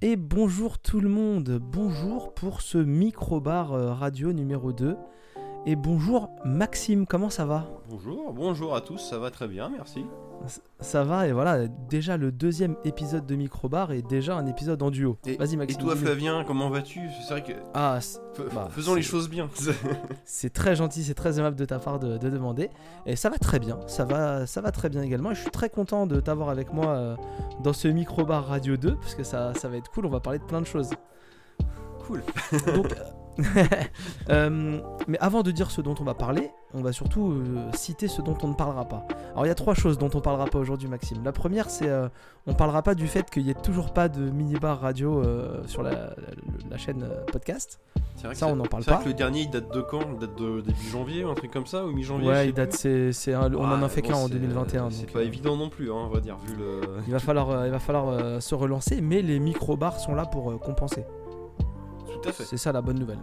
Et 0.00 0.14
bonjour 0.14 0.78
tout 0.78 1.00
le 1.00 1.08
monde, 1.08 1.58
bonjour 1.60 2.32
pour 2.32 2.60
ce 2.60 2.78
micro-bar 2.78 3.72
euh, 3.72 3.92
radio 3.92 4.32
numéro 4.32 4.72
2. 4.72 4.96
Et 5.66 5.74
bonjour 5.74 6.30
Maxime, 6.44 7.04
comment 7.04 7.30
ça 7.30 7.46
va? 7.46 7.66
Bonjour, 7.88 8.32
bonjour 8.32 8.76
à 8.76 8.80
tous, 8.80 8.98
ça 8.98 9.18
va 9.18 9.32
très 9.32 9.48
bien, 9.48 9.68
merci. 9.68 10.04
Ça 10.80 11.02
va, 11.04 11.26
et 11.26 11.32
voilà, 11.32 11.66
déjà 11.66 12.16
le 12.16 12.30
deuxième 12.30 12.76
épisode 12.84 13.26
de 13.26 13.34
Microbar 13.34 13.90
et 13.92 14.02
déjà 14.02 14.36
un 14.36 14.46
épisode 14.46 14.80
en 14.82 14.90
duo. 14.90 15.18
Et, 15.26 15.36
Vas-y 15.36 15.54
et 15.54 15.56
Maxime. 15.56 15.80
toi 15.80 15.94
dis-nous. 15.94 16.06
Flavien, 16.06 16.44
comment 16.44 16.70
vas-tu? 16.70 17.00
C'est 17.20 17.30
vrai 17.34 17.42
que 17.42 17.52
Ah, 17.74 17.98
bah, 18.54 18.68
faisons 18.70 18.94
les 18.94 19.02
choses 19.02 19.28
bien. 19.28 19.50
c'est 20.24 20.52
très 20.52 20.76
gentil, 20.76 21.02
c'est 21.02 21.14
très 21.14 21.38
aimable 21.38 21.56
de 21.56 21.64
ta 21.64 21.78
part 21.80 21.98
de, 21.98 22.16
de 22.16 22.30
demander. 22.30 22.70
Et 23.06 23.16
ça 23.16 23.28
va 23.28 23.38
très 23.38 23.58
bien, 23.58 23.78
ça 23.88 24.04
va, 24.04 24.46
ça 24.46 24.60
va 24.60 24.70
très 24.70 24.88
bien 24.88 25.02
également. 25.02 25.32
Et 25.32 25.34
je 25.34 25.40
suis 25.40 25.50
très 25.50 25.68
content 25.68 26.06
de 26.06 26.20
t'avoir 26.20 26.48
avec 26.50 26.72
moi 26.72 26.86
euh, 26.88 27.16
dans 27.64 27.72
ce 27.72 27.88
Microbar 27.88 28.46
Radio 28.46 28.76
2, 28.76 28.94
parce 28.96 29.14
que 29.16 29.24
ça, 29.24 29.54
ça 29.54 29.68
va 29.68 29.76
être 29.76 29.90
cool, 29.90 30.06
on 30.06 30.10
va 30.10 30.20
parler 30.20 30.38
de 30.38 30.44
plein 30.44 30.60
de 30.60 30.66
choses. 30.66 30.90
cool. 32.06 32.22
Donc, 32.74 32.94
euh, 34.30 34.80
mais 35.06 35.18
avant 35.20 35.42
de 35.42 35.50
dire 35.50 35.70
ce 35.70 35.80
dont 35.80 35.94
on 36.00 36.04
va 36.04 36.14
parler, 36.14 36.50
on 36.74 36.82
va 36.82 36.92
surtout 36.92 37.32
euh, 37.32 37.70
citer 37.72 38.08
ce 38.08 38.20
dont 38.22 38.36
on 38.42 38.48
ne 38.48 38.54
parlera 38.54 38.84
pas. 38.84 39.06
Alors 39.32 39.46
il 39.46 39.48
y 39.48 39.52
a 39.52 39.54
trois 39.54 39.74
choses 39.74 39.98
dont 39.98 40.10
on 40.14 40.20
parlera 40.20 40.46
pas 40.46 40.58
aujourd'hui, 40.58 40.88
Maxime. 40.88 41.18
La 41.24 41.32
première, 41.32 41.70
c'est 41.70 41.88
euh, 41.88 42.08
on 42.46 42.54
parlera 42.54 42.82
pas 42.82 42.94
du 42.94 43.06
fait 43.06 43.28
qu'il 43.30 43.44
n'y 43.44 43.50
ait 43.50 43.54
toujours 43.54 43.92
pas 43.92 44.08
de 44.08 44.20
minibar 44.30 44.80
radio 44.80 45.22
euh, 45.22 45.62
sur 45.66 45.82
la, 45.82 45.90
la- 45.92 46.10
la 46.70 46.76
chaîne 46.78 47.06
podcast. 47.32 47.80
Vrai 48.24 48.34
Ça, 48.34 48.48
on 48.48 48.56
n'en 48.56 48.64
parle 48.64 48.84
pas. 48.84 48.96
que 48.96 49.06
le 49.08 49.14
dernier 49.14 49.42
il 49.42 49.50
date 49.50 49.72
de 49.72 49.80
quand? 49.80 50.00
Il 50.14 50.18
date 50.18 50.36
de 50.36 50.60
début 50.60 50.88
janvier 50.90 51.24
ou 51.24 51.28
un 51.30 51.34
truc 51.34 51.52
comme 51.52 51.66
ça 51.66 51.84
Ou 51.86 51.92
mi-janvier 51.92 52.28
Ouais, 52.28 52.48
il 52.48 52.52
date, 52.54 52.72
c'est, 52.72 53.12
on 53.36 53.54
en 53.54 53.82
a 53.82 53.88
fait 53.88 54.02
bon, 54.02 54.08
qu'un 54.08 54.14
en 54.14 54.26
c'est- 54.26 54.32
2021. 54.32 54.90
C'est 54.90 55.12
pas 55.12 55.22
évident 55.22 55.56
non 55.56 55.68
plus, 55.68 55.90
hein, 55.92 55.96
on 55.96 56.08
va 56.08 56.18
dire, 56.20 56.36
vu 56.44 56.56
le. 56.56 56.80
Il 57.06 57.12
va 57.12 57.20
falloir, 57.20 57.64
il 57.66 57.70
va 57.70 57.78
falloir 57.78 58.42
se 58.42 58.54
relancer, 58.56 59.00
mais 59.00 59.22
les 59.22 59.38
micro-bars 59.38 60.00
sont 60.00 60.14
là 60.16 60.26
pour 60.26 60.58
compenser. 60.58 61.04
Tout 62.22 62.28
à 62.28 62.32
fait. 62.32 62.44
C'est 62.44 62.56
ça 62.56 62.72
la 62.72 62.82
bonne 62.82 62.98
nouvelle. 62.98 63.18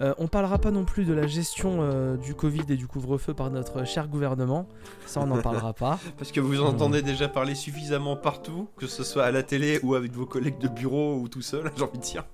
Euh, 0.00 0.14
on 0.18 0.28
parlera 0.28 0.58
pas 0.58 0.70
non 0.70 0.84
plus 0.84 1.04
de 1.04 1.12
la 1.12 1.26
gestion 1.26 1.78
euh, 1.80 2.16
du 2.16 2.34
Covid 2.34 2.62
et 2.68 2.76
du 2.76 2.86
couvre-feu 2.86 3.34
par 3.34 3.50
notre 3.50 3.84
cher 3.84 4.08
gouvernement. 4.08 4.66
Ça, 5.06 5.20
on 5.20 5.26
n'en 5.26 5.38
parlera 5.42 5.72
pas. 5.72 5.98
Parce 6.18 6.32
que 6.32 6.40
vous 6.40 6.60
en 6.60 6.68
entendez 6.68 7.02
déjà 7.02 7.28
parler 7.28 7.54
suffisamment 7.54 8.16
partout, 8.16 8.68
que 8.76 8.86
ce 8.86 9.04
soit 9.04 9.24
à 9.24 9.30
la 9.30 9.42
télé 9.42 9.80
ou 9.82 9.94
avec 9.94 10.12
vos 10.12 10.26
collègues 10.26 10.58
de 10.58 10.68
bureau 10.68 11.16
ou 11.16 11.28
tout 11.28 11.42
seul, 11.42 11.70
j'ai 11.76 11.82
envie 11.82 11.98
de 11.98 12.02
dire. 12.02 12.24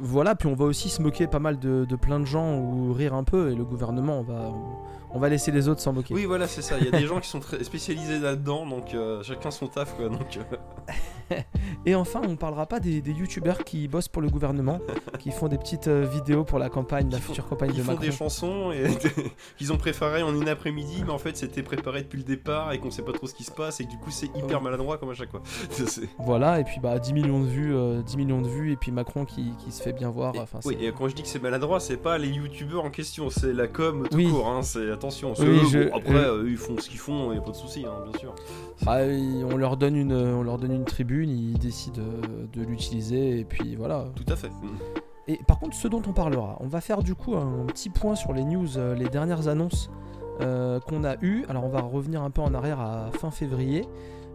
Voilà, 0.00 0.34
puis 0.34 0.48
on 0.48 0.54
va 0.54 0.66
aussi 0.66 0.88
se 0.88 1.00
moquer 1.00 1.26
pas 1.26 1.38
mal 1.38 1.58
de, 1.58 1.86
de 1.88 1.96
plein 1.96 2.20
de 2.20 2.26
gens 2.26 2.56
ou 2.56 2.92
rire 2.92 3.14
un 3.14 3.24
peu. 3.24 3.50
Et 3.50 3.54
le 3.54 3.64
gouvernement, 3.64 4.20
on 4.20 4.22
va, 4.22 4.52
on 4.52 4.76
va 5.18 5.28
laisser 5.28 5.50
les 5.50 5.68
autres 5.68 5.80
s'en 5.80 5.92
moquer. 5.92 6.12
Oui, 6.14 6.24
voilà, 6.24 6.46
c'est 6.46 6.62
ça. 6.62 6.76
Il 6.78 6.84
y 6.84 6.88
a 6.88 6.98
des 6.98 7.06
gens 7.06 7.20
qui 7.20 7.28
sont 7.28 7.40
très 7.40 7.62
spécialisés 7.64 8.18
là-dedans, 8.18 8.66
donc 8.66 8.94
euh, 8.94 9.22
chacun 9.22 9.50
son 9.50 9.66
taf, 9.66 9.96
quoi. 9.96 10.08
Donc, 10.08 10.38
euh, 10.38 11.34
Et 11.86 11.94
enfin, 11.94 12.20
on 12.26 12.36
parlera 12.36 12.66
pas 12.66 12.78
des, 12.80 13.00
des 13.00 13.12
youtubeurs 13.12 13.64
qui 13.64 13.88
bossent 13.88 14.08
pour 14.08 14.22
le 14.22 14.28
gouvernement, 14.28 14.80
qui 15.18 15.30
font 15.30 15.48
des 15.48 15.58
petites 15.58 15.88
euh, 15.88 16.04
vidéos 16.04 16.44
pour 16.44 16.58
la 16.58 16.68
campagne, 16.68 17.08
la 17.10 17.18
font- 17.18 17.28
future 17.28 17.48
campagne 17.48 17.70
Ils 17.72 17.78
de 17.78 17.82
font 17.82 17.92
Macron. 17.92 18.06
des 18.06 18.12
chansons 18.12 18.72
et 18.72 18.84
qu'ils 19.56 19.72
ont 19.72 19.76
préparé 19.78 20.22
en 20.22 20.34
une 20.34 20.48
après-midi, 20.48 21.02
mais 21.04 21.12
en 21.12 21.18
fait 21.18 21.36
c'était 21.36 21.62
préparé 21.62 22.02
depuis 22.02 22.18
le 22.18 22.24
départ 22.24 22.72
et 22.72 22.78
qu'on 22.78 22.90
sait 22.90 23.02
pas 23.02 23.12
trop 23.12 23.26
ce 23.26 23.34
qui 23.34 23.44
se 23.44 23.50
passe 23.50 23.80
et 23.80 23.84
que 23.86 23.90
du 23.90 23.98
coup 23.98 24.10
c'est 24.10 24.26
hyper 24.36 24.58
Oh. 24.60 24.64
maladroit 24.64 24.98
comme 24.98 25.10
à 25.10 25.14
chaque 25.14 25.30
fois. 25.30 25.42
Voilà, 26.18 26.60
et 26.60 26.64
puis 26.64 26.78
bah 26.80 26.98
10 26.98 27.12
millions 27.12 27.40
de 27.40 27.46
vues, 27.46 27.74
euh, 27.74 28.02
10 28.02 28.16
millions 28.16 28.40
de 28.42 28.48
vues, 28.48 28.72
et 28.72 28.76
puis 28.76 28.90
Macron 28.92 29.24
qui, 29.24 29.52
qui 29.64 29.72
se 29.72 29.82
fait 29.82 29.92
bien 29.92 30.10
voir. 30.10 30.34
Et- 30.34 30.40
Enfin, 30.40 30.60
oui, 30.64 30.76
et 30.80 30.92
quand 30.92 31.08
je 31.08 31.14
dis 31.14 31.22
que 31.22 31.28
c'est 31.28 31.42
maladroit, 31.42 31.80
c'est 31.80 31.96
pas 31.96 32.18
les 32.18 32.28
youtubeurs 32.28 32.84
en 32.84 32.90
question, 32.90 33.30
c'est 33.30 33.52
la 33.52 33.66
com 33.66 34.06
tout 34.08 34.16
Oui. 34.16 34.28
court. 34.30 34.46
Hein, 34.48 34.62
c'est 34.62 34.86
attention. 34.96 35.34
c'est 35.34 35.42
Oui, 35.46 35.60
eux, 35.62 35.66
je- 35.70 35.88
bon, 35.90 35.96
après, 35.96 36.12
je- 36.12 36.16
euh, 36.18 36.50
ils 36.50 36.56
font 36.56 36.76
ce 36.78 36.88
qu'ils 36.88 36.98
font, 36.98 37.32
y 37.32 37.38
a 37.38 37.40
pas 37.40 37.50
de 37.52 37.56
souci, 37.56 37.84
hein, 37.86 37.94
bien 38.10 38.18
sûr. 38.18 38.34
Bah, 38.84 39.04
il- 39.06 39.44
on 39.44 39.56
leur 39.56 39.76
donne 39.76 39.94
une, 39.96 40.12
on 40.12 40.42
leur 40.42 40.58
donne 40.58 40.72
une 40.72 40.84
tribune, 40.84 41.30
ils 41.30 41.58
décident 41.58 42.00
euh, 42.02 42.46
de 42.52 42.62
l'utiliser, 42.62 43.38
et 43.40 43.44
puis 43.44 43.76
voilà. 43.76 44.06
Tout 44.16 44.30
à 44.32 44.36
fait. 44.36 44.50
Et 45.28 45.38
par 45.46 45.58
contre, 45.58 45.74
ce 45.76 45.88
dont 45.88 46.02
on 46.06 46.12
parlera, 46.12 46.56
on 46.60 46.68
va 46.68 46.80
faire 46.80 47.02
du 47.02 47.14
coup 47.14 47.34
un 47.36 47.64
petit 47.66 47.90
point 47.90 48.14
sur 48.14 48.32
les 48.32 48.44
news, 48.44 48.76
euh, 48.78 48.94
les 48.94 49.08
dernières 49.08 49.48
annonces 49.48 49.90
euh, 50.40 50.80
qu'on 50.80 51.02
a 51.04 51.16
eues. 51.22 51.44
Alors, 51.48 51.64
on 51.64 51.68
va 51.70 51.80
revenir 51.80 52.22
un 52.22 52.30
peu 52.30 52.42
en 52.42 52.52
arrière 52.54 52.78
à 52.80 53.10
fin 53.18 53.30
février. 53.30 53.84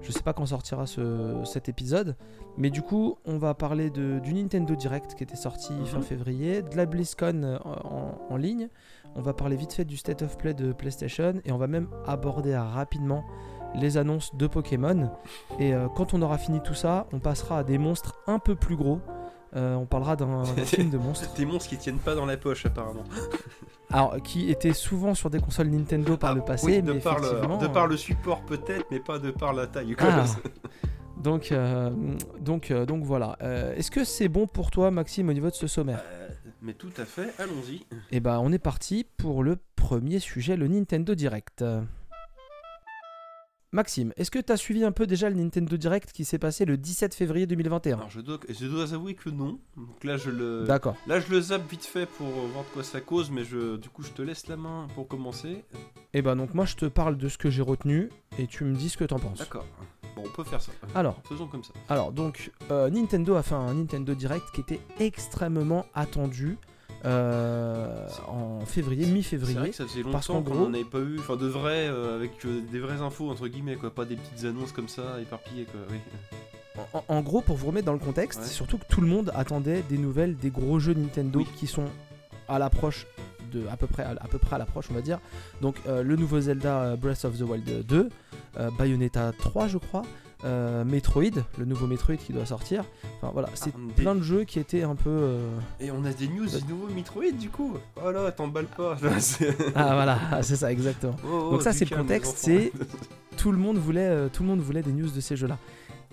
Je 0.01 0.11
sais 0.11 0.23
pas 0.23 0.33
quand 0.33 0.47
sortira 0.47 0.88
ce- 0.88 1.44
cet 1.45 1.69
épisode, 1.69 2.16
mais 2.57 2.71
du 2.71 2.81
coup, 2.81 3.19
on 3.23 3.38
va 3.38 3.53
parler 3.53 3.91
de, 3.91 4.17
du 4.17 4.33
Nintendo 4.33 4.73
Direct 4.75 5.13
qui 5.13 5.23
était 5.23 5.35
sorti 5.35 5.73
fin 5.85 5.97
Mhm. 5.97 6.03
février, 6.03 6.61
de 6.63 6.75
la 6.75 6.88
BlizzCon 6.88 7.41
euh, 7.44 7.57
en, 7.63 8.17
en 8.33 8.35
ligne. 8.35 8.67
On 9.16 9.22
va 9.22 9.33
parler 9.33 9.55
vite 9.55 9.73
fait 9.73 9.85
du 9.85 9.97
State 9.97 10.22
of 10.22 10.38
Play 10.38 10.53
de 10.53 10.72
PlayStation 10.73 11.33
et 11.45 11.51
on 11.51 11.57
va 11.57 11.67
même 11.67 11.88
aborder 12.07 12.55
rapidement 12.55 13.23
les 13.75 13.97
annonces 13.97 14.35
de 14.35 14.47
Pokémon. 14.47 15.09
Et 15.59 15.73
euh, 15.73 15.88
quand 15.95 16.13
on 16.13 16.22
aura 16.22 16.38
fini 16.38 16.61
tout 16.61 16.73
ça, 16.73 17.07
on 17.13 17.19
passera 17.19 17.59
à 17.59 17.63
des 17.63 17.77
monstres 17.77 18.16
un 18.27 18.39
peu 18.39 18.55
plus 18.55 18.75
gros. 18.75 19.00
Euh, 19.55 19.75
on 19.75 19.85
parlera 19.85 20.16
d'un 20.16 20.44
film 20.66 20.89
de 20.89 20.97
monstres. 20.97 21.33
Des 21.35 21.45
monstres 21.45 21.69
qui 21.69 21.77
tiennent 21.77 21.97
pas 21.97 22.16
dans 22.16 22.25
la 22.25 22.38
poche 22.38 22.66
apparemment. 22.66 23.03
Alors, 23.89 24.16
qui 24.23 24.50
étaient 24.50 24.71
souvent 24.73 25.13
sur 25.13 25.29
des 25.29 25.39
consoles 25.41 25.67
Nintendo 25.67 26.16
par 26.16 26.31
Ah, 26.31 26.35
le 26.35 26.41
passé, 26.41 26.66
oui, 26.66 26.81
de, 26.81 26.94
mais 26.94 27.00
par 27.00 27.19
le, 27.19 27.25
effectivement, 27.27 27.57
de 27.57 27.67
par 27.67 27.83
euh, 27.83 27.88
le 27.88 27.97
support 27.97 28.41
peut-être, 28.44 28.85
mais 28.89 29.01
pas 29.01 29.19
de 29.19 29.31
par 29.31 29.51
la 29.53 29.67
taille. 29.67 29.95
quoi. 29.95 30.07
Ah. 30.09 30.25
Donc, 31.21 31.51
euh, 31.51 31.91
donc, 32.39 32.71
euh, 32.71 32.83
donc 32.88 33.03
voilà. 33.03 33.38
Euh, 33.44 33.75
Est-ce 33.75 33.91
que 33.91 34.03
c'est 34.03 34.27
bon 34.27 34.47
pour 34.47 34.71
toi, 34.71 34.89
Maxime, 34.89 35.29
au 35.29 35.33
niveau 35.33 35.51
de 35.51 35.53
ce 35.55 35.67
sommaire? 35.67 36.01
Euh, 36.13 36.20
mais 36.61 36.73
tout 36.73 36.91
à 36.97 37.05
fait, 37.05 37.33
allons-y. 37.39 37.85
Eh 38.11 38.19
ben, 38.19 38.39
on 38.39 38.51
est 38.51 38.59
parti 38.59 39.05
pour 39.17 39.44
le 39.44 39.57
premier 39.75 40.19
sujet, 40.19 40.55
le 40.55 40.67
Nintendo 40.67 41.16
Direct. 41.16 41.63
Maxime, 43.73 44.11
est-ce 44.17 44.29
que 44.31 44.39
tu 44.39 44.51
as 44.51 44.57
suivi 44.57 44.83
un 44.83 44.91
peu 44.91 45.07
déjà 45.07 45.29
le 45.29 45.35
Nintendo 45.38 45.77
Direct 45.77 46.11
qui 46.11 46.25
s'est 46.25 46.38
passé 46.38 46.66
le 46.66 46.75
17 46.75 47.16
février 47.16 47.47
2021 47.47 47.95
Alors 47.95 48.09
je 48.09 48.19
dois, 48.19 48.38
je 48.50 48.66
dois 48.66 48.94
avouer 48.94 49.13
que 49.13 49.29
non. 49.29 49.61
Donc 49.77 50.03
là 50.03 50.17
je 50.17 50.29
le, 50.29 50.66
D'accord. 50.66 50.97
là 51.07 51.21
je 51.21 51.31
le 51.31 51.39
zappe 51.39 51.69
vite 51.71 51.85
fait 51.85 52.05
pour 52.05 52.27
voir 52.27 52.66
de 52.66 52.69
quoi 52.73 52.83
ça 52.83 53.00
cause, 53.00 53.31
mais 53.31 53.45
je, 53.45 53.77
du 53.77 53.88
coup 53.88 54.03
je 54.03 54.09
te 54.11 54.21
laisse 54.21 54.47
la 54.47 54.57
main 54.57 54.88
pour 54.94 55.07
commencer. 55.07 55.63
Eh 56.13 56.21
ben, 56.21 56.35
donc 56.35 56.53
moi, 56.53 56.66
je 56.66 56.75
te 56.75 56.85
parle 56.85 57.17
de 57.17 57.29
ce 57.29 57.38
que 57.38 57.50
j'ai 57.50 57.61
retenu 57.61 58.09
et 58.38 58.45
tu 58.45 58.66
me 58.66 58.75
dis 58.75 58.89
ce 58.89 58.97
que 58.97 59.05
t'en 59.05 59.19
penses. 59.19 59.39
D'accord. 59.39 59.66
Bon, 60.16 60.23
on 60.25 60.29
peut 60.29 60.44
faire 60.44 60.61
ça. 60.61 60.72
Alors, 60.95 61.17
Faisons 61.27 61.47
comme 61.47 61.63
ça. 61.63 61.72
Alors 61.89 62.11
donc 62.11 62.51
euh, 62.72 62.89
Nintendo 62.89 63.35
a 63.35 63.44
fait 63.44 63.55
un 63.55 63.73
Nintendo 63.73 64.13
Direct 64.13 64.45
qui 64.53 64.61
était 64.61 64.79
extrêmement 64.99 65.85
attendu 65.94 66.57
euh, 67.05 68.07
en 68.27 68.66
février, 68.66 69.03
C'est 69.03 69.09
vrai 69.09 69.13
mi-février. 69.17 69.69
que 69.71 69.75
ça 69.75 69.85
faisait 69.88 70.03
parce 70.03 70.27
longtemps 70.29 70.44
qu'on 70.44 70.55
gros- 70.55 70.67
n'en 70.67 70.73
avait 70.73 70.83
pas 70.83 71.00
eu, 71.00 71.17
enfin 71.19 71.35
de 71.35 71.47
vrais, 71.47 71.88
euh, 71.88 72.16
avec 72.16 72.45
euh, 72.45 72.61
des 72.71 72.79
vraies 72.79 73.01
infos 73.01 73.29
entre 73.29 73.47
guillemets 73.47 73.75
quoi, 73.75 73.89
pas 73.89 74.05
des 74.05 74.16
petites 74.16 74.45
annonces 74.45 74.71
comme 74.71 74.88
ça 74.88 75.19
éparpillées 75.21 75.66
quoi. 75.66 75.81
Oui. 75.89 75.97
En, 76.94 77.03
en 77.17 77.21
gros, 77.21 77.41
pour 77.41 77.57
vous 77.57 77.67
remettre 77.67 77.85
dans 77.85 77.94
le 77.94 78.00
contexte, 78.00 78.39
Ouais. 78.41 78.47
surtout 78.47 78.77
que 78.77 78.85
tout 78.88 79.01
le 79.01 79.07
monde 79.07 79.31
attendait 79.35 79.83
des 79.89 79.97
nouvelles 79.97 80.35
des 80.38 80.50
gros 80.51 80.79
jeux 80.79 80.94
Nintendo 80.94 81.39
Oui. 81.39 81.47
qui 81.57 81.67
sont 81.67 81.85
à 82.47 82.59
l'approche 82.59 83.07
de 83.51 83.67
à 83.72 83.78
peu 83.78 83.88
près 83.88 84.03
à, 84.03 84.12
à 84.12 84.28
peu 84.28 84.38
près 84.38 84.56
à 84.56 84.59
l'approche, 84.59 84.85
on 84.91 84.94
va 84.94 85.01
dire. 85.01 85.19
Donc 85.62 85.75
euh, 85.88 86.03
le 86.03 86.16
nouveau 86.16 86.39
Zelda 86.41 86.81
euh, 86.81 86.95
Breath 86.95 87.25
of 87.25 87.38
the 87.38 87.41
Wild 87.41 87.85
2, 87.85 88.09
euh, 88.59 88.69
Bayonetta 88.78 89.31
3 89.38 89.67
je 89.67 89.78
crois, 89.78 90.01
euh, 90.44 90.84
Metroid, 90.84 91.23
le 91.59 91.66
nouveau 91.66 91.85
Metroid 91.88 92.16
qui 92.17 92.34
doit 92.34 92.45
sortir. 92.47 92.84
Enfin 93.17 93.31
voilà, 93.34 93.50
c'est 93.53 93.75
des- 93.75 93.94
plein 93.94 94.16
de 94.16 94.23
jeux 94.23 94.44
qui 94.44 94.57
étaient 94.59 94.84
un 94.84 94.95
peu 94.95 95.09
euh, 95.09 95.50
Et 95.79 95.91
on 95.91 96.03
a 96.06 96.12
des 96.12 96.28
news 96.28 96.47
du 96.47 96.66
nouveau 96.73 96.88
Metroid 96.88 97.31
du 97.39 97.50
coup. 97.50 97.78
Oh 98.03 98.12
là, 98.12 98.31
t'emballes 98.31 98.66
pas. 98.66 98.97
C'est- 99.19 99.56
Ah 99.75 99.94
voilà, 99.94 100.18
c'est 100.41 100.56
ça 100.56 100.72
exactement. 100.72 101.16
Oh, 101.25 101.28
oh, 101.47 101.51
Donc 101.51 101.62
ça, 101.62 101.73
c'est 101.73 101.89
le 101.89 101.95
contexte, 101.95 102.47
enfants. 102.50 102.69
tout 103.38 103.51
le 103.51 103.57
monde 103.59 103.78
voulait, 103.78 104.07
euh, 104.07 104.29
tout 104.33 104.41
le 104.44 104.50
monde 104.50 104.62
voulait 104.62 104.81
des 104.81 104.91
news 104.91 105.09
de 105.09 105.19
ces 105.22 105.35
jeux-là. 105.35 105.57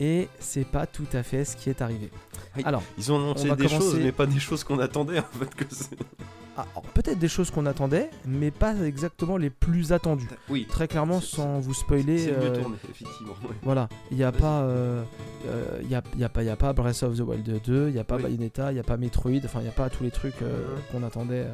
Et 0.00 0.28
c'est 0.38 0.64
pas 0.66 0.86
tout 0.86 1.06
à 1.12 1.22
fait 1.24 1.44
ce 1.44 1.56
qui 1.56 1.70
est 1.70 1.82
arrivé. 1.82 2.08
Alors, 2.64 2.82
Ils 2.98 3.10
ont 3.10 3.16
annoncé 3.16 3.50
On 3.50 3.56
des 3.56 3.66
commencer- 3.66 3.76
choses, 3.78 3.98
mais 4.00 4.12
pas 4.12 4.26
des 4.26 4.38
choses 4.38 4.62
qu'on 4.62 4.78
attendait 4.78 5.18
en 5.18 5.22
fait 5.40 5.52
que 5.54 5.64
c'est. 5.70 5.96
Ah, 6.58 6.66
alors, 6.72 6.82
peut-être 6.92 7.18
des 7.18 7.28
choses 7.28 7.50
qu'on 7.50 7.64
attendait, 7.66 8.10
mais 8.26 8.50
pas 8.50 8.74
exactement 8.84 9.36
les 9.36 9.48
plus 9.50 9.92
attendues. 9.92 10.28
Oui. 10.48 10.66
Très 10.68 10.88
clairement, 10.88 11.20
sans 11.20 11.58
vous 11.60 11.72
spoiler. 11.74 12.18
C'est 12.18 12.32
mieux 12.32 12.36
euh, 12.38 12.60
tourné, 12.62 12.76
effectivement. 12.90 13.32
ouais. 13.44 13.54
Voilà, 13.62 13.88
il 14.10 14.16
n'y 14.16 14.24
a 14.24 14.32
pas, 14.32 14.62
euh, 14.62 15.02
euh, 15.46 15.80
y 15.88 15.94
a, 15.94 16.02
il 16.14 16.20
y 16.20 16.24
a 16.24 16.28
pas, 16.28 16.42
y 16.42 16.50
a 16.50 16.56
pas 16.56 16.72
Breath 16.72 17.02
of 17.04 17.16
the 17.16 17.20
Wild 17.20 17.60
2, 17.64 17.88
il 17.88 17.94
n'y 17.94 17.98
a 18.00 18.04
pas 18.04 18.16
Oui. 18.16 18.22
Bayonetta, 18.24 18.70
il 18.72 18.74
n'y 18.74 18.80
a 18.80 18.84
pas 18.84 18.96
Metroid, 18.96 19.40
enfin 19.44 19.60
il 19.60 19.64
n'y 19.64 19.68
a 19.68 19.72
pas 19.72 19.88
tous 19.88 20.02
les 20.02 20.10
trucs 20.10 20.42
euh, 20.42 20.66
Mhm. 20.76 20.82
qu'on 21.00 21.06
attendait. 21.06 21.46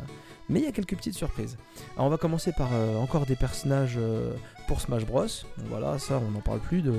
Mais 0.49 0.61
il 0.61 0.65
y 0.65 0.69
a 0.69 0.73
quelques 0.73 0.97
petites 0.97 1.15
surprises. 1.15 1.57
Alors 1.97 2.07
on 2.07 2.11
va 2.11 2.19
commencer 2.19 2.53
par 2.53 2.69
encore 3.01 3.25
des 3.25 3.37
personnages 3.37 3.99
pour 4.69 4.81
Smash 4.81 5.07
Bros. 5.07 5.25
Voilà, 5.71 5.99
ça 5.99 6.21
on 6.27 6.31
n'en 6.33 6.41
parle 6.41 6.61
plus 6.61 6.83
de, 6.83 6.93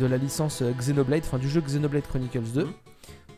de 0.00 0.06
la 0.06 0.16
licence 0.16 0.62
Xenoblade, 0.62 1.22
enfin 1.26 1.36
du 1.38 1.50
jeu 1.50 1.60
Xenoblade 1.60 2.04
Chronicles 2.08 2.50
2. 2.54 2.64
Mhm. 2.64 2.72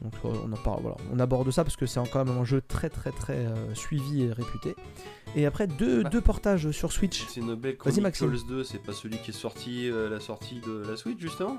Donc 0.02 0.12
euh, 0.24 0.28
on 0.46 0.52
en 0.52 0.56
parle, 0.56 0.82
voilà, 0.82 0.96
on 1.12 1.18
aborde 1.18 1.50
ça 1.50 1.64
parce 1.64 1.76
que 1.76 1.86
c'est 1.86 2.00
quand 2.10 2.24
même 2.24 2.36
un 2.36 2.44
jeu 2.44 2.60
très 2.66 2.90
très 2.90 3.10
très 3.10 3.36
euh, 3.46 3.74
suivi 3.74 4.24
et 4.24 4.32
réputé. 4.32 4.74
Et 5.36 5.46
après 5.46 5.66
deux, 5.66 6.02
Bah. 6.02 6.10
deux 6.10 6.20
portages 6.20 6.70
sur 6.70 6.92
Switch. 6.92 7.26
C'est 7.28 7.40
Nobel 7.40 7.76
Vas-y, 7.84 8.00
Maxime. 8.00 8.28
Chronicles 8.28 8.48
2, 8.48 8.64
c'est 8.64 8.78
pas 8.82 8.92
celui 8.92 9.18
qui 9.18 9.30
est 9.30 9.34
sorti 9.34 9.88
à 9.90 10.08
la 10.10 10.20
sortie 10.20 10.60
de 10.60 10.82
la 10.88 10.96
Switch 10.96 11.18
justement? 11.20 11.56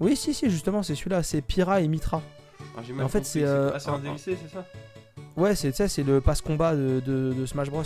Oui 0.00 0.16
si 0.16 0.34
si 0.34 0.50
justement 0.50 0.82
c'est 0.82 0.94
celui-là, 0.94 1.22
c'est 1.22 1.40
Pyra 1.40 1.80
et 1.80 1.88
Mitra. 1.88 2.20
Ah, 2.76 2.80
En 3.02 3.08
fait, 3.08 3.24
c'est, 3.24 3.42
euh, 3.44 3.70
ah, 3.74 3.78
c'est 3.78 3.90
un 3.90 3.94
un- 3.94 3.98
DLC, 4.00 4.36
c'est 4.42 4.52
ça? 4.52 4.64
Ouais 5.36 5.54
c'est 5.54 5.72
ça, 5.74 5.88
c'est 5.88 6.02
le 6.02 6.20
passe 6.20 6.40
combat 6.40 6.74
de, 6.74 7.00
de- 7.04 7.32
de 7.32 7.46
Smash 7.46 7.70
Bros. 7.70 7.82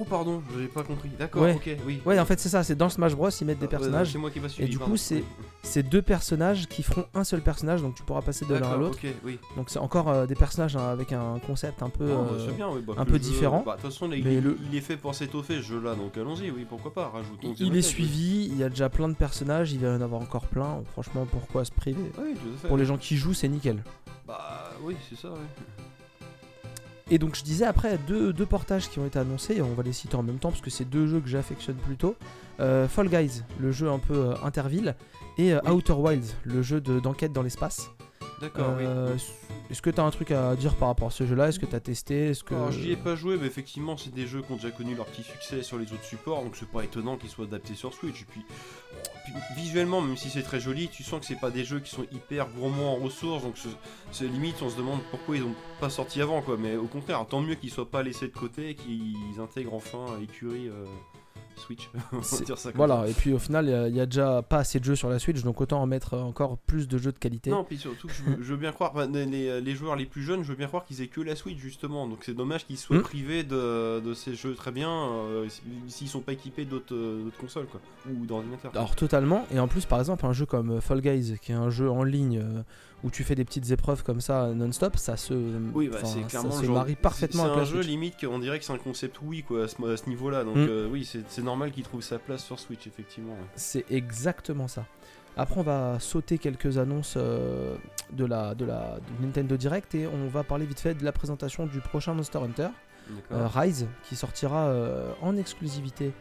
Oh 0.00 0.04
pardon, 0.04 0.42
j'avais 0.54 0.68
pas 0.68 0.82
compris. 0.84 1.08
D'accord, 1.18 1.42
Ouais. 1.42 1.54
ok, 1.54 1.76
oui. 1.86 2.00
Ouais 2.06 2.18
en 2.20 2.24
fait 2.24 2.38
c'est 2.38 2.48
ça, 2.48 2.62
c'est 2.62 2.76
dans 2.76 2.88
Smash 2.88 3.14
Bros 3.16 3.30
ils 3.30 3.44
mettent 3.46 3.58
des 3.58 3.66
Euh, 3.66 3.68
personnages. 3.68 4.12
c'est 4.12 4.18
moi 4.18 4.30
qui 4.30 4.38
pas 4.38 4.48
suivi. 4.48 4.68
du 4.70 4.78
pardon. 4.78 4.92
coup, 4.92 4.96
c'est- 4.96 5.82
deux 5.82 6.02
personnages 6.02 6.66
qui 6.68 6.82
feront 6.82 7.06
un 7.14 7.24
seul 7.24 7.40
personnage, 7.40 7.82
donc 7.82 7.94
tu 7.94 8.02
pourras 8.02 8.22
passer 8.22 8.44
de 8.44 8.54
l'un 8.54 8.70
à 8.70 8.76
l'autre. 8.76 8.98
oui. 9.24 9.38
Donc 9.56 9.70
c'est 9.70 9.78
encore 9.78 10.08
euh, 10.08 10.26
des 10.26 10.34
personnages 10.34 10.76
hein, 10.76 10.88
avec 10.90 11.12
un 11.12 11.38
concept 11.46 11.82
un 11.82 11.88
peu. 11.90 12.06
Bah, 12.06 12.26
euh, 12.32 12.46
c'est 12.48 12.56
bien, 12.56 12.68
oui, 12.70 12.80
bah, 12.86 12.94
un 12.96 13.04
peu 13.04 13.14
jeu- 13.14 13.18
différent. 13.18 13.62
bah, 13.66 13.76
De 13.76 13.82
toute 13.82 13.90
façon, 13.90 14.08
là, 14.08 14.16
il, 14.16 14.24
Mais 14.24 14.34
est- 14.36 14.40
le- 14.40 14.56
il 14.70 14.76
est 14.76 14.80
fait 14.80 14.96
pour 14.96 15.14
s'étoffer 15.14 15.56
ce 15.56 15.62
jeu-là, 15.62 15.94
donc 15.94 16.16
allons-y, 16.16 16.50
oui, 16.50 16.64
pourquoi 16.68 16.92
pas, 16.94 17.08
rajoutons. 17.08 17.54
il 17.58 17.76
est 17.76 17.82
suivi, 17.82 18.46
il 18.50 18.56
y 18.56 18.62
a 18.64 18.68
déjà 18.68 18.88
plein 18.88 19.08
de 19.08 19.14
personnages, 19.14 19.72
il 19.72 19.80
va 19.80 19.88
y 19.88 19.90
en 19.96 20.00
avoir 20.00 20.20
encore 20.20 20.46
plein. 20.46 20.82
Franchement, 20.92 21.26
pourquoi 21.30 21.64
se 21.64 21.72
priver? 21.72 22.10
Oui, 22.18 22.34
tout 22.34 22.40
à 22.54 22.58
fait. 22.62 22.68
Pour 22.68 22.76
les 22.76 22.84
gens 22.84 22.96
qui 22.98 23.16
jouent, 23.16 23.34
c'est 23.34 23.48
nickel. 23.48 23.82
Bah 24.26 24.70
oui, 24.82 24.96
c'est 25.08 25.16
ça, 25.18 25.28
oui. 25.32 25.74
Et 27.10 27.18
donc 27.18 27.34
je 27.36 27.42
disais 27.42 27.64
après 27.64 27.98
deux, 28.06 28.32
deux 28.32 28.44
portages 28.46 28.88
qui 28.90 28.98
ont 28.98 29.06
été 29.06 29.18
annoncés, 29.18 29.56
et 29.56 29.62
on 29.62 29.72
va 29.74 29.82
les 29.82 29.92
citer 29.94 30.14
en 30.16 30.22
même 30.22 30.38
temps 30.38 30.50
parce 30.50 30.60
que 30.60 30.70
c'est 30.70 30.84
deux 30.84 31.06
jeux 31.06 31.20
que 31.20 31.28
j'affectionne 31.28 31.76
plutôt. 31.76 32.16
Euh, 32.60 32.86
Fall 32.88 33.08
Guys, 33.08 33.42
le 33.60 33.72
jeu 33.72 33.88
un 33.88 33.98
peu 33.98 34.14
euh, 34.14 34.34
interville, 34.44 34.94
et 35.38 35.54
euh, 35.54 35.60
Oui. 35.64 35.70
Outer 35.72 35.92
Wilds, 35.94 36.34
le 36.44 36.60
jeu 36.62 36.80
de- 36.80 37.00
d'enquête 37.00 37.32
dans 37.32 37.42
l'espace. 37.42 37.90
D'accord, 38.40 38.74
oui. 38.78 38.84
Est-ce 39.70 39.82
que 39.82 39.90
tu 39.90 40.00
as 40.00 40.04
un 40.04 40.10
truc 40.10 40.30
à 40.30 40.54
dire 40.54 40.76
par 40.76 40.88
rapport 40.88 41.08
à 41.08 41.10
ce 41.10 41.26
jeu-là? 41.26 41.48
Est-ce 41.48 41.58
que 41.58 41.66
tu 41.66 41.74
as 41.74 41.80
testé? 41.80 42.28
Est-ce 42.28 42.44
que 42.44 42.54
Alors, 42.54 42.70
j'y 42.70 42.92
ai 42.92 42.96
pas 42.96 43.16
joué, 43.16 43.36
mais 43.38 43.46
effectivement, 43.48 43.96
c'est 43.96 44.14
des 44.14 44.26
jeux 44.28 44.42
qui 44.42 44.52
ont 44.52 44.56
déjà 44.56 44.70
connu 44.70 44.94
leur 44.94 45.06
petit 45.06 45.24
succès 45.24 45.62
sur 45.62 45.76
les 45.76 45.92
autres 45.92 46.04
supports, 46.04 46.42
donc 46.44 46.54
c'est 46.56 46.68
pas 46.68 46.82
étonnant 46.84 47.16
qu'ils 47.16 47.30
soient 47.30 47.46
adaptés 47.46 47.74
sur 47.74 47.92
Switch. 47.92 48.22
Et 48.22 48.24
puis, 48.24 48.42
visuellement, 49.56 50.00
même 50.00 50.16
si 50.16 50.30
c'est 50.30 50.42
très 50.42 50.60
joli, 50.60 50.88
tu 50.88 51.02
sens 51.02 51.20
que 51.20 51.26
c'est 51.26 51.38
pas 51.40 51.50
des 51.50 51.64
jeux 51.64 51.80
qui 51.80 51.90
sont 51.90 52.04
hyper 52.12 52.48
gourmands 52.48 52.92
en 52.94 52.96
ressources, 52.96 53.42
donc 53.42 53.54
c'est- 54.12 54.26
limite, 54.26 54.56
on 54.62 54.70
se 54.70 54.76
demande 54.76 55.00
pourquoi 55.10 55.36
ils 55.36 55.42
ont 55.42 55.54
pas 55.80 55.90
sorti 55.90 56.20
avant, 56.22 56.42
quoi. 56.42 56.56
Mais 56.58 56.76
au 56.76 56.86
contraire, 56.86 57.24
tant 57.28 57.40
mieux 57.40 57.54
qu'ils 57.54 57.70
soient 57.70 57.90
pas 57.90 58.02
laissés 58.02 58.28
de 58.28 58.32
côté, 58.32 58.74
qu'ils 58.74 59.40
intègrent 59.40 59.74
enfin 59.74 60.06
l'écurie 60.20 60.68
euh, 60.68 60.84
Switch. 61.58 61.90
on 62.12 62.16
va 62.18 62.22
C'est- 62.22 62.44
dire 62.44 62.56
ça 62.58 62.70
comme 62.70 62.76
Voilà, 62.78 63.06
et 63.08 63.12
puis 63.12 63.32
au 63.32 63.38
final, 63.38 63.66
il 63.90 63.94
y 63.96 64.00
a- 64.00 64.06
déjà 64.06 64.42
pas 64.42 64.58
assez 64.58 64.78
de 64.80 64.84
jeux 64.84 64.96
sur 64.96 65.10
la 65.10 65.18
Switch, 65.18 65.42
donc 65.42 65.60
autant 65.60 65.82
en 65.82 65.86
mettre 65.86 66.14
encore 66.16 66.56
plus 66.58 66.88
de 66.88 66.96
jeux 66.98 67.12
de 67.12 67.18
qualité. 67.18 67.50
Non, 67.50 67.64
puis 67.64 67.76
surtout 67.78 68.08
je 68.08 68.22
veux, 68.22 68.36
je 68.42 68.50
veux 68.52 68.56
bien 68.56 68.72
croire, 68.72 68.94
les, 69.12 69.74
joueurs 69.74 69.96
les 69.96 70.06
plus 70.06 70.22
jeunes, 70.22 70.42
je 70.42 70.48
veux 70.48 70.56
bien 70.56 70.66
croire 70.68 70.84
qu'ils 70.84 71.02
aient 71.02 71.08
que 71.08 71.20
la 71.20 71.36
Switch 71.36 71.58
justement. 71.58 72.06
Donc 72.08 72.20
c'est 72.24 72.34
dommage 72.34 72.64
qu'ils 72.66 72.78
soient 72.78 72.96
Mm. 72.98 73.02
privés 73.02 73.42
de, 73.44 74.00
de 74.00 74.14
ces 74.14 74.34
jeux 74.34 74.54
très 74.54 74.70
bien 74.70 74.90
euh, 74.90 75.46
s'ils 75.88 76.08
sont 76.08 76.20
pas 76.20 76.32
équipés 76.32 76.64
d'autres 76.64 76.94
euh, 76.94 77.24
d'autres 77.24 77.38
consoles 77.38 77.66
quoi, 77.66 77.80
ou 78.10 78.24
d'ordinateurs. 78.24 78.70
Alors 78.74 78.94
totalement, 78.96 79.46
et 79.52 79.58
en 79.60 79.68
plus 79.68 79.84
par 79.84 79.98
exemple 79.98 80.24
un 80.26 80.32
jeu 80.32 80.46
comme 80.46 80.80
Fall 80.80 81.00
Guys, 81.00 81.36
qui 81.42 81.52
est 81.52 81.56
un 81.56 81.70
jeu 81.70 81.90
en 81.90 82.02
ligne 82.04 82.38
euh, 82.38 82.62
où 83.04 83.10
tu 83.10 83.22
fais 83.24 83.34
des 83.36 83.44
petites 83.44 83.70
épreuves 83.70 84.02
comme 84.02 84.20
ça 84.20 84.48
non-stop, 84.54 84.96
ça 84.96 85.16
se, 85.16 85.32
Oui, 85.72 85.88
bah, 85.88 85.98
c'est 86.02 86.20
ça 86.22 86.26
clairement 86.28 86.50
se 86.50 86.60
le 86.62 86.66
genre- 86.66 86.76
marie 86.76 86.96
parfaitement 86.96 87.44
C'est 87.44 87.50
avec 87.50 87.62
un 87.62 87.64
jeu 87.64 87.76
Switch. 87.76 87.86
limite 87.86 88.14
qu'on 88.20 88.38
dirait 88.40 88.58
que 88.58 88.64
c'est 88.64 88.72
un 88.72 88.78
concept 88.78 89.18
oui 89.22 89.42
quoi 89.44 89.64
à 89.64 89.68
ce, 89.68 90.08
niveau-là. 90.08 90.42
Donc 90.44 90.56
Mm. 90.56 90.66
euh, 90.68 90.88
oui, 90.90 91.04
c'est 91.04 91.42
normal 91.42 91.70
qu'il 91.70 91.84
trouve 91.84 92.02
sa 92.02 92.18
place 92.18 92.44
sur 92.44 92.58
Switch 92.58 92.86
effectivement. 92.86 93.32
ouais. 93.34 93.46
C'est 93.54 93.84
exactement 93.90 94.66
ça. 94.68 94.84
Après, 95.36 95.60
on 95.60 95.62
va 95.62 96.00
sauter 96.00 96.38
quelques 96.38 96.78
annonces 96.78 97.14
euh, 97.16 97.76
de, 98.12 98.24
la, 98.24 98.56
de 98.56 98.64
la 98.64 98.96
de 99.20 99.24
Nintendo 99.24 99.56
Direct 99.56 99.94
et 99.94 100.08
on 100.08 100.26
va 100.26 100.42
parler 100.42 100.66
vite 100.66 100.80
fait 100.80 100.94
de 100.94 101.04
la 101.04 101.12
présentation 101.12 101.66
du 101.66 101.78
prochain 101.80 102.12
Monster 102.14 102.38
Hunter, 102.38 102.68
euh. 103.30 103.46
Rise, 103.46 103.86
qui 104.08 104.16
sortira 104.16 104.66
euh, 104.66 105.12
en 105.22 105.36
exclusivité 105.36 106.12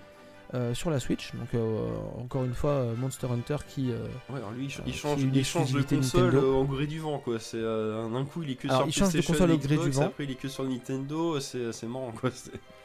euh, 0.53 0.73
sur 0.73 0.89
la 0.89 0.99
Switch. 0.99 1.33
Donc, 1.33 1.53
euh, 1.53 1.87
encore 2.19 2.43
une 2.45 2.53
fois, 2.53 2.71
euh, 2.71 2.95
Monster 2.95 3.27
Hunter 3.31 3.57
qui. 3.67 3.91
euh, 3.91 4.05
Ouais, 4.29 4.37
alors 4.37 4.51
lui, 4.51 4.65
il, 4.65 4.83
qui 4.83 4.93
change, 4.93 5.21
il 5.21 5.45
change 5.45 5.71
de 5.73 5.81
console 5.81 6.35
euh, 6.35 6.41
au 6.51 6.63
gré 6.63 6.87
du 6.87 6.99
vent, 6.99 7.19
quoi. 7.19 7.39
C'est 7.39 7.57
euh, 7.57 8.05
un 8.05 8.25
coup, 8.25 8.43
il 8.43 8.51
est 8.51 8.55
que 8.55 8.67
Alors, 8.67 8.79
sur 8.81 8.87
il 8.87 8.93
change 8.93 9.07
de 9.07 9.11
PlayStation 9.13 9.33
console 9.33 9.51
et 9.51 9.53
au 9.53 9.57
gré 9.57 9.75
du 9.75 9.81
Xbox, 9.81 9.95
vent. 9.97 10.03
Après, 10.05 10.23
il 10.23 10.31
est 10.31 10.35
que 10.35 10.47
sur 10.47 10.63
Nintendo. 10.63 11.39
C'est 11.39 11.71
c'est 11.71 11.87
marrant, 11.87 12.11
quoi. 12.11 12.29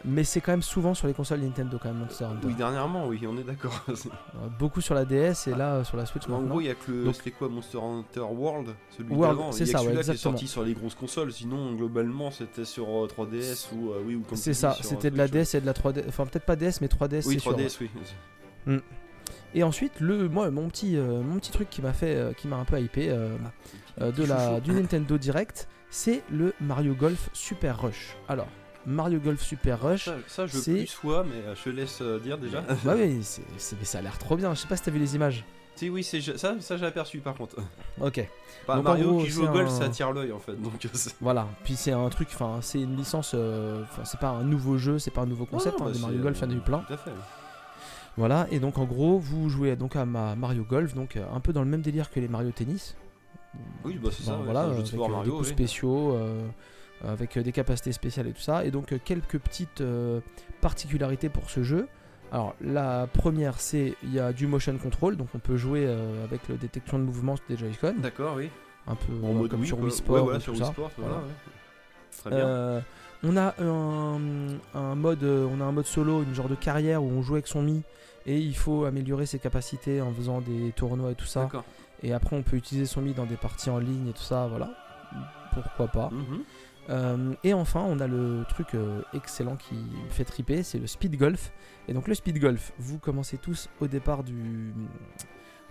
Mais 0.05 0.25
c'est 0.25 0.41
quand 0.41 0.53
même 0.53 0.63
souvent 0.63 0.95
sur 0.95 1.07
les 1.07 1.15
consoles 1.15 1.41
Nintendo, 1.41 1.79
quand 1.81 1.89
même, 1.89 1.99
Monster 1.99 2.25
Hunter. 2.25 2.47
Oui, 2.47 2.55
dernièrement, 2.55 3.07
oui, 3.07 3.21
on 3.29 3.37
est 3.39 3.45
d'accord. 3.45 3.73
Euh, 3.93 4.49
beaucoup 4.59 4.81
sur 4.81 4.95
la 4.95 5.05
DS 5.05 5.47
et 5.47 5.55
là 5.55 5.75
euh, 5.75 5.85
sur 5.85 5.97
la 5.97 6.07
Switch 6.07 6.27
en 6.29 6.41
gros, 6.43 6.61
il 6.61 6.67
y 6.67 6.71
a 6.71 6.75
que 6.75 6.91
le. 6.91 7.05
Donc- 7.05 7.15
C'était 7.15 7.31
quoi 7.31 7.49
Monster 7.49 7.79
Hunter 7.79 8.21
World 8.21 8.75
Celui 8.97 9.15
World, 9.15 9.39
d'avant. 9.39 9.53
c'est 9.53 9.67
ça, 9.67 9.73
que 9.79 9.79
ouais, 9.79 9.85
celui-là 9.85 10.03
qui 10.03 10.09
est 10.09 10.13
exactement. 10.13 10.33
sorti 10.37 10.49
sur 10.49 10.63
les 10.65 10.73
grosses 10.75 10.95
consoles. 10.95 11.33
Sinon, 11.33 11.75
globalement, 11.75 12.31
c'était 12.31 12.65
sur 12.65 12.89
euh, 12.89 13.07
3DS 13.07 13.69
ou. 13.75 13.91
euh, 13.93 14.03
oui, 14.05 14.17
ou 14.17 14.25
C'est 14.35 14.55
ça, 14.55 14.77
c'était 14.81 15.11
de 15.11 15.19
la 15.19 15.29
DS 15.29 15.55
et 15.55 15.61
de 15.61 15.67
la 15.67 15.73
3DS. 15.75 16.05
Enfin, 16.09 16.25
peut-être 16.27 16.47
pas 16.47 16.57
DS, 16.57 16.81
mais 16.81 16.89
3DS. 16.89 17.27
Oui, 17.27 17.35
c'est 17.35 17.39
sûr, 17.41 17.53
3DS, 17.57 17.77
oui. 18.67 18.79
Et 19.55 19.63
ensuite, 19.63 20.01
le, 20.01 20.29
moi, 20.29 20.51
mon 20.51 20.69
petit, 20.69 20.97
euh, 20.97 21.21
mon 21.23 21.39
petit 21.39 21.53
truc 21.53 21.69
qui 21.69 21.83
m'a 21.83 21.93
fait, 21.93 22.17
euh, 22.17 22.33
qui 22.33 22.49
m'a 22.49 22.57
un 22.57 22.65
peu 22.65 22.81
hypé 22.81 23.11
euh, 23.11 23.37
de 24.01 24.25
la, 24.25 24.61
du 24.61 24.73
Nintendo 24.73 25.19
Direct, 25.19 25.69
c'est 25.91 26.23
le 26.31 26.55
Mario 26.61 26.95
Golf 26.95 27.29
Super 27.35 27.81
Rush. 27.83 28.17
Alors, 28.29 28.49
Mario 28.87 29.19
Golf 29.21 29.41
Super 29.43 29.81
Rush. 29.83 30.05
Ça, 30.07 30.15
ça, 30.27 30.47
je 30.47 30.57
c'est- 30.59 30.73
plus 30.75 30.87
sois, 30.87 31.25
mais 31.25 31.37
euh, 31.47 31.55
je 31.55 31.63
te 31.65 31.71
laisse 31.71 31.99
euh, 32.03 32.19
dire 32.19 32.39
déjà. 32.39 32.61
bah 32.85 32.95
oui, 32.97 33.19
c'est, 33.23 33.43
c'est- 33.59 33.77
mais 33.79 33.85
ça 33.85 33.99
a 33.99 34.03
l'air 34.03 34.19
trop 34.19 34.37
bien. 34.37 34.55
Je 34.55 34.61
sais 34.61 34.69
pas 34.69 34.77
si 34.77 34.83
t'as 34.83 34.91
vu 34.91 34.99
les 34.99 35.15
images. 35.15 35.45
si, 35.77 35.89
oui, 35.89 36.03
c'est 36.05 36.21
ça, 36.37 36.55
ça 36.61 36.77
j'ai 36.77 36.87
aperçu 36.87 37.19
par 37.21 37.35
contre. 37.35 37.57
Ok. 38.01 38.27
Bah, 38.67 38.77
Donc, 38.77 38.85
Mario 38.85 39.11
gros, 39.13 39.23
qui 39.25 39.31
joue 39.31 39.45
au 39.45 39.49
golf, 39.51 39.69
un- 39.69 39.79
ça 39.79 39.85
attire 39.87 40.13
l'œil 40.13 40.33
en 40.33 40.39
fait. 40.39 40.55
Donc, 40.61 40.73
Voilà. 41.21 41.47
Puis 41.65 41.75
c'est 41.77 41.93
un 41.93 42.09
truc, 42.09 42.29
enfin, 42.35 42.59
c'est 42.61 42.81
une 42.81 42.97
licence. 42.97 43.33
euh, 43.35 43.83
Enfin, 43.85 44.05
c'est 44.05 44.21
pas 44.21 44.29
un 44.31 44.45
nouveau 44.45 44.79
jeu, 44.79 44.99
c'est 44.99 45.11
pas 45.11 45.23
un 45.23 45.27
nouveau 45.27 45.47
concept. 45.47 45.81
Hein, 45.81 45.85
bah, 45.87 45.91
c'est, 45.95 46.01
Mario 46.01 46.21
Golf, 46.21 46.39
il 46.41 46.45
y 46.45 46.47
en 46.47 46.51
a 46.51 46.55
eu 46.55 46.61
plein. 46.61 46.79
Tout 46.87 46.93
à 46.95 46.97
fait. 46.97 47.11
Voilà. 48.17 48.47
Et 48.51 48.59
donc, 48.61 48.79
en 48.79 48.85
gros, 48.85 49.19
vous 49.19 49.49
jouez 49.49 49.75
donc 49.77 49.97
à 49.97 50.05
ma 50.05 50.35
Mario 50.37 50.65
Golf, 50.65 50.95
donc 50.95 51.17
un 51.17 51.41
peu 51.41 51.53
dans 51.53 51.63
le 51.63 51.69
même 51.69 51.83
délire 51.83 52.11
que 52.11 52.21
les 52.21 52.29
Mario 52.29 52.51
Tennis. 52.51 52.95
Oui, 53.85 53.99
bah 54.03 54.11
c'est 54.13 54.23
ça. 54.25 54.37
Ouais, 54.37 54.45
voilà, 54.45 54.69
jeu 54.75 54.83
de 54.83 54.89
avec 54.89 54.95
Mario. 55.11 55.23
des 55.25 55.31
coups 55.31 55.47
oui. 55.49 55.53
spéciaux, 55.53 56.13
euh, 56.15 56.47
avec 57.05 57.37
euh, 57.37 57.43
des 57.43 57.53
capacités 57.53 57.93
spéciales 57.93 58.27
et 58.29 58.33
tout 58.33 58.41
ça. 58.43 58.65
Et 58.65 58.71
donc 58.71 58.93
euh, 58.93 58.99
quelques 59.05 59.39
petites 59.39 59.81
euh, 59.81 60.21
particularités 60.61 61.29
pour 61.29 61.51
ce 61.51 61.63
jeu. 61.63 61.89
Alors 62.31 62.55
la 62.63 63.07
première, 63.13 63.61
c'est 63.61 63.95
il 64.03 64.13
y 64.15 64.19
a 64.19 64.33
du 64.33 64.47
motion 64.47 64.77
control, 64.79 65.17
donc 65.17 65.29
on 65.35 65.39
peut 65.39 65.57
jouer 65.57 65.85
euh, 65.87 66.25
avec 66.25 66.49
la 66.49 66.57
détection 66.57 66.99
de 66.99 67.05
mouvement 67.05 67.35
des 67.49 67.57
Joy-Con, 67.59 67.97
D'accord, 67.99 68.37
oui. 68.37 68.49
un 68.87 68.95
peu 68.95 69.13
En 69.23 69.31
euh, 69.31 69.33
mode 69.35 69.51
comme 69.51 69.61
Wii, 69.61 69.69
sur. 69.69 69.79
Wii 69.81 69.93
Sport 69.93 70.15
Ouais, 70.15 70.21
ou 70.21 70.25
voilà, 70.25 70.41
sur 70.41 70.57
ça. 70.57 70.65
Wii 70.65 70.73
Sport, 70.73 70.91
voilà. 70.97 71.13
Voilà. 71.15 71.27
ouais. 71.27 71.33
Très 72.19 72.31
bien. 72.31 72.39
Euh, 72.39 72.81
on 73.25 73.37
a 73.37 73.55
un, 73.63 74.21
un 74.75 74.95
mode, 74.95 75.23
on 75.25 75.61
a 75.61 75.65
un 75.65 75.73
mode 75.73 75.85
solo, 75.87 76.23
une 76.23 76.35
genre 76.35 76.49
de 76.49 76.55
carrière 76.55 77.03
où 77.03 77.07
on 77.09 77.23
joue 77.23 77.35
avec 77.35 77.47
son 77.47 77.63
mi 77.63 77.83
et 78.27 78.39
il 78.39 78.57
faut 78.57 78.85
améliorer 78.85 79.27
ses 79.27 79.39
capacités 79.39 80.01
en 80.01 80.13
faisant 80.13 80.41
des 80.41 80.73
tournois 80.73 81.11
et 81.11 81.15
tout 81.15 81.27
ça. 81.27 81.43
D'accord. 81.43 81.65
Et 82.03 82.13
après, 82.13 82.35
on 82.35 82.43
peut 82.43 82.57
utiliser 82.57 82.87
son 82.87 83.01
mi 83.03 83.13
dans 83.13 83.27
des 83.27 83.37
parties 83.37 83.71
en 83.71 83.79
ligne 83.79 84.09
et 84.09 84.13
tout 84.13 84.23
ça, 84.23 84.47
voilà. 84.49 84.71
Pourquoi 85.53 85.87
pas. 85.89 86.09
Mhm. 86.11 86.43
Euh, 86.91 87.33
et 87.45 87.55
enfin, 87.55 87.85
on 87.87 88.01
a 88.01 88.07
le 88.09 88.45
truc 88.49 88.75
euh, 88.75 89.03
excellent 89.15 89.57
qui 89.57 89.75
me 89.75 90.11
fait 90.11 90.25
triper, 90.25 90.63
c'est 90.63 90.79
le 90.79 90.87
speed 90.87 91.17
golf. 91.17 91.53
Et 91.89 91.93
donc 91.95 92.09
le 92.09 92.15
speed 92.15 92.39
golf, 92.41 92.73
vous 92.79 92.99
commencez 92.99 93.39
tous 93.39 93.69
au 93.81 93.87
départ 93.87 94.25
du 94.25 94.73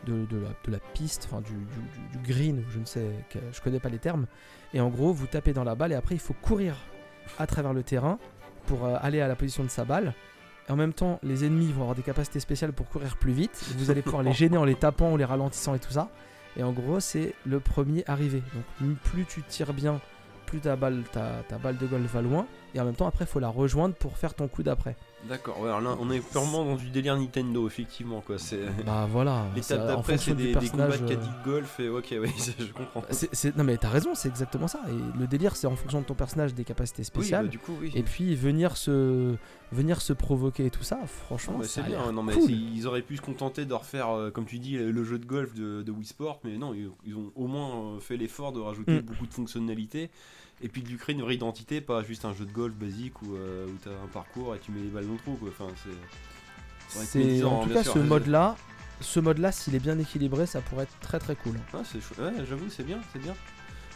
de, 0.05 0.25
de 0.25 0.37
la, 0.37 0.49
de 0.65 0.71
la 0.71 0.79
piste, 0.79 1.27
enfin 1.29 1.41
du, 1.41 1.51
du- 1.53 1.57
du- 1.63 2.17
du 2.17 2.33
green, 2.33 2.63
je 2.71 2.79
ne 2.79 2.85
sais, 2.85 3.05
je 3.51 3.61
connais 3.61 3.79
pas 3.79 3.89
les 3.89 3.99
termes. 3.99 4.25
Et 4.73 4.81
en 4.81 4.89
gros, 4.89 5.13
vous 5.13 5.27
tapez 5.27 5.53
dans 5.53 5.63
la 5.63 5.75
balle 5.75 5.91
et 5.91 5.95
après 5.95 6.15
il 6.15 6.21
faut 6.21 6.33
courir 6.33 6.75
à 7.37 7.45
travers 7.45 7.73
le 7.73 7.83
terrain 7.83 8.17
pour 8.65 8.85
euh, 8.85 8.95
aller 9.01 9.21
à 9.21 9.27
la 9.27 9.35
position 9.35 9.63
de 9.63 9.69
sa 9.69 9.85
balle. 9.85 10.13
Et 10.67 10.71
en 10.71 10.75
même 10.75 10.93
temps, 10.93 11.19
les 11.23 11.43
ennemis 11.45 11.71
vont 11.71 11.81
avoir 11.81 11.95
des 11.95 12.01
capacités 12.03 12.39
spéciales 12.39 12.71
pour 12.73 12.87
courir 12.89 13.17
plus 13.17 13.33
vite. 13.33 13.63
Vous 13.77 13.91
allez 13.91 14.01
pouvoir 14.01 14.23
les 14.23 14.33
gêner 14.33 14.57
en 14.57 14.63
les 14.65 14.75
tapant, 14.75 15.11
en 15.13 15.17
les 15.17 15.25
ralentissant 15.25 15.75
et 15.75 15.79
tout 15.79 15.91
ça. 15.91 16.09
Et 16.57 16.63
en 16.63 16.71
gros, 16.71 16.99
c'est 16.99 17.33
le 17.45 17.59
premier 17.59 18.03
arrivé. 18.07 18.41
Donc 18.79 18.95
plus 19.03 19.25
tu 19.25 19.43
tires 19.43 19.73
bien, 19.73 20.01
plus 20.51 20.59
ta 20.59 20.75
balle, 20.75 21.03
ta, 21.13 21.43
ta 21.47 21.57
balle 21.57 21.77
de 21.77 21.87
golf 21.87 22.11
va 22.13 22.21
loin. 22.21 22.45
Et 22.75 22.79
en 22.79 22.85
même 22.85 22.95
temps, 22.95 23.07
après, 23.07 23.25
il 23.25 23.27
faut 23.27 23.39
la 23.39 23.49
rejoindre 23.49 23.95
pour 23.95 24.17
faire 24.17 24.33
ton 24.33 24.47
coup 24.47 24.63
d'après. 24.63 24.95
D'accord, 25.29 25.59
ouais, 25.59 25.67
alors 25.67 25.81
là, 25.81 25.95
on 25.99 26.09
est 26.09 26.19
purement 26.19 26.63
dans 26.65 26.75
du 26.75 26.89
délire 26.89 27.15
Nintendo, 27.17 27.67
effectivement, 27.67 28.21
quoi. 28.21 28.37
C'est... 28.37 28.59
Bah 28.85 29.07
voilà. 29.09 29.45
L'étape 29.55 29.87
d'après, 29.87 30.17
c'est 30.17 30.33
des, 30.35 30.55
des 30.55 30.69
combats 30.69 30.87
de 30.87 31.03
euh, 31.03 31.07
caddie 31.07 31.27
de 31.27 31.45
golf, 31.45 31.79
et 31.79 31.89
ok, 31.89 32.15
oui, 32.21 32.29
je 32.59 32.71
comprends. 32.73 33.03
c'est- 33.11 33.29
c'est- 33.33 33.55
Non 33.57 33.63
mais 33.63 33.77
t'as 33.77 33.89
raison, 33.89 34.15
c'est 34.15 34.29
exactement 34.29 34.67
ça. 34.67 34.79
Et 34.89 35.19
le 35.19 35.27
délire, 35.27 35.55
c'est 35.55 35.67
en 35.67 35.75
fonction 35.75 35.99
de 36.01 36.05
ton 36.05 36.13
personnage, 36.15 36.53
des 36.53 36.63
capacités 36.63 37.01
Oui, 37.01 37.05
spéciales. 37.05 37.45
bah, 37.45 37.51
du 37.51 37.59
coup, 37.59 37.73
oui. 37.81 37.91
Et 37.93 38.03
puis 38.03 38.35
venir 38.35 38.77
se, 38.77 39.35
venir 39.73 40.01
se 40.01 40.13
provoquer 40.13 40.65
et 40.67 40.69
tout 40.71 40.83
ça, 40.83 40.97
franchement, 41.05 41.57
mais 41.59 41.65
ça 41.65 41.81
c'est 41.83 41.89
bien, 41.89 42.11
non 42.11 42.23
mais 42.23 42.33
cool. 42.33 42.49
ils 42.51 42.87
auraient 42.87 43.01
pu 43.01 43.17
se 43.17 43.21
contenter 43.21 43.65
de 43.65 43.73
refaire, 43.73 44.09
euh, 44.09 44.31
comme 44.31 44.45
tu 44.45 44.59
dis, 44.59 44.77
le, 44.77 45.03
jeu 45.03 45.19
de 45.19 45.25
golf 45.25 45.53
de, 45.53 45.81
de 45.83 45.91
Wii 45.91 46.05
Sport, 46.05 46.39
mais 46.45 46.57
non, 46.57 46.73
ils, 46.73 46.89
ils 47.05 47.15
ont 47.15 47.31
au 47.35 47.47
moins 47.47 47.95
euh, 47.95 47.99
fait 47.99 48.17
l'effort 48.17 48.51
de 48.53 48.59
rajouter 48.59 48.91
Mm. 48.99 49.01
beaucoup 49.01 49.27
de 49.27 49.33
fonctionnalités 49.33 50.09
et 50.61 50.67
puis 50.67 50.81
de 50.81 50.89
lui 50.89 50.97
créer 50.97 51.15
une 51.15 51.21
vraie 51.21 51.35
identité, 51.35 51.81
pas 51.81 52.03
juste 52.03 52.25
un 52.25 52.33
jeu 52.33 52.45
de 52.45 52.51
golf 52.51 52.73
basique 52.73 53.21
où, 53.21 53.35
euh, 53.35 53.65
où 53.67 53.77
t'as 53.83 53.89
un 53.91 54.07
parcours 54.11 54.55
et 54.55 54.59
tu 54.59 54.71
mets 54.71 54.81
les 54.81 54.89
balles 54.89 55.07
dans 55.07 55.13
le 55.13 55.19
trou, 55.19 55.33
quoi. 55.33 55.49
Enfin, 55.49 55.73
c'est... 56.89 57.43
en 57.43 57.61
hein, 57.61 57.63
tout 57.63 57.73
cas 57.73 57.83
sûr. 57.83 57.93
ce 57.93 57.99
mode-là, 57.99 58.55
ce 58.99 59.19
mode-là, 59.19 59.51
s'il 59.51 59.75
est 59.75 59.79
bien 59.79 59.97
équilibré, 59.97 60.45
ça 60.45 60.61
pourrait 60.61 60.83
être 60.83 60.99
très 60.99 61.19
très 61.19 61.35
cool. 61.35 61.59
Ah, 61.73 61.81
c'est 61.83 62.01
chou- 62.01 62.19
ouais, 62.21 62.33
j'avoue, 62.47 62.69
c'est 62.69 62.83
bien, 62.83 62.99
c'est 63.13 63.19
bien. 63.21 63.35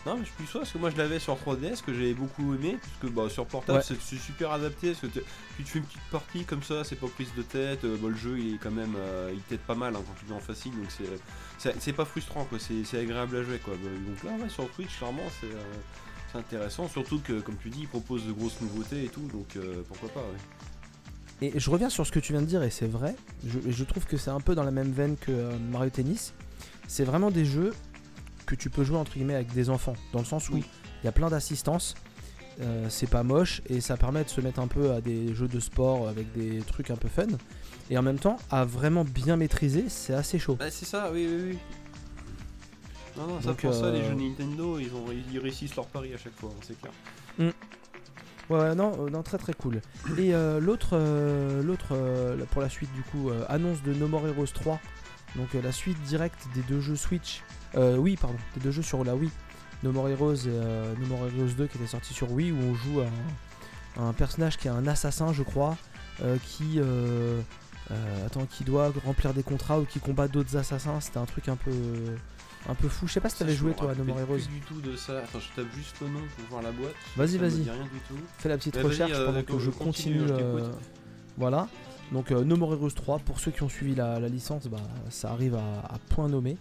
Non, 0.06 0.18
mais 0.18 0.24
je 0.26 0.30
suis 0.32 0.46
sûr 0.46 0.60
parce 0.60 0.72
que 0.72 0.78
moi 0.78 0.92
je 0.92 0.98
l'avais 0.98 1.18
sur 1.18 1.36
3DS 1.36 1.82
que 1.84 1.92
j'avais 1.92 2.14
beaucoup 2.14 2.54
aimé, 2.54 2.78
parce 2.80 2.94
que 3.02 3.08
bah, 3.08 3.28
sur 3.28 3.44
portable 3.48 3.80
Ouais. 3.80 3.84
c'est 4.00 4.18
super 4.20 4.52
adapté, 4.52 4.92
parce 4.92 5.00
que 5.02 5.20
tu 5.58 5.64
te 5.64 5.70
fais 5.70 5.80
une 5.80 5.86
petite 5.86 6.10
partie 6.12 6.44
comme 6.46 6.62
ça, 6.62 6.84
c'est 6.84 6.96
pas 6.96 7.08
prise 7.08 7.30
de 7.36 7.42
tête, 7.42 7.84
euh, 7.86 7.98
bah, 8.00 8.10
le 8.10 8.16
jeu 8.16 8.38
il 8.38 8.54
est 8.54 8.58
quand 8.60 8.70
même, 8.70 8.94
euh, 8.96 9.32
il 9.34 9.40
t'aide 9.42 9.62
pas 9.62 9.74
mal 9.74 9.96
hein, 9.96 10.02
quand 10.06 10.14
tu 10.20 10.26
mets 10.32 10.38
en 10.38 10.40
facile, 10.40 10.74
donc 10.74 10.90
c'est- 11.58 11.94
pas 11.94 12.06
frustrant 12.06 12.46
quoi, 12.46 12.60
c'est 12.60 13.00
agréable 13.00 13.36
à 13.38 13.44
jouer 13.44 13.58
quoi. 13.58 13.74
Bah, 13.82 13.90
Donc 14.08 14.24
là 14.24 14.44
ouais, 14.44 14.50
sur 14.50 14.70
Twitch 14.74 14.96
clairement 14.96 15.24
c'est 15.42 15.48
euh, 15.48 15.64
c'est 16.36 16.56
intéressant, 16.56 16.88
surtout 16.88 17.20
que 17.20 17.40
comme 17.42 17.56
tu 17.58 17.70
dis 17.70 17.80
il 17.82 17.88
propose 17.88 18.26
de 18.26 18.32
grosses 18.32 18.60
nouveautés 18.62 19.06
et 19.06 19.08
tout, 19.10 19.28
donc 19.34 19.56
euh, 19.56 19.82
pourquoi 19.88 20.10
pas 20.10 20.20
ouais. 20.22 21.48
Et 21.50 21.60
je 21.60 21.70
reviens 21.70 21.90
sur 21.90 22.06
ce 22.08 22.12
que 22.12 22.20
tu 22.20 22.32
viens 22.34 22.42
de 22.42 22.48
dire, 22.48 22.64
et 22.64 22.70
c'est 22.70 22.88
vrai, 22.88 23.16
je, 23.46 23.60
je 23.68 23.84
trouve 23.84 24.06
que 24.06 24.16
c'est 24.18 24.30
un 24.32 24.40
peu 24.40 24.56
dans 24.56 24.64
la 24.64 24.72
même 24.72 24.92
veine 24.92 25.18
que 25.18 25.32
euh, 25.32 25.58
Mario 25.72 25.90
Tennis. 25.90 26.34
c'est 26.88 27.04
vraiment 27.04 27.32
des 27.32 27.46
jeux 27.46 27.74
que 28.46 28.56
tu 28.56 28.70
peux 28.70 28.84
jouer 28.84 28.98
entre 28.98 29.14
guillemets 29.14 29.36
avec 29.36 29.52
des 29.54 29.70
enfants, 29.70 29.96
dans 30.14 30.20
le 30.20 30.26
sens 30.26 30.50
où 30.50 30.54
il 30.58 30.60
Oui. 30.64 30.66
y 31.04 31.08
a 31.08 31.12
plein 31.12 31.30
d'assistance. 31.30 31.96
euh, 32.62 32.86
c'est 32.90 33.10
pas 33.10 33.24
moche 33.24 33.62
et 33.68 33.82
ça 33.82 33.98
permet 33.98 34.24
de 34.24 34.30
se 34.30 34.40
mettre 34.40 34.62
un 34.62 34.68
peu 34.68 34.92
à 34.94 35.02
des 35.02 35.34
jeux 35.34 35.50
de 35.50 35.60
sport 35.60 36.08
avec 36.08 36.32
des 36.32 36.60
trucs 36.62 36.90
un 36.90 36.96
peu 36.96 37.10
fun 37.10 37.28
et 37.90 37.98
en 37.98 38.02
même 38.02 38.18
temps 38.18 38.38
à 38.50 38.64
vraiment 38.64 39.04
bien 39.04 39.36
maîtriser 39.36 39.86
c'est 39.90 40.14
assez 40.14 40.40
chaud 40.40 40.56
Bah, 40.56 40.72
c'est 40.72 40.86
ça, 40.86 41.12
oui, 41.12 41.28
oui, 41.30 41.42
oui. 41.52 41.58
Non, 43.18 43.28
non, 43.28 43.42
ça 43.42 43.48
Donc, 43.50 43.62
pour 43.62 43.74
ça, 43.74 43.92
les 43.92 44.00
euh, 44.00 44.10
jeux 44.10 44.16
Nintendo, 44.16 44.80
ils, 44.80 44.94
ont, 44.94 45.06
ils 45.32 45.40
réussissent 45.40 45.76
leur 45.76 45.88
pari 45.88 46.14
à 46.14 46.18
chaque 46.18 46.36
fois, 46.36 46.50
hein, 46.52 46.60
c'est 46.62 46.80
clair. 46.80 46.94
Ouais, 48.50 48.60
ouais, 48.60 48.76
non, 48.76 48.94
euh, 49.00 49.10
non, 49.10 49.24
très 49.24 49.38
très 49.38 49.54
cool. 49.54 49.82
Et 50.18 50.34
euh, 50.34 50.60
l'autre, 50.60 50.90
euh, 50.94 51.64
l'autre 51.64 51.98
pour 52.52 52.62
la 52.62 52.70
suite 52.70 52.92
du 52.94 53.02
coup, 53.04 53.32
annonce 53.50 53.82
de 53.84 53.94
No 53.94 54.08
More 54.08 54.28
Heroes 54.28 54.54
3, 54.54 54.80
donc 55.36 55.54
la 55.54 55.72
suite 55.72 56.02
directe 56.04 56.48
des 56.54 56.62
deux 56.62 56.80
jeux 56.80 56.96
Switch, 56.96 57.42
euh, 57.76 57.98
oui 57.98 58.18
pardon, 58.20 58.38
des 58.56 58.62
deux 58.62 58.72
jeux 58.72 58.84
sur 58.84 59.04
la 59.04 59.16
Wii, 59.16 59.32
No 59.84 59.92
More 59.92 60.10
Heroes 60.10 60.48
et 60.48 61.00
No 61.00 61.08
More 61.08 61.28
Heroes 61.28 61.54
2 61.58 61.68
qui 61.68 61.78
était 61.78 61.88
sorti 61.88 62.14
sur 62.14 62.32
Wii 62.32 62.52
où 62.52 62.58
on 62.58 62.74
joue 62.76 63.02
un, 63.02 64.08
un 64.08 64.14
personnage 64.14 64.58
qui 64.58 64.68
est 64.68 64.72
un 64.72 64.88
assassin 64.88 65.34
je 65.34 65.44
crois, 65.44 65.76
euh, 66.22 66.38
qui, 66.46 66.80
euh, 66.80 67.42
euh, 67.92 68.26
attends, 68.26 68.46
qui 68.46 68.64
doit 68.64 68.92
remplir 69.06 69.34
des 69.34 69.44
contrats 69.44 69.80
ou 69.80 69.86
qui 69.86 70.00
combat 70.00 70.28
d'autres 70.28 70.56
assassins. 70.56 71.00
C'était 71.02 71.18
un 71.18 71.26
truc 71.26 71.50
un 71.50 71.58
peu, 71.58 71.72
un 72.68 72.76
peu 72.76 72.88
fou. 72.90 73.08
Je 73.08 73.14
sais 73.14 73.20
pas 73.20 73.30
si 73.30 73.38
t'avais 73.38 73.54
joué 73.56 73.74
toi 73.74 73.92
à 73.92 73.96
No 73.96 74.04
More 74.04 74.20
Heroes. 74.20 74.38
du 74.38 74.60
tout 74.68 74.82
de 74.82 74.96
ça. 74.96 75.20
Attends, 75.20 75.40
je 75.40 75.50
tape 75.62 75.72
juste 75.76 75.96
le 76.02 76.08
nom 76.08 76.20
pour 76.20 76.46
voir 76.50 76.62
la 76.62 76.72
boîte. 76.72 76.94
Vas-y, 77.16 77.38
vas-y. 77.38 77.60
dit 77.62 77.70
rien 77.70 77.84
du 77.84 78.00
tout. 78.08 78.16
Fais 78.38 78.50
la 78.50 78.58
petite 78.58 78.76
Bah, 78.76 78.84
recherche 78.84 79.12
euh, 79.14 79.26
pendant 79.28 79.44
que 79.44 79.60
je 79.60 79.70
continue, 79.70 80.22
euh, 80.30 80.70
voilà. 81.38 81.68
Donc 82.12 82.32
euh, 82.32 82.44
No 82.44 82.56
More 82.58 82.74
Heroes 82.74 82.92
3, 82.92 83.20
pour 83.20 83.40
ceux 83.40 83.52
qui 83.52 83.64
ont 83.64 83.70
suivi 83.70 83.96
la, 83.96 84.20
la 84.20 84.30
licence, 84.30 84.68
bah, 84.68 84.78
ça 85.10 85.32
arrive 85.32 85.56
à, 85.56 85.80
à 85.94 85.98
point 86.10 86.28
nommé. 86.28 86.58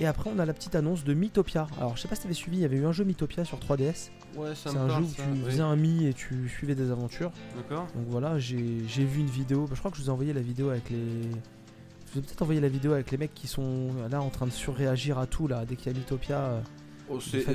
Et 0.00 0.06
après, 0.06 0.30
on 0.32 0.38
a 0.38 0.46
la 0.46 0.54
petite 0.54 0.76
annonce 0.76 1.02
de 1.02 1.12
Mythopia. 1.12 1.66
Alors, 1.78 1.96
je 1.96 2.02
sais 2.02 2.08
pas 2.08 2.14
si 2.14 2.22
t'avais 2.22 2.34
suivi, 2.34 2.58
il 2.58 2.60
y 2.60 2.64
avait 2.64 2.76
eu 2.76 2.86
un 2.86 2.92
jeu 2.92 3.02
Mythopia 3.02 3.44
sur 3.44 3.58
3DS. 3.58 4.10
Ouais, 4.36 4.54
ça 4.54 4.70
C'est 4.70 4.76
un 4.78 4.88
jeu 4.88 5.02
où 5.02 5.08
ça, 5.08 5.22
tu 5.34 5.42
faisais 5.44 5.60
un 5.62 5.74
Mi 5.74 6.06
et 6.06 6.14
tu 6.14 6.48
suivais 6.48 6.76
des 6.76 6.92
aventures. 6.92 7.32
D'accord. 7.56 7.88
Donc 7.96 8.04
voilà, 8.06 8.38
j'ai 8.38 8.84
j'ai 8.86 9.04
vu 9.04 9.18
une 9.20 9.26
vidéo. 9.30 9.62
Bah, 9.66 9.72
je 9.74 9.78
crois 9.80 9.90
que 9.90 9.96
je 9.96 10.02
vous 10.02 10.08
ai 10.08 10.12
envoyé 10.12 10.32
la 10.32 10.40
vidéo 10.40 10.70
avec 10.70 10.88
les. 10.90 10.98
Je 12.14 12.18
ai 12.18 12.22
peut-être 12.22 12.42
envoyé 12.42 12.60
la 12.60 12.68
vidéo 12.68 12.92
avec 12.92 13.10
les 13.10 13.18
mecs 13.18 13.34
qui 13.34 13.46
sont 13.46 13.88
là 14.10 14.20
en 14.22 14.30
train 14.30 14.46
de 14.46 14.50
surréagir 14.52 15.18
à 15.18 15.26
tout 15.26 15.46
là 15.46 15.64
dès 15.66 15.76
qu'il 15.76 15.92
y 15.92 15.94
a 15.94 15.98
Mythopia. 15.98 16.38
euh, 16.40 16.60
Oh, 17.10 17.20
c'est 17.20 17.42
très 17.42 17.54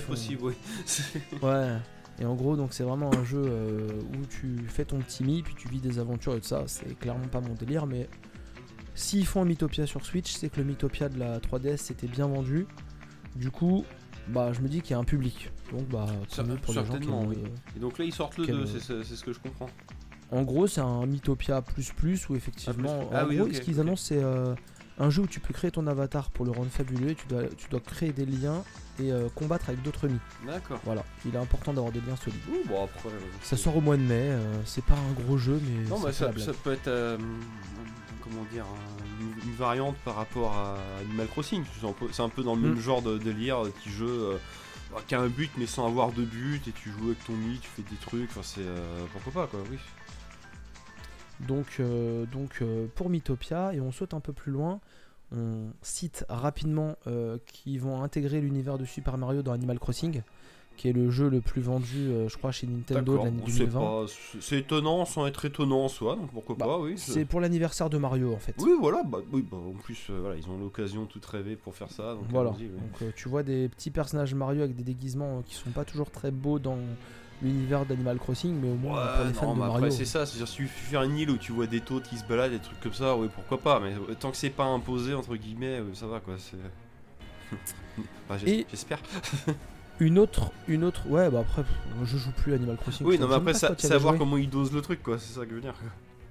font- 0.00 0.08
possible, 0.12 0.40
oui. 0.44 0.54
Ouais. 1.42 1.76
Et 2.20 2.26
en 2.26 2.34
gros, 2.34 2.56
donc 2.56 2.74
c'est 2.74 2.82
vraiment 2.84 3.10
un 3.14 3.24
jeu 3.24 3.42
euh, 3.42 3.88
où 4.12 4.26
tu 4.26 4.58
fais 4.68 4.84
ton 4.84 4.98
petit 4.98 5.24
mi, 5.24 5.42
puis 5.42 5.54
tu 5.56 5.66
vis 5.68 5.80
des 5.80 5.98
aventures 5.98 6.34
et 6.34 6.40
tout 6.40 6.46
ça. 6.48 6.64
C'est 6.66 6.98
clairement 6.98 7.26
pas 7.28 7.40
mon 7.40 7.54
délire, 7.54 7.86
mais 7.86 8.06
s'ils 8.94 9.26
font 9.26 9.40
un 9.42 9.44
Mythopia 9.46 9.86
sur 9.86 10.04
Switch, 10.04 10.30
c'est 10.32 10.50
que 10.50 10.58
le 10.58 10.64
Mythopia 10.64 11.08
de 11.08 11.18
la 11.18 11.38
3DS 11.40 11.78
s'était 11.78 12.06
bien 12.06 12.26
vendu. 12.26 12.66
Du 13.34 13.50
coup, 13.50 13.84
bah 14.28 14.52
je 14.52 14.60
me 14.60 14.68
dis 14.68 14.82
qu'il 14.82 14.90
y 14.90 14.94
a 14.94 14.98
un 14.98 15.04
public. 15.04 15.50
Donc 15.72 15.88
bah 15.88 16.04
tant 16.36 16.42
Cer- 16.42 16.46
mieux 16.48 16.56
pour 16.56 16.74
les 16.74 16.80
gens 16.80 16.84
qui 16.84 16.90
certainement, 16.92 17.24
oui. 17.26 17.36
le- 17.42 17.76
Et 17.76 17.80
donc 17.80 17.96
là, 17.98 18.04
ils 18.04 18.12
sortent 18.12 18.36
le 18.36 18.44
Quel- 18.44 18.56
2, 18.56 18.66
c'est 18.66 18.80
c'est- 18.80 19.04
c'est 19.04 19.16
ce 19.16 19.24
que 19.24 19.32
je 19.32 19.40
comprends. 19.40 19.70
En 20.32 20.42
gros, 20.42 20.66
c'est 20.66 20.80
un 20.80 21.06
Mythopia 21.06 21.60
plus 21.62 21.92
plus 21.92 22.28
où 22.28 22.34
effectivement, 22.36 23.08
en 23.08 23.10
Ah 23.12 23.26
oui, 23.26 23.36
gros, 23.36 23.52
ce 23.52 23.60
qu'ils 23.60 23.80
annoncent, 23.80 24.04
c'est 24.08 24.22
euh, 24.22 24.54
un 24.98 25.10
jeu 25.10 25.22
où 25.22 25.26
tu 25.26 25.40
peux 25.40 25.52
créer 25.52 25.70
ton 25.70 25.86
avatar 25.86 26.30
pour 26.30 26.44
le 26.46 26.50
rendre 26.52 26.70
fabuleux. 26.70 27.10
Et 27.10 27.14
tu 27.14 27.26
dois, 27.26 27.42
tu 27.56 27.68
dois 27.68 27.80
créer 27.80 28.12
des 28.12 28.24
liens 28.24 28.64
et 28.98 29.12
euh, 29.12 29.28
combattre 29.34 29.68
avec 29.68 29.82
d'autres 29.82 30.08
mi. 30.08 30.18
D'accord. 30.46 30.80
Voilà, 30.84 31.04
il 31.26 31.34
est 31.34 31.38
important 31.38 31.72
d'avoir 31.74 31.92
des 31.92 32.00
liens 32.00 32.16
solides. 32.16 32.40
Ouh, 32.50 32.66
bon, 32.68 32.84
après. 32.84 33.10
euh, 33.10 33.18
Ça 33.42 33.56
sort 33.58 33.76
au 33.76 33.80
mois 33.82 33.96
de 33.98 34.02
mai. 34.02 34.14
euh, 34.30 34.40
c'est 34.64 34.84
pas 34.84 34.94
un 34.94 35.12
gros 35.22 35.36
jeu, 35.36 35.60
mais 35.62 35.88
Non, 35.90 35.96
ça 36.10 36.28
bah, 36.28 36.34
peut 36.64 36.72
être. 36.72 36.88
euh, 36.88 37.18
comment 38.22 38.44
dire 38.52 38.64
un- 38.64 39.20
une, 39.22 39.50
une 39.50 39.56
variante 39.56 39.96
par 40.04 40.16
rapport 40.16 40.52
à 40.56 40.76
Animal 41.00 41.26
Crossing. 41.28 41.62
C'est 41.78 41.86
un 41.86 41.92
peu, 41.92 42.06
c'est 42.10 42.22
un 42.22 42.28
peu 42.30 42.42
dans 42.42 42.54
le 42.54 42.60
même 42.62 42.74
Mm. 42.76 42.80
genre 42.80 43.02
de 43.02 43.18
délire, 43.18 43.60
petit 43.62 43.90
jeu 43.90 44.38
qui 45.08 45.14
a 45.14 45.20
un 45.20 45.28
but 45.28 45.50
mais 45.56 45.66
sans 45.66 45.86
avoir 45.86 46.12
de 46.12 46.22
but 46.22 46.66
et 46.68 46.72
tu 46.72 46.90
joues 46.90 47.06
avec 47.06 47.24
ton 47.24 47.32
mi, 47.32 47.58
tu 47.58 47.68
fais 47.68 47.82
des 47.82 47.96
trucs. 47.96 48.30
Enfin, 48.30 48.42
c'est. 48.42 48.60
euh, 48.60 49.04
pourquoi 49.12 49.42
pas, 49.42 49.46
quoi, 49.48 49.60
oui. 49.70 49.78
Donc, 51.48 51.66
euh, 51.80 52.24
donc 52.26 52.58
euh, 52.62 52.86
pour 52.94 53.10
Mythopia, 53.10 53.74
et 53.74 53.80
on 53.80 53.92
saute 53.92 54.14
un 54.14 54.20
peu 54.20 54.32
plus 54.32 54.52
loin, 54.52 54.80
on 55.34 55.70
cite 55.80 56.24
rapidement 56.28 56.96
euh, 57.06 57.38
qu'ils 57.46 57.80
vont 57.80 58.02
intégrer 58.02 58.40
l'univers 58.40 58.78
de 58.78 58.84
Super 58.84 59.16
Mario 59.18 59.42
dans 59.42 59.52
Animal 59.52 59.78
Crossing, 59.78 60.22
qui 60.76 60.88
est 60.88 60.92
le 60.92 61.10
jeu 61.10 61.28
le 61.28 61.40
plus 61.40 61.60
vendu, 61.62 62.10
je 62.28 62.36
crois, 62.36 62.50
chez 62.52 62.66
Nintendo 62.66 63.18
de 63.18 63.24
l'année 63.24 63.40
on 63.42 63.46
sait 63.46 63.58
2020. 63.66 63.80
pas. 63.80 64.04
c'est- 64.40 64.58
étonnant 64.58 65.04
sans 65.04 65.26
être 65.26 65.44
étonnant 65.44 65.84
en 65.84 65.88
soi, 65.88 66.16
donc 66.16 66.30
pourquoi 66.32 66.54
Bah, 66.56 66.66
pas, 66.66 66.78
oui. 66.78 66.94
C'est 66.96 67.24
pour 67.24 67.40
l'anniversaire 67.40 67.90
de 67.90 67.98
Mario 67.98 68.32
en 68.34 68.38
fait. 68.38 68.54
Oui, 68.58 68.72
voilà, 68.78 69.02
bah, 69.02 69.18
oui, 69.32 69.42
bah, 69.50 69.56
en 69.58 69.72
plus, 69.72 70.10
voilà, 70.10 70.36
ils 70.36 70.48
ont 70.48 70.58
l'occasion 70.58 71.06
toute 71.06 71.24
rêvée 71.26 71.56
pour 71.56 71.74
faire 71.74 71.90
ça. 71.90 72.14
Donc 72.14 72.24
Voilà. 72.30 72.54
oui. 72.58 72.68
Donc 73.00 73.14
tu 73.14 73.28
vois 73.28 73.42
des 73.42 73.68
petits 73.68 73.90
personnages 73.90 74.34
Mario 74.34 74.62
avec 74.62 74.76
des 74.76 74.84
déguisements 74.84 75.42
qui 75.42 75.54
sont 75.54 75.70
pas 75.70 75.84
toujours 75.84 76.10
très 76.10 76.30
beaux 76.30 76.58
dans 76.58 76.78
l'univers 77.42 77.84
d'Animal 77.84 78.18
Crossing, 78.18 78.54
mais 78.60 78.70
au 78.70 78.74
moins 78.74 79.06
pour 79.06 79.24
les 79.24 79.28
Ouais, 79.30 79.34
fans 79.34 79.46
non, 79.46 79.54
de 79.54 79.58
mais 79.60 79.66
Mario. 79.66 79.76
après 79.84 79.90
c'est 79.90 80.04
ça, 80.04 80.24
c'est-à-dire 80.26 80.48
si 80.48 80.56
tu 80.56 80.66
fais 80.68 80.96
un 80.96 81.12
île 81.14 81.30
où 81.30 81.36
tu 81.36 81.52
vois 81.52 81.66
des 81.66 81.80
tautes 81.80 82.04
qui 82.04 82.16
se 82.16 82.24
baladent, 82.24 82.52
des 82.52 82.58
trucs 82.60 82.80
comme 82.80 82.94
ça, 82.94 83.16
oui 83.16 83.28
pourquoi 83.34 83.58
pas, 83.58 83.80
mais 83.80 83.92
euh, 83.94 84.14
tant 84.18 84.30
que 84.30 84.36
c'est 84.36 84.50
pas 84.50 84.64
imposé 84.64 85.14
entre 85.14 85.36
guillemets, 85.36 85.80
euh, 85.80 85.94
ça 85.94 86.06
va 86.06 86.20
quoi, 86.20 86.34
c'est... 86.38 86.56
Et- 88.46 88.66
J'espère. 88.70 88.98
Une 90.00 90.18
autre, 90.18 90.50
une 90.66 90.82
autre, 90.84 91.06
ouais 91.08 91.30
bah 91.30 91.40
après 91.40 91.62
je 92.04 92.16
joue 92.16 92.30
plus 92.32 92.52
à 92.52 92.56
Animal 92.56 92.76
Crossing. 92.76 93.06
Oui, 93.06 93.18
non 93.18 93.28
mais 93.28 93.34
après 93.34 93.64
avais 93.64 93.76
savoir 93.78 94.16
comment 94.16 94.36
ils 94.36 94.48
dosent 94.48 94.72
le 94.72 94.80
truc 94.80 95.02
quoi, 95.02 95.18
c'est 95.18 95.34
ça 95.34 95.44
que 95.44 95.50
je 95.50 95.54
veux 95.56 95.60
dire. 95.60 95.74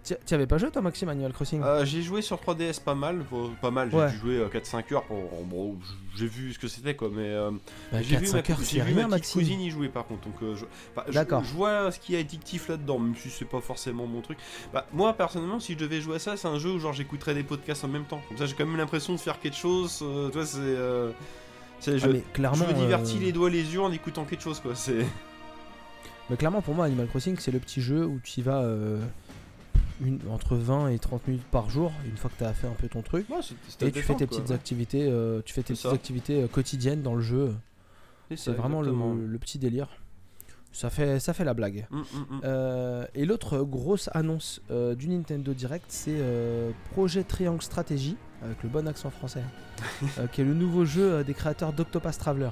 T'y 0.03 0.33
avais 0.33 0.47
pas 0.47 0.57
joué 0.57 0.71
toi 0.71 0.81
Maxime 0.81 1.09
Animal 1.09 1.31
Crossing? 1.31 1.61
Euh, 1.63 1.85
j'ai 1.85 2.01
joué 2.01 2.23
sur 2.23 2.37
3DS 2.37 2.81
pas 2.81 2.95
mal, 2.95 3.23
pas 3.61 3.69
mal, 3.69 3.89
j'ai 3.91 3.97
Ouais. 3.97 4.09
dû 4.11 4.17
jouer 4.17 4.37
euh, 4.37 4.47
4-5 4.49 4.93
heures 4.95 5.03
pour... 5.03 5.17
Bon, 5.45 5.77
j'ai 6.15 6.25
vu 6.25 6.51
ce 6.53 6.59
que 6.59 6.67
c'était 6.67 6.95
quoi, 6.95 7.09
mais... 7.13 7.27
euh, 7.29 7.51
Bah, 7.91 8.01
j'ai 8.01 8.17
vu, 8.17 8.31
ma, 8.31 8.39
4-5 8.39 8.51
heures, 8.51 8.57
vu 8.59 8.81
rien 8.93 9.07
ma 9.07 9.19
petite 9.19 9.33
cousine 9.33 9.61
y 9.61 9.69
jouer 9.69 9.89
par 9.89 10.07
contre, 10.07 10.23
donc 10.23 10.33
euh, 10.41 10.55
je, 10.55 10.65
enfin, 10.95 11.05
je- 11.07 11.13
D'accord. 11.13 11.43
je 11.43 11.53
vois 11.53 11.91
ce 11.91 11.99
qui 11.99 12.15
est 12.15 12.19
addictif 12.19 12.67
là-dedans, 12.69 12.97
même 12.97 13.15
si 13.15 13.29
c'est 13.29 13.45
pas 13.45 13.61
forcément 13.61 14.07
mon 14.07 14.21
truc. 14.21 14.39
Bah, 14.73 14.87
moi 14.91 15.13
personnellement, 15.13 15.59
si 15.59 15.73
je 15.73 15.77
devais 15.77 16.01
jouer 16.01 16.15
à 16.15 16.19
ça, 16.19 16.35
c'est 16.35 16.47
un 16.47 16.57
jeu 16.57 16.71
où 16.71 16.79
genre 16.79 16.93
j'écouterais 16.93 17.35
des 17.35 17.43
podcasts 17.43 17.83
en 17.83 17.87
même 17.89 18.05
temps. 18.05 18.21
Comme 18.27 18.37
ça, 18.37 18.47
j'ai 18.47 18.55
quand 18.55 18.65
même 18.65 18.77
l'impression 18.77 19.13
de 19.13 19.19
faire 19.19 19.39
quelque 19.39 19.57
chose. 19.57 19.99
euh, 20.01 20.29
tu 20.29 20.33
vois, 20.33 20.45
c'est, 20.47 20.57
euh, 20.61 21.11
c'est- 21.79 21.99
je, 21.99 22.05
Ah, 22.05 22.09
mais 22.11 22.23
clairement, 22.33 22.65
je 22.67 22.73
me 22.73 22.79
divertis 22.79 23.17
euh, 23.17 23.21
les 23.25 23.31
doigts 23.31 23.51
les 23.51 23.71
yeux 23.71 23.81
en 23.81 23.91
écoutant 23.91 24.25
quelque 24.25 24.41
chose 24.43 24.59
quoi. 24.59 24.73
C'est 24.73 25.05
mais 26.29 26.37
clairement 26.37 26.61
pour 26.61 26.73
moi 26.73 26.85
Animal 26.85 27.07
Crossing 27.07 27.35
c'est 27.39 27.51
le 27.51 27.59
petit 27.59 27.81
jeu 27.81 28.05
où 28.05 28.19
tu 28.23 28.39
y 28.39 28.43
vas 28.43 28.61
euh, 28.61 28.99
une, 30.01 30.19
entre 30.29 30.55
20 30.55 30.89
et 30.89 30.99
30 30.99 31.27
minutes 31.27 31.45
par 31.51 31.69
jour, 31.69 31.91
une 32.05 32.17
fois 32.17 32.29
que 32.29 32.37
tu 32.37 32.43
as 32.43 32.53
fait 32.53 32.67
un 32.67 32.73
peu 32.73 32.87
ton 32.87 33.01
truc. 33.01 33.29
Ouais, 33.29 33.37
Et 33.81 33.91
tu 33.91 34.01
fais 34.01 34.15
tes 34.15 34.27
petites 34.27 34.51
activités, 34.51 35.07
euh, 35.07 35.41
tu 35.45 35.53
fais 35.53 35.63
tes 35.63 35.73
petites 35.73 35.89
ça. 35.89 35.93
activités 35.93 36.43
euh, 36.43 36.47
quotidiennes 36.47 37.01
dans 37.01 37.15
le 37.15 37.21
jeu. 37.21 37.53
C'est 38.35 38.51
vraiment 38.53 38.81
le, 38.81 39.37
petit 39.37 39.59
délire. 39.59 39.89
Ça 40.73 40.89
fait, 40.89 41.19
ça 41.19 41.33
fait 41.33 41.43
la 41.43 41.53
blague. 41.53 41.85
Mm, 41.91 41.97
mm, 41.97 42.01
mm. 42.01 42.41
Euh, 42.45 43.05
et 43.13 43.25
l'autre 43.25 43.59
grosse 43.63 44.09
annonce 44.13 44.61
euh, 44.71 44.95
du 44.95 45.09
Nintendo 45.09 45.53
Direct, 45.53 45.85
c'est 45.89 46.15
euh, 46.15 46.71
Projet 46.91 47.23
Triangle 47.23 47.61
Stratégie, 47.61 48.15
avec 48.41 48.63
le 48.63 48.69
bon 48.69 48.87
accent 48.87 49.09
français, 49.09 49.43
euh, 50.17 50.27
qui 50.27 50.41
est 50.41 50.45
le 50.45 50.53
nouveau 50.53 50.85
jeu 50.85 51.11
euh, 51.11 51.23
des 51.23 51.33
créateurs 51.33 51.73
d'Octopath 51.73 52.17
Traveler. 52.17 52.51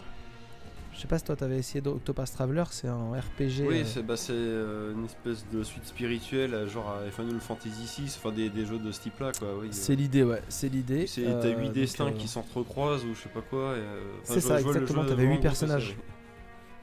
Je 1.00 1.04
sais 1.04 1.08
pas 1.08 1.18
si 1.18 1.24
toi 1.24 1.38
t'avais 1.38 1.58
essayé 1.60 1.80
d'Octopath 1.80 2.34
Traveler, 2.34 2.66
c'est 2.72 2.90
un 2.90 3.14
RPG. 3.14 3.64
Oui, 3.66 3.80
euh, 3.80 3.84
c'est 3.86 4.06
bah, 4.06 4.16
euh, 4.32 4.94
une 4.94 5.06
espèce 5.06 5.46
de 5.50 5.64
suite 5.64 5.86
spirituelle, 5.86 6.54
euh, 6.54 6.68
genre 6.68 6.90
à 6.90 7.10
Final 7.10 7.40
Fantasy 7.40 8.02
VI, 8.02 8.14
enfin 8.18 8.34
des, 8.34 8.50
des 8.50 8.66
jeux 8.66 8.80
de 8.80 8.92
ce 8.92 9.00
type-là, 9.00 9.32
quoi. 9.40 9.48
Oui, 9.62 9.70
c'est 9.72 9.94
euh. 9.94 9.96
l'idée, 9.96 10.24
ouais, 10.24 10.42
c'est 10.50 10.68
l'idée. 10.68 11.08
C'est 11.08 11.24
t'as 11.24 11.48
8 11.48 11.64
donc, 11.68 11.72
destins 11.72 12.12
qui 12.12 12.28
s'entrecroisent 12.28 13.06
ou 13.06 13.16
je 13.16 13.22
sais 13.22 13.30
pas 13.30 13.40
quoi. 13.40 13.76
C'est 14.24 14.42
ça, 14.42 14.60
exactement, 14.60 15.04
t'avais 15.04 15.24
vraiment 15.24 15.36
huit 15.36 15.40
gros 15.40 15.50
que 15.50 15.56
c'est, 15.56 15.68
personnages. 15.68 15.96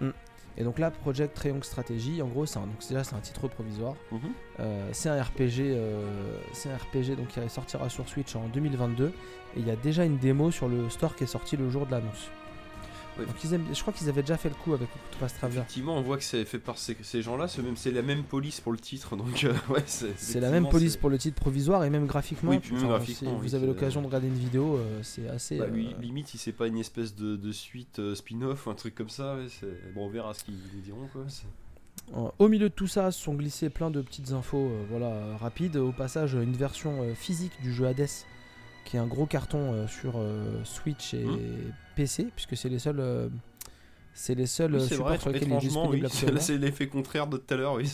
oui. 0.00 0.12
Et 0.56 0.64
donc 0.64 0.78
là, 0.78 0.90
Project 0.90 1.34
Triangle 1.34 1.64
Strategy, 1.64 2.22
en 2.22 2.28
gros, 2.28 2.46
c'est 2.46 2.58
un, 2.58 2.62
donc 2.62 2.78
déjà 2.88 3.04
c'est 3.04 3.16
un 3.16 3.20
titre 3.20 3.48
provisoire. 3.48 3.96
Mhm. 4.12 4.64
C'est 4.92 5.10
un 5.10 5.22
RPG, 5.22 5.76
c'est 6.54 6.70
un 6.70 6.76
RPG 6.78 7.16
donc 7.18 7.28
qui 7.28 7.50
sortira 7.50 7.90
sur 7.90 8.08
Switch 8.08 8.34
en 8.34 8.48
2022 8.48 9.08
et 9.08 9.12
il 9.58 9.68
y 9.68 9.70
a 9.70 9.76
déjà 9.76 10.06
une 10.06 10.16
démo 10.16 10.50
sur 10.50 10.68
le 10.68 10.88
store 10.88 11.14
qui 11.16 11.24
est 11.24 11.26
sorti 11.26 11.58
le 11.58 11.68
jour 11.68 11.84
de 11.84 11.90
l'annonce. 11.90 12.30
Ouais. 13.18 13.26
Donc 13.26 13.34
ils 13.44 13.54
aiment- 13.54 13.66
je 13.72 13.80
crois 13.80 13.92
qu'ils 13.92 14.08
avaient 14.08 14.22
déjà 14.22 14.36
fait 14.36 14.48
le 14.48 14.54
coup 14.54 14.74
avec 14.74 14.88
Octopath 15.12 15.34
Traveler. 15.38 15.58
Effectivement, 15.58 15.96
on 15.96 16.02
voit 16.02 16.16
que 16.18 16.22
c'est 16.24 16.44
fait 16.44 16.58
par 16.58 16.76
ces, 16.76 16.96
ces 17.02 17.22
gens-là, 17.22 17.48
c'est 17.48 17.62
même 17.62 17.76
c'est 17.76 17.90
la 17.90 18.02
même 18.02 18.24
police 18.24 18.60
pour 18.60 18.72
le 18.72 18.78
titre, 18.78 19.16
donc 19.16 19.44
euh, 19.44 19.54
ouais, 19.70 19.82
c'est. 19.86 20.18
C'est 20.18 20.40
la 20.40 20.50
même 20.50 20.68
police 20.68 20.96
pour 20.96 21.08
le 21.10 21.18
titre 21.18 21.40
provisoire 21.40 21.84
et 21.84 21.90
même 21.90 22.06
graphiquement. 22.06 22.50
Oui, 22.50 22.58
puis 22.58 22.72
même 22.72 22.84
enfin, 22.84 22.88
graphiquement, 22.96 23.30
si 23.30 23.36
oui, 23.36 23.40
vous 23.48 23.54
avez 23.54 23.66
l'occasion 23.66 24.00
de 24.02 24.06
regarder 24.06 24.28
une 24.28 24.34
vidéo, 24.38 24.76
euh, 24.76 25.00
c'est 25.02 25.28
assez. 25.28 25.58
Bah, 25.58 25.66
lui, 25.66 25.88
euh, 25.88 26.00
limite, 26.02 26.28
si 26.28 26.38
c'est 26.38 26.52
pas 26.52 26.66
une 26.66 26.78
espèce 26.78 27.14
de, 27.14 27.36
de 27.36 27.52
suite 27.52 28.00
spin-off 28.14 28.66
ou 28.66 28.70
un 28.70 28.74
truc 28.74 28.94
comme 28.94 29.08
ça, 29.08 29.36
bon, 29.94 30.06
on 30.06 30.08
verra 30.10 30.34
ce 30.34 30.44
qu'ils 30.44 30.54
nous 30.74 30.80
diront 30.82 31.06
quoi. 31.12 31.24
Au 32.38 32.48
milieu 32.48 32.68
de 32.68 32.74
tout 32.74 32.86
ça, 32.86 33.10
se 33.10 33.20
sont 33.20 33.34
glissées 33.34 33.68
plein 33.70 33.90
de 33.90 34.00
petites 34.00 34.30
infos 34.32 34.70
voilà, 34.90 35.36
rapides. 35.38 35.76
Au 35.76 35.90
passage, 35.90 36.34
une 36.34 36.52
version 36.52 37.02
physique 37.14 37.52
du 37.62 37.72
jeu 37.72 37.86
Hades, 37.86 38.06
qui 38.86 38.96
est 38.96 39.00
un 39.00 39.06
gros 39.06 39.26
carton 39.26 39.72
euh, 39.74 39.86
sur 39.86 40.14
euh, 40.16 40.62
Switch 40.64 41.12
et 41.12 41.24
Hmm. 41.24 41.72
PC, 41.96 42.28
puisque 42.34 42.56
c'est 42.56 42.68
les 42.68 42.78
seuls, 42.78 43.00
euh, 43.00 43.28
c'est 44.14 44.34
les 44.34 44.46
seuls 44.46 44.74
Oui, 44.76 44.80
supports 44.88 45.06
vrai, 45.08 45.18
sur 45.18 45.30
lesquels 45.30 45.48
il 45.48 45.52
est 45.52 45.56
oui, 45.56 45.60
disponible 45.60 46.06
actuellement. 46.06 46.40
c'est 46.40 46.56
l'effet 46.58 46.86
contraire 46.88 47.26
de 47.26 47.36
tout 47.36 47.54
à 47.54 47.56
l'heure, 47.56 47.74
oui. 47.74 47.90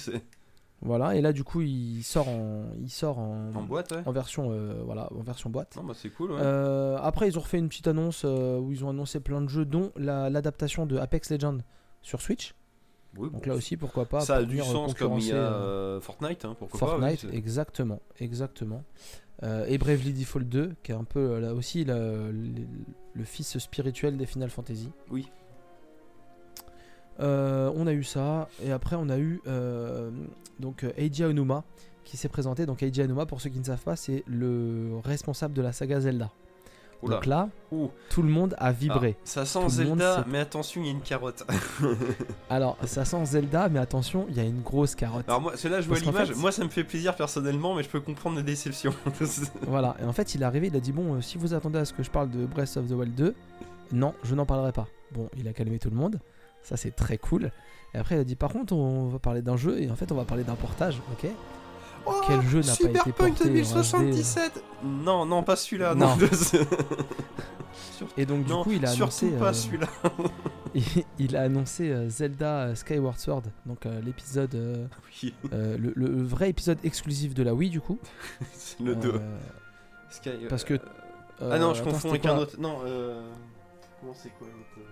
Voilà, 0.85 1.15
et 1.15 1.21
là 1.21 1.33
du 1.33 1.45
coup 1.45 1.61
il 1.61 2.03
sort 2.03 2.29
en, 2.29 2.65
il 2.81 2.91
sort 2.91 3.21
en, 3.21 3.55
En 3.55 3.63
boîte, 3.63 3.93
ouais. 3.93 4.03
en 4.05 4.11
version, 4.11 4.49
euh, 4.51 4.83
voilà, 4.85 5.09
en 5.13 5.23
version 5.23 5.49
boîte. 5.49 5.79
Bah 5.81 5.93
c'est 5.95 6.09
cool, 6.11 6.33
ouais. 6.33 6.41
Euh, 6.43 6.99
après 7.01 7.29
ils 7.29 7.39
ont 7.39 7.41
refait 7.41 7.59
une 7.59 7.69
petite 7.69 7.87
annonce 7.87 8.23
euh, 8.25 8.59
où 8.59 8.73
ils 8.73 8.85
ont 8.85 8.89
annoncé 8.91 9.21
plein 9.21 9.41
de 9.41 9.49
jeux, 9.49 9.65
dont 9.65 9.93
la- 9.97 10.29
l'adaptation 10.29 10.85
de 10.85 10.97
Apex 10.99 11.31
Legends 11.31 11.59
sur 12.03 12.21
Switch. 12.21 12.55
Oui, 13.17 13.31
Donc 13.31 13.45
bon, 13.45 13.51
là 13.51 13.55
aussi 13.55 13.77
pourquoi 13.77 14.07
pas. 14.07 14.21
ça 14.23 14.37
a 14.39 14.43
du 14.43 14.59
sens 14.61 14.95
comme 14.95 15.19
il 15.19 15.27
y 15.29 15.33
a 15.33 15.99
Fortnite, 16.01 16.45
hein, 16.45 16.57
pourquoi 16.59 16.81
pas. 16.81 16.87
oui, 16.97 17.17
Fortnite, 17.17 17.33
exactement, 17.33 18.01
exactement. 18.19 18.83
Euh, 19.43 19.65
et 19.69 19.77
Bravely 19.79 20.13
Default 20.13 20.45
2, 20.45 20.75
qui 20.83 20.93
est 20.93 20.95
un 20.95 21.05
peu 21.05 21.19
euh, 21.19 21.41
là 21.41 21.53
aussi 21.55 21.85
le, 21.85 22.31
le- 22.31 22.67
le 23.15 23.25
fils 23.25 23.59
spirituel 23.59 24.17
des 24.17 24.25
Final 24.27 24.49
Fantasy. 24.51 24.91
Oui. 25.11 25.29
Euh, 27.21 27.71
on 27.75 27.87
a 27.87 27.93
eu 27.93 28.05
ça, 28.05 28.49
et 28.65 28.73
après 28.73 28.97
on 28.99 29.09
a 29.11 29.19
eu 29.19 29.41
euh, 29.47 30.11
donc 30.61 30.85
Eiji 30.97 31.23
Aonuma 31.25 31.63
qui 32.05 32.17
s'est 32.17 32.29
présenté. 32.29 32.65
Donc 32.67 32.83
Eiji 32.83 33.03
Aonuma, 33.03 33.27
pour 33.27 33.41
ceux 33.41 33.51
qui 33.51 33.59
ne 33.59 33.65
savent 33.65 33.83
pas, 33.83 33.97
c'est 33.97 34.25
le 34.27 34.99
responsable 35.05 35.55
de 35.55 35.63
la 35.63 35.73
saga 35.73 36.01
Zelda. 36.01 36.31
Oula. 37.03 37.17
Donc 37.17 37.27
là, 37.27 37.49
Ouh. 37.73 37.91
tout 38.11 38.23
le 38.23 38.29
monde 38.29 38.55
a 38.59 38.71
vibré. 38.73 39.17
Ah, 39.19 39.21
ça 39.25 39.45
sent 39.45 39.59
Tout 39.63 39.69
Zelda, 39.71 40.25
mais 40.29 40.39
attention, 40.39 40.81
il 40.83 40.87
y 40.87 40.89
a 40.89 40.93
une 40.93 41.01
carotte. 41.01 41.43
Alors 42.51 42.77
ça 42.85 43.05
sent 43.05 43.25
Zelda, 43.25 43.69
mais 43.69 43.79
attention, 43.81 44.27
il 44.29 44.37
y 44.37 44.41
a 44.41 44.45
une 44.45 44.63
grosse 44.63 44.95
carotte. 44.95 45.25
Alors 45.29 45.41
moi, 45.41 45.57
celle-là, 45.57 45.81
je 45.81 45.89
vois 45.89 45.99
l'image. 45.99 46.29
fait- 46.29 46.35
Moi, 46.39 46.53
ça 46.53 46.63
me 46.65 46.69
fait 46.69 46.85
plaisir 46.85 47.17
personnellement, 47.17 47.75
mais 47.75 47.83
je 47.83 47.89
peux 47.89 48.01
comprendre 48.01 48.37
la 48.37 48.43
déception. 48.43 48.93
Voilà, 49.67 49.97
et 50.01 50.05
en 50.05 50.13
fait, 50.13 50.35
il 50.35 50.43
est 50.43 50.45
arrivé, 50.45 50.69
il 50.69 50.77
a 50.77 50.81
dit 50.81 50.93
Bon, 50.93 51.15
euh, 51.15 51.21
si 51.21 51.39
vous 51.39 51.55
attendez 51.55 51.79
à 51.79 51.85
ce 51.85 51.93
que 51.93 52.03
je 52.03 52.11
parle 52.11 52.31
de 52.31 52.47
Breath 52.47 52.77
of 52.77 52.87
the 52.89 52.93
Wild 52.93 53.15
2, 53.15 53.35
non, 53.93 54.15
je 54.25 54.35
n'en 54.35 54.47
parlerai 54.47 54.73
pas. 54.73 54.87
Bon, 55.13 55.29
il 55.37 55.47
a 55.49 55.53
calmé 55.53 55.79
tout 55.79 55.91
le 55.91 55.97
monde, 55.97 56.19
ça 56.63 56.77
c'est 56.77 56.93
très 56.93 57.19
cool. 57.19 57.51
Et 57.95 57.99
après, 57.99 58.15
il 58.15 58.21
a 58.21 58.25
dit 58.25 58.37
Par 58.37 58.51
contre, 58.53 58.73
on 58.75 59.09
va 59.09 59.19
parler 59.19 59.43
d'un 59.43 59.57
jeu, 59.57 59.81
et 59.81 59.91
en 59.91 59.97
fait, 59.97 60.11
on 60.13 60.15
va 60.15 60.25
parler 60.25 60.45
d'un 60.45 60.55
portage, 60.55 61.01
ok? 61.13 61.31
Oh, 62.07 62.13
Quel 62.27 62.43
jeu 62.43 62.61
n'a 62.61 62.67
pas 62.67 62.73
été 62.73 62.83
Cyberpunk 62.85 63.17
porté 63.17 63.45
en 63.45 63.49
2077 63.49 64.65
Non, 64.85 65.27
non, 65.27 65.43
pas 65.43 65.57
celui-là. 65.57 65.95
Non. 65.95 66.17
Non. 66.17 66.17
Et 68.17 68.27
donc, 68.27 68.45
du 68.45 68.51
non, 68.51 68.65
coup, 68.65 68.73
il 68.73 68.85
a 68.85 68.91
annoncé. 68.91 69.31
pas 69.31 69.51
euh, 69.51 69.53
celui-là. 69.53 69.87
il, 70.75 70.83
il 71.21 71.37
a 71.37 71.43
annoncé 71.43 71.89
euh, 71.91 72.09
Zelda 72.09 72.63
euh, 72.63 72.75
Skyward 72.75 73.17
Sword, 73.19 73.43
donc 73.65 73.87
euh, 73.87 74.01
l'épisode. 74.05 74.55
euh, 74.57 74.87
Oui, 75.23 75.33
le, 75.53 75.93
le 75.95 76.23
vrai 76.23 76.51
épisode 76.51 76.79
exclusif 76.83 77.33
de 77.35 77.45
la 77.45 77.55
Wii, 77.55 77.71
du 77.71 77.81
coup. 77.81 77.99
c'est 78.55 78.81
le 78.81 78.97
2. 78.97 79.09
Euh, 79.09 79.19
Sky, 80.11 80.31
parce 80.49 80.65
que- 80.65 80.81
ah 81.41 81.59
non, 81.59 81.75
je 81.75 81.81
attends, 81.83 81.91
confonds 81.93 82.11
avec 82.11 82.27
un 82.27 82.39
autre. 82.39 82.57
Non. 82.59 82.79
Comment 84.01 84.15
c'est 84.15 84.31
quoi 84.31 84.49
l'autre 84.49 84.89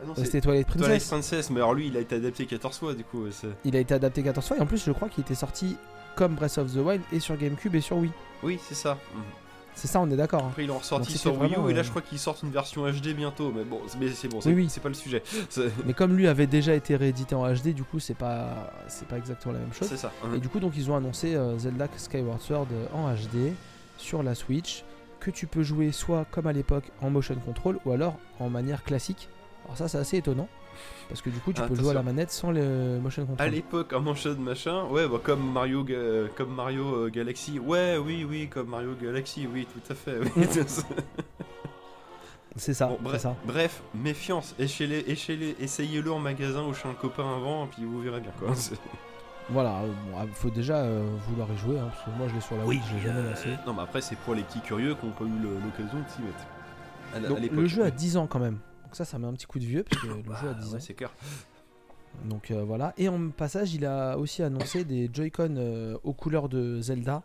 Ah 0.00 0.04
non, 0.06 0.14
C'était 0.16 0.40
Twilight 0.40 0.66
Twilight 0.66 0.88
Princess. 0.88 1.08
Princess, 1.08 1.50
mais 1.50 1.60
alors 1.60 1.74
lui, 1.74 1.86
il 1.88 1.96
a 1.96 2.00
été 2.00 2.16
adapté 2.16 2.46
14 2.46 2.76
fois, 2.78 2.94
du 2.94 3.04
coup. 3.04 3.24
Il 3.64 3.76
a 3.76 3.80
été 3.80 3.94
adapté 3.94 4.22
14 4.24 4.46
fois, 4.48 4.56
et 4.56 4.60
en 4.60 4.66
plus, 4.66 4.84
je 4.84 4.90
crois 4.92 5.08
qu'il 5.08 5.22
était 5.22 5.34
sorti 5.36 5.76
comme 6.16 6.34
Breath 6.34 6.58
of 6.58 6.72
the 6.72 6.76
Wild 6.78 7.02
et 7.12 7.20
sur 7.20 7.36
GameCube 7.36 7.74
et 7.74 7.80
sur 7.80 7.96
Wii. 7.98 8.10
Oui, 8.42 8.58
c'est 8.66 8.74
ça. 8.74 8.98
Mhm. 9.14 9.22
C'est 9.74 9.86
ça, 9.86 10.00
on 10.00 10.10
est 10.10 10.16
d'accord. 10.16 10.44
Après, 10.44 10.64
ils 10.64 10.66
l'ont 10.66 10.78
ressorti 10.78 11.16
sur 11.16 11.40
Wii 11.40 11.54
U, 11.54 11.70
et 11.70 11.72
là, 11.72 11.80
euh, 11.80 11.82
je 11.84 11.90
crois 11.90 12.02
qu'ils 12.02 12.18
sortent 12.18 12.42
une 12.42 12.50
version 12.50 12.82
HD 12.90 13.14
bientôt. 13.14 13.50
Mais 13.54 13.64
bon, 13.64 13.80
c'est- 13.86 13.98
mais 13.98 14.08
c'est 14.10 14.28
bon, 14.28 14.40
c'est 14.40 14.50
Oui, 14.52 14.68
oui. 14.70 14.80
pas 14.82 14.88
le 14.88 14.94
sujet. 14.94 15.22
Mais 15.86 15.94
comme 15.94 16.14
lui 16.16 16.26
avait 16.28 16.46
déjà 16.48 16.74
été 16.74 16.96
réédité 16.96 17.34
en 17.34 17.46
HD, 17.50 17.72
du 17.72 17.84
coup, 17.84 17.98
c'est 17.98 18.16
pas, 18.16 18.72
c'est 18.88 19.06
pas 19.08 19.16
exactement 19.16 19.54
la 19.54 19.60
même 19.60 19.72
chose. 19.72 19.88
c'est 19.88 19.96
ça. 19.96 20.12
Et 20.34 20.38
du 20.38 20.48
coup, 20.48 20.60
donc, 20.60 20.72
ils 20.76 20.90
ont 20.90 20.96
annoncé 20.96 21.34
euh, 21.34 21.56
Zelda 21.58 21.88
Skyward 21.96 22.40
Sword 22.42 22.66
euh, 22.72 22.86
en 22.92 23.10
HD 23.14 23.54
sur 23.96 24.22
la 24.22 24.34
Switch, 24.34 24.84
que 25.20 25.30
tu 25.30 25.46
peux 25.46 25.62
jouer 25.62 25.92
soit 25.92 26.26
comme 26.30 26.46
à 26.46 26.52
l'époque 26.52 26.84
en 27.00 27.08
motion 27.08 27.36
control 27.36 27.78
ou 27.86 27.92
alors 27.92 28.16
en 28.38 28.50
manière 28.50 28.82
classique. 28.82 29.28
Alors 29.64 29.78
ça, 29.78 29.88
c'est 29.88 29.98
assez 29.98 30.16
étonnant 30.18 30.48
parce 31.08 31.22
que 31.22 31.30
du 31.30 31.38
coup, 31.40 31.52
tu 31.52 31.60
Ah, 31.62 31.68
peux 31.68 31.74
jouer 31.74 31.90
à 31.90 31.94
la 31.94 32.02
manette 32.02 32.30
sans 32.30 32.50
le 32.50 32.98
motion 33.00 33.22
À 33.22 33.26
control. 33.26 33.48
l'époque, 33.50 33.92
en 33.92 34.00
manchette 34.00 34.38
machin, 34.38 34.84
ouais, 34.86 35.08
bah, 35.08 35.18
comme 35.22 35.52
Mario, 35.52 35.82
Ga- 35.84 36.28
comme 36.36 36.54
Mario 36.54 37.06
euh, 37.06 37.08
Galaxy, 37.10 37.58
ouais, 37.58 37.96
oui, 37.98 38.24
oui, 38.28 38.48
comme 38.48 38.68
Mario 38.68 38.94
Galaxy, 39.00 39.48
oui, 39.52 39.66
tout 39.72 39.92
à 39.92 39.94
fait. 39.96 40.18
oui. 40.20 40.46
C'est 42.56 42.74
ça, 42.74 42.88
Bon, 42.88 42.98
bref, 43.00 43.22
ça. 43.22 43.36
bref, 43.46 43.80
méfiance, 43.94 44.54
essayez-le 44.58 46.10
en 46.12 46.18
magasin 46.18 46.64
ou 46.64 46.74
chez 46.74 46.88
un 46.88 46.94
copain 46.94 47.22
avant, 47.36 47.64
et 47.64 47.68
puis 47.68 47.84
vous 47.84 48.00
verrez 48.00 48.20
bien 48.20 48.32
quoi. 48.38 48.48
Voilà, 49.52 49.78
euh, 49.80 49.86
bon, 49.88 50.16
ah, 50.16 50.26
faut 50.32 50.50
déjà 50.50 50.76
euh, 50.76 51.04
vouloir 51.28 51.48
y 51.52 51.58
jouer, 51.58 51.76
hein, 51.78 51.88
parce 51.92 52.04
que 52.04 52.10
moi, 52.16 52.28
je 52.28 52.34
l'ai 52.34 52.40
sur 52.40 52.56
la 52.56 52.64
Wii, 52.64 52.80
je 52.88 52.94
l'ai 52.96 53.02
jamais 53.02 53.18
euh, 53.26 53.30
lancé. 53.30 53.48
Non, 53.66 53.72
mais 53.74 53.82
après, 53.82 54.00
c'est 54.00 54.14
pour 54.18 54.34
les 54.36 54.42
petits 54.42 54.60
curieux 54.60 54.94
qui 54.94 55.06
n'ont 55.06 55.12
pas 55.12 55.24
eu 55.24 55.28
l'occasion 55.64 55.98
de 55.98 56.08
s'y 56.08 56.22
mettre. 56.22 56.38
À 57.12 57.16
à 57.16 57.20
Donc, 57.20 57.50
le 57.50 57.66
jeu 57.66 57.82
a 57.82 57.86
ouais. 57.86 57.90
10 57.90 58.16
ans 58.16 58.28
quand 58.28 58.38
même. 58.38 58.58
Donc 58.90 58.96
ça, 58.96 59.04
ça 59.04 59.20
met 59.20 59.28
un 59.28 59.32
petit 59.34 59.46
coup 59.46 59.60
de 59.60 59.64
vieux 59.64 59.84
parce 59.84 60.02
que 60.02 60.08
le 60.08 60.14
jeu 60.14 60.18
a 60.48 60.52
Bah, 60.52 60.54
10 60.60 60.68
ouais, 60.70 60.74
ans. 60.74 60.80
c'est 60.80 60.94
clair. 60.94 61.12
Donc 62.24 62.50
euh, 62.50 62.64
voilà. 62.64 62.92
Et 62.98 63.08
en 63.08 63.30
passage, 63.30 63.72
il 63.72 63.86
a 63.86 64.18
aussi 64.18 64.42
annoncé 64.42 64.82
des 64.84 65.08
Joy-Con 65.12 65.54
euh, 65.58 65.96
aux 66.02 66.12
couleurs 66.12 66.48
de 66.48 66.80
Zelda. 66.80 67.22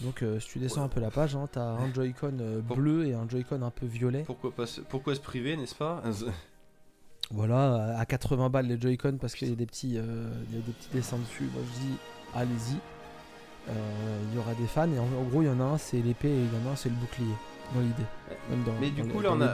Donc 0.00 0.22
euh, 0.22 0.38
si 0.40 0.48
tu 0.48 0.58
descends 0.58 0.80
Ouais. 0.82 0.86
un 0.86 0.88
peu 0.90 1.00
la 1.00 1.10
page, 1.10 1.34
hein, 1.34 1.48
t'as 1.50 1.62
un 1.64 1.90
Joy-Con 1.94 2.62
bleu 2.76 3.06
et 3.06 3.14
un 3.14 3.26
Joy-Con 3.26 3.62
un 3.62 3.70
peu 3.70 3.86
violet. 3.86 4.24
Pourquoi, 4.26 4.52
pas 4.52 4.66
se... 4.66 4.82
Pourquoi 4.82 5.14
se 5.14 5.20
priver, 5.20 5.56
n'est-ce 5.56 5.74
pas? 5.74 6.02
Voilà, 7.32 7.96
à 7.98 8.04
80 8.06 8.50
balles 8.50 8.66
les 8.66 8.78
Joy-Con 8.80 9.16
parce 9.20 9.34
qu'il 9.36 9.48
y 9.48 9.52
a 9.52 9.54
des 9.54 9.64
petits, 9.66 9.96
euh, 9.96 10.28
il 10.50 10.56
y 10.56 10.58
a 10.58 10.62
des 10.66 10.72
petits 10.72 10.88
dessins 10.92 11.16
dessus. 11.18 11.44
Moi 11.54 11.62
je 11.74 11.80
dis, 11.80 11.94
allez-y. 12.34 12.76
Il 13.68 14.34
y 14.34 14.38
aura 14.38 14.52
des 14.54 14.66
fans 14.66 14.90
et 14.92 14.98
en, 14.98 15.04
en 15.04 15.22
gros 15.30 15.40
il 15.42 15.46
y 15.46 15.48
en 15.48 15.60
a 15.60 15.64
un 15.64 15.78
c'est 15.78 16.00
l'épée 16.02 16.28
et 16.28 16.40
il 16.42 16.46
y 16.52 16.66
en 16.66 16.68
a 16.68 16.72
un 16.72 16.76
c'est 16.76 16.88
le 16.88 16.96
bouclier 16.96 17.32
dans 17.74 17.80
l'idée. 17.80 18.02
Même 18.50 18.62
dans, 18.64 18.72
Mais 18.80 18.90
du 18.90 19.02
dans 19.02 19.08
coup, 19.08 19.18
les- 19.20 19.28
là, 19.28 19.32
on 19.34 19.40
a. 19.40 19.48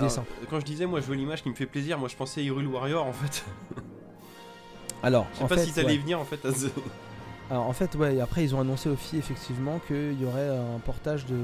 Quand 0.50 0.60
je 0.60 0.64
disais, 0.64 0.86
moi, 0.86 1.00
je 1.00 1.06
vois 1.06 1.16
l'image 1.16 1.42
qui 1.42 1.48
me 1.50 1.54
fait 1.54 1.66
plaisir, 1.66 1.98
moi, 1.98 2.08
je 2.08 2.16
pensais 2.16 2.42
Hyrule 2.44 2.66
Warrior 2.66 3.06
en 3.06 3.12
fait. 3.12 3.44
Alors, 5.02 5.26
Je 5.32 5.38
sais 5.38 5.44
en 5.44 5.48
pas 5.48 5.56
fait, 5.56 5.64
si 5.64 5.72
t'allais 5.72 5.88
ouais. 5.88 5.98
venir 5.98 6.18
en 6.20 6.24
fait. 6.24 6.40
Alors 7.50 7.68
en 7.68 7.72
fait, 7.72 7.94
ouais, 7.94 8.16
et 8.16 8.20
après 8.20 8.42
ils 8.42 8.54
ont 8.56 8.60
annoncé 8.60 8.88
aussi 8.88 9.18
effectivement 9.18 9.78
qu'il 9.86 10.20
y 10.20 10.24
aurait 10.24 10.48
un 10.48 10.80
portage 10.84 11.26
de. 11.26 11.36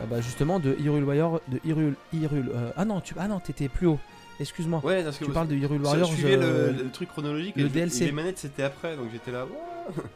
ah 0.00 0.04
bah, 0.08 0.20
justement 0.20 0.60
de 0.60 0.76
Hyrule 0.78 1.02
Warrior. 1.04 1.40
De 1.48 1.58
Hyrule. 1.64 1.94
Hyrule 2.12 2.50
euh, 2.54 2.70
ah 2.76 2.84
non, 2.84 3.00
tu, 3.00 3.14
ah 3.18 3.26
non, 3.26 3.40
t'étais 3.40 3.68
plus 3.68 3.86
haut. 3.88 3.98
Excuse-moi. 4.40 4.80
Ouais, 4.84 5.02
parce 5.04 5.16
que 5.18 5.24
tu 5.24 5.30
parles 5.30 5.48
de 5.48 5.54
Hyrule 5.56 5.80
ça, 5.84 5.90
Warrior. 5.90 6.08
je 6.10 6.14
suivais 6.14 6.32
je- 6.34 6.38
le, 6.40 6.70
le 6.72 6.90
truc 6.90 7.08
chronologique 7.08 7.54
le 7.56 7.62
et, 7.66 7.68
je- 7.68 7.72
DLC. 7.72 8.04
les 8.06 8.12
manettes 8.12 8.38
c'était 8.38 8.62
après, 8.64 8.96
donc 8.96 9.06
j'étais 9.12 9.30
là. 9.30 9.46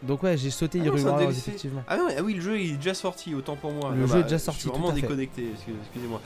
Donc 0.03 0.23
ouais, 0.23 0.37
j'ai 0.37 0.51
sauté 0.51 0.79
Ah 0.81 0.87
Hyrule 0.87 0.99
c'est 1.01 1.07
un 1.07 1.11
Warrior 1.11 1.31
DLC. 1.31 1.49
effectivement. 1.51 1.83
Ah, 1.87 1.97
non, 1.99 2.09
ah 2.17 2.23
oui, 2.23 2.35
le 2.35 2.41
jeu 2.41 2.59
il 2.61 2.73
est 2.73 2.77
déjà 2.77 2.95
sorti, 2.95 3.35
autant 3.35 3.55
pour 3.57 3.71
moi. 3.73 3.93
Le 3.95 4.05
Ah 4.05 4.07
jeu 4.07 4.13
bah, 4.15 4.19
est 4.21 4.23
déjà 4.25 4.39
Je 4.39 4.43
sorti, 4.43 4.61
suis 4.61 4.71
tout 4.71 4.77
vraiment 4.77 4.93
déconnecté, 4.93 5.51
excuse- 5.53 5.75
excusez-moi. 5.83 6.21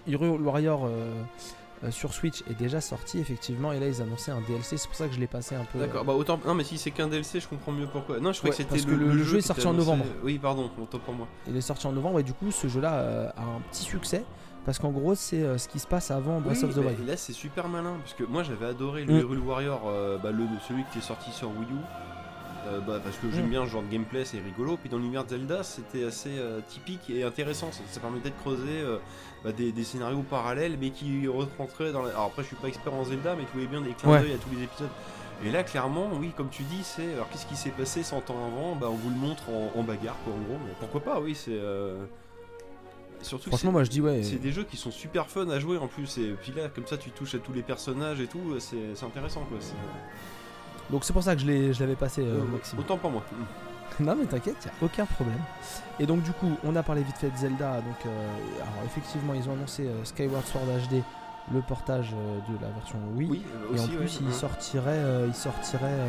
Hyrule 0.06 0.40
Warrior 0.42 0.84
euh, 0.86 1.10
euh, 1.82 1.90
sur 1.90 2.12
Switch 2.12 2.42
est 2.50 2.58
déjà 2.58 2.80
sorti 2.82 3.18
effectivement 3.18 3.72
et 3.72 3.80
là 3.80 3.88
ils 3.88 4.02
annonçaient 4.02 4.30
un 4.32 4.42
DLC. 4.42 4.76
C'est 4.76 4.86
pour 4.86 4.96
ça 4.96 5.08
que 5.08 5.14
je 5.14 5.18
l'ai 5.20 5.26
passé 5.26 5.54
un 5.54 5.64
peu. 5.64 5.78
D'accord, 5.78 6.04
bah 6.04 6.12
autant. 6.12 6.38
Non, 6.46 6.54
mais 6.54 6.62
si 6.64 6.76
c'est 6.76 6.90
qu'un 6.90 7.08
DLC, 7.08 7.40
je 7.40 7.48
comprends 7.48 7.72
mieux 7.72 7.86
pourquoi. 7.90 8.20
Non, 8.20 8.32
je 8.32 8.38
crois 8.38 8.50
que 8.50 8.56
c'était 8.56 8.68
parce 8.68 8.84
le, 8.86 8.94
que 8.96 9.00
le- 9.02 9.24
jeu 9.24 9.38
est 9.38 9.40
sorti 9.40 9.66
en 9.66 9.72
novembre. 9.72 10.04
Oui, 10.22 10.38
pardon, 10.38 10.70
autant 10.80 10.98
pour 10.98 11.14
moi. 11.14 11.26
Il 11.48 11.56
est 11.56 11.60
sorti 11.62 11.86
en 11.86 11.92
novembre 11.92 12.20
et 12.20 12.22
du 12.22 12.34
coup 12.34 12.50
ce 12.50 12.68
jeu-là 12.68 12.94
euh, 12.94 13.28
a 13.36 13.42
un 13.42 13.60
petit 13.72 13.82
succès 13.84 14.22
parce 14.64 14.78
qu'en 14.78 14.90
gros 14.90 15.14
c'est 15.14 15.42
euh, 15.42 15.58
ce 15.58 15.68
qui 15.68 15.78
se 15.78 15.86
passe 15.86 16.10
avant 16.10 16.40
Breath 16.40 16.58
Oui, 16.58 16.64
of 16.64 16.74
the 16.74 16.78
Wild. 16.78 17.06
là 17.06 17.16
c'est 17.16 17.32
super 17.32 17.68
malin 17.68 17.96
parce 18.00 18.14
que 18.14 18.24
moi 18.24 18.42
j'avais 18.42 18.66
adoré 18.66 19.04
le 19.04 19.14
Mm. 19.14 19.18
Hyrule 19.20 19.38
Warrior, 19.40 19.82
euh, 19.86 20.18
bah, 20.18 20.30
le, 20.30 20.44
celui 20.68 20.84
qui 20.92 20.98
est 20.98 21.02
sorti 21.02 21.30
sur 21.30 21.48
Wii 21.48 21.68
U. 21.70 21.74
euh, 22.68 22.78
bah, 22.80 23.00
parce 23.02 23.16
que 23.16 23.30
j'aime 23.30 23.46
Mm. 23.46 23.50
bien 23.50 23.64
ce 23.66 23.70
genre 23.70 23.82
de 23.82 23.88
gameplay, 23.88 24.24
c'est 24.24 24.38
rigolo. 24.38 24.76
Puis 24.76 24.90
dans 24.90 24.98
l'univers 24.98 25.24
de 25.24 25.30
Zelda, 25.30 25.62
c'était 25.62 26.04
assez 26.04 26.30
typique 26.68 27.08
et 27.08 27.22
intéressant. 27.24 27.72
Ça, 27.72 27.80
ça 27.90 28.00
permettait 28.00 28.28
de 28.30 28.34
creuser 28.42 28.84
bah, 29.42 29.50
des, 29.52 29.72
des 29.72 29.82
scénarios 29.84 30.22
parallèles, 30.28 30.76
mais 30.78 30.90
qui 30.90 31.26
rentraient 31.58 31.90
dans. 31.92 32.02
La... 32.02 32.10
Alors 32.10 32.26
après, 32.26 32.42
je 32.42 32.48
suis 32.48 32.56
pas 32.56 32.68
expert 32.68 32.92
en 32.92 33.04
Zelda, 33.04 33.34
mais 33.34 33.44
tu 33.44 33.52
voyais 33.54 33.66
bien 33.66 33.80
des 33.80 33.92
clins 33.94 34.10
Ouais. 34.12 34.20
d'œil 34.20 34.32
à 34.34 34.36
tous 34.36 34.54
les 34.54 34.62
épisodes. 34.64 34.90
Et 35.42 35.50
là, 35.50 35.62
clairement, 35.62 36.10
oui, 36.20 36.32
comme 36.36 36.50
tu 36.50 36.62
dis, 36.64 36.82
c'est. 36.84 37.14
Alors 37.14 37.30
qu'est-ce 37.30 37.46
qui 37.46 37.56
s'est 37.56 37.70
passé 37.70 38.02
100 38.02 38.28
ans 38.28 38.46
avant? 38.46 38.76
Bah, 38.76 38.88
on 38.90 38.94
vous 38.96 39.08
le 39.08 39.16
montre 39.16 39.48
en, 39.48 39.72
en 39.74 39.82
bagarre, 39.82 40.16
quoi, 40.24 40.34
en 40.34 40.42
gros. 40.46 40.58
Mais 40.66 40.72
pourquoi 40.78 41.00
pas 41.00 41.18
Oui, 41.18 41.34
c'est. 41.34 41.52
euh, 41.54 42.04
Surtout 43.22 43.50
Franchement 43.50 43.70
c'est- 43.70 43.72
moi 43.72 43.84
je 43.84 43.90
dis 43.90 44.00
ouais. 44.00 44.22
c'est 44.22 44.36
des 44.40 44.52
jeux 44.52 44.64
qui 44.64 44.76
sont 44.76 44.90
super 44.90 45.26
fun 45.28 45.48
à 45.50 45.58
jouer 45.58 45.76
en 45.78 45.88
plus, 45.88 46.18
et 46.18 46.32
puis 46.40 46.52
là, 46.52 46.68
comme 46.68 46.86
ça, 46.86 46.96
tu 46.96 47.10
touches 47.10 47.34
à 47.34 47.38
tous 47.38 47.52
les 47.52 47.62
personnages 47.62 48.20
et 48.20 48.26
tout, 48.26 48.40
c'est 48.58 48.94
c'est 48.94 49.04
intéressant 49.06 49.40
quoi. 49.48 49.58
Donc 50.90 51.04
c'est 51.04 51.12
pour 51.12 51.22
ça 51.22 51.34
que 51.36 51.40
je 51.42 51.80
l'avais 51.80 51.94
passé 51.96 52.22
euh, 52.22 52.40
Euh, 52.40 52.44
Maxime. 52.52 52.78
autant 52.78 52.96
pour 52.96 53.10
moi. 53.10 53.22
Non 53.98 54.14
mais 54.16 54.24
t'inquiète, 54.24 54.56
y 54.64 54.68
a 54.68 54.72
aucun 54.86 55.04
problème. 55.04 55.40
Et 55.98 56.06
donc 56.06 56.22
du 56.22 56.30
coup, 56.32 56.50
on 56.64 56.74
a 56.76 56.82
parlé 56.82 57.02
vite 57.02 57.16
fait 57.18 57.28
de 57.28 57.36
Zelda. 57.36 57.82
Donc 57.82 58.06
euh, 58.06 58.08
alors 58.56 58.84
effectivement, 58.86 59.34
ils 59.34 59.46
ont 59.48 59.52
annoncé 59.52 59.86
euh, 59.86 60.04
Skyward 60.04 60.46
Sword 60.46 60.64
HD, 60.88 61.02
le 61.52 61.60
portage 61.60 62.14
euh, 62.14 62.38
de 62.50 62.62
la 62.62 62.70
version 62.70 62.98
Wii. 63.16 63.28
Oui, 63.28 63.42
euh, 63.44 63.70
Et 63.70 63.74
aussi, 63.74 63.84
en 63.84 63.88
plus, 63.88 64.20
ouais. 64.20 64.26
il 64.28 64.32
sortirait, 64.32 64.90
euh, 65.04 65.26
il 65.28 65.34
sortirait 65.34 65.92
euh, 65.92 66.06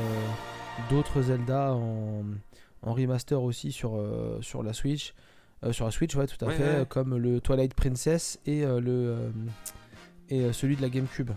d'autres 0.89 1.21
Zelda 1.21 1.73
en, 1.73 2.23
en 2.83 2.93
remaster 2.93 3.41
aussi 3.41 3.73
sur, 3.73 3.95
euh, 3.97 4.37
sur 4.41 4.63
la 4.63 4.71
Switch. 4.71 5.13
Euh, 5.63 5.71
sur 5.73 5.85
la 5.85 5.91
Switch, 5.91 6.15
ouais, 6.15 6.25
tout 6.25 6.43
à 6.43 6.47
Ouais, 6.47 6.55
fait, 6.55 6.79
ouais. 6.79 6.85
comme 6.89 7.15
le 7.17 7.39
Twilight 7.39 7.73
Princess 7.75 8.39
et 8.47 8.63
euh, 8.65 8.79
le 8.79 8.91
euh, 8.91 9.29
et 10.29 10.53
celui 10.53 10.75
de 10.75 10.81
la 10.81 10.89
GameCube. 10.89 11.29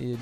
Et 0.00 0.12
le, 0.12 0.16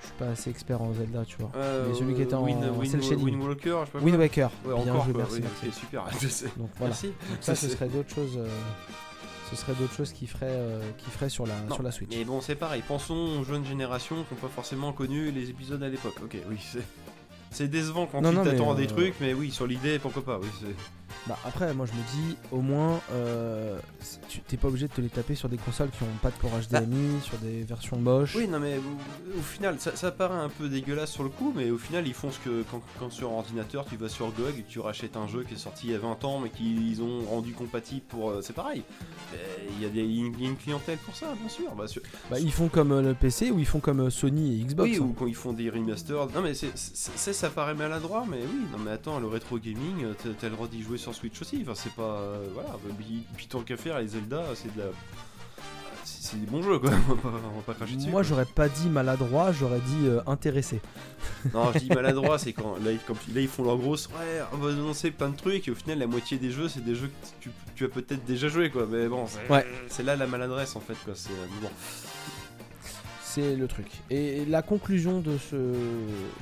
je 0.00 0.06
suis 0.06 0.14
pas 0.18 0.28
assez 0.30 0.50
expert 0.50 0.82
en 0.82 0.92
Zelda, 0.94 1.24
tu 1.24 1.36
vois. 1.38 1.52
Mais 1.86 1.94
celui 1.94 2.14
qui 2.14 2.22
était 2.22 2.34
en 2.34 2.42
Wind, 2.44 2.64
Wind, 2.76 2.76
Walker, 2.76 2.98
je 2.98 3.86
sais 3.86 3.92
pas 3.92 3.98
Wind. 4.00 4.16
Waker. 4.18 4.50
Ouais, 4.64 4.74
Bien 4.82 4.92
encore 4.92 5.04
joué, 5.04 5.12
quoi, 5.12 5.22
merci, 5.22 5.36
oui, 5.36 5.44
merci. 5.62 5.78
super. 5.78 6.04
je 6.20 6.26
sais. 6.28 6.46
Donc 6.56 6.70
voilà. 6.76 6.92
Merci. 6.94 7.12
Ça, 7.40 7.54
ce 7.54 7.68
serait 7.68 7.88
d'autres 7.88 8.12
choses. 8.12 8.36
ce 9.50 9.56
serait 9.56 9.74
d'autres 9.74 9.92
choses 9.94 10.12
qui 10.12 10.26
feraient, 10.26 10.46
euh, 10.48 10.80
qui 10.98 11.30
sur 11.30 11.46
la, 11.46 11.54
Non, 11.68 11.74
sur 11.74 11.84
la 11.84 11.92
Switch. 11.92 12.10
Mais 12.16 12.24
bon, 12.24 12.40
c'est 12.40 12.56
pareil, 12.56 12.82
pensons 12.88 13.38
aux 13.40 13.44
jeunes 13.44 13.64
générations 13.64 14.24
qui 14.24 14.34
n'ont 14.34 14.40
pas 14.40 14.48
forcément 14.48 14.92
connu 14.92 15.30
les 15.30 15.50
épisodes 15.50 15.82
à 15.84 15.88
l'époque. 15.88 16.16
Ok, 16.24 16.36
oui, 16.48 16.56
c'est. 16.60 16.82
c'est 17.52 17.68
décevant 17.68 18.06
quand 18.10 18.20
Non, 18.22 18.30
tu 18.42 18.50
t'attends 18.50 18.72
à 18.72 18.74
des 18.74 18.88
trucs, 18.88 19.14
mais 19.20 19.34
oui, 19.34 19.52
sur 19.52 19.68
l'idée, 19.68 20.00
pourquoi 20.00 20.24
pas. 20.24 20.38
Oui, 20.40 20.48
c'est- 20.60 20.74
Bah 21.26 21.38
après, 21.44 21.72
moi 21.74 21.86
je 21.86 21.92
me 21.92 22.26
dis, 22.28 22.36
au 22.50 22.60
moins, 22.60 23.00
euh, 23.12 23.78
tu 24.28 24.40
t'es 24.40 24.56
pas 24.56 24.68
obligé 24.68 24.88
de 24.88 24.92
te 24.92 25.00
les 25.00 25.08
taper 25.08 25.34
sur 25.34 25.48
des 25.48 25.58
consoles 25.58 25.90
qui 25.90 26.02
ont 26.02 26.06
pas 26.22 26.30
de 26.30 26.36
port 26.36 26.50
HDMI, 26.50 27.20
sur 27.22 27.36
des 27.38 27.62
versions 27.62 27.98
moches. 27.98 28.34
oui, 28.36 28.48
non, 28.48 28.58
mais 28.58 28.78
au, 28.78 29.38
au 29.38 29.42
final, 29.42 29.76
ça, 29.78 29.94
ça 29.96 30.10
paraît 30.10 30.38
un 30.38 30.48
peu 30.48 30.68
dégueulasse 30.68 31.10
sur 31.12 31.22
le 31.22 31.28
coup, 31.28 31.52
mais 31.54 31.70
au 31.70 31.78
final, 31.78 32.06
ils 32.06 32.14
font 32.14 32.30
ce 32.30 32.38
que 32.38 32.62
quand, 32.70 32.80
quand 32.98 33.10
sur 33.10 33.32
ordinateur, 33.32 33.84
tu 33.88 33.96
vas 33.96 34.08
sur 34.08 34.26
GOG 34.32 34.58
et 34.60 34.64
tu 34.68 34.80
rachètes 34.80 35.16
un 35.16 35.26
jeu 35.26 35.44
qui 35.46 35.54
est 35.54 35.58
sorti 35.58 35.88
il 35.88 35.92
y 35.92 35.94
a 35.94 35.98
20 35.98 36.24
ans, 36.24 36.40
mais 36.40 36.48
qu'ils 36.50 37.02
ont 37.02 37.20
rendu 37.28 37.52
compatible 37.52 38.02
pour. 38.08 38.30
euh, 38.30 38.40
c'est 38.42 38.54
pareil. 38.54 38.82
Euh, 39.34 39.36
Il 39.76 39.82
y, 39.82 39.86
a 39.86 39.88
des- 39.88 40.00
il 40.04 40.40
y 40.42 40.46
a 40.46 40.48
une 40.50 40.56
clientèle 40.56 40.98
pour 40.98 41.14
ça, 41.14 41.26
bien 41.38 41.48
sûr. 41.48 41.74
Bah, 41.74 41.86
sur- 41.86 42.02
Bah, 42.30 42.38
ils 42.40 42.52
font 42.52 42.68
comme 42.68 42.92
euh, 42.92 43.02
le 43.02 43.14
PC 43.14 43.50
ou 43.50 43.58
ils 43.58 43.66
font 43.66 43.80
comme 43.80 44.10
Sony 44.10 44.60
et 44.60 44.64
Xbox. 44.64 44.90
oui, 44.90 44.96
hein. 44.96 45.04
ou 45.04 45.12
quand 45.12 45.26
ils 45.26 45.34
font 45.34 45.52
des 45.52 45.70
remasters. 45.70 46.26
Non, 46.34 46.42
mais 46.42 46.54
c'est, 46.54 46.76
ça 46.76 47.50
paraît 47.50 47.74
maladroit, 47.74 48.24
mais 48.28 48.38
oui, 48.38 48.60
non, 48.72 48.78
mais 48.78 48.90
attends, 48.92 49.20
le 49.20 49.26
rétro 49.26 49.58
gaming, 49.58 50.06
t'as 50.38 50.48
le 50.48 50.54
droit 50.54 50.66
d'y 50.68 50.82
jouer 50.82 50.98
sur 51.00 51.14
Switch 51.14 51.40
aussi. 51.40 51.58
Enfin, 51.62 51.74
c'est 51.74 51.92
pas. 51.94 52.02
euh, 52.02 52.46
voilà, 52.54 52.70
tant 53.48 53.62
qu'à 53.62 53.76
faire, 53.76 53.98
les 53.98 54.08
Zelda, 54.08 54.42
c'est 54.54 54.72
de 54.74 54.80
la. 54.80 54.86
C'est, 56.04 56.40
des 56.40 56.46
bons 56.46 56.62
jeux, 56.62 56.78
quoi. 56.78 56.90
On 57.08 57.14
va 57.14 57.20
pas, 57.22 57.28
on 57.28 57.56
va 57.56 57.62
pas 57.66 57.74
cracher 57.74 57.96
dessus. 57.96 58.08
Moi 58.08 58.22
j'aurais 58.22 58.44
pas 58.46 58.68
dit 58.68 58.88
maladroit, 58.88 59.52
j'aurais 59.52 59.80
dit 59.80 60.06
euh, 60.06 60.20
intéressé. 60.26 60.80
Non, 61.54 61.72
je 61.72 61.78
dis 61.78 61.88
maladroit, 61.88 62.38
c'est 62.38 62.52
quand 62.52 62.76
là, 62.84 62.92
ils- 62.92 62.98
comme- 62.98 63.16
là, 63.34 63.40
ils 63.40 63.48
font 63.48 63.64
leur 63.64 63.76
grosse. 63.78 64.06
Ouais, 64.08 64.40
on 64.52 64.58
va 64.58 64.70
annoncer 64.70 65.10
plein 65.10 65.28
de 65.30 65.36
trucs, 65.36 65.66
et 65.66 65.70
au 65.70 65.74
final, 65.74 65.98
la 65.98 66.06
moitié 66.06 66.36
des 66.38 66.50
jeux, 66.50 66.68
c'est 66.68 66.84
des 66.84 66.94
jeux 66.94 67.08
que 67.08 67.26
tu, 67.40 67.50
tu 67.74 67.84
as 67.84 67.88
peut-être 67.88 68.24
déjà 68.26 68.48
joué, 68.48 68.70
quoi. 68.70 68.86
Mais 68.90 69.08
bon, 69.08 69.26
c'est, 69.26 69.50
Ouais. 69.50 69.64
là 70.04 70.16
la 70.16 70.26
maladresse, 70.26 70.76
en 70.76 70.80
fait, 70.80 70.96
quoi. 71.04 71.14
C'est, 71.16 71.30
euh, 71.30 71.46
bon. 71.62 71.70
C'est 73.32 73.54
le 73.54 73.68
truc. 73.68 73.86
Et 74.10 74.44
la 74.46 74.60
conclusion 74.60 75.20
de 75.20 75.38
ce, 75.38 75.54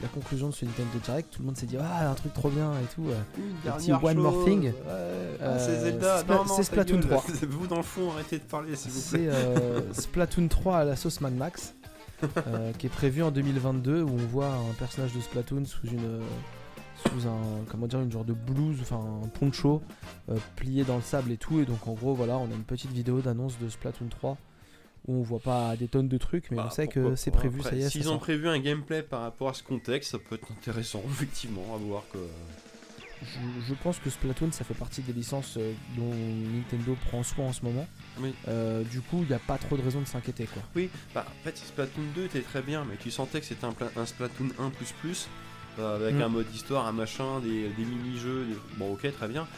la 0.02 0.08
conclusion 0.08 0.48
de 0.48 0.54
ce 0.54 0.64
Nintendo 0.64 0.88
Direct, 1.04 1.30
tout 1.32 1.40
le 1.42 1.46
monde 1.46 1.56
s'est 1.58 1.66
dit 1.66 1.76
ah 1.78 2.08
un 2.10 2.14
truc 2.14 2.32
trop 2.32 2.48
bien 2.48 2.72
et 2.72 2.86
tout. 2.94 3.04
euh. 3.08 3.14
Une 3.36 3.72
petit 3.72 3.92
One 3.92 4.16
More 4.18 4.44
Thing. 4.46 4.72
Ah, 4.88 5.58
c'est 5.58 5.70
Euh, 5.70 5.80
Zelda. 5.84 6.22
Spla- 6.22 6.28
non, 6.28 6.44
non, 6.44 6.48
c'est 6.48 6.56
ta 6.56 6.62
Splatoon 6.64 7.00
gueule. 7.00 7.08
3. 7.10 7.24
Vous 7.48 7.66
dans 7.66 7.76
le 7.76 7.82
fond, 7.82 8.10
arrêtez 8.12 8.38
de 8.38 8.44
parler, 8.44 8.74
s'il 8.74 8.90
vous 8.90 9.00
plaît. 9.10 9.20
C'est 9.20 9.28
euh, 9.28 9.92
Splatoon 9.92 10.48
3 10.48 10.78
à 10.78 10.84
la 10.84 10.96
sauce 10.96 11.20
Mad 11.20 11.34
Max, 11.36 11.74
qui 12.78 12.86
est 12.86 12.90
prévu 12.90 13.22
en 13.22 13.30
2022, 13.30 14.02
où 14.02 14.08
on 14.10 14.16
voit 14.16 14.48
un 14.48 14.72
personnage 14.78 15.12
de 15.12 15.20
Splatoon 15.20 15.64
sous 15.66 15.86
une 15.88 16.20
sous 17.06 17.28
un 17.28 17.64
comment 17.70 17.86
dire 17.86 18.00
une 18.00 18.10
genre 18.10 18.24
de 18.24 18.32
blouse, 18.32 18.78
enfin 18.80 18.98
un 19.24 19.28
poncho 19.28 19.80
euh, 20.30 20.36
plié 20.56 20.82
dans 20.82 20.96
le 20.96 21.02
sable 21.02 21.30
et 21.30 21.36
tout. 21.36 21.60
Et 21.60 21.64
donc 21.64 21.86
en 21.86 21.92
gros 21.92 22.14
voilà, 22.14 22.38
on 22.38 22.46
a 22.50 22.54
une 22.54 22.64
petite 22.64 22.90
vidéo 22.92 23.20
d'annonce 23.20 23.56
de 23.60 23.68
Splatoon 23.68 24.08
3 24.08 24.36
où 25.08 25.18
on 25.20 25.22
voit 25.22 25.40
pas 25.40 25.74
des 25.76 25.88
tonnes 25.88 26.06
de 26.08 26.18
trucs, 26.18 26.50
mais 26.50 26.58
Bah, 26.58 26.66
on 26.68 26.70
sait 26.70 26.84
pourquoi 26.84 27.10
que 27.10 27.16
c'est 27.16 27.30
prévu, 27.32 27.58
Après, 27.60 27.70
ça 27.70 27.76
y 27.76 27.82
est. 27.82 27.88
S'ils 27.90 28.08
ont 28.10 28.18
prévu 28.18 28.48
un 28.48 28.58
gameplay 28.60 29.02
par 29.02 29.22
rapport 29.22 29.48
à 29.48 29.54
ce 29.54 29.62
contexte, 29.64 30.12
ça 30.12 30.18
peut 30.18 30.36
être 30.36 30.52
intéressant, 30.52 31.02
effectivement, 31.10 31.74
à 31.74 31.78
voir 31.78 32.04
que. 32.12 32.18
Je, 33.20 33.64
je 33.66 33.74
pense 33.82 33.98
que 33.98 34.10
Splatoon 34.10 34.52
ça 34.52 34.62
fait 34.62 34.74
partie 34.74 35.02
des 35.02 35.12
licences 35.12 35.56
euh, 35.56 35.72
dont 35.96 36.14
Nintendo 36.54 36.96
prend 37.08 37.24
soin 37.24 37.46
en 37.46 37.52
ce 37.52 37.64
moment. 37.64 37.88
Oui. 38.20 38.32
Euh, 38.46 38.84
du 38.84 39.00
coup, 39.00 39.22
il 39.22 39.26
n'y 39.28 39.34
a 39.34 39.40
pas 39.40 39.58
trop 39.58 39.76
de 39.76 39.82
raison 39.82 40.00
de 40.00 40.06
s'inquiéter 40.06 40.44
quoi. 40.44 40.62
Oui, 40.76 40.88
bah 41.12 41.26
en 41.28 41.42
fait 41.44 41.56
Splatoon 41.56 42.04
2 42.14 42.26
était 42.26 42.42
très 42.42 42.62
bien, 42.62 42.86
mais 42.88 42.96
tu 42.96 43.10
sentais 43.10 43.40
que 43.40 43.46
c'était 43.46 43.64
un, 43.64 43.74
un 43.96 44.06
Splatoon 44.06 44.50
1 44.60 44.70
euh, 45.80 45.96
avec 45.96 46.14
Mm. 46.14 46.22
un 46.22 46.28
mode 46.28 46.46
histoire, 46.54 46.86
un 46.86 46.92
machin, 46.92 47.40
des, 47.40 47.68
des 47.70 47.84
mini-jeux. 47.84 48.44
des- 48.46 48.76
Bon, 48.78 48.92
ok, 48.92 49.12
très 49.12 49.26
bien. 49.26 49.48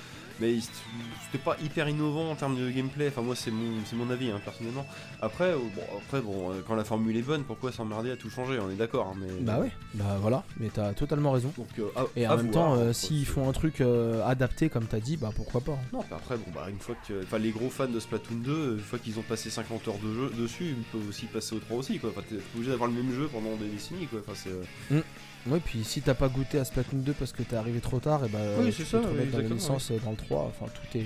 Mais 0.41 0.55
c'était 0.61 1.43
pas 1.45 1.57
hyper 1.63 1.89
innovant 1.89 2.31
en 2.31 2.35
termes 2.35 2.57
de 2.57 2.71
gameplay. 2.71 3.09
Enfin, 3.09 3.23
moi, 3.23 3.37
c'est 3.37 3.51
mon, 3.51 3.73
c'est 3.85 3.97
mon 3.97 4.09
avis, 4.11 4.31
hein, 4.31 4.41
personnellement. 4.45 4.87
Après, 5.21 5.45
euh, 5.53 5.57
bon, 5.75 5.83
après 5.99 6.21
bon, 6.21 6.51
euh, 6.51 6.61
quand 6.67 6.75
la 6.75 6.85
formule 6.85 7.17
est 7.17 7.23
bonne, 7.23 7.43
pourquoi 7.45 7.73
s'emmerder 7.73 8.11
à 8.11 8.17
tout 8.17 8.31
changer 8.31 8.59
On 8.59 8.71
est 8.71 8.75
d'accord, 8.77 9.13
hein, 9.15 9.19
mais. 9.21 9.29
Bah 9.43 9.59
ouais, 9.61 9.71
bah 9.95 10.17
voilà, 10.21 10.43
mais 10.59 10.69
t'as 10.73 10.93
totalement 10.95 11.33
raison. 11.33 11.53
Donc, 11.59 11.69
euh, 11.79 11.89
à- 11.97 12.07
Et 12.17 12.27
en 12.27 12.37
même 12.37 12.51
voir, 12.51 12.75
temps, 12.75 12.81
euh, 12.81 12.91
hein, 12.91 12.93
s'ils 12.93 13.27
font 13.27 13.49
un 13.49 13.53
truc 13.53 13.81
euh, 13.81 14.25
adapté 14.27 14.69
comme 14.71 14.87
t'as 14.87 15.01
dit, 15.01 15.17
bah 15.17 15.31
pourquoi 15.35 15.61
pas. 15.61 15.79
Non, 15.93 16.01
après, 16.11 16.37
bon, 16.37 16.51
bah, 16.55 16.67
une 16.71 16.79
fois 16.79 16.95
que. 17.07 17.23
Enfin, 17.23 17.39
les 17.39 17.51
gros 17.51 17.69
fans 17.71 17.87
de 17.89 18.01
Splatoon 18.01 18.37
2, 18.37 18.73
une 18.75 18.81
fois 18.81 18.99
qu'ils 18.99 19.19
ont 19.19 19.23
passé 19.23 19.51
50 19.51 19.87
heures 19.89 19.99
de 19.99 20.13
jeu 20.15 20.31
dessus, 20.39 20.65
ils 20.77 20.85
peuvent 20.91 21.09
aussi 21.09 21.27
passer 21.27 21.55
au 21.55 21.59
3 21.61 21.77
aussi, 21.79 21.99
quoi. 21.99 22.11
Enfin, 22.11 22.23
t'es 22.29 22.37
obligé 22.55 22.71
d'avoir 22.71 22.89
le 22.91 22.97
même 22.97 23.13
jeu 23.15 23.29
pendant 23.31 23.57
des 23.57 23.69
décennies, 23.69 24.07
quoi. 24.07 24.21
Enfin, 24.27 24.33
c'est. 24.43 24.51
euh, 24.97 25.01
Ouais, 25.47 25.61
puis 25.65 25.85
si 25.85 26.03
t'as 26.03 26.15
pas 26.15 26.29
goûté 26.29 26.59
à 26.59 26.65
Splatoon 26.65 26.99
2 26.99 27.13
parce 27.13 27.33
que 27.33 27.43
t'es 27.43 27.57
arrivé 27.57 27.81
trop 27.81 27.99
tard, 27.99 28.25
et 28.25 28.29
bah 28.29 28.39
Oui, 28.59 28.71
tu 28.73 28.83
peux 28.83 28.85
ça, 28.85 28.99
te 28.99 29.05
oui, 29.05 29.11
remettre 29.13 29.31
dans 29.33 29.39
euh, 29.39 29.99
dans 30.05 30.11
le 30.11 30.17
3, 30.17 30.43
enfin 30.51 30.67
tout 30.73 30.99
est. 30.99 31.05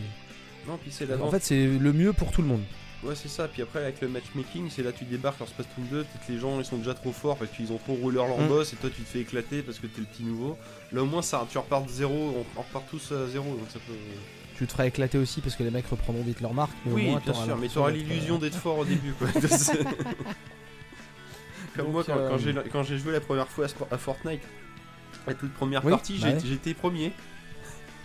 Non, 0.67 0.79
puis 0.81 0.91
c'est 0.91 1.13
En 1.21 1.31
fait, 1.31 1.43
c'est 1.43 1.67
le 1.67 1.93
mieux 1.93 2.13
pour 2.13 2.33
tout 2.33 2.43
le 2.43 2.49
monde. 2.49 2.63
Ouais, 3.05 3.15
c'est 3.15 3.29
ça. 3.29 3.49
Puis 3.49 3.61
après, 3.61 3.81
avec 3.81 4.01
le 4.01 4.09
matchmaking, 4.09 4.71
c'est 4.71 4.83
là 4.83 4.91
tu 4.91 5.05
débarques 5.05 5.37
sur 5.37 5.49
Splatoon 5.49 5.85
2, 5.91 5.99
peut-être 5.99 6.29
les 6.29 6.39
gens 6.39 6.59
ils 6.59 6.65
sont 6.65 6.79
déjà 6.79 6.95
trop 6.95 7.13
forts 7.13 7.37
parce 7.37 7.51
qu'ils 7.51 7.71
ont 7.71 7.77
trop 7.77 7.95
roulé 7.95 8.17
leur 8.17 8.39
Mm. 8.39 8.49
boss 8.49 8.73
et 8.73 8.77
toi 8.77 8.91
tu 8.95 9.03
te 9.03 9.09
fais 9.09 9.21
éclater 9.21 9.63
parce 9.63 9.79
que 9.79 9.87
t'es 9.87 10.01
le 10.01 10.07
petit 10.07 10.23
nouveau. 10.25 10.57
Là 10.93 11.03
au 11.03 11.07
moins, 11.07 11.23
ça, 11.23 11.47
tu 11.51 11.59
repars 11.59 11.83
de 11.83 11.91
zéro, 11.91 12.35
on, 12.57 12.61
repart 12.61 12.85
tous 12.91 13.13
à 13.13 13.27
zéro 13.29 13.45
donc 13.45 13.69
ça 13.69 13.79
peut. 13.87 13.93
Tu 14.57 14.67
te 14.67 14.73
feras 14.73 14.87
éclater 14.87 15.19
aussi 15.19 15.41
parce 15.41 15.55
que 15.57 15.65
les 15.65 15.71
mecs 15.71 15.87
reprendront 15.87 16.23
vite 16.23 16.41
leur 16.41 16.55
marque. 16.55 16.73
Mais 16.87 16.93
au 16.93 16.95
oui, 16.95 17.11
moins, 17.11 17.21
bien 17.25 17.35
sûr, 17.35 17.57
mais 17.59 17.69
t'auras 17.69 17.93
d'être, 17.93 18.07
l'illusion 18.07 18.39
d'être 18.39 18.57
fort 18.57 18.79
au 18.79 18.85
début 18.85 19.13
quoi. 19.13 19.29
Comme 21.77 21.87
Donc, 21.87 21.95
moi, 21.95 22.05
quand, 22.05 22.17
euh, 22.17 22.63
quand 22.71 22.83
j'ai 22.83 22.99
joué 22.99 23.13
la 23.13 23.21
première 23.21 23.49
fois 23.49 23.67
à, 23.91 23.99
Fortnite, 23.99 24.43
la 25.27 25.35
toute 25.35 25.53
première 25.55 25.85
Oui, 25.85 25.93
partie, 25.93 26.19
bah 26.19 26.29
ouais. 26.29 26.39
j'étais 26.45 26.75
premier. 26.75 27.13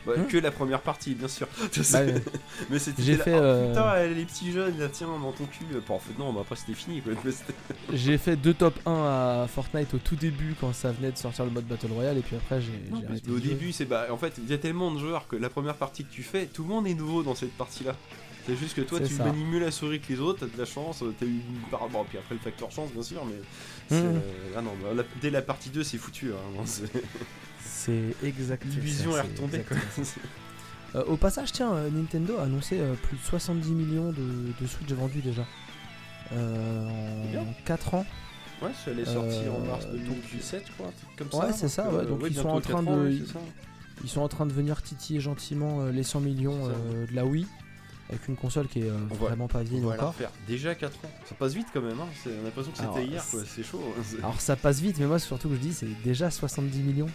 Bah, 0.06 0.14
Hmm. 0.18 0.28
Que 0.28 0.38
la 0.38 0.52
première 0.52 0.82
partie, 0.82 1.14
bien 1.14 1.28
sûr. 1.28 1.48
Bah, 1.92 2.00
ouais. 2.04 2.24
mais 2.70 2.80
c'était 2.80 3.04
J'ai 3.04 3.16
fait, 3.16 3.34
oh, 3.34 3.42
euh, 3.42 3.70
putain, 3.70 4.06
les 4.08 4.26
petits 4.26 4.52
jeunes, 4.52 4.78
là, 4.80 4.88
tiens, 4.90 5.08
dans 5.08 5.32
ton 5.32 5.46
cul. 5.46 5.66
Bon, 5.88 5.96
en 5.96 6.00
fait, 6.00 6.18
non, 6.18 6.34
bah, 6.34 6.42
après 6.42 6.56
c'était 6.56 6.74
fini. 6.74 7.02
Mais 7.06 7.14
J'ai 7.94 8.18
fait 8.18 8.36
deux 8.36 8.54
top 8.54 8.76
1 8.86 8.92
à 8.92 9.48
Fortnite 9.48 9.94
au 9.94 9.98
tout 9.98 10.16
début 10.16 10.56
quand 10.60 10.74
ça 10.74 10.92
venait 10.92 11.12
de 11.12 11.18
sortir 11.18 11.46
le 11.46 11.52
mode 11.52 11.66
Battle 11.66 11.92
Royale, 11.92 12.18
et 12.18 12.22
puis 12.22 12.36
après 12.36 12.62
j'ai 12.62 12.72
arrêté. 13.06 13.30
au 13.30 13.40
début, 13.40 13.72
c'est 13.72 13.86
bah, 13.86 14.08
en 14.10 14.18
fait, 14.18 14.34
il 14.38 14.50
y 14.50 14.54
a 14.54 14.58
tellement 14.58 14.92
de 14.92 15.00
joueurs 15.00 15.28
que 15.28 15.36
la 15.36 15.50
première 15.50 15.76
partie 15.76 16.06
que 16.06 16.12
tu 16.12 16.24
fais, 16.24 16.46
tout 16.46 16.64
le 16.64 16.70
monde 16.70 16.88
est 16.88 16.94
nouveau 16.94 17.24
dans 17.24 17.36
cette 17.36 17.54
partie-là. 17.54 17.96
C'est 18.50 18.56
juste 18.58 18.76
que 18.76 18.82
toi, 18.82 19.00
tu 19.00 19.14
ça. 19.14 19.26
manies 19.26 19.44
mieux 19.46 19.60
la 19.60 19.72
souris 19.72 20.00
que 20.00 20.12
les 20.12 20.20
autres, 20.20 20.40
t'as 20.48 20.54
de 20.54 20.58
la 20.60 20.66
chance, 20.66 21.04
t'as 21.20 21.26
eu 21.26 21.30
une 21.30 21.70
part. 21.72 21.88
Bon, 21.90 22.04
puis 22.04 22.18
après 22.18 22.36
le 22.36 22.42
facteur 22.42 22.72
chance, 22.72 22.92
bien 22.92 23.04
sûr, 23.04 23.24
mais. 23.26 23.96
Mhm. 23.96 24.04
euh, 24.16 24.20
Ah 24.58 24.62
non, 24.62 24.72
bah, 24.82 24.90
la- 24.96 25.04
dès 25.22 25.30
la 25.30 25.42
partie 25.42 25.70
2, 25.70 25.84
c'est 25.84 25.98
foutu. 25.98 26.32
Hein, 26.32 26.62
c'est- 26.66 26.92
C'est 27.64 28.16
exact. 28.24 28.66
L'illusion 28.66 29.16
est 29.18 29.22
retombée, 29.22 29.60
quoi. 29.60 29.78
exactement 29.78 30.06
ça. 30.94 30.98
Euh, 31.00 31.04
au 31.06 31.18
passage, 31.18 31.52
tiens, 31.52 31.74
euh, 31.74 31.90
Nintendo 31.92 32.38
a 32.38 32.44
annoncé 32.44 32.80
euh, 32.80 32.94
plus 32.96 33.16
de 33.18 33.22
70 33.24 33.70
millions 33.72 34.12
de, 34.12 34.52
de 34.60 34.68
Switch 34.68 34.90
vendus 34.92 35.22
déjà. 35.22 35.46
Euh, 36.34 36.88
en 37.38 37.54
4 37.66 37.94
ans. 37.94 38.06
Ouais, 38.62 38.70
elle 38.88 39.00
est 39.00 39.06
sortie 39.06 39.48
en 39.48 39.64
Euh, 39.64 39.68
mars 39.68 39.86
donc- 39.86 39.96
2017, 40.04 40.64
je 40.68 40.72
crois, 40.74 40.88
un 40.88 40.92
truc 40.92 41.16
comme 41.32 41.40
Ouais, 41.40 41.52
ça. 41.52 41.58
c'est 41.58 41.70
ça, 41.70 41.90
ouais, 41.90 42.06
donc 42.06 42.22
ils 42.30 42.36
sont 42.36 42.50
en 42.50 42.60
train 42.60 42.86
ans, 42.86 43.04
de- 43.06 43.26
ça. 43.26 43.40
Ils 44.04 44.10
sont 44.10 44.22
en 44.22 44.28
train 44.28 44.46
de 44.46 44.52
venir 44.54 44.82
titiller 44.82 45.20
gentiment 45.22 45.82
euh, 45.82 45.92
les 45.92 46.04
100 46.04 46.20
millions 46.22 46.66
ça. 46.66 46.72
euh, 46.72 47.06
de 47.08 47.16
la 47.16 47.26
Wii. 47.26 47.48
Avec 48.10 48.28
une 48.28 48.36
console 48.36 48.68
qui 48.68 48.80
est 48.80 48.90
euh, 48.90 48.96
On 49.12 49.14
va- 49.14 49.28
vraiment 49.28 49.48
pas 49.48 49.60
On 49.60 49.64
vieille 49.64 49.82
va 49.82 49.90
la 49.90 49.94
encore. 49.96 50.10
refaire. 50.10 50.32
Déjà 50.48 50.74
4 50.74 50.96
ans. 51.06 51.12
Ça 51.28 51.36
passe 51.36 51.54
vite 51.54 51.68
quand 51.72 51.82
même, 51.82 52.00
hein. 52.00 52.08
c'est- 52.24 52.30
on 52.36 52.42
a 52.42 52.46
l'impression 52.46 52.72
que 52.72 52.80
Alors, 52.80 52.96
c'était 52.96 53.08
hier, 53.08 53.24
c'est- 53.24 53.38
quoi. 53.38 53.46
C'est 53.56 53.64
chaud. 53.64 53.82
hein, 53.98 54.02
c'est- 54.04 54.18
Alors 54.18 54.42
ça 54.42 54.56
passe 54.56 54.80
vite, 54.80 54.98
mais 55.00 55.06
moi 55.06 55.20
surtout 55.20 55.48
que 55.50 55.56
je 55.56 55.60
dis 55.60 55.74
c'est 55.74 55.88
déjà 56.04 56.32
70 56.32 56.80
millions. 56.80 57.10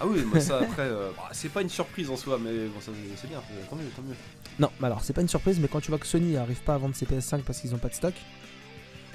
Ah 0.00 0.06
oui, 0.06 0.22
moi 0.24 0.40
ça 0.40 0.58
après, 0.62 0.82
euh, 0.86 1.10
bah, 1.16 1.28
c'est 1.32 1.50
pas 1.50 1.60
une 1.60 1.68
surprise 1.68 2.08
en 2.08 2.16
soi, 2.16 2.38
mais 2.42 2.50
bon, 2.66 2.80
ça 2.80 2.92
c'est 3.16 3.28
bien, 3.28 3.40
c'est- 3.46 3.68
tant 3.68 3.76
mieux, 3.76 3.84
tant 3.94 4.02
mieux. 4.02 4.14
Non, 4.58 4.70
mais 4.80 4.86
alors 4.86 5.02
c'est 5.04 5.12
pas 5.12 5.20
une 5.20 5.28
surprise, 5.28 5.58
mais 5.60 5.68
quand 5.68 5.80
tu 5.80 5.90
vois 5.90 5.98
que 5.98 6.06
Sony 6.06 6.36
arrive 6.36 6.62
pas 6.62 6.74
à 6.74 6.78
vendre 6.78 6.94
ses 6.94 7.04
PS5 7.04 7.42
parce 7.42 7.60
qu'ils 7.60 7.74
ont 7.74 7.78
pas 7.78 7.88
de 7.88 7.94
stock, 7.94 8.14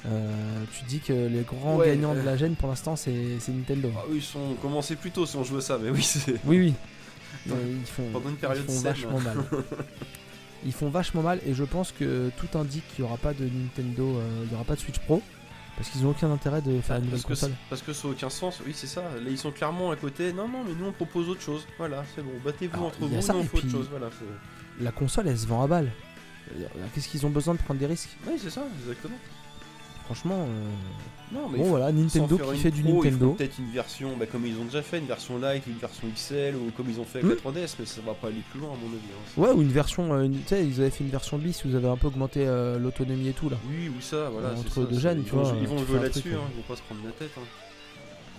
euh, 0.05 0.63
tu 0.77 0.83
dis 0.85 0.99
que 0.99 1.13
les 1.13 1.41
grands 1.41 1.77
Ouais, 1.77 1.87
gagnants 1.87 2.13
de 2.13 2.19
euh. 2.19 2.23
la 2.25 2.37
gêne 2.37 2.55
pour 2.55 2.67
l'instant 2.69 2.95
c'est 2.95 3.39
c'est 3.39 3.53
Nintendo. 3.53 3.89
Ah 3.97 4.01
oui, 4.09 4.17
ils 4.17 4.21
sont 4.21 4.53
commencé 4.61 4.95
plus 4.97 5.09
tôt 5.11 5.25
si 5.25 5.35
on 5.37 5.43
joue 5.43 5.57
à 5.57 5.61
ça, 5.61 5.79
mais 5.81 5.89
oui, 5.89 6.03
c'est 6.03 6.33
Oui, 6.45 6.59
oui. 6.59 6.73
Euh, 7.49 7.53
ils 7.79 7.85
font, 7.87 8.03
pendant 8.11 8.29
une 8.29 8.35
ils 8.35 8.37
période 8.37 8.65
font 8.65 8.71
saine. 8.71 8.83
vachement 8.83 9.19
mal. 9.19 9.37
Ils 10.65 10.71
font 10.73 10.89
vachement 10.89 11.21
mal 11.21 11.39
et 11.45 11.53
je 11.53 11.63
pense 11.63 11.91
que 11.91 12.31
tout 12.37 12.57
indique 12.57 12.87
qu'il 12.89 13.03
y 13.03 13.07
aura 13.07 13.17
pas 13.17 13.33
de 13.33 13.43
Nintendo, 13.45 14.03
euh, 14.17 14.43
il 14.45 14.51
y 14.51 14.55
aura 14.55 14.63
pas 14.63 14.75
de 14.75 14.79
Switch 14.79 14.99
Pro 14.99 15.21
parce 15.75 15.89
qu'ils 15.89 16.05
ont 16.05 16.11
aucun 16.11 16.31
intérêt 16.31 16.61
de 16.61 16.79
faire 16.81 16.97
une 16.97 17.05
nouvelle 17.05 17.21
Parce 17.21 17.39
console. 17.41 17.51
parce 17.69 17.81
que 17.81 17.93
ça 17.93 18.07
n'a 18.07 18.13
aucun 18.13 18.29
sens, 18.29 18.61
oui 18.65 18.73
c'est 18.75 18.87
ça, 18.87 19.01
là 19.01 19.29
ils 19.29 19.37
sont 19.37 19.51
clairement 19.51 19.91
à 19.91 19.95
côté, 19.95 20.31
non 20.31 20.47
non 20.47 20.63
mais 20.63 20.73
nous 20.79 20.85
on 20.85 20.91
propose 20.91 21.29
autre 21.29 21.41
chose, 21.41 21.65
voilà 21.77 22.03
c'est 22.15 22.21
bon, 22.21 22.31
battez-vous 22.45 22.83
entre 22.83 22.99
vous, 22.99 23.09
nous 23.09 23.17
on 23.17 23.21
fait 23.43 23.57
autre 23.57 23.69
chose, 23.69 23.87
voilà. 23.89 24.09
La 24.79 24.91
console 24.91 25.27
elle 25.27 25.37
se 25.37 25.47
vend 25.47 25.63
à 25.63 25.67
balle. 25.67 25.91
C'est-à-dire, 26.47 26.69
Qu'est-ce 26.93 27.07
qu'ils 27.07 27.25
ont 27.25 27.29
besoin 27.29 27.55
de 27.55 27.59
prendre 27.59 27.79
des 27.79 27.85
risques? 27.87 28.15
Oui 28.27 28.33
c'est 28.37 28.49
ça, 28.51 28.63
exactement. 28.81 29.15
Franchement, 30.05 30.45
euh, 30.47 31.33
Non 31.33 31.47
mais 31.49 31.59
bon 31.59 31.63
voilà, 31.69 31.91
Nintendo 31.91 32.37
qui 32.37 32.57
fait 32.59 32.71
du 32.71 32.83
pro, 32.83 33.03
ils 33.03 33.11
Nintendo. 33.11 33.31
peut-être 33.37 33.57
une 33.57 33.71
version, 33.71 34.17
bah, 34.17 34.25
comme 34.25 34.45
ils 34.45 34.57
ont 34.59 34.65
déjà 34.65 34.81
fait, 34.81 34.99
une 34.99 35.05
version 35.05 35.37
light, 35.39 35.63
une 35.65 35.77
version 35.77 36.07
XL, 36.13 36.55
ou 36.55 36.71
comme 36.75 36.89
ils 36.89 36.99
ont 36.99 37.05
fait 37.05 37.19
avec 37.19 37.31
Hmm. 37.31 37.35
la 37.45 37.51
3DS, 37.61 37.75
mais 37.79 37.85
ça 37.85 38.01
va 38.05 38.13
pas 38.13 38.27
aller 38.27 38.41
plus 38.51 38.59
loin 38.59 38.69
à 38.69 38.75
mon 38.75 38.87
avis. 38.87 38.97
hein. 39.13 39.41
Ouais, 39.41 39.51
ou 39.51 39.61
une 39.61 39.71
version, 39.71 40.13
euh, 40.13 40.27
tu 40.27 40.37
sais, 40.47 40.65
ils 40.65 40.81
avaient 40.81 40.89
fait 40.89 41.03
une 41.05 41.09
version 41.09 41.37
bis 41.37 41.65
vous 41.65 41.75
avez 41.75 41.87
un 41.87 41.95
peu 41.97 42.07
augmenté 42.07 42.45
euh, 42.45 42.77
l'autonomie 42.77 43.29
et 43.29 43.33
tout 43.33 43.49
là. 43.49 43.57
Oui, 43.69 43.89
ou 43.89 44.01
ça, 44.01 44.29
voilà. 44.29 44.51
Entre 44.51 44.69
ça, 44.73 44.81
deux 44.81 44.95
ils 44.97 45.23
tu 45.23 45.29
vont, 45.31 45.41
vois, 45.43 45.55
Ils 45.61 45.67
vont 45.67 45.85
jouer 45.85 45.99
là-dessus, 45.99 46.33
hein, 46.33 46.41
ils 46.51 46.57
vont 46.57 46.67
pas 46.67 46.75
se 46.75 46.81
prendre 46.81 47.01
la 47.05 47.11
tête. 47.11 47.31
hein. 47.37 47.41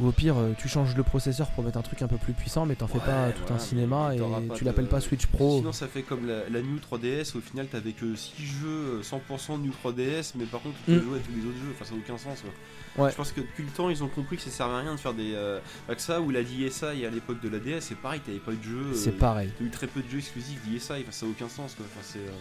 Ou 0.01 0.09
au 0.09 0.13
pire, 0.13 0.37
euh, 0.37 0.53
tu 0.59 0.67
changes 0.69 0.97
le 0.97 1.05
processeur 1.05 1.49
pour 1.53 1.63
mettre 1.63 1.79
un 1.79 1.83
truc 1.83 2.03
un 2.03 2.09
peu 2.09 2.17
plus 2.17 2.33
puissant, 2.33 2.67
mais 2.67 2.75
t'en 2.75 2.89
fais 2.89 2.99
Ouais, 2.99 3.05
pas 3.05 3.31
tout 3.31 3.43
voilà, 3.43 3.55
un 3.57 3.59
cinéma 3.61 4.11
et 4.13 4.19
tu 4.57 4.61
de- 4.61 4.65
l'appelles 4.65 4.89
pas 4.89 5.01
Switch 5.01 5.27
Pro. 5.27 5.59
Sinon, 5.59 5.71
ça 5.73 5.87
fait 5.87 6.03
comme 6.03 6.27
la, 6.27 6.49
la 6.51 6.63
New 6.63 6.79
3DS. 6.81 7.37
Au 7.37 7.41
final, 7.41 7.69
t'avais 7.69 7.93
que 7.93 8.17
6 8.17 8.33
jeux 8.45 8.67
euh, 8.67 9.03
100% 9.03 9.61
New 9.61 9.71
3DS, 9.71 10.33
mais 10.37 10.47
par 10.47 10.63
contre, 10.63 10.75
tu 10.85 10.93
peux 10.93 10.99
Mm. 10.99 11.03
jouer 11.05 11.19
à 11.19 11.23
tous 11.23 11.31
les 11.33 11.47
autres 11.47 11.59
jeux. 11.59 11.71
Enfin, 11.77 11.85
ça 11.85 11.93
n'a 11.95 11.99
aucun 12.01 12.19
sens. 12.19 12.43
quoi. 12.43 13.05
Ouais. 13.05 13.11
Je 13.13 13.17
pense 13.17 13.31
que 13.31 13.41
depuis 13.41 13.63
le 13.63 13.71
temps, 13.71 13.89
ils 13.89 14.03
ont 14.03 14.09
compris 14.09 14.37
que 14.37 14.43
ça 14.43 14.51
servait 14.51 14.75
à 14.75 14.79
rien 14.79 14.95
de 14.97 15.01
faire 15.01 15.15
des. 15.15 15.33
Euh, 15.35 15.61
que 15.89 16.01
ça, 16.01 16.21
ou 16.21 16.31
la 16.31 16.43
DSi 16.43 16.85
à 16.85 17.11
l'époque 17.11 17.41
de 17.41 17.49
la 17.49 17.61
DS, 17.61 17.81
c'est 17.81 17.97
pareil, 17.97 18.19
t'avais 18.21 18.39
pas 18.39 18.53
de 18.53 18.63
jeu. 18.63 18.77
euh, 18.91 18.95
C'est 18.95 19.13
pareil. 19.17 19.51
T'as 19.57 19.65
eu 19.65 19.71
très 19.71 19.87
peu 19.87 20.01
de 20.03 20.09
jeux 20.09 20.19
exclusifs 20.19 20.61
DSi, 20.69 20.91
enfin, 20.91 21.03
ça 21.11 21.27
n'a 21.27 21.31
aucun 21.33 21.49
sens. 21.49 21.75
Quoi. 21.77 21.87
Enfin, 21.89 22.01
c'est. 22.03 22.19
euh, 22.19 22.33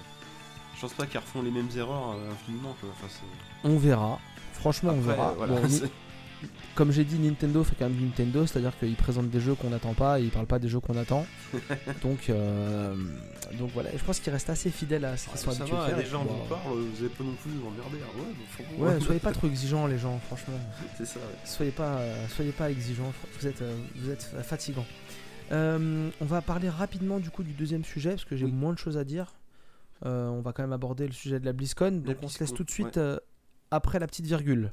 Je 0.75 0.81
pense 0.81 0.93
pas 0.93 1.05
qu'ils 1.05 1.19
refont 1.19 1.43
les 1.43 1.51
mêmes 1.51 1.69
erreurs 1.77 2.15
euh, 2.17 2.31
infiniment. 2.33 2.75
Quoi. 2.81 2.89
Enfin, 2.93 3.07
c'est- 3.09 3.67
On 3.69 3.77
verra. 3.77 4.19
Franchement, 4.53 4.93
on 4.95 5.01
verra. 5.01 5.29
euh, 5.29 5.33
voilà, 5.37 5.53
Bon, 5.53 5.61
comme 6.75 6.91
j'ai 6.91 7.03
dit, 7.03 7.17
Nintendo 7.19 7.63
fait 7.63 7.75
quand 7.77 7.85
même 7.89 7.97
du 7.97 8.03
Nintendo, 8.03 8.45
c'est-à-dire 8.45 8.77
qu'ils 8.77 8.95
présentent 8.95 9.29
des 9.29 9.39
jeux 9.39 9.55
qu'on 9.55 9.69
n'attend 9.69 9.93
pas 9.93 10.19
et 10.19 10.23
ils 10.23 10.29
parlent 10.31 10.47
pas 10.47 10.59
des 10.59 10.67
jeux 10.69 10.79
qu'on 10.79 10.97
attend. 10.97 11.25
donc, 12.01 12.29
euh, 12.29 12.95
donc 13.59 13.71
voilà, 13.73 13.93
Et 13.93 13.97
je 13.97 14.03
pense 14.03 14.19
qu'ils 14.19 14.33
restent 14.33 14.49
assez 14.49 14.69
fidèles 14.71 15.05
à 15.05 15.15
ce 15.17 15.29
qu'ils 15.29 15.37
sont 15.39 15.51
ça 15.51 15.61
habitués 15.63 15.77
va, 15.77 15.83
de 15.83 15.89
faire. 15.89 15.97
les 15.99 16.05
gens 16.05 16.23
vous 16.23 16.47
parlent, 16.49 16.79
vous 16.79 16.99
avez 17.03 17.09
pas 17.13 17.23
non 17.23 17.33
plus 17.41 17.51
vous 17.51 17.67
emmerder. 17.67 17.97
Ah 18.03 18.17
ouais, 18.17 18.25
faut 18.49 18.63
bon, 18.77 18.85
Ouais, 18.85 18.99
soyez 18.99 19.19
pas 19.19 19.31
trop 19.31 19.47
exigeants 19.47 19.87
les 19.87 19.97
gens, 19.97 20.19
franchement. 20.27 20.59
c'est 20.97 21.05
ça. 21.05 21.19
ouais. 21.19 21.25
Soyez 21.45 21.71
pas, 21.71 21.97
euh, 21.97 22.27
soyez 22.29 22.51
pas 22.51 22.69
exigeants, 22.71 23.11
vous 23.39 23.47
êtes, 23.47 23.61
euh, 23.61 23.75
vous 23.95 24.09
êtes 24.09 24.23
fatigants. 24.43 24.85
Euh, 25.51 26.09
on 26.21 26.25
va 26.25 26.41
parler 26.41 26.69
rapidement 26.69 27.19
du 27.19 27.29
coup 27.29 27.43
du 27.43 27.51
deuxième 27.53 27.83
sujet 27.83 28.11
parce 28.11 28.25
que 28.25 28.35
j'ai 28.35 28.45
Oui. 28.45 28.51
moins 28.51 28.73
de 28.73 28.79
choses 28.79 28.97
à 28.97 29.03
dire. 29.03 29.33
Euh, 30.05 30.27
on 30.29 30.41
va 30.41 30.51
quand 30.51 30.63
même 30.63 30.73
aborder 30.73 31.05
le 31.05 31.13
sujet 31.13 31.39
de 31.39 31.45
la 31.45 31.53
BlizzCon, 31.53 32.01
donc 32.05 32.17
on 32.23 32.27
se 32.27 32.39
laisse 32.39 32.53
tout 32.53 32.63
de 32.63 32.71
suite 32.71 32.97
euh, 32.97 33.17
après 33.71 33.99
la 33.99 34.07
petite 34.07 34.25
virgule. 34.25 34.71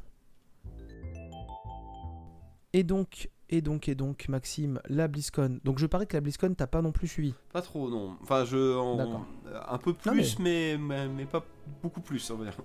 Et 2.72 2.82
donc, 2.84 3.28
et 3.48 3.60
donc, 3.62 3.88
et 3.88 3.94
donc, 3.94 4.28
Maxime, 4.28 4.80
la 4.88 5.08
BlizzCon. 5.08 5.58
Donc 5.64 5.78
je 5.78 5.86
parie 5.86 6.06
que 6.06 6.16
la 6.16 6.20
BlizzCon 6.20 6.54
t'as 6.54 6.66
pas 6.68 6.82
non 6.82 6.92
plus 6.92 7.08
suivi. 7.08 7.34
Pas 7.52 7.62
trop, 7.62 7.90
non. 7.90 8.16
Enfin, 8.22 8.44
je. 8.44 8.76
en- 8.78 9.24
un 9.68 9.78
peu 9.78 9.90
Non, 10.06 10.12
plus, 10.12 10.38
mais... 10.38 10.76
Mais, 10.78 11.08
mais 11.08 11.24
pas 11.24 11.44
beaucoup 11.82 12.00
plus, 12.00 12.30
on 12.30 12.36
va 12.36 12.44
dire. 12.44 12.56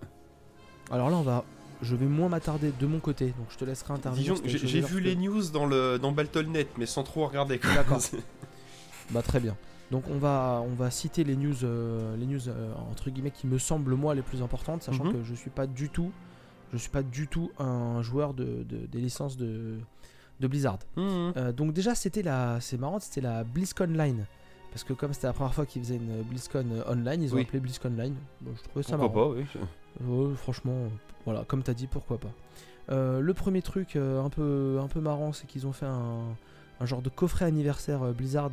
Alors 0.92 1.10
là, 1.10 1.16
on 1.18 1.24
va, 1.24 1.44
je 1.82 1.96
vais 1.96 2.06
moins 2.06 2.30
m'attarder 2.30 2.72
de 2.80 2.86
mon 2.86 3.00
côté, 3.00 3.28
donc 3.38 3.48
je 3.50 3.58
te 3.58 3.66
laisserai 3.66 3.94
intervenir. 3.96 4.36
J'ai 4.46 4.82
vu 4.82 5.00
les 5.00 5.16
news 5.16 5.42
dans, 5.52 5.66
le, 5.66 5.98
dans 5.98 6.12
Battle.net, 6.12 6.70
mais 6.78 6.86
sans 6.86 7.02
trop 7.04 7.26
regarder. 7.28 7.60
D'accord. 7.76 8.00
Bah 9.12 9.22
très 9.22 9.40
bien. 9.40 9.56
Donc 9.92 10.06
on 10.10 10.18
va, 10.18 10.64
on 10.66 10.74
va 10.74 10.90
citer 10.90 11.24
les 11.24 11.36
news, 11.36 11.64
euh, 11.64 12.16
les 12.18 12.26
news 12.26 12.50
euh, 12.50 12.74
entre 12.92 13.12
guillemets 13.12 13.30
qui 13.30 13.46
me 13.46 13.60
semblent 13.60 13.94
moi 13.94 14.16
les 14.16 14.24
plus 14.24 14.42
importantes, 14.42 14.82
sachant 14.82 15.04
Mhm. 15.06 15.14
que 15.14 15.24
je 15.24 15.36
suis 15.36 15.52
pas 15.52 15.68
du 15.68 15.90
tout, 15.90 16.12
je 16.74 16.78
suis 16.78 16.90
pas 16.90 17.04
du 17.04 17.28
tout 17.28 17.52
un 17.60 18.02
joueur 18.02 18.34
de, 18.34 18.64
de- 18.64 18.86
des 18.92 19.00
licences 19.00 19.38
de, 19.38 19.76
de 20.40 20.48
Blizzard. 20.48 20.80
Mhm. 20.98 21.34
Euh, 21.38 21.52
donc 21.52 21.74
déjà 21.74 21.96
c'était 21.96 22.22
la, 22.24 22.60
c'est 22.62 22.78
marrant, 22.78 23.00
c'était 23.00 23.22
la 23.22 23.44
BlizzCon 23.44 23.86
Line. 23.88 24.26
Parce 24.72 24.84
que 24.84 24.92
comme 24.94 25.14
c'était 25.14 25.28
la 25.28 25.34
première 25.34 25.54
fois 25.54 25.66
qu'ils 25.66 25.82
faisaient 25.84 25.96
une 25.96 26.22
BlizzCon 26.24 26.66
euh, 26.72 26.92
online, 26.92 27.24
ils 27.24 27.32
ont 27.34 27.38
Oui. 27.38 27.44
appelé 27.44 27.60
BlizzCon 27.62 27.94
Line. 27.98 28.16
Bon, 28.42 28.52
je 28.58 28.64
trouvais 28.68 28.84
ça 28.84 28.98
Pourquoi 28.98 29.22
marrant. 29.22 29.34
pas, 29.34 29.40
oui. 30.04 30.36
Franchement, 30.36 30.90
voilà, 31.26 31.46
comme 31.48 31.64
t'as 31.64 31.74
dit, 31.74 31.88
pourquoi 31.88 32.18
pas. 32.18 32.32
Euh, 32.92 33.20
le 33.22 33.34
premier 33.34 33.62
truc 33.62 33.96
un, 33.96 34.30
peu, 34.30 34.78
un 34.82 34.88
peu 34.88 35.00
marrant, 35.00 35.32
c'est 35.32 35.48
qu'ils 35.48 35.66
ont 35.66 35.72
fait 35.72 35.86
un, 35.86 36.24
un 36.82 36.86
genre 36.86 37.02
de 37.02 37.10
coffret 37.10 37.46
anniversaire 37.46 38.00
Blizzard 38.14 38.52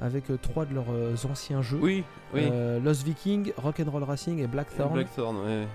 avec 0.00 0.24
trois 0.42 0.64
de 0.66 0.74
leurs 0.74 1.26
anciens 1.30 1.62
jeux. 1.62 1.78
Oui, 1.80 2.02
oui. 2.34 2.50
Lost 2.82 3.04
Viking, 3.04 3.52
Rock'n'Roll 3.56 4.02
Racing 4.02 4.38
et 4.40 4.46
Blackthorn. 4.48 4.92
Blackthorn, 4.94 5.36
ouais. 5.36 5.66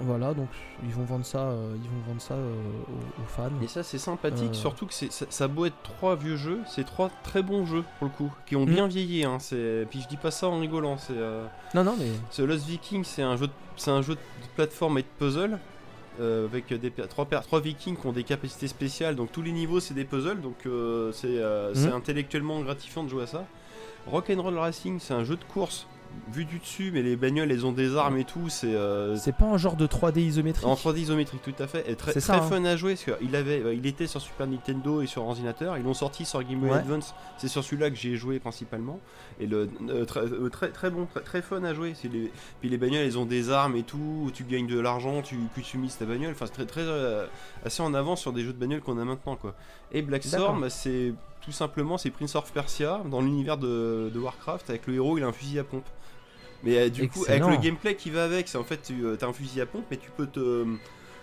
Voilà, 0.00 0.32
donc 0.32 0.48
ils 0.84 0.92
vont 0.94 1.02
vendre 1.04 1.24
ça, 1.24 1.38
euh, 1.40 1.74
ils 1.74 1.88
vont 1.90 2.00
vendre 2.06 2.20
ça 2.20 2.34
euh, 2.34 2.54
aux, 2.88 3.22
aux 3.22 3.26
fans. 3.26 3.50
Et 3.62 3.66
ça, 3.66 3.82
c'est 3.82 3.98
sympathique, 3.98 4.50
Euh. 4.50 4.54
surtout 4.54 4.86
que 4.86 4.94
ça, 4.94 5.06
ça 5.28 5.44
a 5.44 5.48
beau 5.48 5.64
être 5.66 5.74
trois 5.82 6.14
vieux 6.14 6.36
jeux, 6.36 6.60
c'est 6.68 6.84
trois 6.84 7.10
très 7.24 7.42
bons 7.42 7.66
jeux 7.66 7.82
pour 7.98 8.06
le 8.08 8.12
coup, 8.14 8.32
qui 8.46 8.54
ont 8.54 8.64
Mm. 8.64 8.70
bien 8.74 8.86
vieilli. 8.86 9.24
Hein, 9.24 9.38
c'est- 9.40 9.86
Puis 9.90 10.00
je 10.02 10.08
dis 10.08 10.16
pas 10.16 10.30
ça 10.30 10.46
en 10.48 10.60
rigolant, 10.60 10.98
c'est. 10.98 11.14
Non, 11.74 11.82
non, 11.84 11.96
mais 11.98 12.06
Ce 12.30 12.42
Lost 12.42 12.64
Viking, 12.66 13.02
c'est 13.02 13.22
un 13.22 13.36
jeu, 13.36 13.48
de... 13.48 13.52
c'est 13.76 13.90
un 13.90 14.02
jeu 14.02 14.14
de 14.14 14.20
plateforme 14.56 14.98
et 14.98 15.02
de 15.02 15.08
puzzle. 15.18 15.58
euh, 16.20 16.46
avec 16.46 16.72
des 16.74 16.90
trois, 16.90 17.28
vikings 17.60 17.96
qui 17.96 18.04
ont 18.04 18.10
des 18.12 18.24
capacités 18.24 18.66
spéciales, 18.66 19.14
donc 19.14 19.30
tous 19.30 19.40
les 19.40 19.52
niveaux 19.52 19.78
c'est 19.78 19.94
des 19.94 20.04
puzzles, 20.04 20.40
donc 20.40 20.66
euh, 20.66 21.12
c'est 21.12 21.28
euh, 21.38 21.72
Mhm. 21.76 21.92
intellectuellement 21.92 22.60
gratifiant 22.60 23.04
de 23.04 23.08
jouer 23.08 23.22
à 23.22 23.26
ça. 23.28 23.44
Rock'n'Roll 24.08 24.58
Racing, 24.58 24.98
c'est 24.98 25.14
un 25.14 25.22
jeu 25.22 25.36
de 25.36 25.44
course 25.44 25.86
vu 26.32 26.44
du 26.44 26.58
dessus, 26.58 26.90
mais 26.92 27.02
les 27.02 27.16
bagnoles 27.16 27.50
elles 27.50 27.64
ont 27.64 27.72
des 27.72 27.96
armes 27.96 28.18
et 28.18 28.24
tout, 28.24 28.48
c'est 28.48 28.74
euh, 28.74 29.16
c'est 29.16 29.34
pas 29.34 29.46
un 29.46 29.56
genre 29.56 29.76
de 29.76 29.86
3D 29.86 30.20
isométrique. 30.20 30.66
en 30.66 30.74
3D 30.74 30.98
isométrique, 30.98 31.42
tout 31.42 31.54
à 31.62 31.66
fait. 31.66 31.88
Et 31.90 31.94
très, 31.96 32.12
C'est 32.12 32.20
très 32.20 32.38
ça, 32.38 32.42
hein. 32.44 32.48
fun 32.48 32.64
à 32.64 32.76
jouer 32.76 32.94
parce 32.96 33.18
qu'il 33.18 33.34
avait, 33.36 33.60
euh, 33.62 33.74
il 33.74 33.86
était 33.86 34.06
sur 34.06 34.20
Super 34.20 34.46
Nintendo 34.46 35.00
et 35.02 35.06
sur 35.06 35.22
ordinateur. 35.24 35.76
Ils 35.78 35.84
l'ont 35.84 35.94
sorti 35.94 36.24
sur 36.24 36.42
Game 36.42 36.60
Boy 36.60 36.70
Ouais. 36.70 36.76
Advance. 36.76 37.14
C'est 37.38 37.48
sur 37.48 37.64
celui-là 37.64 37.90
que 37.90 37.96
j'ai 37.96 38.16
joué 38.16 38.38
principalement. 38.38 39.00
Et 39.40 39.46
le 39.46 39.68
euh, 39.88 40.04
très, 40.04 40.20
euh, 40.20 40.48
très 40.50 40.68
très 40.68 40.90
bon, 40.90 41.06
très, 41.06 41.20
très 41.20 41.42
fun 41.42 41.62
à 41.64 41.72
jouer. 41.74 41.94
C'est 41.94 42.08
les, 42.12 42.30
puis 42.60 42.68
les 42.68 42.76
bagnoles, 42.78 43.00
elles 43.00 43.18
ont 43.18 43.26
des 43.26 43.50
armes 43.50 43.76
et 43.76 43.82
tout. 43.82 44.30
Tu 44.34 44.44
gagnes 44.44 44.66
de 44.66 44.78
l'argent, 44.78 45.22
tu 45.22 45.36
customises 45.54 45.96
ta 45.96 46.04
bagnole. 46.04 46.32
Enfin, 46.32 46.46
c'est 46.46 46.52
très 46.52 46.66
très 46.66 46.86
assez 47.64 47.82
en 47.82 47.94
avance 47.94 48.20
sur 48.20 48.32
des 48.32 48.42
jeux 48.42 48.52
de 48.52 48.58
bagnole 48.58 48.80
qu'on 48.80 48.98
a 48.98 49.04
maintenant 49.04 49.36
quoi. 49.36 49.54
Et 49.92 50.02
D'accord. 50.02 50.08
Blackstorm, 50.08 50.60
bah, 50.60 50.70
c'est 50.70 51.14
tout 51.48 51.52
simplement 51.52 51.96
c'est 51.96 52.10
Prince 52.10 52.34
of 52.34 52.52
Persia 52.52 53.00
dans 53.10 53.22
l'univers 53.22 53.56
de, 53.56 54.10
de 54.12 54.18
Warcraft 54.18 54.68
avec 54.68 54.86
le 54.86 54.96
héros, 54.96 55.16
il 55.16 55.24
a 55.24 55.26
un 55.28 55.32
fusil 55.32 55.58
à 55.58 55.64
pompe. 55.64 55.86
Mais 56.62 56.76
euh, 56.76 56.88
du 56.90 57.08
coup, 57.08 57.24
avec 57.26 57.42
le 57.42 57.56
gameplay 57.56 57.94
qui 57.96 58.10
va 58.10 58.24
avec, 58.24 58.48
c'est 58.48 58.58
en 58.58 58.64
fait, 58.64 58.82
tu 58.82 59.02
as 59.18 59.24
un 59.26 59.32
fusil 59.32 59.60
à 59.62 59.66
pompe, 59.66 59.84
mais 59.90 59.96
tu 59.96 60.10
peux 60.10 60.26
te. 60.26 60.40
euh, 60.40 60.64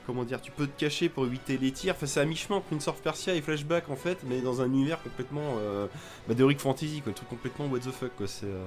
comment 0.08 0.24
dire 0.24 0.42
Tu 0.42 0.50
peux 0.52 0.66
te 0.66 0.80
cacher 0.80 1.10
pour 1.10 1.26
éviter 1.26 1.58
les 1.60 1.72
tirs. 1.72 1.94
Enfin, 1.94 2.08
c'est 2.08 2.22
à 2.22 2.26
mi-chemin 2.26 2.60
Prince 2.62 2.88
of 2.88 3.00
Persia 3.02 3.36
et 3.36 3.42
Flashback 3.42 3.90
en 3.90 3.96
fait, 3.96 4.18
mais 4.28 4.42
dans 4.42 4.62
un 4.62 4.66
univers 4.66 5.04
complètement. 5.04 5.58
Euh, 5.60 5.86
bah, 6.28 6.34
d'Heroic 6.34 6.58
Fantasy, 6.58 7.02
quoi. 7.02 7.12
Le 7.12 7.16
truc 7.16 7.30
complètement 7.30 7.66
what 7.68 7.80
the 7.80 7.92
fuck, 7.92 8.16
quoi. 8.18 8.28
C'est. 8.28 8.46
euh, 8.48 8.66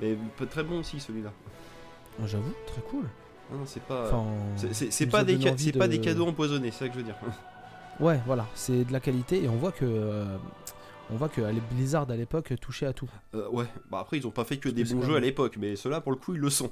Mais 0.00 0.16
très 0.50 0.64
bon 0.64 0.80
aussi 0.80 0.98
celui-là. 0.98 1.32
J'avoue, 2.24 2.52
très 2.66 2.80
cool. 2.82 3.04
Non, 3.52 3.58
non, 3.58 3.64
c'est 3.66 3.82
pas. 3.82 4.06
Enfin, 4.06 4.24
c'est- 4.72 5.06
pas, 5.06 5.18
as 5.20 5.24
des, 5.24 5.36
pas 5.72 5.86
de- 5.86 5.96
cadeaux 5.98 6.26
empoisonnés, 6.26 6.70
c'est 6.72 6.80
ça 6.80 6.88
que 6.88 6.94
je 6.94 6.98
veux 6.98 7.04
dire. 7.04 7.16
Ouais, 8.00 8.20
voilà, 8.26 8.46
c'est 8.54 8.84
de 8.84 8.92
la 8.92 9.00
qualité 9.00 9.42
et 9.44 9.48
on 9.48 9.56
voit 9.56 9.72
que 9.72 9.84
euh, 9.86 10.36
on 11.10 11.16
voit 11.16 11.28
que 11.28 11.40
les 11.40 11.60
Blizzard 11.60 12.10
à 12.10 12.16
l'époque 12.16 12.54
touchaient 12.60 12.86
à 12.86 12.92
tout. 12.92 13.08
Euh, 13.34 13.48
ouais, 13.50 13.66
bah 13.90 13.98
après, 14.00 14.18
ils 14.18 14.26
ont 14.26 14.30
pas 14.30 14.44
fait 14.44 14.56
que 14.56 14.68
Parce 14.68 14.74
des 14.74 14.84
que 14.84 14.92
bons 14.94 15.02
jeux 15.02 15.16
à 15.16 15.20
l'époque, 15.20 15.56
mais 15.58 15.76
ceux-là, 15.76 16.00
pour 16.00 16.12
le 16.12 16.18
coup, 16.18 16.34
ils 16.34 16.40
le 16.40 16.50
sont, 16.50 16.70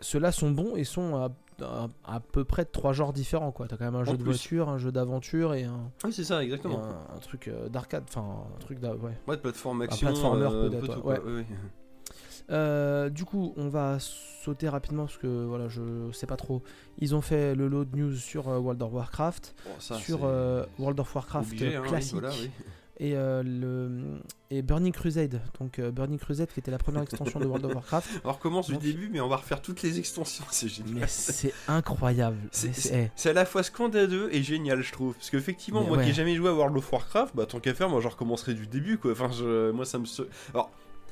Ceux-là 0.00 0.32
sont 0.32 0.50
bons 0.50 0.74
et 0.76 0.84
sont 0.84 1.16
à, 1.16 1.30
à, 1.64 1.88
à 2.04 2.20
peu 2.20 2.44
près 2.44 2.64
de 2.64 2.70
trois 2.70 2.92
genres 2.92 3.12
différents 3.12 3.52
quoi. 3.52 3.66
T'as 3.68 3.76
quand 3.76 3.84
même 3.84 3.94
un 3.96 4.00
En 4.00 4.04
jeu 4.04 4.16
de 4.16 4.22
voiture, 4.24 4.68
un 4.68 4.78
jeu 4.78 4.90
d'aventure 4.92 5.54
et 5.54 5.64
un, 5.64 5.90
Oui, 6.04 6.12
c'est 6.12 6.24
ça, 6.24 6.42
exactement. 6.42 6.82
un, 6.82 7.16
un 7.16 7.18
truc 7.20 7.48
euh, 7.48 7.68
d'arcade, 7.68 8.04
enfin 8.08 8.24
un 8.54 8.58
truc 8.60 8.78
d'a- 8.80 8.94
ouais. 8.94 9.12
Ouais, 9.26 9.36
de 9.36 9.40
plateforme 9.42 9.82
action. 9.82 10.06
platformer, 10.08 10.42
euh, 10.44 10.66
un 10.66 10.70
peut-être, 10.70 11.02
peu 11.02 11.08
ouais. 11.08 11.18
ouais. 11.20 11.46
Euh, 12.50 13.10
du 13.10 13.24
coup, 13.26 13.52
on 13.56 13.68
va 13.68 13.98
sauter 14.00 14.68
rapidement 14.70 15.04
parce 15.04 15.18
que 15.18 15.44
voilà, 15.44 15.68
je 15.68 16.10
sais 16.12 16.26
pas 16.26 16.36
trop. 16.36 16.62
Ils 16.98 17.14
ont 17.14 17.20
fait 17.20 17.54
le 17.54 17.68
load 17.68 17.94
news 17.94 18.14
sur 18.14 18.48
euh, 18.48 18.58
World 18.58 18.80
of 18.82 18.92
Warcraft, 18.92 19.54
ça, 19.78 19.96
sur 19.96 20.20
euh, 20.24 20.64
World 20.78 20.98
of 21.00 21.14
Warcraft 21.14 21.48
obligé, 21.48 21.76
hein, 21.76 21.82
classique 21.82 22.12
voilà, 22.20 22.30
oui. 22.40 22.50
Et 23.00 23.14
euh, 23.14 23.42
le 23.42 24.18
et 24.50 24.62
Burning 24.62 24.92
Crusade. 24.92 25.40
Donc 25.60 25.78
euh, 25.78 25.90
Burning 25.90 26.18
Crusade 26.18 26.48
qui 26.52 26.60
était 26.60 26.70
la 26.70 26.78
première 26.78 27.02
extension 27.02 27.38
de 27.38 27.46
World 27.46 27.64
of 27.66 27.74
Warcraft. 27.74 28.08
On 28.24 28.32
recommence 28.32 28.70
Donc- 28.70 28.80
du 28.80 28.92
début, 28.92 29.08
mais 29.10 29.20
on 29.20 29.28
va 29.28 29.36
refaire 29.36 29.60
toutes 29.60 29.82
les 29.82 29.98
extensions, 29.98 30.44
c'est 30.50 30.68
génial. 30.68 30.94
Mais 30.94 31.06
c'est 31.06 31.52
incroyable. 31.68 32.38
C'est- 32.50 33.26
à 33.28 33.32
la 33.32 33.44
fois 33.44 33.62
scandaleux 33.62 34.34
et 34.34 34.42
génial, 34.42 34.82
je 34.82 34.92
trouve. 34.92 35.14
Parce 35.14 35.30
qu'effectivement, 35.30 35.82
moi 35.84 35.98
qui 35.98 36.04
ouais. 36.04 36.10
ai 36.10 36.14
jamais 36.14 36.34
joué 36.34 36.48
à 36.48 36.54
World 36.54 36.76
of 36.76 36.92
Warcraft, 36.92 37.36
bah 37.36 37.46
tant 37.46 37.60
qu'à 37.60 37.74
faire, 37.74 37.88
moi 37.88 38.00
je 38.00 38.08
recommencerai 38.08 38.54
du 38.54 38.66
début, 38.66 38.98
quoi. 38.98 39.12
Enfin, 39.12 39.30
je... 39.30 39.70
moi 39.70 39.84
ça 39.84 39.98
me. 39.98 40.04
Alors, 40.54 40.70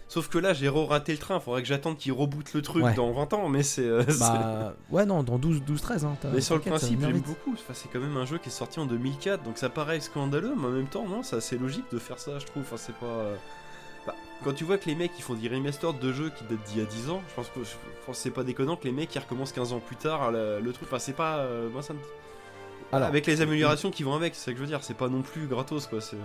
sauf 0.08 0.28
que 0.28 0.38
là, 0.38 0.52
j'ai 0.52 0.68
raté 0.68 1.12
le 1.12 1.18
train. 1.18 1.40
Faudrait 1.40 1.62
que 1.62 1.68
j'attende 1.68 1.96
qu'il 1.98 2.12
reboot 2.12 2.52
le 2.54 2.62
truc 2.62 2.84
Ouais. 2.84 2.94
dans 2.94 3.12
20 3.12 3.32
ans, 3.34 3.48
mais 3.48 3.62
c'est. 3.62 3.82
euh, 3.86 4.02
bah 4.20 4.74
ouais 4.90 5.04
non, 5.06 5.22
dans 5.22 5.38
12 5.38 5.62
12 5.64 5.80
13 5.80 6.04
hein, 6.04 6.16
Mais 6.32 6.40
sur 6.40 6.54
le 6.54 6.60
principe, 6.60 7.00
j'aime 7.00 7.20
beaucoup. 7.20 7.52
Enfin, 7.54 7.72
c'est 7.74 7.88
quand 7.92 8.00
même 8.00 8.16
un 8.16 8.24
jeu 8.26 8.38
qui 8.38 8.48
est 8.48 8.52
sorti 8.52 8.78
en 8.80 8.86
2004, 8.86 9.42
donc 9.42 9.58
ça 9.58 9.68
paraît 9.68 10.00
scandaleux, 10.00 10.54
mais 10.56 10.66
en 10.66 10.70
même 10.70 10.86
temps, 10.88 11.06
non, 11.08 11.22
c'est 11.22 11.36
assez 11.36 11.58
logique 11.58 11.84
de 11.92 11.98
faire 11.98 12.18
ça, 12.18 12.38
je 12.38 12.46
trouve. 12.46 12.62
Enfin, 12.62 12.76
c'est 12.76 12.94
pas. 12.96 13.06
euh, 13.06 13.36
bah, 14.06 14.14
quand 14.44 14.52
tu 14.52 14.64
vois 14.64 14.78
que 14.78 14.86
les 14.86 14.94
mecs 14.94 15.12
ils 15.18 15.22
font 15.22 15.34
des 15.34 15.48
remasters 15.48 15.94
de 15.94 16.12
jeux 16.12 16.30
qui 16.30 16.44
datent 16.44 16.62
d'il 16.68 16.78
y 16.78 16.82
a 16.82 16.84
10 16.86 17.10
ans, 17.10 17.20
je 17.28 17.34
pense 17.34 17.48
que 17.48 17.60
c'est 18.12 18.30
pas 18.30 18.44
déconnant 18.44 18.76
que 18.76 18.84
les 18.84 18.92
mecs 18.92 19.12
ils 19.14 19.18
recommencent 19.18 19.52
15 19.52 19.72
ans 19.72 19.80
plus 19.80 19.96
tard 19.96 20.30
le, 20.30 20.60
le 20.60 20.72
truc. 20.72 20.88
Enfin, 20.88 20.98
c'est 21.00 21.14
pas. 21.16 21.38
euh, 21.38 21.68
moi, 21.70 21.82
ça 21.82 21.92
me- 21.94 21.98
Alors, 22.92 23.08
Avec 23.08 23.26
les 23.26 23.40
améliorations 23.40 23.90
qui 23.90 24.04
vont 24.04 24.14
avec, 24.14 24.36
c'est 24.36 24.44
ça 24.44 24.50
que 24.52 24.58
je 24.58 24.62
veux 24.62 24.68
dire, 24.68 24.84
c'est 24.84 24.94
pas 24.94 25.08
non 25.08 25.22
plus 25.22 25.46
gratos 25.48 25.88
quoi. 25.88 26.00
C'est... 26.00 26.16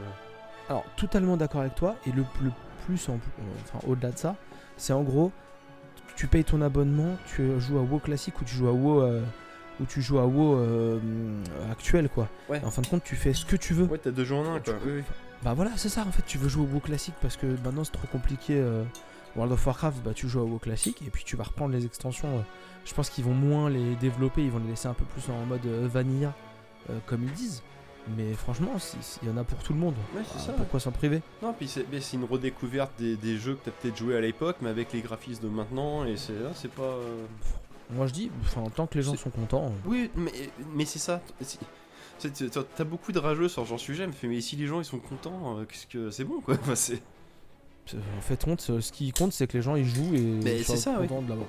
Alors, 0.70 0.84
totalement 0.96 1.36
d'accord 1.38 1.62
avec 1.62 1.74
toi. 1.74 1.96
Et 2.06 2.12
le, 2.12 2.24
le 2.44 2.52
plus, 2.86 3.10
en, 3.10 3.14
euh, 3.14 3.18
enfin, 3.64 3.80
au-delà 3.88 4.12
de 4.12 4.18
ça, 4.18 4.36
c'est 4.78 4.94
en 4.94 5.04
gros, 5.04 5.32
tu 6.16 6.28
payes 6.28 6.44
ton 6.44 6.62
abonnement, 6.62 7.16
tu 7.36 7.60
joues 7.60 7.78
à 7.78 7.82
WoW 7.82 8.00
classique 8.00 8.40
ou 8.42 8.44
tu 8.44 8.56
joues 8.56 8.68
à 8.68 8.72
WoW, 8.74 9.02
euh, 9.02 9.22
ou 9.80 9.86
tu 9.86 10.02
joues 10.02 10.20
à 10.20 10.26
WoW 10.26 10.56
euh, 10.58 11.00
actuel, 11.72 12.10
quoi. 12.10 12.28
Ouais. 12.50 12.62
En 12.64 12.72
fin 12.72 12.82
de 12.82 12.88
compte, 12.88 13.04
tu 13.04 13.16
fais 13.16 13.34
ce 13.34 13.46
que 13.46 13.56
tu 13.56 13.74
veux. 13.74 13.86
Ouais, 13.86 13.98
t'as 13.98 14.12
deux 14.12 14.26
jeux 14.26 14.36
en 14.36 14.46
un 14.56 14.60
Tu- 14.60 14.72
quoi. 14.72 14.80
Oui, 14.86 14.92
oui. 14.98 15.04
Bah 15.44 15.54
voilà, 15.56 15.72
c'est 15.76 15.90
ça. 15.90 16.02
En 16.08 16.12
fait, 16.12 16.22
tu 16.26 16.38
veux 16.38 16.50
jouer 16.50 16.64
au 16.64 16.68
WoW 16.68 16.80
classique 16.82 17.16
parce 17.22 17.36
que 17.38 17.48
maintenant 17.64 17.84
c'est 17.84 17.92
trop 17.94 18.08
compliqué. 18.08 18.56
euh, 18.58 18.84
World 19.36 19.54
of 19.54 19.66
Warcraft, 19.66 20.04
bah 20.04 20.12
tu 20.14 20.28
joues 20.28 20.42
à 20.42 20.44
WoW 20.44 20.60
classique 20.60 21.02
et 21.08 21.10
puis 21.10 21.24
tu 21.24 21.38
vas 21.38 21.46
reprendre 21.46 21.74
les 21.74 21.86
extensions. 21.86 22.28
euh, 22.40 22.42
je 22.86 22.94
pense 22.94 23.10
qu'ils 23.10 23.24
vont 23.24 23.34
moins 23.34 23.70
les 23.70 23.96
développer, 23.96 24.44
ils 24.44 24.52
vont 24.52 24.60
les 24.60 24.68
laisser 24.72 24.88
un 24.90 24.94
peu 24.94 25.06
plus 25.06 25.24
en 25.32 25.46
mode 25.46 25.66
euh, 25.66 25.88
vanilla, 25.92 26.34
euh, 26.90 27.00
comme 27.06 27.24
ils 27.24 27.32
disent. 27.32 27.64
Mais 28.18 28.34
franchement, 28.34 28.72
il 29.22 29.30
y 29.30 29.32
en 29.32 29.38
a 29.38 29.44
pour 29.44 29.60
tout 29.60 29.74
le 29.74 29.80
monde. 29.80 29.94
Ouais, 30.16 30.24
c'est 30.26 30.38
Ah, 30.38 30.46
ça. 30.48 30.54
Pourquoi 30.54 30.80
s'en 30.80 30.92
priver? 30.92 31.22
Non, 31.42 31.54
puis 31.54 31.68
c'est 31.68 31.86
une 32.14 32.24
redécouverte 32.26 32.92
des, 32.98 33.16
des 33.16 33.38
jeux 33.38 33.56
que 33.56 33.66
t'as 33.66 33.72
peut-être 33.72 33.96
joué 33.98 34.18
à 34.18 34.22
l'époque, 34.22 34.58
mais 34.62 34.70
avec 34.70 34.92
les 34.94 35.02
graphismes 35.02 35.44
de 35.44 35.50
maintenant, 35.50 36.04
et 36.06 36.18
c'est 36.18 36.34
là, 36.34 36.50
c'est 36.56 36.72
pas. 36.72 36.82
euh, 36.82 37.26
Moi 37.92 38.08
je 38.08 38.14
dis, 38.14 38.32
enfin, 38.42 38.64
tant 38.76 38.88
que 38.88 38.96
les 38.98 39.04
gens 39.04 39.16
sont 39.16 39.30
contents. 39.30 39.66
euh, 39.68 39.88
Oui, 39.90 40.10
mais, 40.16 40.32
mais 40.74 40.86
c'est 40.86 41.00
ça. 41.00 41.22
T'as- 42.76 42.84
beaucoup 42.84 43.12
de 43.12 43.20
rageux 43.20 43.50
sur 43.50 43.64
ce 43.64 43.70
genre 43.70 43.78
de 43.78 43.82
sujet, 43.84 44.08
mais, 44.08 44.14
si 44.42 44.56
les 44.56 44.68
gens 44.68 44.80
ils 44.80 44.86
sont 44.86 45.00
contents, 45.00 45.58
euh, 45.60 45.66
qu'est-ce 45.66 45.88
que 45.88 46.10
c'est 46.12 46.24
bon 46.24 46.42
quoi. 46.42 46.56
Enfin, 46.62 46.76
En 48.18 48.22
fait, 48.22 48.48
honte, 48.48 48.62
ce 48.80 48.92
qui 48.92 49.12
compte, 49.12 49.34
c'est 49.34 49.48
que 49.48 49.58
les 49.58 49.62
gens 49.64 49.76
ils 49.76 49.86
jouent 49.88 50.14
et 50.14 50.20
ils 50.22 50.64
ça, 50.78 50.98
oui. 51.00 51.08
contents 51.08 51.22
de 51.24 51.30
l'avoir. 51.30 51.48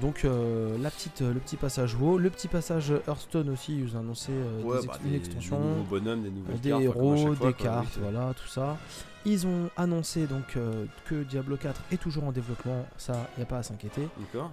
Donc 0.00 0.24
euh, 0.24 0.76
la 0.80 0.90
petite, 0.90 1.20
le 1.20 1.38
petit 1.38 1.56
passage 1.56 1.94
WoW, 1.94 2.18
le 2.18 2.30
petit 2.30 2.48
passage 2.48 2.92
Hearthstone 3.06 3.50
aussi, 3.50 3.78
ils 3.78 3.94
ont 3.96 4.00
annoncé 4.00 4.32
euh, 4.32 4.62
Ouais, 4.62 4.80
des, 4.80 4.86
bah, 4.86 4.98
des- 5.04 5.16
extension. 5.16 5.58
Des 5.60 5.66
nouveaux 5.66 5.82
bonhommes, 6.00 6.22
des 6.22 6.30
nouvelles 6.30 6.60
des 6.60 6.70
cartes, 6.70 6.82
enfin, 6.82 6.92
comme 6.92 7.02
à 7.02 7.06
héros, 7.16 7.16
fois, 7.16 7.30
des 7.30 7.36
quoi, 7.36 7.46
oui, 7.48 7.54
cartes, 7.54 7.98
voilà, 8.00 8.34
tout 8.34 8.48
ça. 8.48 8.76
Ils 9.24 9.46
ont 9.46 9.70
annoncé 9.76 10.26
donc 10.26 10.56
euh, 10.56 10.86
que 11.04 11.22
Diablo 11.22 11.56
4 11.56 11.80
est 11.92 11.96
toujours 12.00 12.24
en 12.24 12.32
développement, 12.32 12.84
ça, 12.96 13.28
il 13.36 13.40
n'y 13.40 13.42
a 13.44 13.46
pas 13.46 13.58
à 13.58 13.62
s'inquiéter. 13.62 14.08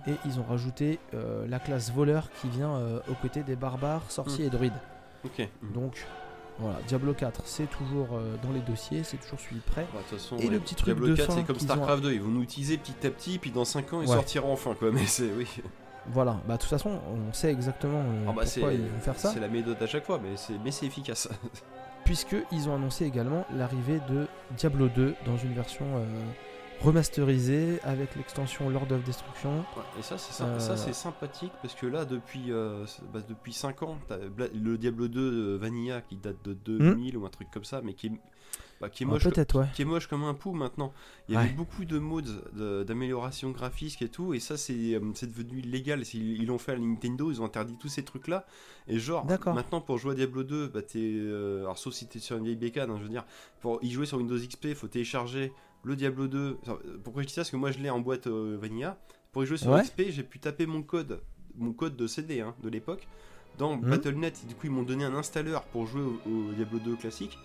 Et 0.07 0.11
ils 0.25 0.39
ont 0.39 0.43
rajouté 0.47 0.99
euh, 1.15 1.47
la 1.47 1.57
classe 1.59 1.91
voleur 1.91 2.29
qui 2.41 2.49
vient 2.49 2.75
euh, 2.75 2.99
aux 3.09 3.15
côtés 3.15 3.41
des 3.41 3.55
barbares, 3.55 4.03
sorciers 4.09 4.45
et 4.45 4.49
druides. 4.49 4.73
Ok. 5.25 5.47
Donc 5.73 6.05
voilà, 6.59 6.79
Diablo 6.87 7.13
4 7.13 7.41
c'est 7.45 7.69
toujours 7.69 8.09
euh, 8.13 8.35
dans 8.43 8.51
les 8.51 8.59
dossiers, 8.59 9.03
c'est 9.03 9.17
toujours 9.17 9.39
suivi 9.39 9.61
prêt. 9.61 9.87
Bah, 9.93 9.99
façon, 10.05 10.37
Et 10.37 10.47
le 10.47 10.59
petit 10.59 10.75
truc 10.75 10.87
Diablo 10.95 11.07
de 11.07 11.15
4, 11.15 11.25
fin 11.27 11.35
c'est 11.37 11.43
comme 11.45 11.59
StarCraft 11.59 12.03
2, 12.03 12.13
ils 12.13 12.21
vont 12.21 12.29
nous 12.29 12.43
utiliser 12.43 12.77
petit 12.77 13.07
à 13.07 13.09
petit, 13.09 13.39
puis 13.39 13.51
dans 13.51 13.65
5 13.65 13.93
ans, 13.93 14.01
il 14.01 14.09
Ouais. 14.09 14.15
sortira 14.15 14.47
enfin, 14.47 14.73
quoi. 14.75 14.91
Mais 14.93 15.05
c'est, 15.05 15.31
oui. 15.37 15.47
Voilà, 16.07 16.39
bah 16.47 16.55
de 16.55 16.61
toute 16.61 16.69
façon, 16.69 16.99
on 17.11 17.33
sait 17.33 17.51
exactement 17.51 17.99
euh, 17.99 18.25
Ah 18.27 18.33
bah, 18.35 18.45
c'est, 18.45 18.61
pourquoi 18.61 18.73
ils 18.73 18.81
vont 18.81 18.99
faire 18.99 19.17
ça, 19.19 19.31
c'est 19.33 19.39
la 19.39 19.47
méthode 19.47 19.81
à 19.81 19.87
chaque 19.87 20.05
fois, 20.05 20.19
mais 20.21 20.35
c'est, 20.37 20.53
mais 20.63 20.71
c'est 20.71 20.85
efficace. 20.87 21.29
puisqu'ils 22.05 22.67
ont 22.67 22.75
annoncé 22.75 23.05
également 23.05 23.45
l'arrivée 23.55 23.99
de 24.09 24.25
Diablo 24.57 24.87
2 24.87 25.15
dans 25.25 25.37
une 25.37 25.53
version 25.53 25.85
remasterisée 26.81 27.79
avec 27.83 28.15
l'extension 28.15 28.69
Lord 28.69 28.91
of 28.91 29.03
Destruction. 29.03 29.59
Ouais, 29.59 29.83
et 29.99 30.01
ça, 30.01 30.17
c'est, 30.17 30.43
Euh. 30.43 30.59
ça, 30.59 30.77
c'est 30.77 30.93
sympathique 30.93 31.51
parce 31.61 31.75
que 31.75 31.85
là, 31.85 32.05
depuis, 32.05 32.51
euh, 32.51 32.85
bah, 33.13 33.19
depuis 33.27 33.53
5 33.53 33.83
ans, 33.83 33.97
le 34.53 34.77
Diablo 34.77 35.07
2 35.07 35.19
euh, 35.21 35.57
Vanilla 35.57 36.01
qui 36.01 36.15
date 36.15 36.37
de 36.43 36.53
2000 36.53 37.17
ou 37.17 37.25
un 37.25 37.29
truc 37.29 37.49
comme 37.51 37.63
ça, 37.65 37.81
mais 37.83 37.93
qui 37.93 38.07
est, 38.07 38.11
bah, 38.81 38.89
qui 38.89 39.03
est 39.03 39.05
Ah, 39.07 39.09
moche. 39.09 39.25
Ouais. 39.25 39.65
qui 39.73 39.81
est 39.81 39.85
moche 39.85 40.07
comme 40.07 40.23
un 40.23 40.33
pou 40.33 40.53
maintenant. 40.53 40.93
Il 41.27 41.33
y 41.35 41.37
avait 41.37 41.49
beaucoup 41.49 41.83
de 41.83 41.99
mods 41.99 42.21
de- 42.21 42.83
d'amélioration 42.83 43.51
graphique 43.51 44.01
et 44.01 44.07
tout, 44.09 44.33
et 44.33 44.39
ça 44.39 44.55
c'est 44.57 44.95
euh, 44.95 44.99
devenu 45.23 45.59
illégal. 45.59 46.03
Ils 46.13 46.45
l'ont 46.45 46.57
fait 46.57 46.71
à 46.73 46.77
Nintendo, 46.77 47.29
ils 47.29 47.41
ont 47.41 47.45
interdit 47.45 47.75
tous 47.77 47.89
ces 47.89 48.03
trucs 48.03 48.27
là. 48.29 48.45
Et 48.87 48.97
genre, 48.99 49.25
maintenant 49.53 49.81
pour 49.81 49.97
jouer 49.97 50.13
à 50.13 50.15
Diablo 50.15 50.43
2, 50.43 50.67
bah, 50.69 50.81
t'es, 50.81 50.99
euh, 51.03 51.59
alors 51.63 51.77
sauf 51.77 51.93
si 51.93 52.07
t'es 52.07 52.19
sur 52.19 52.37
une 52.37 52.45
vieille 52.45 52.55
bécane, 52.55 52.89
hein, 52.89 52.95
je 52.97 53.03
veux 53.03 53.09
dire, 53.09 53.25
pour 53.59 53.83
y 53.83 53.91
jouer 53.91 54.05
sur 54.05 54.17
Windows 54.17 54.37
XP, 54.37 54.65
il 54.69 54.75
faut 54.75 54.87
télécharger 54.87 55.51
le 55.83 55.95
Diablo 55.95 56.27
2. 56.27 56.57
Enfin, 56.61 56.77
Pourquoi 57.03 57.21
je 57.23 57.27
dis 57.27 57.33
ça? 57.33 57.41
Parce 57.41 57.51
que 57.51 57.57
moi 57.57 57.71
je 57.71 57.79
l'ai 57.79 57.89
en 57.89 57.99
boîte 57.99 58.27
euh, 58.27 58.57
Vanilla. 58.59 58.97
Pour 59.31 59.43
y 59.43 59.45
jouer 59.45 59.57
sur 59.57 59.71
Ouais. 59.71 59.83
XP, 59.83 60.03
j'ai 60.09 60.23
pu 60.23 60.39
taper 60.39 60.65
mon 60.65 60.81
code, 60.81 61.21
mon 61.55 61.71
code 61.73 61.95
de 61.95 62.07
CD 62.07 62.41
hein, 62.41 62.55
de 62.63 62.69
l'époque, 62.69 63.07
dans 63.57 63.75
Mhm. 63.77 63.89
Battle.net. 63.89 64.45
Du 64.47 64.55
coup, 64.55 64.67
ils 64.67 64.71
m'ont 64.71 64.83
donné 64.83 65.03
un 65.05 65.13
installeur 65.15 65.63
pour 65.65 65.85
jouer 65.85 66.01
au, 66.01 66.29
au 66.29 66.51
Diablo 66.53 66.79
2 66.79 66.95
classique. 66.95 67.37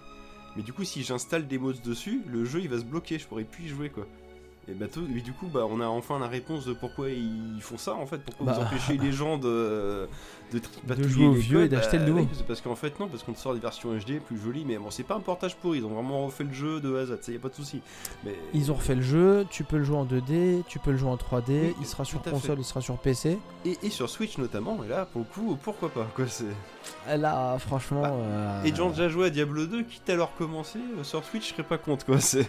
Mais 0.57 0.63
du 0.63 0.73
coup, 0.73 0.85
si 0.85 1.03
j'installe 1.03 1.47
des 1.49 1.59
mods 1.59 1.73
dessus, 1.85 2.23
le 2.31 2.45
jeu 2.45 2.61
il 2.61 2.69
va 2.69 2.79
se 2.79 2.85
bloquer, 2.85 3.19
je 3.19 3.27
pourrais 3.27 3.45
plus 3.45 3.65
y 3.65 3.69
jouer 3.69 3.91
quoi. 3.91 4.07
Et, 4.67 4.73
bah, 4.73 4.87
tout- 4.89 5.03
du 5.07 5.33
coup, 5.33 5.49
bah, 5.49 5.67
on 5.69 5.79
a 5.81 5.87
enfin 5.87 6.19
la 6.19 6.27
réponse 6.29 6.65
de 6.65 6.73
pourquoi 6.73 7.11
ils 7.11 7.61
font 7.61 7.77
ça 7.77 7.95
en 7.95 8.07
fait, 8.07 8.19
pourquoi 8.19 8.47
Bah. 8.47 8.53
vous 8.55 8.61
empêchez 8.65 8.97
les 8.97 9.13
gens 9.13 9.37
de, 9.37 10.09
de, 10.61 11.09
jouer 11.09 11.27
au 11.27 11.33
vieux 11.33 11.65
et 11.65 11.69
d'acheter 11.69 11.99
le 11.99 12.05
bah, 12.05 12.11
nouveau. 12.11 12.21
oui, 12.23 12.29
c'est 12.33 12.47
parce 12.47 12.61
qu'en 12.61 12.75
fait, 12.75 12.99
non, 13.01 13.09
parce 13.09 13.23
qu'on 13.23 13.33
te 13.33 13.39
sort 13.39 13.55
des 13.55 13.61
versions 13.61 13.91
HD 13.95 14.21
plus 14.21 14.39
jolies, 14.39 14.65
mais 14.67 14.77
bon, 14.79 14.91
c'est 14.91 15.03
pas 15.03 15.15
un 15.15 15.21
portage 15.21 15.57
pourri, 15.57 15.79
ils 15.79 15.85
ont 15.85 15.91
vraiment 15.91 16.27
refait 16.27 16.45
le 16.45 16.53
jeu 16.53 16.81
de 16.81 16.97
A 16.97 17.01
à 17.01 17.07
Z, 17.07 17.19
ça 17.21 17.33
y 17.33 17.37
a 17.37 17.39
pas 17.39 17.49
de 17.49 17.55
souci. 17.55 17.81
Mais 18.25 18.35
Ils 18.53 18.71
ont 18.71 18.75
refait 18.75 18.95
le 18.95 19.03
jeu, 19.03 19.47
tu 19.51 19.65
peux 19.65 19.79
le 19.79 19.85
jouer 19.85 19.97
en 19.97 20.05
2D, 20.07 20.63
tu 20.69 20.79
peux 20.79 20.91
le 20.93 20.97
jouer 20.97 21.11
en 21.11 21.17
3D, 21.17 21.43
Oui, 21.49 21.75
il 21.81 21.87
sera 21.87 22.05
sur 22.05 22.23
console, 22.23 22.57
fait. 22.57 22.63
il 22.63 22.65
sera 22.65 22.81
sur 22.81 22.97
PC. 22.99 23.39
et, 23.65 23.79
et 23.83 23.91
sur 23.91 24.09
Switch 24.09 24.39
notamment, 24.39 24.79
et 24.85 24.89
là, 24.89 25.07
pour 25.07 25.21
le 25.23 25.27
coup, 25.27 25.59
pourquoi 25.63 25.89
pas 25.89 26.07
quoi, 26.15 26.27
c'est. 26.29 26.45
Là, 27.17 27.57
franchement. 27.59 28.03
Bah, 28.03 28.13
euh, 28.13 28.65
Et 28.65 28.75
gens 28.75 28.91
déjà 28.91 29.09
joué 29.09 29.27
à 29.27 29.31
Diablo 29.31 29.67
2, 29.67 29.83
quitte 29.85 30.09
à 30.11 30.17
leur 30.17 30.35
commencer, 30.35 30.79
euh, 30.99 31.05
sur 31.05 31.25
Switch, 31.25 31.49
je 31.49 31.53
serais 31.55 31.63
pas 31.63 31.79
contre 31.79 32.05
quoi, 32.07 32.21
c'est. 32.21 32.47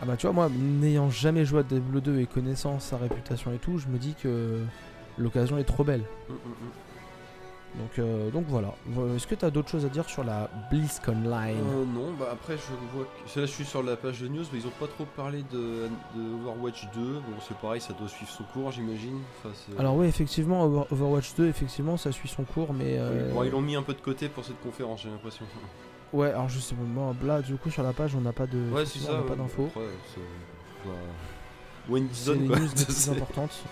Ah 0.00 0.04
bah 0.06 0.16
tu 0.16 0.26
vois, 0.26 0.32
moi, 0.34 0.48
n'ayant 0.80 1.10
jamais 1.10 1.44
joué 1.44 1.60
à 1.60 1.62
Diablo 1.62 2.00
2 2.00 2.20
et 2.20 2.26
connaissant 2.26 2.78
sa 2.80 2.96
réputation 2.98 3.52
et 3.52 3.58
tout, 3.58 3.78
je 3.78 3.88
me 3.88 3.98
dis 3.98 4.14
que 4.22 4.60
l'occasion 5.16 5.58
est 5.58 5.64
trop 5.64 5.84
belle. 5.84 6.02
Mm, 6.28 6.32
mm, 6.32 6.36
mm. 6.36 6.70
Donc, 7.76 7.98
euh, 7.98 8.30
donc 8.30 8.44
voilà. 8.48 8.74
Euh, 8.96 9.14
Est-ce 9.16 9.26
que 9.26 9.34
tu 9.34 9.44
as 9.44 9.50
d'autres 9.50 9.68
choses 9.68 9.84
à 9.84 9.88
dire 9.88 10.08
sur 10.08 10.24
la 10.24 10.50
BlizzCon 10.70 11.12
Line? 11.22 11.58
Euh, 11.58 11.84
non, 11.84 12.12
bah 12.18 12.28
après 12.32 12.56
je 12.56 12.72
vois 12.96 13.04
que... 13.04 13.38
Là 13.40 13.46
je 13.46 13.50
suis 13.52 13.64
sur 13.64 13.82
la 13.82 13.96
page 13.96 14.20
de 14.20 14.28
news, 14.28 14.44
mais 14.52 14.58
ils 14.60 14.66
ont 14.66 14.72
pas 14.80 14.86
trop 14.86 15.04
parlé 15.04 15.44
de, 15.52 15.88
de 16.16 16.34
Overwatch 16.46 16.88
2. 16.94 17.00
Bon 17.00 17.20
c'est 17.46 17.56
pareil, 17.58 17.80
ça 17.80 17.92
doit 17.92 18.08
suivre 18.08 18.30
son 18.30 18.44
cours 18.44 18.72
j'imagine. 18.72 19.20
Enfin, 19.44 19.54
Alors 19.78 19.94
oui, 19.96 20.06
effectivement, 20.06 20.64
Over- 20.64 20.86
Overwatch 20.90 21.34
2, 21.36 21.46
effectivement, 21.48 21.96
ça 21.96 22.10
suit 22.10 22.28
son 22.28 22.44
cours, 22.44 22.72
mais... 22.72 22.96
euh, 22.98 23.32
Bon, 23.32 23.44
ils 23.44 23.50
l'ont 23.50 23.60
mis 23.60 23.76
un 23.76 23.82
peu 23.82 23.94
de 23.94 24.00
côté 24.00 24.28
pour 24.28 24.44
cette 24.44 24.60
conférence, 24.60 25.02
j'ai 25.02 25.10
l'impression. 25.10 25.44
Ouais, 26.12 26.28
alors 26.30 26.48
je 26.48 26.58
sais 26.58 26.74
pas, 26.74 26.82
moi, 26.82 27.14
là, 27.22 27.42
du 27.42 27.56
coup, 27.56 27.70
sur 27.70 27.82
la 27.82 27.92
page, 27.92 28.14
on 28.16 28.20
n'a 28.22 28.32
pas 28.32 28.46
de... 28.46 28.58
Ouais, 28.72 28.86
ça. 28.86 28.98
on 29.10 29.16
n'a 29.18 29.22
pas 29.22 29.30
ouais, 29.32 29.36
d'infos. 29.36 29.66
après, 29.66 29.80
c'est- 30.14 30.88
bah, 30.88 31.98
C'est 32.12 32.24
Zone, 32.24 32.42
les 32.42 32.48
news 32.48 32.68
les 32.76 32.84
plus 32.84 33.10
importantes. 33.10 33.62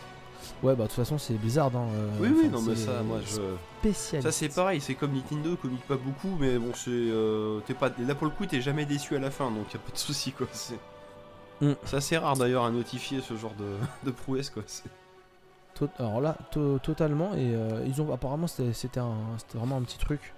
Ouais, 0.63 0.75
bah 0.75 0.85
de 0.85 0.89
toute 0.89 0.97
façon, 0.97 1.19
c'est 1.19 1.35
Blizzard. 1.35 1.75
Hein, 1.77 1.87
euh, 1.95 2.09
Oui, 2.21 2.29
oui, 2.37 2.49
non, 2.49 2.61
mais 2.63 2.77
ça, 2.77 3.03
moi 3.03 3.19
je. 3.25 3.41
Spécialiste. 3.81 4.29
Ça 4.29 4.33
c'est 4.33 4.49
pareil, 4.55 4.81
c'est 4.81 4.95
comme 4.95 5.13
Nintendo, 5.13 5.57
communique 5.57 5.87
pas 5.87 5.97
beaucoup, 5.97 6.37
mais 6.41 6.59
bon, 6.59 6.73
c'est. 6.75 6.91
euh, 6.91 7.61
pas... 7.79 7.91
Là 7.99 8.15
pour 8.15 8.27
le 8.27 8.33
coup, 8.33 8.47
t'es 8.47 8.61
jamais 8.61 8.85
déçu 8.87 9.15
à 9.17 9.19
la 9.19 9.31
fin, 9.31 9.51
donc 9.51 9.73
y 9.73 9.77
a 9.77 9.81
pas 9.81 9.93
de 9.93 9.99
souci 9.99 10.33
quoi. 10.33 10.47
C'est 10.53 10.79
Mm. 11.63 11.73
c'est 11.85 11.97
assez 11.97 12.19
rare 12.19 12.37
d'ailleurs 12.37 12.65
à 12.67 12.71
notifier 12.71 13.23
ce 13.23 13.35
genre 13.35 13.55
de, 13.55 13.77
de 14.05 14.11
prouesse 14.11 14.51
quoi. 14.51 14.63
Alors 15.99 16.21
là, 16.21 16.37
to- 16.51 16.79
totalement. 16.81 17.33
Et 17.35 17.55
euh, 17.55 17.83
ils 17.87 18.01
ont 18.03 18.13
apparemment 18.13 18.47
c'était 18.47 19.01
un, 19.01 19.15
vraiment 19.55 19.79
un 19.79 19.83
petit 19.83 19.97
truc. 19.99 20.35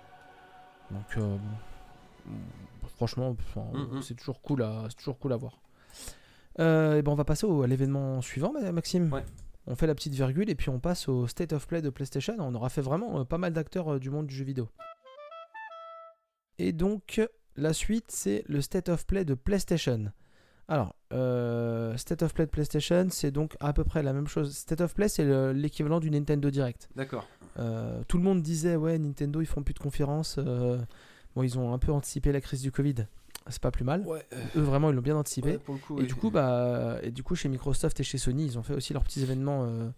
Donc 0.93 1.03
euh, 1.17 1.37
bon. 2.27 2.37
franchement, 2.97 3.35
enfin, 3.51 3.67
Mhm. 3.75 4.03
c'est 4.03 4.15
toujours 4.15 4.41
cool 4.43 4.63
à, 4.63 4.85
toujours 4.97 5.19
cool 5.19 5.33
à 5.33 5.37
voir. 5.37 5.53
Euh, 6.61 6.99
et 6.99 7.03
ben 7.03 7.11
on 7.13 7.17
va 7.17 7.25
passer 7.25 7.47
au- 7.47 7.63
à 7.63 7.67
l'événement 7.67 8.21
suivant, 8.23 8.53
Ma- 8.53 8.71
Maxime. 8.73 9.13
Ouais. 9.13 9.25
On 9.71 9.77
fait 9.77 9.87
la 9.87 9.95
petite 9.95 10.15
virgule 10.15 10.49
et 10.49 10.55
puis 10.55 10.71
on 10.71 10.81
passe 10.81 11.09
au 11.09 11.27
State 11.27 11.53
of 11.53 11.67
Play 11.67 11.83
de 11.83 11.91
PlayStation. 11.91 12.35
On 12.39 12.55
aura 12.55 12.71
fait 12.71 12.81
vraiment 12.81 13.21
euh, 13.21 13.25
pas 13.25 13.37
mal 13.39 13.53
d'acteurs 13.53 13.95
euh, 13.95 13.99
du 13.99 14.09
monde 14.11 14.27
du 14.27 14.35
jeu 14.35 14.45
vidéo. 14.45 14.69
Et 16.59 16.73
donc 16.73 17.21
la 17.57 17.73
suite, 17.73 18.07
c'est 18.09 18.45
le 18.49 18.61
State 18.63 18.89
of 18.89 19.07
Play 19.07 19.25
de 19.25 19.35
PlayStation. 19.35 20.11
Alors, 20.69 20.95
euh, 21.13 21.97
State 21.97 22.23
of 22.23 22.35
Play 22.35 22.47
de 22.47 22.51
PlayStation, 22.51 23.09
c'est 23.11 23.31
donc 23.31 23.57
à 23.61 23.73
peu 23.73 23.85
près 23.85 24.03
la 24.03 24.13
même 24.13 24.27
chose. 24.27 24.55
State 24.57 24.81
of 24.81 24.95
Play, 24.95 25.09
c'est 25.09 25.25
le- 25.25 25.53
l'équivalent 25.53 25.99
du 26.01 26.11
Nintendo 26.11 26.51
Direct. 26.51 26.89
D'accord. 26.95 27.27
Euh, 27.59 28.03
tout 28.09 28.17
le 28.19 28.23
monde 28.25 28.43
disait, 28.43 28.77
ouais, 28.77 28.99
Nintendo, 28.99 29.41
ils 29.41 29.47
font 29.47 29.63
plus 29.63 29.75
de 29.75 29.79
conférences. 29.79 30.37
euh, 30.39 30.79
bon, 31.35 31.43
ils 31.43 31.59
ont 31.59 31.73
un 31.73 31.79
peu 31.79 31.91
anticipé 31.93 32.33
la 32.33 32.41
crise 32.41 32.61
du 32.63 32.71
Covid. 32.71 33.07
C'est 33.51 33.61
pas 33.63 33.71
plus 33.71 33.85
mal. 33.85 34.03
Ouais, 34.07 34.25
Eux, 34.57 34.61
vraiment, 34.61 34.91
ils 34.91 34.97
l'ont 34.97 35.03
bien 35.03 35.17
anticipé. 35.17 35.53
ouais, 35.53 35.59
pour 35.59 35.75
le 35.75 35.81
coup, 35.81 35.99
Et 35.99 36.03
oui. 36.03 36.07
du 36.07 36.15
coup, 36.15 36.31
bah, 36.31 36.99
et 37.03 37.11
du 37.11 37.23
coup, 37.23 37.35
chez 37.35 37.49
Microsoft 37.49 37.99
et 38.01 38.03
chez 38.05 38.19
Sony, 38.19 38.45
ils 38.47 38.59
ont 38.59 38.63
fait 38.63 38.75
aussi 38.75 38.93
leurs 38.93 39.05
petits 39.05 39.23
événements, 39.23 39.65
euh, 39.65 39.89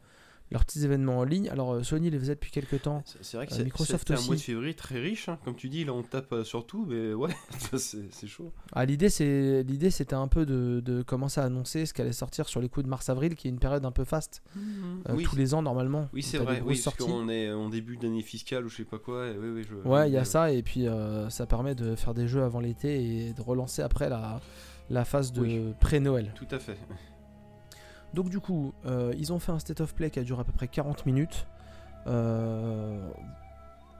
leurs 0.50 0.64
petits 0.64 0.84
événements 0.84 1.18
en 1.18 1.24
ligne. 1.24 1.48
Alors, 1.48 1.74
euh, 1.74 1.82
Sony 1.84 2.10
les 2.10 2.18
faisait 2.18 2.34
depuis 2.34 2.50
quelques 2.50 2.82
temps. 2.82 3.02
C'est 3.20 3.36
vrai 3.36 3.46
que 3.46 3.54
Euh, 3.54 3.64
Microsoft 3.64 4.08
c'était 4.08 4.20
un 4.20 4.24
mois 4.24 4.30
de 4.30 4.34
aussi. 4.34 4.44
février 4.46 4.74
très 4.74 4.98
riche, 5.00 5.28
hein. 5.28 5.38
comme 5.44 5.54
tu 5.54 5.68
dis, 5.68 5.84
là 5.84 5.92
on 5.92 6.02
tape 6.02 6.32
euh, 6.32 6.42
sur 6.44 6.66
tout, 6.66 6.86
mais 6.88 7.14
ouais, 7.14 7.30
c'est 7.76 8.26
chaud. 8.26 8.52
Ah, 8.72 8.84
l'idée, 8.84 9.08
c'est 9.10 9.62
l'idée, 9.62 9.90
c'était 9.90 10.14
un 10.16 10.26
peu 10.28 10.44
de, 10.46 10.80
de 10.84 11.02
commencer 11.02 11.40
à 11.40 11.44
annoncer 11.44 11.86
ce 11.86 11.94
qui 11.94 12.00
allait 12.02 12.12
sortir 12.12 12.48
sur 12.48 12.60
les 12.60 12.68
coups 12.68 12.84
de 12.84 12.90
mars-avril, 12.90 13.34
qui 13.36 13.46
est 13.46 13.50
une 13.50 13.58
période 13.60 13.84
un 13.84 13.92
peu 13.92 14.04
faste. 14.04 14.42
Euh, 14.56 15.14
oui, 15.14 15.22
tous 15.24 15.36
les 15.36 15.54
ans 15.54 15.62
normalement. 15.62 16.08
oui 16.12 16.22
c'est 16.22 16.38
vrai, 16.38 16.62
oui, 16.66 16.80
parce 16.84 16.96
qu'on 16.96 17.28
est 17.28 17.52
en 17.52 17.68
début 17.68 17.96
d'année 17.96 18.22
fiscale 18.22 18.64
ou 18.64 18.68
je 18.68 18.76
sais 18.78 18.84
pas 18.84 18.98
quoi. 18.98 19.28
et 19.28 19.38
oui, 19.38 19.50
oui, 19.54 19.64
je, 19.68 19.88
Ouais, 19.88 20.08
il 20.10 20.12
y 20.12 20.16
a 20.18 20.24
ça, 20.24 20.50
et 20.50 20.62
puis 20.62 20.88
euh, 20.88 21.30
ça 21.30 21.46
permet 21.46 21.74
de 21.74 21.94
faire 21.94 22.12
des 22.14 22.26
jeux 22.26 22.42
avant 22.42 22.60
l'été 22.60 23.28
et 23.28 23.32
de 23.32 23.40
relancer 23.42 23.82
après 23.82 24.08
la, 24.08 24.40
la 24.90 25.04
phase 25.04 25.32
de 25.32 25.72
pré-Noël. 25.80 26.32
Tout 26.34 26.48
à 26.50 26.58
fait. 26.58 26.76
Donc 28.14 28.28
du 28.28 28.40
coup, 28.40 28.72
euh, 28.86 29.14
ils 29.18 29.32
ont 29.32 29.38
fait 29.38 29.52
un 29.52 29.58
state 29.58 29.80
of 29.80 29.94
play 29.94 30.10
qui 30.10 30.18
a 30.18 30.22
duré 30.22 30.40
à 30.40 30.44
peu 30.44 30.52
près 30.52 30.68
40 30.68 31.06
minutes. 31.06 31.46
Euh, 32.06 33.10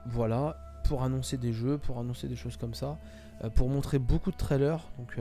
voilà, 0.07 0.57
pour 0.85 1.03
annoncer 1.03 1.37
des 1.37 1.53
jeux, 1.53 1.79
pour 1.79 1.99
annoncer 1.99 2.27
des 2.27 2.37
choses 2.37 2.57
comme 2.57 2.75
ça, 2.75 2.99
euh, 3.45 3.51
pour 3.51 3.69
montrer 3.69 3.99
beaucoup 3.99 4.31
de 4.31 4.37
trailers. 4.37 4.81
Donc 4.99 5.17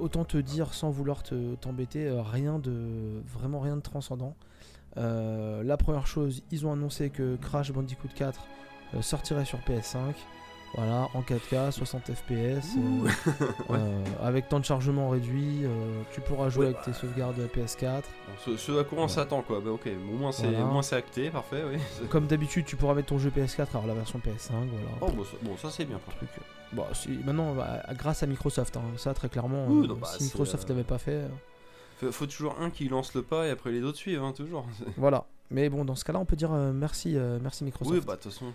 autant 0.00 0.24
te 0.24 0.38
dire 0.38 0.72
sans 0.72 0.90
vouloir 0.90 1.22
te 1.22 1.56
t'embêter, 1.56 2.10
rien 2.32 2.58
de 2.58 3.22
vraiment 3.26 3.60
rien 3.60 3.76
de 3.76 3.82
transcendant. 3.82 4.34
La 4.96 5.76
première 5.76 6.06
chose, 6.06 6.42
ils 6.50 6.66
ont 6.66 6.72
annoncé 6.72 7.10
que 7.10 7.36
Crash 7.36 7.70
Bandicoot 7.70 8.08
4 8.14 8.46
euh, 8.94 9.02
sortirait 9.02 9.44
sur 9.44 9.58
PS5. 9.60 10.14
Voilà, 10.74 11.08
en 11.14 11.22
4K, 11.22 11.70
60 11.72 12.12
FPS, 12.14 12.76
euh, 12.76 13.08
Ouais. 13.68 13.78
euh, 13.78 14.04
avec 14.22 14.48
temps 14.48 14.60
de 14.60 14.64
chargement 14.66 15.08
réduit, 15.08 15.64
euh, 15.64 16.02
tu 16.12 16.20
pourras 16.20 16.50
jouer 16.50 16.66
Ouais. 16.66 16.72
avec 16.74 16.82
tes 16.84 16.92
sauvegardes 16.92 17.38
PS4. 17.54 18.02
Bon, 18.02 18.02
ce, 18.44 18.56
ce 18.56 18.78
à 18.78 18.84
quoi 18.84 18.98
on 18.98 19.02
Ouais. 19.02 19.08
s'attend 19.08 19.40
quoi, 19.42 19.60
bah 19.60 19.70
ok, 19.70 19.86
au 19.86 20.16
moins 20.16 20.30
c'est 20.30 20.46
Voilà. 20.46 20.64
au 20.64 20.68
moins 20.70 20.82
c'est 20.82 20.96
acté, 20.96 21.30
parfait, 21.30 21.62
oui. 21.68 21.78
Comme 22.10 22.26
d'habitude, 22.26 22.66
tu 22.66 22.76
pourras 22.76 22.94
mettre 22.94 23.08
ton 23.08 23.18
jeu 23.18 23.30
PS4 23.30 23.68
alors 23.72 23.86
la 23.86 23.94
version 23.94 24.18
PS5, 24.18 24.50
voilà. 24.52 24.66
Oh 25.00 25.10
bon, 25.10 25.24
ça, 25.24 25.30
bon, 25.42 25.56
ça 25.56 25.70
c'est 25.70 25.86
bien. 25.86 25.98
par 25.98 26.14
truc. 26.16 26.28
Bon, 26.72 26.84
si- 26.92 27.08
maintenant, 27.24 27.54
bah, 27.54 27.82
grâce 27.94 28.22
à 28.22 28.26
Microsoft, 28.26 28.76
hein, 28.76 28.82
ça 28.98 29.14
très 29.14 29.30
clairement, 29.30 29.64
Oui, 29.68 29.84
euh, 29.84 29.88
non, 29.88 29.94
bah, 29.96 30.08
si 30.18 30.24
Microsoft 30.24 30.64
euh, 30.70 30.74
l'avait 30.74 30.84
pas 30.84 30.98
fait, 30.98 31.12
euh, 31.12 31.28
Faut, 31.98 32.12
faut 32.12 32.26
toujours 32.26 32.56
un 32.60 32.68
qui 32.68 32.88
lance 32.88 33.14
le 33.14 33.22
pas 33.22 33.46
et 33.46 33.50
après 33.50 33.70
les 33.72 33.82
autres 33.82 33.96
suivent, 33.98 34.22
hein, 34.22 34.32
toujours. 34.36 34.66
voilà. 34.98 35.24
Mais 35.50 35.70
bon, 35.70 35.86
dans 35.86 35.94
ce 35.94 36.04
cas-là, 36.04 36.18
on 36.18 36.26
peut 36.26 36.36
dire 36.36 36.52
euh, 36.52 36.72
merci, 36.74 37.16
euh, 37.16 37.38
merci 37.42 37.64
Microsoft. 37.64 37.96
Oui, 37.98 38.04
bah 38.06 38.16
de 38.16 38.20
toute 38.20 38.32
façon. 38.32 38.52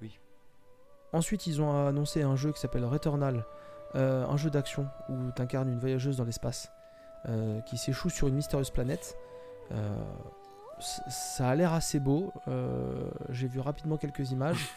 Oui. 0.00 0.18
Ensuite, 1.16 1.46
ils 1.46 1.62
ont 1.62 1.86
annoncé 1.86 2.20
un 2.22 2.36
jeu 2.36 2.52
qui 2.52 2.60
s'appelle 2.60 2.84
Returnal, 2.84 3.46
euh, 3.94 4.26
un 4.26 4.36
jeu 4.36 4.50
d'action 4.50 4.86
où 5.08 5.14
tu 5.34 5.40
incarnes 5.40 5.70
une 5.70 5.78
voyageuse 5.78 6.18
dans 6.18 6.24
l'espace 6.24 6.70
euh, 7.26 7.58
qui 7.62 7.78
s'échoue 7.78 8.10
sur 8.10 8.28
une 8.28 8.34
mystérieuse 8.34 8.68
planète. 8.68 9.16
Euh, 9.72 9.96
ça 10.78 11.48
a 11.48 11.54
l'air 11.54 11.72
assez 11.72 12.00
beau. 12.00 12.34
J'ai 13.30 13.46
vu 13.48 13.60
rapidement 13.60 13.96
quelques 13.96 14.30
images. 14.30 14.68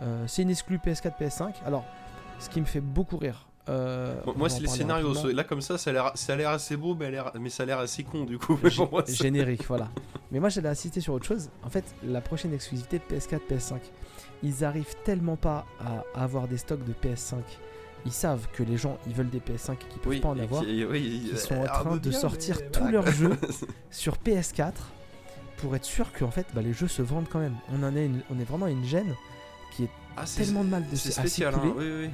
C'est 0.26 0.42
une 0.42 0.50
exclue 0.50 0.78
PS4, 0.78 1.12
PS5. 1.20 1.54
Alors, 1.64 1.84
ce 2.40 2.48
qui 2.50 2.60
me 2.60 2.66
fait 2.66 2.80
beaucoup 2.80 3.16
rire. 3.16 3.46
Bon, 3.66 4.34
moi, 4.36 4.48
c'est 4.48 4.60
les 4.60 4.68
scénarios. 4.68 5.12
rapidement. 5.12 5.36
Là, 5.36 5.44
comme 5.44 5.60
ça, 5.60 5.76
ça 5.76 5.90
a 5.90 6.36
l'air- 6.36 6.48
assez 6.50 6.76
beau, 6.76 6.96
mais, 6.96 7.50
ça 7.50 7.62
a 7.62 7.66
l'air 7.66 7.78
assez 7.78 8.02
con 8.02 8.24
du 8.24 8.38
coup. 8.38 8.58
Moi, 8.90 9.04
générique, 9.06 9.64
voilà. 9.66 9.88
Mais 10.32 10.40
moi, 10.40 10.48
j'allais 10.48 10.68
insister 10.70 11.00
sur 11.00 11.14
autre 11.14 11.26
chose. 11.26 11.50
En 11.62 11.68
fait, 11.68 11.84
la 12.04 12.20
prochaine 12.20 12.52
exclusivité 12.52 12.98
PS4, 12.98 13.40
PS5, 13.48 13.78
ils 14.42 14.64
arrivent 14.64 14.94
tellement 15.04 15.36
pas 15.36 15.66
à 15.80 16.04
avoir 16.22 16.48
des 16.48 16.56
stocks 16.58 16.84
de 16.84 16.92
PS5. 16.92 17.36
Ils 18.06 18.12
savent 18.12 18.46
que 18.52 18.62
les 18.62 18.76
gens, 18.76 18.96
ils 19.06 19.14
veulent 19.14 19.28
des 19.30 19.40
PS5 19.40 19.72
et 19.72 19.76
qu'ils 19.76 20.00
peuvent 20.00 20.06
Oui, 20.12 20.20
pas 20.20 20.28
en 20.28 20.38
avoir. 20.38 20.62
qui- 20.62 20.84
oui, 20.84 21.22
Ils 21.30 21.34
euh, 21.34 21.36
sont 21.36 21.56
en 21.56 21.64
ah, 21.68 21.80
train 21.80 21.96
de 21.96 22.08
bien, 22.10 22.18
sortir 22.18 22.70
tous 22.70 22.86
leurs 22.88 23.10
jeux. 23.10 23.36
sur 23.90 24.16
PS4 24.18 24.72
pour 25.56 25.74
être 25.74 25.84
sûr 25.84 26.12
que 26.12 26.24
en 26.24 26.30
fait, 26.30 26.46
bah, 26.54 26.62
les 26.62 26.72
jeux 26.72 26.86
se 26.88 27.02
vendent 27.02 27.28
quand 27.28 27.40
même. 27.40 27.56
On 27.72 27.82
en 27.82 27.94
est, 27.96 28.06
une- 28.06 28.22
on 28.30 28.38
est 28.38 28.44
vraiment 28.44 28.66
à 28.66 28.70
une 28.70 28.84
gêne 28.84 29.14
Ah, 30.16 30.26
c'est- 30.26 30.44
tellement 30.44 30.64
de 30.64 30.68
mal 30.70 30.84
de 30.88 30.96
C'est 30.96 31.10
spécial, 31.12 31.54
hein, 31.54 31.74
oui. 31.76 32.08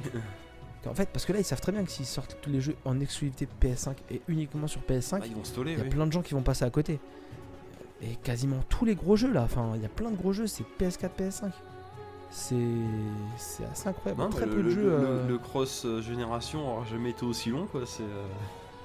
En 0.87 0.93
fait, 0.93 1.09
parce 1.09 1.25
que 1.25 1.33
là, 1.33 1.39
ils 1.39 1.43
savent 1.45 1.61
très 1.61 1.71
bien 1.71 1.83
que 1.83 1.89
s'ils 1.89 2.05
sortent 2.05 2.37
tous 2.41 2.49
les 2.51 2.61
jeux 2.61 2.75
en 2.85 2.99
exclusivité 2.99 3.47
PS5 3.59 3.95
et 4.11 4.21
uniquement 4.27 4.67
sur 4.67 4.81
PS5, 4.81 5.19
Ah, 5.23 5.25
ils 5.25 5.33
vont 5.33 5.41
il 5.65 5.77
y 5.77 5.81
a 5.81 5.83
plein 5.85 6.05
de 6.05 6.11
gens 6.11 6.21
qui 6.21 6.33
vont 6.35 6.43
passer 6.43 6.63
à 6.65 6.69
côté. 6.69 6.99
Et 8.03 8.15
quasiment 8.17 8.59
tous 8.69 8.85
les 8.85 8.93
gros 8.93 9.15
jeux 9.15 9.31
là, 9.33 9.41
enfin, 9.43 9.71
il 9.75 9.81
y 9.81 9.85
a 9.85 9.89
plein 9.89 10.11
de 10.11 10.15
gros 10.17 10.33
jeux, 10.33 10.45
c'est 10.47 10.63
PS4, 10.79 11.09
PS5. 11.17 11.51
C'est 13.37 13.65
assez 13.71 13.87
incroyable. 13.87 14.21
Non, 14.21 14.29
très 14.29 14.45
peu 14.45 14.55
le, 14.57 14.63
de 14.63 14.67
le- 14.67 14.69
jeux. 14.69 14.81
le- 14.83 14.91
euh, 15.07 15.27
le 15.27 15.37
cross 15.37 15.85
euh, 15.85 16.01
génération 16.01 16.69
aura 16.77 16.85
jamais 16.85 17.11
été 17.11 17.25
aussi 17.25 17.49
long, 17.49 17.65
quoi. 17.71 17.81
C'est. 17.85 18.03
euh, 18.03 18.25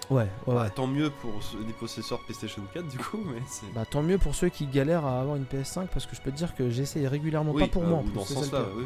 Ouais, 0.08 0.22
ouais, 0.48 0.54
bah, 0.54 0.62
ouais. 0.62 0.70
tant 0.70 0.88
mieux 0.88 1.08
pour 1.08 1.30
les 1.66 1.72
possesseurs 1.72 2.18
PlayStation 2.24 2.62
4, 2.74 2.88
du 2.88 2.98
coup, 2.98 3.18
mais 3.26 3.40
c'est. 3.46 3.72
Bah 3.72 3.84
tant 3.88 4.02
mieux 4.02 4.18
pour 4.18 4.34
ceux 4.34 4.48
qui 4.48 4.66
galèrent 4.66 5.04
à 5.06 5.20
avoir 5.20 5.36
une 5.36 5.44
PS5 5.44 5.86
parce 5.86 6.04
que 6.06 6.16
je 6.16 6.20
peux 6.20 6.32
te 6.32 6.36
dire 6.36 6.54
que 6.56 6.68
j'essaie 6.68 7.06
régulièrement, 7.06 7.52
oui, 7.52 7.62
pas 7.62 7.68
pour 7.68 7.82
bah, 7.82 7.88
moi 7.90 7.98
en 7.98 8.00
ou 8.00 8.04
plus, 8.06 8.14
dans 8.14 8.24
ce 8.24 8.34
sens-là, 8.34 8.58
pire. 8.60 8.68
oui. 8.76 8.84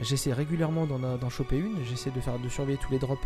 J'essaie 0.00 0.32
régulièrement 0.32 0.86
d'en, 0.86 0.98
d'en 1.18 1.28
choper 1.30 1.58
une, 1.58 1.76
j'essaie 1.84 2.10
de 2.10 2.20
faire 2.20 2.38
de 2.38 2.48
surveiller 2.48 2.78
tous 2.78 2.90
les 2.92 2.98
drops. 2.98 3.20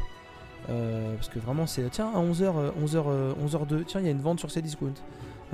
Euh, 0.68 1.14
parce 1.16 1.28
que 1.28 1.38
vraiment 1.38 1.66
c'est 1.66 1.88
tiens 1.90 2.10
à 2.14 2.18
11h 2.20 2.72
11h 2.84 3.34
11h2 3.46 3.84
tiens 3.86 4.00
il 4.00 4.06
y 4.06 4.08
a 4.08 4.12
une 4.12 4.20
vente 4.20 4.38
sur 4.40 4.50
Cdiscount. 4.50 4.92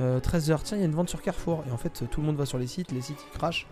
Euh, 0.01 0.19
13h 0.21 0.61
tiens 0.65 0.77
il 0.79 0.81
y 0.81 0.83
a 0.83 0.87
une 0.87 0.95
vente 0.95 1.09
sur 1.09 1.23
Carrefour 1.23 1.63
et 1.69 1.71
en 1.73 1.77
fait 1.77 2.05
tout 2.11 2.21
le 2.21 2.27
monde 2.27 2.37
va 2.37 2.45
sur 2.45 2.59
les 2.59 2.67
sites, 2.67 2.91
les 2.91 3.01
sites 3.03 3.19
ils 3.33 3.39
crachent. 3.39 3.67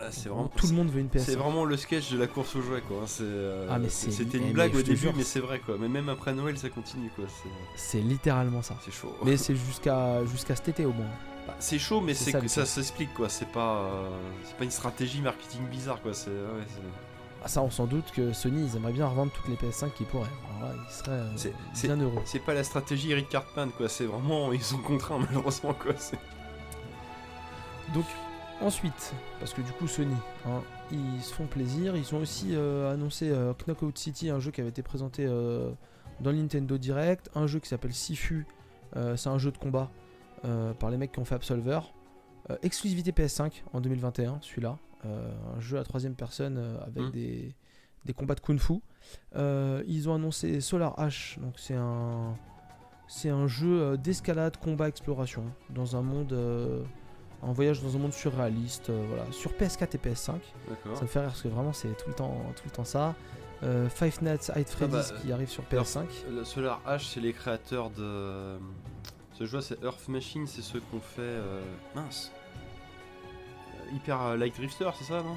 Ah, 0.00 0.10
c'est 0.10 0.28
vraiment. 0.28 0.48
tout 0.48 0.66
le 0.66 0.72
monde 0.74 0.90
veut 0.90 1.00
une 1.00 1.08
PS5. 1.08 1.20
C'est 1.24 1.36
vraiment 1.36 1.64
le 1.64 1.76
sketch 1.76 2.10
de 2.12 2.18
la 2.18 2.26
course 2.26 2.56
aux 2.56 2.62
jouets, 2.62 2.80
quoi. 2.82 3.02
C'est, 3.06 3.22
euh, 3.22 3.68
Ah, 3.70 3.78
C'était 3.88 4.38
une 4.38 4.52
blague 4.52 4.74
au 4.74 4.82
début, 4.82 5.10
mais 5.16 5.22
c'est- 5.22 5.40
vrai, 5.40 5.60
quoi. 5.60 5.76
Mais 5.78 5.88
même 5.88 6.08
après 6.08 6.34
Noël, 6.34 6.58
ça 6.58 6.68
continue, 6.68 7.10
quoi. 7.14 7.24
C'est, 7.76 8.00
littéralement 8.00 8.62
ça. 8.62 8.74
c'est 8.84 8.92
chaud. 8.92 9.14
Mais 9.24 9.36
c'est 9.36 9.54
jusqu'à 9.54 10.24
jusqu'à 10.26 10.56
cet 10.56 10.68
été 10.68 10.84
au 10.84 10.92
moins. 10.92 11.06
Bah, 11.46 11.54
c'est 11.58 11.78
chaud, 11.78 12.00
mais 12.00 12.14
c'est 12.14 12.48
ça, 12.48 12.66
s'explique, 12.66 13.12
quoi. 13.14 13.28
C'est 13.28 13.48
pas, 13.50 13.76
euh, 13.82 14.08
c'est 14.44 14.56
pas 14.56 14.64
une 14.64 14.70
stratégie 14.70 15.20
marketing 15.20 15.60
bizarre, 15.68 16.00
quoi. 16.02 16.12
C'est, 16.14 16.30
ouais, 16.30 16.64
c'est- 16.66 16.80
Ah, 17.46 17.48
ça 17.48 17.60
on 17.60 17.70
s'en 17.70 17.84
doute 17.86 18.10
que 18.16 18.32
Sony 18.32 18.64
ils 18.66 18.76
aimeraient 18.76 18.94
bien 18.94 19.06
revendre 19.06 19.30
toutes 19.30 19.48
les 19.48 19.56
PS5 19.56 19.92
qu'ils 19.92 20.06
pourraient. 20.06 20.30
Alors 20.56 20.70
là 20.70 20.74
ils 20.88 20.92
seraient 20.94 21.10
euh, 21.10 21.52
bien 21.82 22.00
heureux. 22.00 22.22
c'est 22.24 22.38
pas 22.38 22.54
la 22.54 22.64
stratégie 22.64 23.12
Eric 23.12 23.28
Cartman, 23.28 23.70
quoi. 23.76 23.90
C'est 23.90 24.06
vraiment, 24.06 24.50
ils 24.54 24.62
sont 24.62 24.78
contraints, 24.78 25.18
malheureusement, 25.28 25.74
quoi. 25.74 25.92
Donc 27.92 28.06
ensuite, 28.60 29.14
parce 29.38 29.52
que 29.52 29.62
du 29.62 29.72
coup 29.72 29.86
Sony, 29.86 30.14
hein, 30.46 30.62
ils 30.90 31.22
se 31.22 31.32
font 31.32 31.46
plaisir, 31.46 31.96
ils 31.96 32.14
ont 32.14 32.18
aussi 32.18 32.54
euh, 32.54 32.92
annoncé 32.92 33.30
euh, 33.30 33.52
Knockout 33.66 33.96
City, 33.96 34.30
un 34.30 34.40
jeu 34.40 34.50
qui 34.50 34.60
avait 34.60 34.70
été 34.70 34.82
présenté 34.82 35.24
euh, 35.26 35.70
dans 36.20 36.30
le 36.30 36.38
Nintendo 36.38 36.78
Direct, 36.78 37.30
un 37.34 37.46
jeu 37.46 37.58
qui 37.58 37.68
s'appelle 37.68 37.92
Sifu, 37.92 38.46
c'est 39.16 39.28
un 39.28 39.38
jeu 39.38 39.50
de 39.50 39.58
combat 39.58 39.90
par 40.78 40.90
les 40.90 40.96
mecs 40.96 41.10
qui 41.10 41.18
ont 41.18 41.24
fait 41.24 41.34
Absolver, 41.34 41.80
exclusivité 42.62 43.10
PS5 43.10 43.62
en 43.72 43.80
2021, 43.80 44.38
celui-là, 44.40 44.78
un 45.04 45.60
jeu 45.60 45.78
à 45.78 45.82
troisième 45.84 46.14
personne 46.14 46.78
avec 46.86 47.06
Mm. 47.06 47.10
des, 47.10 47.54
des 48.04 48.12
combats 48.12 48.36
de 48.36 48.40
kung-fu. 48.40 48.74
Euh, 49.34 49.82
ils 49.88 50.08
ont 50.08 50.14
annoncé 50.14 50.60
Solar 50.60 50.96
Ash, 50.98 51.38
donc 51.40 51.54
c'est 51.58 51.74
un 51.74 52.36
c'est 53.08 53.30
un 53.30 53.48
jeu 53.48 53.98
d'escalade, 53.98 54.56
combat, 54.58 54.88
exploration 54.88 55.44
dans 55.70 55.96
un 55.96 56.02
monde 56.02 56.32
un 57.46 57.52
voyage 57.52 57.82
dans 57.82 57.94
un 57.94 57.98
monde 57.98 58.12
surréaliste, 58.12 58.90
euh, 58.90 59.04
voilà, 59.08 59.24
sur 59.30 59.52
PS4 59.52 59.94
et 59.94 59.98
PS5. 59.98 60.32
D'accord. 60.68 60.96
Ça 60.96 61.02
me 61.02 61.06
fait 61.06 61.20
rire 61.20 61.28
parce 61.28 61.42
que 61.42 61.48
vraiment 61.48 61.72
c'est 61.72 61.96
tout 61.96 62.08
le 62.08 62.14
temps, 62.14 62.36
tout 62.56 62.62
le 62.64 62.70
temps 62.70 62.84
ça. 62.84 63.14
Euh, 63.62 63.88
Five 63.88 64.22
Nights 64.22 64.50
at 64.54 64.64
Freddy's 64.64 65.12
bah, 65.12 65.18
qui 65.22 65.32
arrive 65.32 65.48
sur 65.48 65.62
alors, 65.70 65.84
PS5. 65.84 66.04
Le 66.30 66.44
Solar 66.44 66.80
H, 66.86 67.12
c'est 67.12 67.20
les 67.20 67.32
créateurs 67.32 67.90
de. 67.90 68.58
Ce 69.32 69.46
jeu, 69.46 69.60
c'est 69.60 69.82
Earth 69.82 70.06
Machine, 70.08 70.46
c'est 70.46 70.62
ceux 70.62 70.80
qu'on 70.90 71.00
fait. 71.00 71.22
euh, 71.22 71.60
Mince. 71.94 72.30
Euh, 73.74 73.96
Hyper 73.96 74.36
Light 74.36 74.56
Drifter, 74.56 74.90
c'est 74.98 75.04
ça, 75.04 75.22
non? 75.22 75.36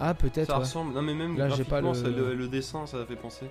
Ah 0.00 0.14
peut-être. 0.14 0.46
Ça 0.48 0.54
ouais. 0.54 0.60
ressemble. 0.60 0.92
Non, 0.94 1.02
mais 1.02 1.14
même 1.14 1.36
Là, 1.36 1.48
j'ai 1.50 1.64
pas 1.64 1.80
le... 1.80 2.34
le 2.34 2.48
dessin, 2.48 2.86
ça 2.86 3.04
fait 3.04 3.16
penser. 3.16 3.46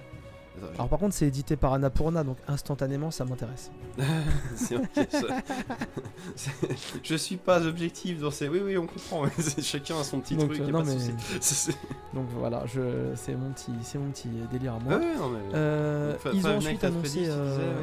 Alors 0.76 0.88
par 0.88 1.00
contre 1.00 1.14
c'est 1.16 1.26
édité 1.28 1.56
par 1.56 1.74
Annapurna 1.74 2.24
donc 2.24 2.38
instantanément 2.48 3.10
ça 3.12 3.26
m'intéresse. 3.26 3.72
Je 7.04 7.16
suis 7.16 7.38
pas 7.38 7.66
objectif 7.66 8.20
dans 8.20 8.32
ces. 8.32 8.48
Oui, 8.48 8.62
oui, 8.64 8.78
on 8.78 8.88
comprend. 8.88 9.24
Chacun 9.62 10.00
a 10.00 10.04
son 10.04 10.20
petit 10.20 10.36
Donc, 10.36 10.50
truc. 10.50 10.62
euh, 10.62 10.66
y 10.66 10.70
a 10.70 10.72
non, 10.72 10.80
pas 10.84 10.86
mais- 10.86 11.40
souci. 11.40 11.72
Donc 12.14 12.28
voilà, 12.38 12.66
je 12.66 13.12
c'est 13.16 13.36
mon 13.36 13.52
petit 13.52 13.72
c'est 13.84 13.98
mon 13.98 14.12
petit 14.12 14.30
délire 14.52 14.76
à 14.76 14.80
moi. 14.80 14.98
Ouais, 14.98 15.06
ouais, 15.06 15.16
non, 15.18 15.30
mais. 15.30 15.40
Euh, 15.56 16.14
Donc, 16.14 16.34
ils 16.34 16.48
ont 16.48 16.58
ensuite 16.58 16.84
annoncé 16.84 17.26
euh, 17.28 17.82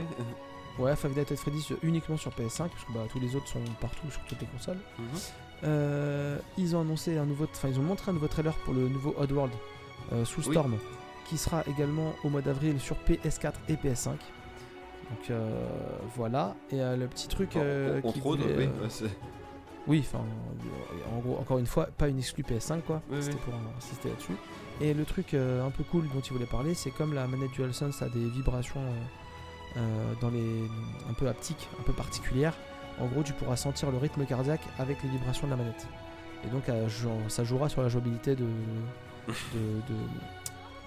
oui. 0.79 0.85
ouais 0.85 0.97
Five 0.97 1.17
Nights 1.17 1.33
at 1.33 1.37
Freddy's 1.37 1.73
uniquement 1.83 2.17
sur 2.17 2.31
PS5 2.33 2.69
parce 2.69 2.85
que 2.87 2.93
bah, 2.95 3.01
tous 3.11 3.21
les 3.21 3.35
autres 3.37 3.49
sont 3.49 3.61
partout 3.81 4.11
sur 4.11 4.23
toutes 4.25 4.41
les 4.41 4.47
consoles. 4.47 4.79
Mhm. 4.99 5.05
Euh, 5.65 6.39
ils 6.57 6.75
ont 6.75 6.81
annoncé 6.81 7.19
un 7.19 7.27
nouveau, 7.27 7.47
enfin 7.53 7.69
ils 7.69 7.79
ont 7.79 7.83
montré 7.83 8.11
un 8.11 8.15
nouveau 8.15 8.29
trailer 8.29 8.55
pour 8.65 8.73
le 8.73 8.89
nouveau 8.89 9.15
Oddworld 9.19 9.53
euh, 10.13 10.25
sous 10.25 10.41
Oui. 10.49 10.55
Qui 11.31 11.39
sera 11.39 11.63
également 11.69 12.13
au 12.25 12.29
mois 12.29 12.43
d'avril 12.43 12.81
sur 12.81 12.97
PS4 13.09 13.53
et 13.69 13.75
PS5. 13.75 14.09
Donc 14.09 15.31
euh, 15.31 15.65
voilà. 16.17 16.57
Et 16.73 16.81
euh, 16.83 16.97
le 16.97 17.07
petit 17.07 17.29
truc 17.29 17.55
euh, 17.57 18.01
qui 18.01 18.19
voulait, 18.21 18.45
oui. 18.57 18.65
ouais, 18.65 18.89
c'est- 18.89 19.05
oui, 19.87 20.05
enfin 20.07 20.25
euh, 20.25 21.17
en 21.17 21.21
gros 21.21 21.39
encore 21.39 21.59
une 21.59 21.67
fois 21.67 21.87
pas 21.87 22.09
une 22.09 22.19
exclue 22.19 22.43
PS5 22.43 22.83
quoi. 22.83 23.01
Oui, 23.11 23.19
C'était 23.21 23.35
oui. 23.37 23.41
pour 23.45 23.55
insister 23.79 24.09
là-dessus. 24.09 24.35
Et 24.81 24.93
le 24.93 25.05
truc 25.05 25.35
un 25.35 25.71
peu 25.71 25.85
cool 25.85 26.09
dont 26.13 26.21
ils 26.21 26.33
voulaient 26.33 26.47
parler, 26.47 26.75
c'est 26.75 26.91
comme 26.91 27.15
la 27.15 27.27
manette 27.29 27.53
DualSense 27.53 28.03
a 28.03 28.09
des 28.09 28.29
vibrations 28.29 28.83
dans 30.21 30.31
les 30.31 30.63
un 31.09 31.13
peu 31.15 31.29
haptiques, 31.29 31.69
un 31.79 31.83
peu 31.85 31.93
particulières. 31.93 32.55
En 32.99 33.07
gros, 33.07 33.23
tu 33.23 33.33
pourras 33.35 33.57
sentir 33.57 33.91
le 33.93 33.99
rythme 33.99 34.25
cardiaque 34.27 34.63
avec 34.81 35.01
les 35.05 35.09
vibrations 35.11 35.47
de 35.47 35.53
la 35.53 35.57
manette. 35.59 35.87
Et 36.45 36.49
donc, 36.49 36.65
ça 37.29 37.45
jouera 37.45 37.69
sur 37.69 37.83
la 37.83 37.89
jouabilité 37.89 38.35
de, 38.37 38.45
de, 39.29 39.33
de, 39.89 39.95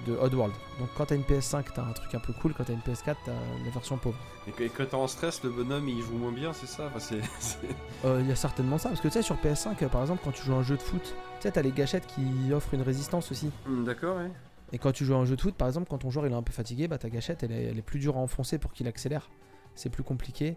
de 0.05 0.13
Oddworld. 0.15 0.53
Donc, 0.79 0.89
quand 0.97 1.05
t'as 1.07 1.15
une 1.15 1.23
PS5, 1.23 1.65
t'as 1.73 1.83
un 1.83 1.91
truc 1.93 2.13
un 2.15 2.19
peu 2.19 2.33
cool. 2.33 2.53
Quand 2.53 2.63
t'as 2.65 2.73
une 2.73 2.79
PS4, 2.79 3.15
t'as 3.25 3.31
la 3.63 3.69
version 3.71 3.97
pauvre. 3.97 4.17
Et 4.47 4.51
que- 4.51 4.63
et 4.63 4.69
quand 4.69 4.85
t'es 4.85 4.95
en 4.95 5.07
stress, 5.07 5.43
le 5.43 5.49
bonhomme 5.49 5.87
il 5.89 6.01
joue 6.01 6.17
moins 6.17 6.31
bien, 6.31 6.53
c'est 6.53 6.67
ça? 6.67 6.89
Enfin, 6.95 7.15
Euh, 8.05 8.19
Il 8.21 8.27
y 8.27 8.31
a 8.31 8.35
certainement 8.35 8.77
ça. 8.77 8.89
Parce 8.89 9.01
que 9.01 9.07
tu 9.07 9.13
sais, 9.13 9.21
sur 9.21 9.35
PS5, 9.37 9.81
euh, 9.83 9.87
par 9.89 10.01
exemple, 10.01 10.21
quand 10.23 10.31
tu 10.31 10.43
joues 10.43 10.53
un 10.55 10.63
jeu 10.63 10.75
de 10.77 10.81
foot, 10.81 11.01
tu 11.03 11.13
sais, 11.41 11.51
t'as 11.51 11.61
les 11.61 11.71
gâchettes 11.71 12.05
qui 12.07 12.51
offrent 12.53 12.73
une 12.73 12.81
résistance 12.81 13.31
aussi. 13.31 13.49
Hmm, 13.65 13.83
D'accord, 13.85 14.17
ouais. 14.17 14.31
Et 14.71 14.77
quand 14.79 14.91
tu 14.91 15.05
joues 15.05 15.13
à 15.13 15.17
un 15.17 15.25
jeu 15.25 15.35
de 15.35 15.41
foot, 15.41 15.55
par 15.55 15.67
exemple, 15.67 15.87
quand 15.89 15.99
ton 15.99 16.09
joueur 16.09 16.25
il 16.25 16.31
est 16.31 16.35
un 16.35 16.41
peu 16.43 16.51
fatigué, 16.53 16.87
bah, 16.87 16.97
ta 16.97 17.09
gâchette 17.09 17.43
elle 17.43 17.51
est, 17.51 17.63
elle 17.65 17.77
est 17.77 17.81
plus 17.83 17.99
dure 17.99 18.17
à 18.17 18.19
enfoncer 18.19 18.57
pour 18.57 18.73
qu'il 18.73 18.87
accélère. 18.87 19.29
C'est 19.75 19.89
plus 19.89 20.03
compliqué. 20.03 20.55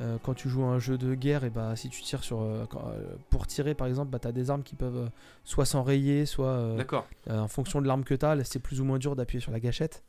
Euh, 0.00 0.16
quand 0.24 0.34
tu 0.34 0.48
joues 0.48 0.64
à 0.64 0.66
un 0.66 0.78
jeu 0.80 0.98
de 0.98 1.14
guerre, 1.14 1.44
et 1.44 1.50
bah, 1.50 1.76
si 1.76 1.88
tu 1.88 2.02
tires 2.02 2.24
sur. 2.24 2.40
euh, 2.40 2.64
quand- 2.68 2.88
euh, 2.88 3.14
pour 3.30 3.46
tirer 3.46 3.74
par 3.74 3.86
exemple, 3.86 4.10
bah, 4.10 4.18
tu 4.18 4.26
as 4.26 4.32
des 4.32 4.50
armes 4.50 4.64
qui 4.64 4.74
peuvent 4.74 5.08
soit 5.44 5.66
s'enrayer, 5.66 6.26
soit 6.26 6.48
euh, 6.48 6.76
D'accord. 6.76 7.06
en 7.30 7.46
fonction 7.48 7.80
de 7.80 7.86
l'arme 7.86 8.02
que 8.02 8.14
tu 8.14 8.26
as, 8.26 8.42
c'est 8.44 8.58
plus 8.58 8.80
ou 8.80 8.84
moins 8.84 8.98
dur 8.98 9.14
d'appuyer 9.14 9.40
sur 9.40 9.52
la 9.52 9.60
gâchette. 9.60 10.02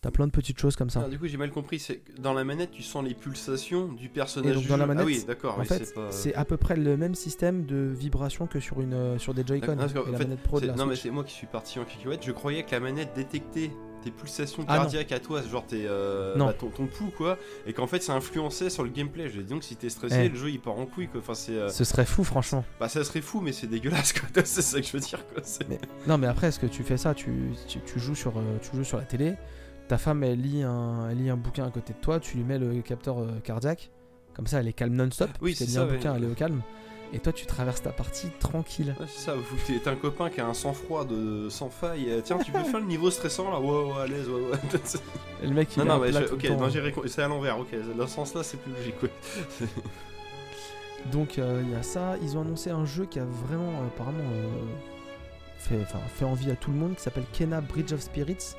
T'as 0.00 0.12
plein 0.12 0.26
de 0.28 0.32
petites 0.32 0.58
choses 0.60 0.76
comme 0.76 0.90
ça. 0.90 1.02
Ah, 1.04 1.08
du 1.08 1.18
coup, 1.18 1.26
j'ai 1.26 1.36
mal 1.36 1.50
compris. 1.50 1.80
C'est 1.80 2.02
dans 2.20 2.32
la 2.32 2.44
manette, 2.44 2.70
tu 2.70 2.84
sens 2.84 3.04
les 3.04 3.14
pulsations 3.14 3.92
du 3.92 4.08
personnage. 4.08 4.52
Et 4.52 4.54
donc, 4.54 4.62
du 4.62 4.68
dans 4.68 4.76
la 4.76 4.84
jeu. 4.84 4.88
manette, 4.88 5.02
ah 5.02 5.06
oui, 5.06 5.24
d'accord. 5.26 5.56
en 5.56 5.60
oui, 5.60 5.66
fait, 5.66 5.84
c'est 6.10 6.32
pas... 6.32 6.38
à 6.38 6.44
peu 6.44 6.56
près 6.56 6.76
le 6.76 6.96
même 6.96 7.16
système 7.16 7.66
de 7.66 7.76
vibration 7.98 8.46
que 8.46 8.60
sur, 8.60 8.80
une, 8.80 9.18
sur 9.18 9.34
des 9.34 9.44
Joy-Con 9.44 9.74
Non, 9.74 9.86
la 10.12 10.18
manette 10.18 10.38
la 10.62 10.74
non, 10.74 10.86
mais 10.86 10.94
c'est 10.94 11.10
moi 11.10 11.24
qui 11.24 11.32
suis 11.34 11.48
parti 11.48 11.80
en 11.80 11.84
cacahuète. 11.84 12.24
Je 12.24 12.30
croyais 12.30 12.62
que 12.62 12.70
la 12.70 12.78
manette 12.80 13.12
détectait 13.16 13.72
tes 14.02 14.10
pulsations 14.10 14.64
Ah, 14.68 14.76
non. 14.76 14.82
cardiaques 14.82 15.12
à 15.12 15.18
toi, 15.20 15.42
genre 15.42 15.66
tes, 15.66 15.84
euh, 15.86 16.36
Non. 16.36 16.46
bah, 16.46 16.54
ton, 16.58 16.68
ton 16.70 16.86
pouls, 16.86 17.12
quoi. 17.16 17.38
Et 17.66 17.72
qu'en 17.72 17.86
fait, 17.86 18.02
ça 18.02 18.14
influençait 18.14 18.70
sur 18.70 18.82
le 18.84 18.90
gameplay. 18.90 19.28
J'ai 19.30 19.42
dit 19.42 19.52
donc, 19.52 19.64
si 19.64 19.76
t'es 19.76 19.88
stressé, 19.88 20.22
Eh. 20.24 20.28
le 20.28 20.36
jeu 20.36 20.50
il 20.50 20.60
part 20.60 20.78
en 20.78 20.86
couille, 20.86 21.08
quoi. 21.08 21.20
Enfin, 21.20 21.34
c'est. 21.34 21.52
euh, 21.52 21.68
Ce 21.68 21.84
serait 21.84 22.04
fou, 22.06 22.24
franchement. 22.24 22.64
Bah, 22.80 22.88
ça 22.88 23.02
serait 23.04 23.20
fou, 23.20 23.40
mais 23.40 23.52
c'est 23.52 23.66
dégueulasse, 23.66 24.12
quoi. 24.12 24.28
c'est 24.44 24.62
ça 24.62 24.80
que 24.80 24.86
je 24.86 24.92
veux 24.92 25.00
dire, 25.00 25.24
quoi. 25.32 25.42
C'est- 25.44 25.68
Mais- 25.68 25.80
Non, 26.06 26.18
mais 26.18 26.26
après, 26.26 26.48
est-ce 26.48 26.58
que 26.58 26.66
tu 26.66 26.82
fais 26.82 26.96
ça? 26.96 27.14
Tu, 27.14 27.32
tu, 27.68 27.80
tu 27.80 27.98
joues 28.00 28.14
sur, 28.14 28.36
euh, 28.38 28.42
tu 28.62 28.76
joues 28.76 28.84
sur 28.84 28.98
la 28.98 29.04
télé, 29.04 29.34
ta 29.88 29.98
femme, 29.98 30.22
elle 30.22 30.40
lit, 30.40 30.62
un, 30.62 31.08
elle 31.10 31.18
lit 31.18 31.30
un 31.30 31.36
bouquin 31.36 31.66
à 31.66 31.70
côté 31.70 31.92
de 31.92 31.98
toi, 31.98 32.20
tu 32.20 32.36
lui 32.36 32.44
mets 32.44 32.58
le 32.58 32.82
capteur 32.82 33.18
euh, 33.20 33.40
cardiaque, 33.42 33.90
comme 34.34 34.46
ça, 34.46 34.60
elle 34.60 34.68
est 34.68 34.72
calme 34.72 34.94
non-stop. 34.94 35.30
Oui, 35.40 35.54
c'est 35.54 35.76
un 35.78 35.86
ouais. 35.86 35.94
bouquin, 35.96 36.14
elle 36.14 36.24
est 36.24 36.30
au 36.30 36.34
calme. 36.34 36.62
Et 37.12 37.18
toi, 37.20 37.32
tu 37.32 37.46
traverses 37.46 37.82
ta 37.82 37.90
partie 37.90 38.28
tranquille. 38.38 38.94
Ouais, 39.00 39.06
c'est 39.08 39.26
ça, 39.26 39.34
t'as 39.82 39.92
un 39.92 39.96
copain 39.96 40.28
qui 40.28 40.40
a 40.40 40.46
un 40.46 40.52
sang-froid 40.54 41.04
de 41.06 41.48
sans 41.48 41.70
faille. 41.70 42.20
Tiens, 42.24 42.38
tu 42.38 42.52
peux 42.52 42.62
faire 42.64 42.80
le 42.80 42.86
niveau 42.86 43.10
stressant 43.10 43.50
là 43.50 43.58
Ouais, 43.60 43.92
ouais, 43.92 44.00
à 44.02 44.06
l'aise, 44.06 44.28
ouais, 44.28 44.42
ouais. 44.42 44.58
Et 45.42 45.46
le 45.46 45.54
mec, 45.54 45.68
il 45.76 45.78
non, 45.84 45.84
est 46.04 46.10
non, 46.12 46.20
mais 46.20 46.30
ok, 46.30 46.44
non, 46.58 46.68
j'ai 46.68 46.80
récon- 46.80 47.06
c'est 47.08 47.22
à 47.22 47.28
l'envers, 47.28 47.58
ok. 47.58 47.68
Dans 47.96 48.06
ce 48.06 48.14
sens-là, 48.14 48.42
c'est 48.42 48.58
plus 48.58 48.72
logique, 48.72 49.02
ouais. 49.02 49.10
Donc, 51.12 51.38
euh, 51.38 51.62
il 51.64 51.70
y 51.70 51.74
a 51.74 51.82
ça. 51.82 52.16
Ils 52.22 52.36
ont 52.36 52.42
annoncé 52.42 52.70
un 52.70 52.84
jeu 52.84 53.06
qui 53.06 53.18
a 53.18 53.24
vraiment, 53.24 53.70
euh, 53.70 53.86
apparemment, 53.86 54.18
euh, 54.32 55.84
fait 56.14 56.24
envie 56.24 56.50
à 56.50 56.56
tout 56.56 56.70
le 56.70 56.76
monde, 56.76 56.94
qui 56.96 57.02
s'appelle 57.02 57.24
Kena 57.32 57.60
Bridge 57.60 57.92
of 57.92 58.00
Spirits. 58.00 58.54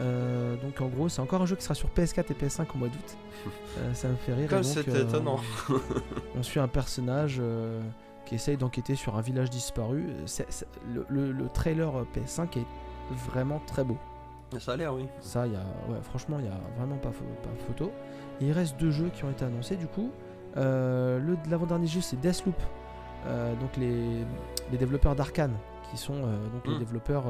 Euh, 0.00 0.56
donc, 0.56 0.80
en 0.80 0.88
gros, 0.88 1.08
c'est 1.08 1.20
encore 1.20 1.42
un 1.42 1.46
jeu 1.46 1.56
qui 1.56 1.62
sera 1.62 1.74
sur 1.74 1.88
PS4 1.90 2.24
et 2.30 2.34
PS5 2.34 2.64
au 2.74 2.78
mois 2.78 2.88
d'août. 2.88 3.16
Euh, 3.78 3.94
ça 3.94 4.08
me 4.08 4.16
fait 4.16 4.34
rire. 4.34 4.50
Comme 4.50 4.62
c'est 4.64 4.86
euh, 4.88 5.04
étonnant. 5.08 5.38
On 6.36 6.42
suit 6.42 6.60
un 6.60 6.68
personnage 6.68 7.38
euh, 7.40 7.80
qui 8.26 8.34
essaye 8.34 8.56
d'enquêter 8.58 8.96
sur 8.96 9.16
un 9.16 9.20
village 9.22 9.48
disparu. 9.48 10.04
Le, 10.92 11.06
le- 11.08 11.32
le 11.32 11.48
trailer 11.48 11.96
euh, 11.96 12.04
PS5 12.14 12.58
est 12.58 12.66
vraiment 13.30 13.62
très 13.66 13.84
beau. 13.84 13.96
Ça 14.58 14.72
a 14.72 14.76
l'air, 14.76 14.92
oui. 14.94 15.06
Ça, 15.20 15.46
il 15.46 15.52
y 15.52 15.56
a, 15.56 15.60
ouais, 15.88 15.98
franchement, 16.02 16.36
il 16.40 16.46
y 16.46 16.48
a 16.48 16.58
vraiment 16.78 16.96
pas, 16.96 17.10
pas 17.10 17.48
photo. 17.66 17.92
Et 18.40 18.46
il 18.46 18.52
reste 18.52 18.76
deux 18.78 18.90
jeux 18.90 19.10
qui 19.14 19.24
ont 19.24 19.30
été 19.30 19.44
annoncés 19.44 19.76
du 19.76 19.86
coup. 19.86 20.10
Euh, 20.56 21.18
le 21.20 21.38
l'avant-dernier 21.48 21.86
jeu, 21.86 22.00
c'est 22.00 22.20
Deathloop. 22.20 22.56
Euh, 23.26 23.54
donc 23.54 23.76
les, 23.76 24.24
les 24.72 24.78
développeurs 24.78 25.14
d'Arkane, 25.14 25.54
qui 25.90 25.96
sont 25.96 26.14
euh, 26.24 26.48
donc 26.52 26.66
les 26.66 26.74
Mm. 26.74 26.78
développeurs 26.80 27.24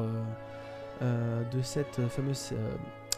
de 1.01 1.61
cette 1.61 1.99
euh, 1.99 2.07
fameuse 2.09 2.49
euh, 2.53 2.71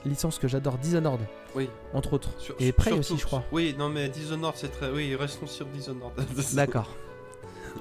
licence 0.05 0.39
que 0.39 0.47
j'adore, 0.47 0.77
Dishonored, 0.77 1.21
Oui. 1.55 1.69
entre 1.93 2.13
autres. 2.13 2.29
Sur- 2.39 2.55
Et 2.59 2.71
Prey 2.71 2.91
aussi, 2.93 3.17
je 3.17 3.25
crois. 3.25 3.43
Oui, 3.51 3.75
non, 3.77 3.89
mais 3.89 4.09
Dishonored, 4.09 4.55
c'est 4.55 4.69
très. 4.71 4.89
Oui, 4.91 5.15
restons 5.15 5.47
sur 5.47 5.65
Dishonored. 5.67 6.13
D'accord. 6.53 6.89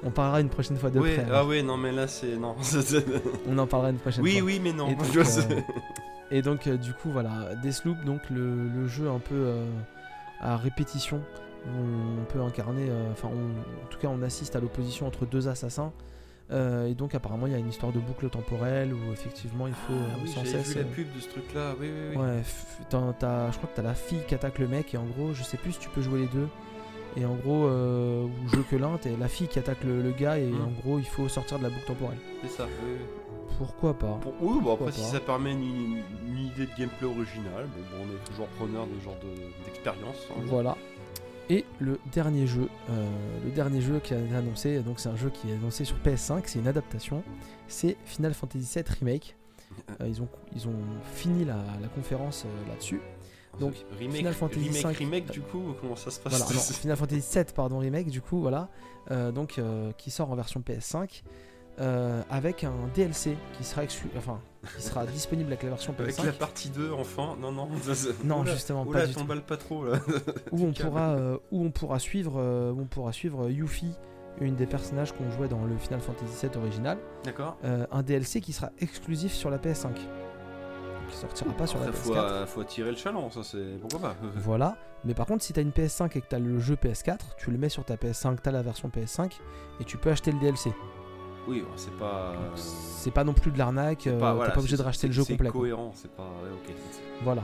On 0.03 0.09
parlera 0.09 0.41
une 0.41 0.49
prochaine 0.49 0.77
fois 0.77 0.89
de 0.89 0.99
Oui, 0.99 1.13
Prey. 1.13 1.25
ah 1.29 1.33
alors. 1.35 1.47
oui, 1.47 1.61
non, 1.63 1.77
mais 1.77 1.91
là, 1.91 2.07
c'est. 2.07 2.35
Non. 2.35 2.55
On 3.47 3.57
en 3.57 3.67
parlera 3.67 3.91
une 3.91 3.97
prochaine 3.99 4.23
oui, 4.23 4.33
fois. 4.37 4.41
oui, 4.45 4.59
mais 4.61 4.73
non. 4.73 4.89
Et 4.89 4.95
donc, 4.95 5.15
euh, 5.15 5.61
Et 6.31 6.41
donc 6.41 6.67
euh, 6.67 6.77
du 6.77 6.93
coup 6.93 7.11
voilà, 7.11 7.53
Deathloop, 7.61 8.03
donc 8.05 8.21
le, 8.31 8.67
le 8.69 8.87
jeu 8.87 9.07
un 9.09 9.19
peu 9.19 9.35
euh, 9.35 9.65
à 10.39 10.57
répétition, 10.57 11.21
où 11.67 11.69
on 12.21 12.25
peut 12.25 12.41
incarner, 12.41 12.87
euh, 12.89 13.11
enfin 13.11 13.27
en 13.27 13.87
tout 13.91 13.99
cas 13.99 14.07
on 14.07 14.21
assiste 14.23 14.55
à 14.55 14.59
l'opposition 14.59 15.05
entre 15.05 15.25
deux 15.27 15.47
assassins. 15.47 15.91
Euh, 16.51 16.87
et 16.87 16.93
donc 16.93 17.15
apparemment 17.15 17.47
il 17.47 17.53
y 17.53 17.55
a 17.55 17.59
une 17.59 17.69
histoire 17.69 17.91
de 17.93 17.99
boucle 17.99 18.29
temporelle 18.29 18.93
où 18.93 19.11
effectivement 19.13 19.65
il 19.65 19.73
faut 19.73 19.93
Ah 19.93 19.93
euh, 20.17 20.21
oui, 20.23 20.29
sans 20.29 20.43
cesse... 20.43 20.67
vu 20.69 20.75
la 20.75 20.81
euh, 20.81 20.93
pub 20.93 21.07
de 21.15 21.19
ce 21.21 21.29
truc-là. 21.29 21.73
Oui, 21.79 21.87
oui, 21.89 22.09
oui. 22.11 22.17
Ouais, 22.21 22.41
je 22.43 22.95
crois 23.57 23.69
que 23.69 23.75
t'as 23.75 23.81
la 23.81 23.93
fille 23.95 24.19
qui 24.27 24.35
attaque 24.35 24.59
le 24.59 24.67
mec 24.67 24.93
et 24.93 24.97
en 24.97 25.05
gros 25.05 25.33
je 25.33 25.41
sais 25.43 25.57
plus 25.57 25.71
si 25.71 25.79
tu 25.79 25.89
peux 25.89 26.01
jouer 26.01 26.21
les 26.21 26.27
deux. 26.27 26.47
Et 27.15 27.25
en 27.25 27.35
gros, 27.35 27.65
euh, 27.67 28.23
ou 28.25 28.49
jouer 28.49 28.63
que 28.71 28.75
l'un, 28.75 28.97
t'es 28.97 29.15
la 29.19 29.27
fille 29.27 29.47
qui 29.47 29.59
attaque 29.59 29.83
le, 29.83 30.01
le 30.01 30.11
gars 30.11 30.39
et 30.39 30.47
Mm. 30.49 30.61
en 30.65 30.81
gros 30.81 30.97
il 30.99 31.05
faut 31.05 31.29
sortir 31.29 31.59
de 31.59 31.63
la 31.63 31.69
boucle 31.69 31.85
temporelle. 31.85 32.17
C'est 32.41 32.49
ça. 32.49 32.67
Pourquoi 33.59 33.93
pas 33.93 34.17
Pour- 34.21 34.33
Oui, 34.41 34.55
bon, 34.55 34.61
Pourquoi 34.75 34.87
après, 34.89 34.99
si 34.99 35.05
ça 35.11 35.19
permet 35.19 35.51
une, 35.51 36.01
une 36.27 36.37
idée 36.39 36.65
de 36.65 36.71
gameplay 36.77 37.05
originale, 37.07 37.67
bon, 37.75 37.81
bon, 37.97 38.03
on 38.03 38.15
est 38.15 38.29
toujours 38.31 38.47
preneur 38.47 38.87
de 38.87 38.99
ce 38.99 39.05
genre 39.05 39.17
de- 39.21 39.63
d'expérience. 39.65 40.27
hein. 40.31 40.41
Voilà. 40.45 40.75
Et 41.49 41.65
le 41.79 41.99
dernier 42.11 42.47
jeu, 42.47 42.69
euh, 42.89 43.09
le 43.43 43.51
dernier 43.51 43.81
jeu 43.81 43.99
qui 43.99 44.13
a 44.13 44.19
été 44.19 44.35
annoncé, 44.35 44.79
donc 44.81 44.99
c'est 44.99 45.09
un 45.09 45.15
jeu 45.15 45.29
qui 45.29 45.49
est 45.49 45.53
annoncé 45.53 45.83
sur 45.83 45.97
PS5, 45.97 46.43
c'est 46.45 46.59
une 46.59 46.67
adaptation, 46.67 47.23
c'est 47.67 47.97
Final 48.05 48.33
Fantasy 48.33 48.79
VII 48.79 48.85
Remake. 48.99 49.35
Euh, 49.99 50.07
ils, 50.07 50.21
ont, 50.21 50.29
ils 50.55 50.67
ont 50.67 50.79
fini 51.13 51.45
la, 51.45 51.57
la 51.81 51.87
conférence 51.87 52.45
euh, 52.45 52.69
là-dessus. 52.69 53.01
Donc, 53.59 53.73
remake, 53.99 54.17
Final 54.17 54.33
Fantasy 54.33 54.69
remake, 54.69 54.97
remake, 54.97 55.31
du 55.31 55.41
coup, 55.41 55.61
comment 55.79 55.95
ça 55.95 56.11
se 56.11 56.19
passe 56.19 56.33
Voilà, 56.39 56.53
non, 56.53 56.59
Final 56.59 56.97
Fantasy 56.97 57.37
VII, 57.37 57.45
pardon, 57.53 57.79
Remake, 57.79 58.09
du 58.09 58.21
coup, 58.21 58.39
voilà, 58.39 58.69
donc 59.31 59.61
qui 59.97 60.09
sort 60.09 60.31
en 60.31 60.35
version 60.35 60.61
PS5 60.61 61.21
euh, 61.79 62.21
avec 62.29 62.63
un 62.63 62.73
DLC 62.95 63.37
qui 63.57 63.63
sera, 63.63 63.83
exclu- 63.83 64.09
enfin, 64.17 64.39
qui 64.77 64.81
sera 64.83 65.05
disponible 65.07 65.49
avec 65.49 65.63
la 65.63 65.69
version 65.69 65.93
Avec 65.97 66.15
PS5. 66.15 66.25
la 66.25 66.31
partie 66.33 66.69
2, 66.69 66.91
enfin, 66.91 67.35
non, 67.39 67.51
non. 67.51 67.67
Non, 68.23 68.41
Oula, 68.41 68.51
justement, 68.51 68.83
oula, 68.83 68.99
pas 69.01 69.05
du 69.07 69.13
tout. 69.15 69.25
pas 69.47 69.57
trop, 69.57 69.85
là. 69.85 69.99
où 70.51 70.65
on 70.65 70.73
pourra 70.73 71.11
euh, 71.11 71.37
où 71.51 71.65
on 71.65 71.71
pourra 71.71 71.99
suivre 71.99 72.33
euh, 72.37 72.71
où 72.71 72.81
on 72.81 72.85
pourra 72.85 73.11
suivre 73.11 73.49
Yuffie, 73.49 73.93
une 74.39 74.55
des 74.55 74.67
personnages 74.67 75.11
qu'on 75.13 75.29
jouait 75.31 75.47
dans 75.47 75.65
le 75.65 75.77
Final 75.77 75.99
Fantasy 76.01 76.47
VII 76.47 76.57
original, 76.57 76.97
D'accord. 77.23 77.57
un 77.63 78.03
DLC 78.03 78.39
qui 78.41 78.53
sera 78.53 78.69
exclusif 78.79 79.31
sur 79.33 79.49
la 79.49 79.57
PS5. 79.57 79.87
Donc 79.89 81.11
il 81.11 81.15
sortira 81.15 81.51
pas 81.53 81.67
sur 81.67 81.79
la 81.79 81.87
Après, 81.87 81.97
faut, 81.99 82.13
PS4. 82.13 82.17
euh, 82.19 82.45
faut 82.45 82.61
attirer 82.61 82.89
le 82.91 82.95
chaland, 82.97 83.29
ça, 83.29 83.41
c'est. 83.43 83.79
Pourquoi 83.81 83.99
pas 83.99 84.15
Voilà, 84.37 84.77
mais 85.03 85.13
par 85.13 85.25
contre 85.25 85.43
si 85.43 85.51
tu 85.53 85.59
as 85.59 85.63
une 85.63 85.71
PS5 85.71 86.17
et 86.17 86.21
que 86.21 86.27
tu 86.29 86.35
as 86.35 86.39
le 86.39 86.59
jeu 86.59 86.75
PS4, 86.75 87.17
tu 87.37 87.51
le 87.51 87.57
mets 87.57 87.69
sur 87.69 87.83
ta 87.83 87.95
PS5, 87.95 88.37
tu 88.41 88.49
as 88.49 88.51
la 88.51 88.61
version 88.61 88.89
PS5 88.89 89.31
et 89.81 89.83
tu 89.83 89.97
peux 89.97 90.09
acheter 90.11 90.31
le 90.31 90.39
DLC. 90.39 90.71
Oui, 91.47 91.63
c'est 91.75 91.95
pas. 91.97 92.33
Donc, 92.33 92.51
C'est 92.55 93.11
pas 93.11 93.23
non 93.23 93.33
plus 93.33 93.51
de 93.51 93.57
l'arnaque, 93.57 94.07
euh, 94.07 94.17
pas- 94.19 94.29
t'es 94.31 94.35
voilà, 94.37 94.51
pas 94.53 94.59
obligé 94.59 94.77
de 94.77 94.81
racheter 94.81 95.07
le 95.07 95.13
jeu 95.13 95.23
complet. 95.25 95.49
C'est 95.49 95.51
cohérent, 95.59 95.91
c'est 95.93 96.11
pas. 96.11 96.23
Ouais, 96.23 96.49
ok. 96.53 96.73
Voilà. 97.23 97.43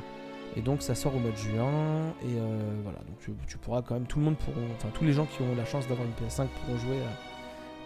Et 0.55 0.61
donc 0.61 0.81
ça 0.81 0.95
sort 0.95 1.15
au 1.15 1.19
mois 1.19 1.29
de 1.31 1.35
juin 1.35 2.07
et 2.23 2.39
euh, 2.39 2.59
voilà 2.83 2.97
donc 3.07 3.19
tu, 3.19 3.31
tu 3.47 3.57
pourras 3.59 3.83
quand 3.83 3.93
même 3.93 4.07
tout 4.07 4.17
le 4.17 4.25
monde 4.25 4.35
pourront 4.35 4.65
enfin 4.77 4.89
tous 4.95 5.03
les 5.05 5.13
gens 5.13 5.25
qui 5.27 5.43
ont 5.43 5.55
la 5.55 5.63
chance 5.63 5.87
d'avoir 5.87 6.07
une 6.07 6.13
PS5 6.27 6.47
pourront 6.47 6.77
jouer 6.79 6.97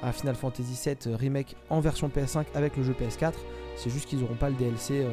à, 0.02 0.08
à 0.08 0.12
Final 0.14 0.34
Fantasy 0.36 0.80
VII 1.06 1.14
remake 1.14 1.58
en 1.70 1.82
version 1.82 2.08
PS5 2.08 2.46
avec 2.56 2.78
le 2.78 2.84
jeu 2.84 2.94
PS4. 2.94 3.34
C'est 3.76 3.90
juste 3.90 4.08
qu'ils 4.08 4.20
n'auront 4.22 4.36
pas 4.36 4.50
le 4.50 4.56
DLC 4.56 5.02
euh, 5.04 5.10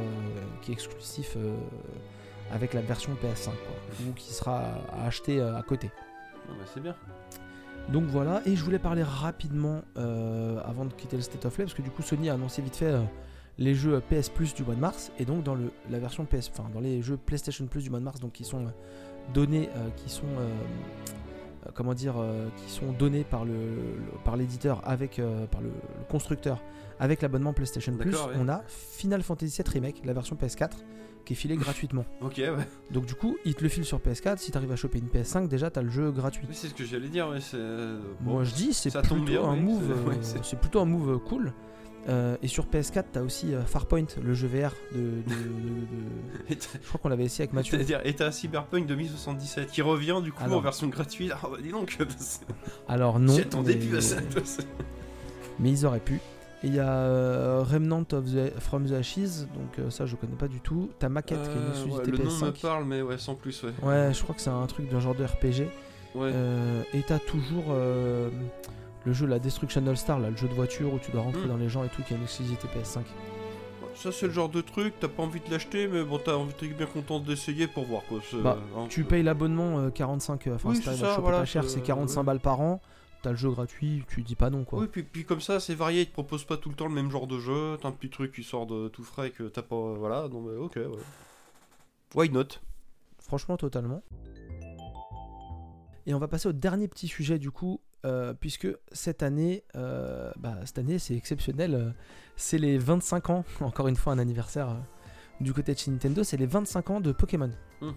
qui 0.62 0.70
est 0.70 0.74
exclusif 0.74 1.34
euh, 1.36 1.57
avec 2.53 2.72
la 2.72 2.82
version 2.82 3.11
PS5 3.14 3.46
quoi, 3.46 4.07
ou 4.09 4.12
qui 4.12 4.32
sera 4.32 4.62
à 4.92 5.07
acheter 5.07 5.40
euh, 5.40 5.57
à 5.57 5.62
côté. 5.62 5.90
Non, 6.48 6.55
bah, 6.57 6.64
c'est 6.72 6.80
bien. 6.80 6.94
Donc 7.93 8.05
voilà, 8.05 8.41
et 8.47 8.55
je 8.57 8.62
voulais 8.64 8.78
parler 8.78 9.03
rapidement 9.03 9.82
euh, 9.97 10.61
avant 10.64 10.84
de 10.84 10.93
quitter 10.93 11.16
le 11.16 11.22
State 11.22 11.45
of 11.45 11.55
Play, 11.55 11.64
parce 11.64 11.74
que 11.74 11.82
du 11.82 11.91
coup 11.91 12.03
Sony 12.03 12.30
a 12.30 12.34
annoncé 12.34 12.62
vite 12.62 12.76
fait 12.76 12.84
euh, 12.86 13.01
les 13.59 13.74
jeux 13.74 14.01
PS 14.09 14.28
Plus 14.28 14.55
du 14.55 14.62
mois 14.62 14.74
de 14.76 14.80
mars, 14.80 15.11
et 15.18 15.24
donc 15.24 15.43
dans 15.43 15.55
le, 15.57 15.72
la 15.91 15.99
version 15.99 16.24
PS, 16.24 16.51
enfin 16.57 16.68
dans 16.72 16.78
les 16.80 17.03
jeux 17.03 17.16
PlayStation 17.16 17.66
Plus 17.66 17.82
du 17.82 17.91
mois 17.91 17.99
de 17.99 18.05
mars, 18.05 18.20
donc 18.20 18.32
qui 18.32 18.45
sont 18.45 18.66
euh, 18.66 18.70
donnés, 19.34 19.68
qui 19.97 20.09
sont 20.11 20.24
comment 21.74 21.95
dire, 21.95 22.14
qui 22.57 22.70
sont 22.70 22.93
donnés 22.93 23.22
par 23.24 23.45
le, 23.45 23.53
le- 23.53 24.18
par 24.24 24.36
l'éditeur 24.36 24.80
avec 24.84 25.18
euh, 25.18 25.47
par 25.47 25.61
le, 25.61 25.68
le 25.68 26.05
constructeur 26.09 26.62
avec 26.99 27.22
l'abonnement 27.22 27.53
PlayStation 27.53 27.93
Plus, 27.97 28.14
ouais. 28.14 28.34
on 28.38 28.49
a 28.49 28.62
Final 28.66 29.22
Fantasy 29.22 29.62
VII 29.62 29.72
Remake, 29.74 30.03
la 30.05 30.12
version 30.12 30.36
PS4, 30.36 30.70
qui 31.30 31.34
est 31.34 31.36
filée 31.36 31.56
gratuitement. 31.56 32.04
Ok, 32.20 32.34
ouais. 32.38 32.50
Donc 32.90 33.06
du 33.06 33.14
coup, 33.14 33.36
il 33.44 33.54
te 33.54 33.62
le 33.62 33.68
file 33.68 33.84
sur 33.84 33.98
PS4. 34.00 34.38
Si 34.38 34.50
t'arrives 34.50 34.72
à 34.72 34.76
choper 34.76 34.98
une 34.98 35.06
PS5, 35.06 35.46
déjà 35.46 35.70
t'as 35.70 35.82
le 35.82 35.88
jeu 35.90 36.10
gratuit. 36.10 36.44
Oui, 36.48 36.54
c'est 36.56 36.66
ce 36.68 36.74
que 36.74 36.84
j'allais 36.84 37.08
dire, 37.08 37.28
ouais. 37.28 37.40
C'est. 37.40 37.56
euh, 37.56 38.00
bon. 38.20 38.32
Moi 38.32 38.44
je 38.44 38.52
dis 38.52 38.74
c'est 38.74 38.90
plutôt 38.92 39.14
bien, 39.16 39.44
un 39.44 39.54
move, 39.54 39.82
c'est- 39.86 39.92
euh, 40.08 40.10
ouais, 40.10 40.18
c'est- 40.42 40.56
plutôt 40.60 40.80
un 40.80 40.84
move 40.86 41.10
euh, 41.12 41.18
cool. 41.18 41.52
Euh, 42.08 42.36
et 42.42 42.48
sur 42.48 42.64
PS4 42.66 43.04
t'as 43.12 43.20
aussi 43.22 43.54
euh, 43.54 43.62
Farpoint, 43.62 44.06
le 44.22 44.32
jeu 44.34 44.48
VR 44.48 44.72
de, 44.92 44.98
de- 44.98 45.02
de- 45.02 45.20
de- 45.20 46.48
Et 46.48 46.56
t'as- 46.56 46.78
je 46.82 46.88
crois 46.88 46.98
qu'on 47.00 47.08
l'avait 47.10 47.24
essayé 47.24 47.42
avec 47.44 47.52
Mathieu. 47.52 47.76
C'est-à-dire, 47.76 48.00
et 48.04 48.14
t'as 48.14 48.32
Cyberpunk 48.32 48.86
2077 48.86 49.70
qui 49.70 49.82
revient 49.82 50.20
du 50.24 50.32
coup 50.32 50.42
Alors. 50.42 50.58
en 50.58 50.60
version 50.62 50.88
gratuite. 50.88 51.30
Ah 51.34 51.46
bah 51.50 51.58
dis 51.62 51.68
donc, 51.70 51.96
Alors 52.88 53.18
non, 53.20 53.34
j'y 53.34 53.42
attendais 53.42 53.74
mais, 53.76 53.86
plus 53.86 53.96
à 53.98 54.00
ça. 54.00 54.16
mais 55.60 55.70
ils 55.70 55.86
auraient 55.86 56.00
pu. 56.00 56.20
Et 56.62 56.66
il 56.66 56.74
y 56.74 56.78
a 56.78 56.88
euh, 56.90 57.62
Remnant 57.66 58.04
of 58.12 58.24
the, 58.26 58.58
from 58.61 58.86
the 58.86 58.92
Ashes, 58.92 59.46
donc 59.54 59.78
euh, 59.78 59.88
ça 59.88 60.04
je 60.04 60.14
connais 60.16 60.36
pas 60.36 60.48
du 60.48 60.61
tout. 60.61 60.90
T'as 60.98 61.08
Maquette 61.08 61.40
qui 61.42 61.48
est 61.48 61.52
une 61.52 61.58
Euh, 61.58 61.70
exclusivité 61.70 62.11
ouais, 62.12 62.18
le 62.18 62.24
nom 62.24 62.30
me 62.30 62.50
PS5. 62.52 62.61
parle, 62.61 62.84
mais 62.84 63.00
ouais, 63.02 63.16
sans 63.18 63.34
plus, 63.34 63.62
ouais. 63.62 63.72
Ouais, 63.82 64.12
je 64.12 64.22
crois 64.22 64.34
que 64.34 64.40
c'est 64.42 64.50
un 64.50 64.66
truc 64.66 64.90
d'un 64.90 65.00
genre 65.00 65.14
de 65.14 65.24
RPG. 65.24 65.68
Ouais. 66.14 66.32
Et 66.92 67.02
t'as 67.02 67.18
toujours 67.18 67.64
le 69.06 69.12
jeu 69.12 69.26
La 69.26 69.38
Destruction 69.38 69.86
All 69.86 69.96
Star, 69.96 70.18
là, 70.20 70.28
le 70.30 70.36
jeu 70.36 70.48
de 70.48 70.52
voiture 70.54 70.92
où 70.92 70.98
tu 70.98 71.11
dois 71.11 71.22
rentrer 71.22 71.44
Hmm. 71.46 71.48
dans 71.48 71.56
les 71.56 71.68
gens 71.70 71.82
et 71.84 71.88
tout, 71.88 72.02
qui 72.02 72.12
a 72.12 72.16
une 72.18 72.24
exclusivité 72.24 72.68
PS5. 72.68 73.00
Ça, 73.94 74.12
c'est 74.12 74.26
le 74.26 74.32
genre 74.32 74.48
de 74.48 74.61
truc, 74.61 74.94
t'as 75.00 75.08
pas 75.08 75.22
envie 75.22 75.40
de 75.40 75.50
l'acheter, 75.50 75.86
mais 75.88 76.02
bon, 76.04 76.18
t'as 76.22 76.34
envie, 76.34 76.52
t'es 76.54 76.66
bien 76.68 76.86
content 76.86 77.20
d'essayer 77.20 77.66
pour 77.66 77.84
voir 77.84 78.02
quoi. 78.08 78.18
Bah, 78.42 78.56
hein, 78.76 78.86
Tu 78.88 79.04
payes 79.04 79.22
l'abonnement 79.22 79.78
euh, 79.78 79.90
45, 79.90 80.46
euh, 80.46 80.54
enfin 80.54 80.70
Oui, 80.70 80.76
c'est 80.76 80.94
ça, 80.94 81.08
choper 81.11 81.20
voilà, 81.22 81.38
pas 81.40 81.44
cher, 81.44 81.64
c'est- 81.64 81.70
c'est 81.76 81.80
45 81.80 82.20
ouais. 82.20 82.26
balles 82.26 82.40
par 82.40 82.61
an. 82.61 82.80
T'as 83.22 83.30
le 83.30 83.36
jeu 83.36 83.50
gratuit, 83.50 84.02
tu 84.08 84.22
dis 84.22 84.34
pas 84.34 84.48
non 84.48 84.64
quoi. 84.64 84.80
Oui, 84.80 84.86
puis, 84.90 85.02
puis 85.02 85.24
comme 85.24 85.42
ça, 85.42 85.60
c'est 85.60 85.74
varié, 85.74 86.02
ils 86.02 86.06
te 86.06 86.12
proposent 86.12 86.44
pas 86.44 86.56
tout 86.56 86.70
le 86.70 86.74
temps 86.74 86.88
le 86.88 86.94
même 86.94 87.10
genre 87.10 87.26
de 87.26 87.38
jeu, 87.38 87.76
t'as 87.80 87.88
un 87.88 87.92
petit 87.92 88.08
truc 88.08 88.32
qui 88.32 88.42
sort 88.42 88.66
de 88.66 88.88
tout 88.88 89.04
frais 89.04 89.30
que 89.30 89.44
t'as 89.44 89.62
pas. 89.62 89.76
Voilà, 89.94 90.28
non 90.28 90.40
mais 90.40 90.56
ok, 90.56 90.76
ouais. 90.76 90.88
Why 92.14 92.30
not? 92.30 92.46
Franchement, 93.18 93.56
totalement. 93.56 94.02
Et 96.06 96.14
on 96.14 96.18
va 96.18 96.28
passer 96.28 96.48
au 96.48 96.52
dernier 96.52 96.88
petit 96.88 97.08
sujet 97.08 97.38
du 97.38 97.50
coup, 97.50 97.80
euh, 98.06 98.32
puisque 98.32 98.68
cette 98.92 99.22
année, 99.22 99.64
euh, 99.76 100.32
bah, 100.38 100.56
cette 100.64 100.78
année 100.78 100.98
c'est 100.98 101.14
exceptionnel, 101.14 101.74
euh, 101.74 101.90
c'est 102.36 102.58
les 102.58 102.78
25 102.78 103.30
ans, 103.30 103.44
encore 103.60 103.88
une 103.88 103.96
fois 103.96 104.14
un 104.14 104.18
anniversaire 104.18 104.76
du 105.40 105.52
côté 105.52 105.74
de 105.74 105.78
chez 105.78 105.90
Nintendo, 105.90 106.24
c'est 106.24 106.36
les 106.36 106.46
25 106.46 106.90
ans 106.90 107.00
de 107.00 107.12
Pokémon. 107.12 107.50
Hmm. 107.80 107.92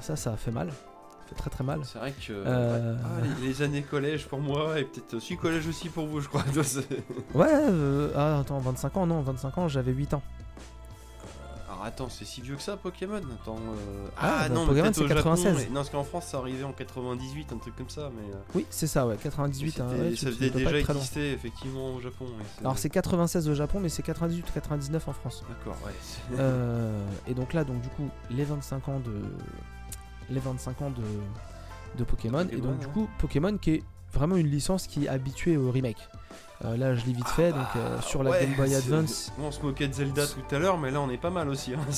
Ça, 0.00 0.16
ça 0.16 0.34
a 0.34 0.36
fait 0.36 0.50
mal, 0.50 0.70
fait 1.28 1.34
très 1.34 1.50
très 1.50 1.64
mal. 1.64 1.80
C'est 1.84 1.98
vrai 1.98 2.12
que 2.12 2.32
Euh. 2.32 2.94
ouais. 2.94 3.00
Ah, 3.04 3.24
les, 3.40 3.46
les 3.48 3.62
années 3.62 3.82
collège 3.82 4.26
pour 4.26 4.40
moi 4.40 4.78
et 4.80 4.84
peut-être 4.84 5.14
aussi 5.14 5.36
collège 5.36 5.66
aussi 5.68 5.88
pour 5.88 6.06
vous, 6.06 6.20
je 6.20 6.28
crois. 6.28 6.42
Ouais, 7.34 7.46
euh, 7.50 8.10
ah, 8.16 8.40
attends, 8.40 8.58
25 8.58 8.96
ans, 8.96 9.06
non, 9.06 9.20
25 9.22 9.58
ans, 9.58 9.68
j'avais 9.68 9.92
8 9.92 10.14
ans. 10.14 10.22
Alors 11.70 11.84
attends, 11.84 12.08
c'est 12.08 12.24
si 12.24 12.40
vieux 12.40 12.56
que 12.56 12.62
ça 12.62 12.76
Pokémon? 12.76 13.16
Attends. 13.18 13.56
euh, 13.56 14.08
Ah, 14.16 14.38
Ah, 14.44 14.48
bah, 14.48 14.54
non, 14.54 14.66
Pokémon, 14.66 14.90
c'est 14.92 15.04
peut-être 15.04 15.12
au 15.12 15.16
Japon, 15.16 15.30
96. 15.36 15.54
mais- 15.56 15.66
Non, 15.68 15.74
parce 15.74 15.90
qu'en 15.90 16.02
France 16.02 16.24
ça 16.26 16.38
arrivait 16.38 16.64
en 16.64 16.72
98, 16.72 17.52
un 17.52 17.58
truc 17.58 17.76
comme 17.76 17.88
ça, 17.90 18.10
mais. 18.16 18.32
euh, 18.34 18.38
Oui, 18.54 18.66
c'est 18.70 18.86
ça, 18.88 19.06
ouais, 19.06 19.16
98. 19.22 19.80
hein, 19.80 19.86
ouais, 19.90 20.16
ça 20.16 20.26
faisait 20.28 20.50
déjà 20.50 20.78
exister 20.78 21.32
effectivement 21.32 21.94
au 21.94 22.00
Japon. 22.00 22.24
Alors 22.60 22.78
c'est 22.78 22.88
96 22.88 23.48
au 23.48 23.54
Japon, 23.54 23.78
mais 23.80 23.90
c'est 23.90 24.02
98 24.02 24.48
ou 24.48 24.52
99 24.54 25.06
en 25.08 25.12
France. 25.12 25.44
D'accord, 25.48 25.76
ouais. 25.86 25.92
Euh, 26.40 27.04
et 27.28 27.34
donc 27.34 27.52
là, 27.52 27.62
donc 27.64 27.80
du 27.80 27.88
coup, 27.90 28.08
les 28.30 28.44
25 28.44 28.88
ans 28.88 29.00
de, 29.00 29.12
les 30.30 30.40
25 30.40 30.82
ans 30.82 30.90
de, 30.90 31.02
de 31.98 32.04
Pokémon. 32.04 32.44
Pokémon, 32.44 32.58
et 32.58 32.60
donc 32.60 32.78
du 32.80 32.86
coup, 32.88 33.08
Pokémon 33.18 33.56
qui 33.58 33.70
est 33.74 33.82
vraiment 34.12 34.36
une 34.36 34.48
licence 34.48 34.86
qui 34.86 35.04
est 35.06 35.08
habituée 35.08 35.56
au 35.56 35.70
remake. 35.70 36.08
Euh, 36.64 36.76
là, 36.76 36.94
je 36.94 37.04
l'ai 37.06 37.12
vite 37.12 37.28
fait, 37.28 37.52
donc 37.52 37.66
euh, 37.76 38.00
sur 38.00 38.22
la 38.22 38.30
Ah, 38.30 38.32
Ouais, 38.34 38.46
Game 38.46 38.54
Boy 38.56 38.74
Advance, 38.74 39.32
On 39.40 39.50
se 39.52 39.60
moquait 39.62 39.86
de 39.88 39.92
Zelda 39.94 40.26
tout 40.26 40.54
à 40.54 40.58
l'heure, 40.58 40.76
mais 40.78 40.90
là 40.90 41.00
on 41.00 41.08
est 41.10 41.16
pas 41.18 41.30
mal 41.30 41.48
aussi. 41.48 41.72
hein, 41.74 41.78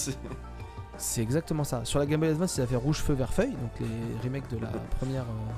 c'est- 0.97 1.23
exactement 1.23 1.65
ça. 1.65 1.85
Sur 1.85 1.99
la 1.99 2.07
Game 2.07 2.21
Boy 2.21 2.29
Advance, 2.31 2.57
ils 2.57 2.61
avaient 2.61 2.71
fait 2.71 2.77
Rouge 2.77 2.99
Feu 2.99 3.15
Vert 3.15 3.33
Feuille, 3.33 3.53
donc 3.53 3.71
les 3.81 3.89
remakes 4.29 4.51
de 4.51 4.59
la 4.59 4.69
première, 4.99 5.23
euh, 5.23 5.53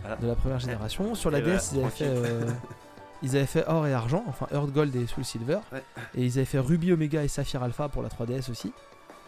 Voilà. 0.00 0.16
de 0.16 0.26
la 0.26 0.34
première 0.34 0.58
génération. 0.58 1.14
Sur 1.14 1.30
la 1.30 1.38
Et 1.38 1.42
voilà, 1.42 1.58
DS, 1.58 1.70
ils 1.72 1.80
avaient 1.80 1.90
fait, 1.90 2.04
tranquille. 2.14 2.24
euh, 2.26 2.50
ils 3.22 3.36
avaient 3.36 3.46
fait 3.46 3.64
Or 3.68 3.86
et 3.86 3.94
Argent, 3.94 4.24
enfin 4.26 4.46
Earth 4.52 4.72
Gold 4.72 4.94
et 4.96 5.06
Soul 5.06 5.24
Silver. 5.24 5.58
Ouais. 5.72 5.82
Et 6.16 6.24
ils 6.24 6.32
avaient 6.38 6.44
fait 6.44 6.58
Ruby 6.58 6.92
Omega 6.92 7.22
et 7.22 7.28
Saphir 7.28 7.62
Alpha 7.62 7.88
pour 7.88 8.02
la 8.02 8.08
3DS 8.08 8.50
aussi. 8.50 8.72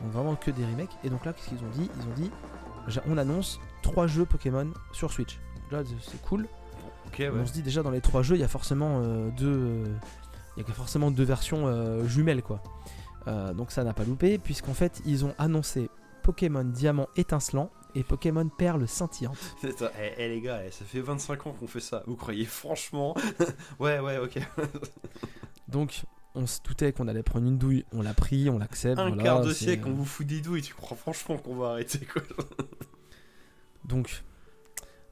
Donc 0.01 0.11
vraiment 0.13 0.35
que 0.35 0.51
des 0.51 0.65
remakes. 0.65 0.97
Et 1.05 1.11
donc 1.11 1.25
là, 1.25 1.33
qu'est-ce 1.35 1.51
qu'ils 1.51 1.59
ont 1.59 1.71
dit? 1.77 1.89
Ils 2.01 2.03
ont 2.03 2.15
dit 2.17 2.31
on 3.07 3.19
annonce 3.19 3.61
trois 3.83 4.07
jeux 4.07 4.25
Pokémon 4.25 4.71
sur 4.93 5.13
Switch. 5.13 5.39
Là, 5.71 5.83
c'est 6.03 6.21
cool. 6.23 6.49
Ouais. 7.19 7.31
On 7.31 7.47
se 7.47 7.53
dit 7.53 7.63
déjà 7.63 7.83
dans 7.83 7.91
les 7.91 8.01
trois 8.01 8.23
jeux, 8.23 8.37
il 8.37 8.41
y 8.41 8.45
a 8.45 8.49
forcément 8.49 9.01
euh, 9.03 9.31
deux, 9.37 9.85
il 10.57 10.67
y 10.67 10.71
a 10.71 10.73
forcément 10.73 11.11
deux 11.11 11.25
versions 11.25 11.67
euh, 11.67 12.07
jumelles 12.07 12.43
quoi. 12.43 12.63
Euh, 13.27 13.53
donc 13.53 13.71
ça 13.71 13.85
n'a 13.85 13.93
pas 13.93 14.05
loupé 14.05 14.39
puisqu'en 14.39 14.75
fait 14.75 15.03
ils 15.05 15.25
ont 15.25 15.35
annoncé 15.39 15.91
Pokémon 16.23 16.65
Diamant 16.65 17.09
étincelant 17.17 17.71
et 17.95 18.05
Pokémon 18.05 18.49
Perle 18.49 18.87
scintillante. 18.87 19.37
C'est 19.61 19.77
ça. 19.77 19.93
Eh, 20.01 20.13
eh, 20.19 20.29
les 20.29 20.41
gars, 20.41 20.63
eh, 20.65 20.71
ça 20.71 20.85
fait 20.85 21.01
25 21.01 21.47
ans 21.49 21.53
qu'on 21.59 21.67
fait 21.67 21.81
ça. 21.81 22.05
Vous 22.07 22.17
croyez 22.17 22.45
franchement? 22.45 23.17
Ouais, 23.79 23.99
ouais, 23.99 24.19
ok. 24.19 24.39
Donc 25.69 26.03
on 26.35 26.47
se 26.47 26.61
doutait 26.63 26.93
qu'on 26.93 27.09
allait 27.09 27.25
prendre 27.25 27.47
une 27.47 27.59
douille, 27.59 27.85
on 27.93 28.03
l'a 28.03 28.15
pris, 28.15 28.49
on 28.49 28.59
l'accepte. 28.59 29.01
Un 29.01 29.09
voilà, 29.09 29.23
quart 29.23 29.41
de 29.43 29.53
siècle, 29.53 29.89
on 29.89 29.93
vous 29.93 30.05
fout 30.05 30.27
des 30.27 30.41
douilles. 30.41 30.63
Tu 30.63 30.75
crois 30.75 30.97
franchement 30.97 31.37
qu'on 31.37 31.57
va 31.57 31.71
arrêter 31.71 32.07
quoi? 32.07 32.23
Donc, 33.91 34.23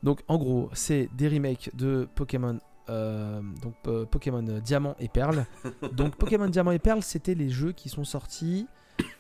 donc 0.03 0.21
en 0.29 0.39
gros, 0.39 0.71
c'est 0.73 1.09
des 1.17 1.29
remakes 1.29 1.71
de 1.75 2.09
Pokémon. 2.15 2.59
euh, 2.89 3.43
donc 3.63 3.75
euh, 3.87 4.07
Pokémon 4.07 4.47
euh, 4.49 4.61
Diamant 4.61 4.95
et 4.99 5.09
Perle. 5.09 5.45
donc 5.93 6.17
Pokémon 6.17 6.49
Diamant 6.49 6.71
et 6.73 6.79
Perle, 6.79 7.03
c'était 7.03 7.35
les 7.35 7.51
jeux 7.51 7.73
qui 7.73 7.89
sont 7.89 8.05
sortis 8.05 8.67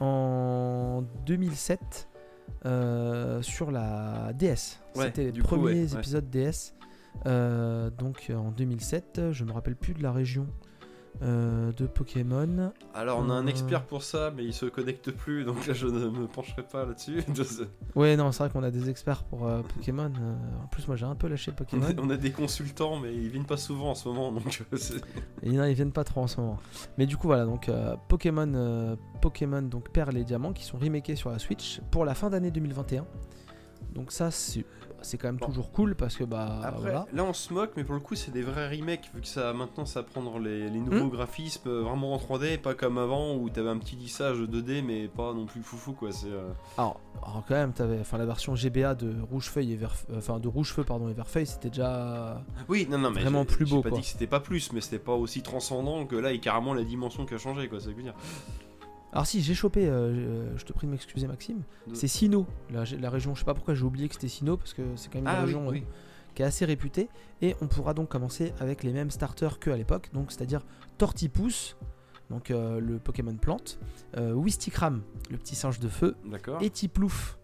en 0.01 1.05
2007 1.27 2.09
euh, 2.65 3.43
sur 3.43 3.71
la 3.71 4.33
DS. 4.33 4.81
Ouais, 4.95 5.07
c'était 5.07 5.31
les 5.31 5.41
coup, 5.41 5.47
premiers 5.49 5.65
ouais, 5.85 5.93
ouais. 5.93 5.99
épisodes 5.99 6.31
DS. 6.31 6.75
Donc 7.99 8.33
en 8.35 8.51
2007, 8.53 9.33
je 9.33 9.45
me 9.45 9.53
rappelle 9.53 9.77
plus 9.77 9.95
de 9.95 10.03
la 10.03 10.13
région 10.13 10.47
euh, 11.23 11.73
de 11.73 11.87
Pokémon. 11.87 12.73
Alors, 12.95 13.19
on 13.19 13.29
a 13.31 13.35
un 13.35 13.47
Euh. 13.47 13.51
expert 13.51 13.83
pour 13.85 14.03
ça, 14.03 14.33
mais 14.37 14.45
il 14.45 14.53
se 14.53 14.67
connecte 14.67 15.11
plus, 15.11 15.45
donc 15.45 15.67
là 15.67 15.75
je 15.75 15.87
ne 15.87 16.09
me 16.11 16.27
pencherai 16.27 16.63
pas 16.63 16.85
là-dessus. 16.87 17.23
Ouais, 17.95 18.17
non, 18.17 18.31
c'est 18.33 18.45
vrai 18.45 18.51
qu'on 18.53 18.63
a 18.63 18.71
des 18.71 18.89
experts 18.91 19.25
pour 19.25 19.47
euh, 19.47 19.63
Pokémon. 19.63 20.13
en 20.63 20.67
plus, 20.69 20.87
moi 20.87 20.97
j'ai 20.97 21.07
un 21.07 21.15
peu 21.17 21.27
lâché 21.29 21.51
on, 21.51 21.55
Pokémon. 21.55 21.87
a, 21.87 22.01
on 22.01 22.11
a 22.11 22.17
des 22.17 22.31
consultants, 22.31 22.99
mais 23.01 23.13
ils 23.15 23.29
viennent 23.29 23.47
pas 23.47 23.57
souvent 23.57 23.91
en 23.91 23.95
ce 23.95 24.09
moment, 24.09 24.31
donc 24.33 24.63
Et 25.43 25.51
non, 25.51 25.65
ils 25.65 25.75
viennent 25.75 25.93
pas 25.93 26.05
trop 26.05 26.21
en 26.23 26.27
ce 26.27 26.41
moment. 26.41 26.59
Mais 26.99 27.07
du 27.07 27.17
coup, 27.17 27.27
voilà, 27.27 27.45
donc 27.45 27.69
euh, 27.69 27.97
Pokémon, 28.09 28.97
Pokémon 29.21 29.63
donc 29.63 29.91
Perle 29.91 30.17
et 30.19 30.25
Diamant 30.25 30.53
qui 30.53 30.65
sont 30.65 30.79
remakés 30.79 31.17
sur 31.17 31.31
la 31.31 31.39
Switch 31.39 31.81
pour 31.91 32.05
la 32.05 32.15
fin 32.15 32.31
d'année 32.31 32.51
2021. 32.51 33.05
Donc 33.95 34.13
ça, 34.13 34.31
c'est 34.31 34.65
c'est 35.03 35.19
quand 35.19 35.29
même 35.29 35.37
Bon. 35.37 35.47
toujours 35.47 35.71
cool 35.73 35.95
parce 35.95 36.17
que 36.17 36.25
bah 36.25 36.61
Après, 36.63 36.81
voilà. 36.81 37.07
là 37.13 37.25
on 37.25 37.33
se 37.33 37.53
moque, 37.53 37.73
mais 37.77 37.85
pour 37.85 37.95
le 37.95 38.01
coup, 38.01 38.15
c'est 38.15 38.31
des 38.31 38.43
vrais 38.43 38.69
remakes, 38.69 39.11
vu 39.15 39.21
que 39.21 39.27
ça 39.27 39.53
maintenant 39.53 39.85
ça 39.87 40.03
prendre 40.03 40.39
les, 40.39 40.69
les 40.71 40.81
nouveaux 40.81 41.07
Hmm. 41.07 41.11
graphismes 41.11 41.69
euh, 41.69 41.83
vraiment 41.83 42.15
en 42.15 42.19
3D, 42.19 42.59
pas 42.59 42.75
comme 42.75 42.99
avant 42.99 43.35
où 43.37 43.49
t'avais 43.51 43.69
un 43.71 43.79
petit 43.79 43.97
lissage 43.97 44.39
2D, 44.39 44.83
mais 44.83 45.09
pas 45.09 45.33
non 45.35 45.47
plus 45.47 45.63
foufou 45.63 45.93
quoi. 45.93 46.11
C'est. 46.13 46.27
euh, 46.29 46.49
Alors, 46.77 47.01
alors 47.23 47.45
quand 47.47 47.55
même, 47.55 47.73
t'avais, 47.73 48.01
enfin 48.01 48.19
la 48.19 48.27
version 48.27 48.55
GBA 48.55 48.95
de 48.95 49.15
Rouge 49.31 49.49
Feuille 49.49 49.73
et 49.73 49.77
Vert, 49.77 49.95
euh, 50.11 50.19
enfin 50.19 50.39
de 50.41 50.49
Rouge 50.49 50.73
Feu 50.73 50.85
pardon 50.85 51.09
et 51.09 51.13
Vert 51.15 51.29
Feuille, 51.29 51.47
c'était 51.47 51.69
déjà. 51.69 52.43
Oui, 52.69 52.87
non, 52.91 52.99
non, 52.99 53.11
mais 53.11 53.21
Vraiment 53.23 53.45
j'ai- 53.49 53.57
plus 53.57 53.67
j'ai 53.67 53.75
beau, 53.77 53.83
pas 53.83 53.91
quoi. 53.91 53.99
dit 53.99 54.05
que 54.05 54.11
c'était 54.11 54.27
pas 54.27 54.41
plus, 54.41 54.73
mais 54.73 54.81
c'était 54.81 54.99
pas 54.99 55.15
aussi 55.15 55.43
transcendant 55.43 56.07
que 56.07 56.17
là, 56.17 56.29
a 56.31 56.39
carrément 56.39 56.75
la 56.75 56.85
dimension 56.85 57.25
qui 57.27 57.35
a 57.35 57.39
changé, 57.39 57.69
quoi. 57.69 57.81
Ça 57.81 57.89
veut 57.91 58.03
dire. 58.03 58.15
Alors 59.13 59.27
si, 59.27 59.41
j'ai 59.41 59.55
chopé, 59.55 59.89
euh, 59.89 60.57
je 60.57 60.65
te 60.65 60.73
prie 60.73 60.87
de 60.87 60.93
m'excuser 60.93 61.27
Maxime, 61.27 61.63
De- 61.87 61.95
c'est 61.95 62.09
Sino, 62.09 62.47
la, 62.71 62.85
la 63.01 63.11
région. 63.11 63.35
Je 63.35 63.41
sais 63.41 63.45
pas 63.47 63.55
pourquoi 63.55 63.75
j'ai 63.75 63.85
oublié 63.85 64.07
que 64.09 64.15
c'était 64.15 64.29
Sino 64.29 64.57
parce 64.57 64.75
que 64.75 64.83
c'est 64.97 65.09
quand 65.11 65.19
même 65.21 65.25
une 65.25 65.31
Ah 65.31 65.39
oui, 65.41 65.45
région 65.47 65.73
euh, 65.73 65.79
qui 66.35 66.43
est 66.43 66.45
assez 66.45 66.65
réputée. 66.67 67.09
Et 67.41 67.57
on 67.63 67.67
pourra 67.69 67.95
donc 67.95 68.09
commencer 68.11 68.53
avec 68.61 68.83
les 68.83 68.93
mêmes 68.93 69.11
starters 69.11 69.59
qu'à 69.59 69.77
l'époque, 69.77 70.11
donc 70.13 70.31
c'est-à-dire 70.31 70.61
Tortipousse, 70.99 71.77
donc 72.29 72.51
euh, 72.51 72.81
le 72.81 72.99
Pokémon 72.99 73.35
plante, 73.37 73.79
Wistikram, 74.17 75.03
le 75.31 75.39
petit 75.39 75.55
singe 75.55 75.81
de 75.81 75.89
feu, 75.89 76.15
et 76.61 76.69
Tiplouf, 76.71 77.39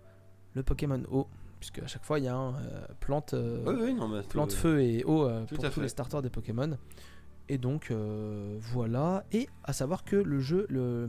le 0.55 0.63
Pokémon 0.63 1.01
eau, 1.11 1.29
puisque 1.61 1.79
à 1.79 1.87
chaque 1.87 2.05
fois 2.05 2.19
il 2.19 2.27
y 2.27 2.29
a 2.29 2.37
un 2.37 2.53
plante, 3.01 3.35
Oui, 3.35 3.95
non, 3.95 4.11
plante 4.29 4.53
feu 4.53 4.83
et 4.83 5.03
eau 5.05 5.29
pour 5.49 5.59
tous 5.59 5.71
fait. 5.71 5.81
les 5.81 5.89
starters 5.89 6.21
des 6.21 6.31
Pokémon. 6.31 6.77
Et 7.49 7.59
donc 7.59 7.91
euh, 7.91 8.57
voilà. 8.61 9.25
Et 9.33 9.49
à 9.65 9.73
savoir 9.73 10.05
que 10.05 10.17
le 10.17 10.41
jeu, 10.41 10.67
le 10.71 11.09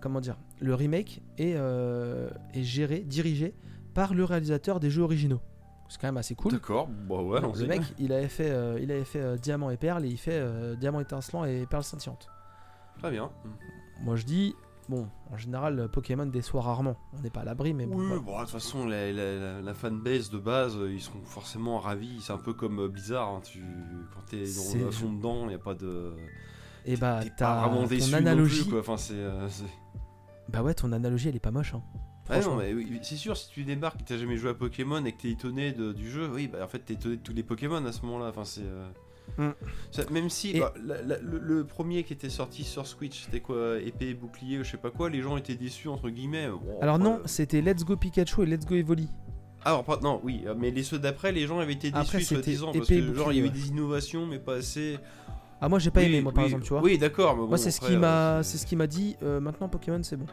comment 0.00 0.20
dire, 0.20 0.36
le 0.60 0.74
remake 0.74 1.22
est, 1.38 1.54
euh, 1.56 2.30
est 2.54 2.62
géré, 2.62 3.00
dirigé 3.00 3.54
par 3.94 4.14
le 4.14 4.24
réalisateur 4.24 4.80
des 4.80 4.90
jeux 4.90 5.02
originaux. 5.02 5.40
C'est 5.88 6.00
quand 6.00 6.08
même 6.08 6.18
assez 6.18 6.34
cool. 6.34 6.52
D'accord, 6.52 6.88
bah 7.08 7.22
ouais, 7.22 7.40
le 7.40 7.66
mec, 7.66 7.80
il 7.98 8.12
avait 8.12 8.28
fait, 8.28 8.50
euh, 8.50 8.78
il 8.80 8.92
avait 8.92 9.04
fait 9.04 9.22
euh, 9.22 9.36
Diamant 9.36 9.70
et 9.70 9.78
Perle 9.78 10.04
et 10.04 10.08
il 10.08 10.18
fait 10.18 10.42
Diamant 10.76 11.00
étincelant 11.00 11.44
et 11.44 11.66
Perle 11.66 11.84
scintillante. 11.84 12.28
Très 12.98 13.10
bien. 13.10 13.30
Moi 14.02 14.16
je 14.16 14.24
dis, 14.24 14.54
bon, 14.88 15.08
en 15.30 15.36
général, 15.36 15.88
Pokémon 15.92 16.26
déçoit 16.26 16.62
rarement. 16.62 16.96
On 17.16 17.20
n'est 17.22 17.30
pas 17.30 17.40
à 17.40 17.44
l'abri, 17.44 17.74
mais 17.74 17.86
bon. 17.86 17.96
Oui, 17.96 18.06
voilà. 18.06 18.22
bon, 18.22 18.36
de 18.36 18.40
toute 18.44 18.50
façon, 18.50 18.86
la, 18.86 19.12
la, 19.12 19.60
la- 19.60 19.74
fanbase 19.74 20.30
de 20.30 20.38
base, 20.38 20.76
euh, 20.76 20.92
ils 20.92 21.00
seront 21.00 21.22
forcément 21.24 21.78
ravis. 21.78 22.20
C'est 22.20 22.32
un 22.32 22.38
peu 22.38 22.52
comme 22.52 22.78
euh, 22.80 22.88
Blizzard, 22.88 23.28
hein, 23.28 23.40
tu, 23.44 23.62
quand 24.14 24.20
t'es 24.28 24.42
à 24.42 24.90
fond 24.90 25.12
dedans, 25.12 25.42
il 25.44 25.48
n'y 25.48 25.54
a 25.54 25.58
pas 25.58 25.74
de. 25.74 26.12
Et 26.84 26.96
bah, 26.96 27.20
t'es 27.22 27.30
pas 27.30 27.34
t'as 27.36 27.66
vraiment 27.68 27.86
déçu 27.86 28.00
ton 28.10 28.16
non 28.16 28.22
plus, 28.22 28.28
analogie. 28.28 28.68
quoi. 28.68 28.80
Enfin, 28.80 28.96
c'est. 28.96 29.14
euh, 29.14 29.48
bah 30.48 30.62
ouais, 30.62 30.74
ton 30.74 30.92
analogie, 30.92 31.28
elle 31.28 31.36
est 31.36 31.40
pas 31.40 31.50
moche. 31.50 31.74
Hein. 31.74 31.82
Ah 32.30 32.40
non, 32.40 32.56
mais 32.56 32.74
c'est 33.02 33.16
sûr, 33.16 33.36
si 33.38 33.48
tu 33.50 33.64
débarques 33.64 34.00
et 34.00 34.04
que 34.04 34.08
t'as 34.08 34.18
jamais 34.18 34.36
joué 34.36 34.50
à 34.50 34.54
Pokémon 34.54 35.02
et 35.06 35.12
que 35.12 35.22
t'es 35.22 35.30
étonné 35.30 35.72
de- 35.72 35.92
du 35.94 36.10
jeu, 36.10 36.28
oui, 36.30 36.46
bah 36.46 36.58
en 36.62 36.68
fait 36.68 36.80
t'es 36.80 36.92
étonné 36.94 37.16
de 37.16 37.22
tous 37.22 37.32
les 37.32 37.42
Pokémon 37.42 37.82
à 37.86 37.92
ce 37.92 38.04
moment-là. 38.04 38.26
Enfin, 38.28 38.44
c'est. 38.44 38.62
euh, 38.64 38.86
Mm. 39.36 39.50
ça- 39.90 40.10
même 40.10 40.30
si 40.30 40.50
Et- 40.56 40.60
bah, 40.60 40.72
la- 40.84 41.02
la- 41.02 41.18
le, 41.18 41.38
le 41.38 41.64
premier 41.64 42.02
qui 42.04 42.12
était 42.12 42.30
sorti 42.30 42.64
sur 42.64 42.86
Switch, 42.86 43.24
c'était 43.24 43.40
quoi 43.40 43.78
Épée, 43.80 44.14
bouclier, 44.14 44.58
ou 44.58 44.64
je 44.64 44.70
sais 44.70 44.76
pas 44.78 44.90
quoi, 44.90 45.10
les 45.10 45.20
gens 45.22 45.36
étaient 45.36 45.54
déçus 45.54 45.88
entre 45.88 46.08
guillemets. 46.08 46.48
Bon, 46.48 46.80
Alors 46.80 46.98
non, 46.98 47.16
euh, 47.16 47.22
c'était 47.26 47.60
Let's 47.60 47.84
Go 47.84 47.96
Pikachu 47.96 48.42
et 48.42 48.46
Let's 48.46 48.64
Go 48.66 48.74
Evoli. 48.76 49.08
Alors, 49.64 49.84
pas- 49.84 49.98
non, 50.02 50.20
oui, 50.22 50.42
euh, 50.46 50.54
mais 50.56 50.70
les 50.70 50.82
ceux 50.82 50.98
d'après, 50.98 51.32
les 51.32 51.46
gens 51.46 51.58
avaient 51.58 51.72
été 51.72 51.88
Après, 51.92 52.18
déçus, 52.18 52.34
c'était 52.36 52.54
soi-disant, 52.56 52.72
parce 52.72 52.88
que 52.88 53.14
genre 53.14 53.32
il 53.32 53.36
y 53.36 53.40
avait 53.40 53.50
des 53.50 53.68
innovations, 53.68 54.24
mais 54.26 54.38
pas 54.38 54.54
assez. 54.54 54.98
Ah 55.60 55.68
moi 55.68 55.80
j'ai 55.80 55.90
pas 55.90 56.00
Oui, 56.00 56.06
aimé 56.06 56.20
moi 56.20 56.32
par 56.32 56.44
oui, 56.44 56.50
exemple, 56.50 56.62
tu 56.64 56.68
vois. 56.70 56.82
Oui, 56.82 56.98
d'accord, 56.98 57.34
bon, 57.36 57.48
moi 57.48 57.58
c'est 57.58 57.72
ce 57.72 57.78
après, 57.80 57.92
qui 57.94 57.96
m'a 57.98 58.06
euh, 58.38 58.42
c'est 58.44 58.58
ce 58.58 58.64
qui 58.66 58.76
m'a 58.76 58.86
dit 58.86 59.16
euh, 59.24 59.40
maintenant 59.40 59.68
Pokémon 59.68 60.00
c'est 60.04 60.16
bon. 60.16 60.26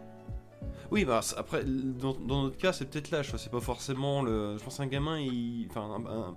Oui, 0.91 1.03
bah 1.03 1.21
après, 1.37 1.63
dans, 1.65 2.13
dans 2.13 2.43
notre 2.43 2.57
cas, 2.57 2.71
c'est 2.71 2.85
peut-être 2.85 3.09
l'âge, 3.09 3.33
c'est 3.37 3.51
pas 3.51 3.59
forcément 3.59 4.21
le. 4.21 4.55
Je 4.59 4.63
pense 4.63 4.79
un 4.79 4.85
gamin, 4.85 5.19
il. 5.19 5.65
Enfin, 5.71 5.81
un, 5.81 6.05
un- 6.05 6.35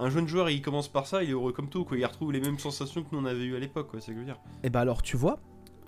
un 0.00 0.10
jeune 0.10 0.26
joueur, 0.26 0.50
il 0.50 0.62
commence 0.62 0.88
par 0.88 1.06
ça, 1.06 1.22
il 1.22 1.30
est 1.30 1.32
heureux 1.32 1.52
comme 1.52 1.68
tout, 1.68 1.84
quoi. 1.84 1.96
Il 1.96 2.04
retrouve 2.04 2.32
les 2.32 2.40
mêmes 2.40 2.58
sensations 2.58 3.02
que 3.04 3.08
nous 3.14 3.20
on 3.20 3.24
avait 3.26 3.44
eu 3.44 3.54
à 3.56 3.60
l'époque, 3.60 3.88
quoi, 3.90 4.00
c'est 4.00 4.06
ce 4.06 4.10
que 4.10 4.14
je 4.14 4.18
veux 4.20 4.24
dire. 4.24 4.38
Et 4.64 4.70
bah 4.70 4.80
alors 4.80 5.02
tu 5.02 5.16
vois, 5.16 5.38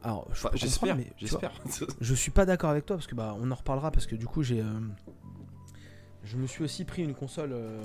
alors 0.02 0.26
je 0.28 0.32
Enfin, 0.34 0.50
peux 0.50 0.58
j'espère, 0.58 0.96
mais 0.96 1.10
tu 1.16 1.26
vois, 1.26 1.40
j'espère. 1.64 1.92
je 2.00 2.14
suis 2.14 2.30
pas 2.30 2.44
d'accord 2.46 2.70
avec 2.70 2.86
toi 2.86 2.96
parce 2.96 3.06
que 3.06 3.14
bah 3.14 3.36
on 3.40 3.50
en 3.50 3.54
reparlera 3.54 3.90
parce 3.90 4.06
que 4.06 4.14
du 4.16 4.26
coup 4.26 4.42
j'ai 4.42 4.60
euh, 4.60 4.64
je 6.24 6.36
me 6.36 6.46
suis 6.46 6.62
aussi 6.64 6.84
pris 6.84 7.02
une 7.02 7.14
console 7.14 7.52
euh, 7.52 7.82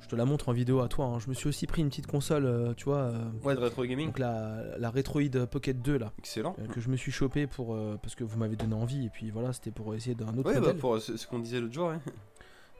Je 0.00 0.08
te 0.08 0.14
la 0.16 0.24
montre 0.24 0.48
en 0.48 0.52
vidéo 0.52 0.80
à 0.80 0.88
toi. 0.88 1.06
hein. 1.06 1.18
Je 1.18 1.28
me 1.28 1.34
suis 1.34 1.48
aussi 1.48 1.66
pris 1.66 1.82
une 1.82 1.88
petite 1.88 2.06
console, 2.06 2.46
euh, 2.46 2.74
tu 2.74 2.84
vois. 2.84 2.98
euh, 2.98 3.18
Ouais, 3.42 3.54
de 3.56 3.60
rétro 3.60 3.84
gaming. 3.84 4.06
donc 4.06 4.18
la, 4.20 4.62
la 4.78 4.90
Retroid 4.90 5.46
Pocket 5.50 5.82
2 5.82 5.98
là. 5.98 6.12
Excellent. 6.18 6.54
euh, 6.60 6.66
que 6.68 6.80
je 6.80 6.88
me 6.88 6.96
suis 6.96 7.10
chopé 7.12 7.46
pour 7.46 7.76
parce 8.02 8.14
que 8.14 8.22
vous 8.24 8.38
m'avez 8.38 8.56
donné 8.56 8.74
envie 8.74 9.06
et 9.06 9.10
puis 9.10 9.30
voilà 9.30 9.52
c'était 9.52 9.72
pour 9.72 9.94
essayer 9.94 10.14
d'un 10.14 10.36
autre 10.38 10.48
Ouais, 10.52 10.60
bah, 10.60 10.74
pour 10.78 11.00
ce 11.00 11.26
qu'on 11.26 11.38
disait 11.40 11.60
l'autre 11.60 11.74
jour. 11.74 11.88
ouais. 11.88 11.98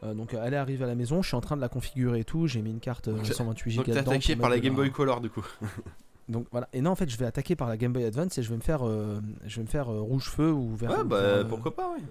Euh, 0.03 0.12
donc 0.14 0.34
euh, 0.34 0.42
elle 0.44 0.53
est 0.55 0.59
arrivée 0.59 0.84
à 0.84 0.86
la 0.86 0.94
maison, 0.94 1.22
je 1.22 1.28
suis 1.28 1.36
en 1.36 1.40
train 1.40 1.57
de 1.57 1.61
la 1.62 1.68
configurer 1.70 2.20
et 2.20 2.24
tout, 2.24 2.47
j'ai 2.47 2.61
mis 2.61 2.70
une 2.70 2.80
carte 2.80 3.09
euh, 3.09 3.14
Donc, 3.16 3.26
128 3.26 3.70
Go 3.70 3.76
Donc 3.76 3.86
t'es 3.86 3.97
attaqué 3.99 4.36
par 4.36 4.51
la 4.51 4.59
Game 4.61 4.74
Boy 4.74 4.90
Color 4.92 5.20
du 5.22 5.30
coup. 5.30 5.44
Donc 6.28 6.47
voilà. 6.51 6.68
Et 6.72 6.80
non 6.80 6.90
en 6.90 6.94
fait 6.97 7.09
je 7.09 7.16
vais 7.16 7.24
attaquer 7.24 7.57
par 7.57 7.68
la 7.68 7.76
Game 7.76 7.92
Boy 7.92 8.05
Advance 8.05 8.36
et 8.36 8.42
je 8.42 8.51
vais 8.51 8.57
me 8.57 8.61
faire 8.61 8.86
euh, 8.86 9.20
je 9.47 9.57
vais 9.57 9.62
me 9.62 9.68
faire 9.68 9.90
euh, 9.90 10.01
rouge 10.01 10.28
feu 10.28 10.51
ou 10.53 10.74
vert 10.76 10.90
Ouais, 10.90 11.01
ou 11.01 11.05
bah 11.05 11.16
euh, 11.16 11.44
pourquoi 11.44 11.74
pas, 11.74 11.88
ouais. 11.92 12.03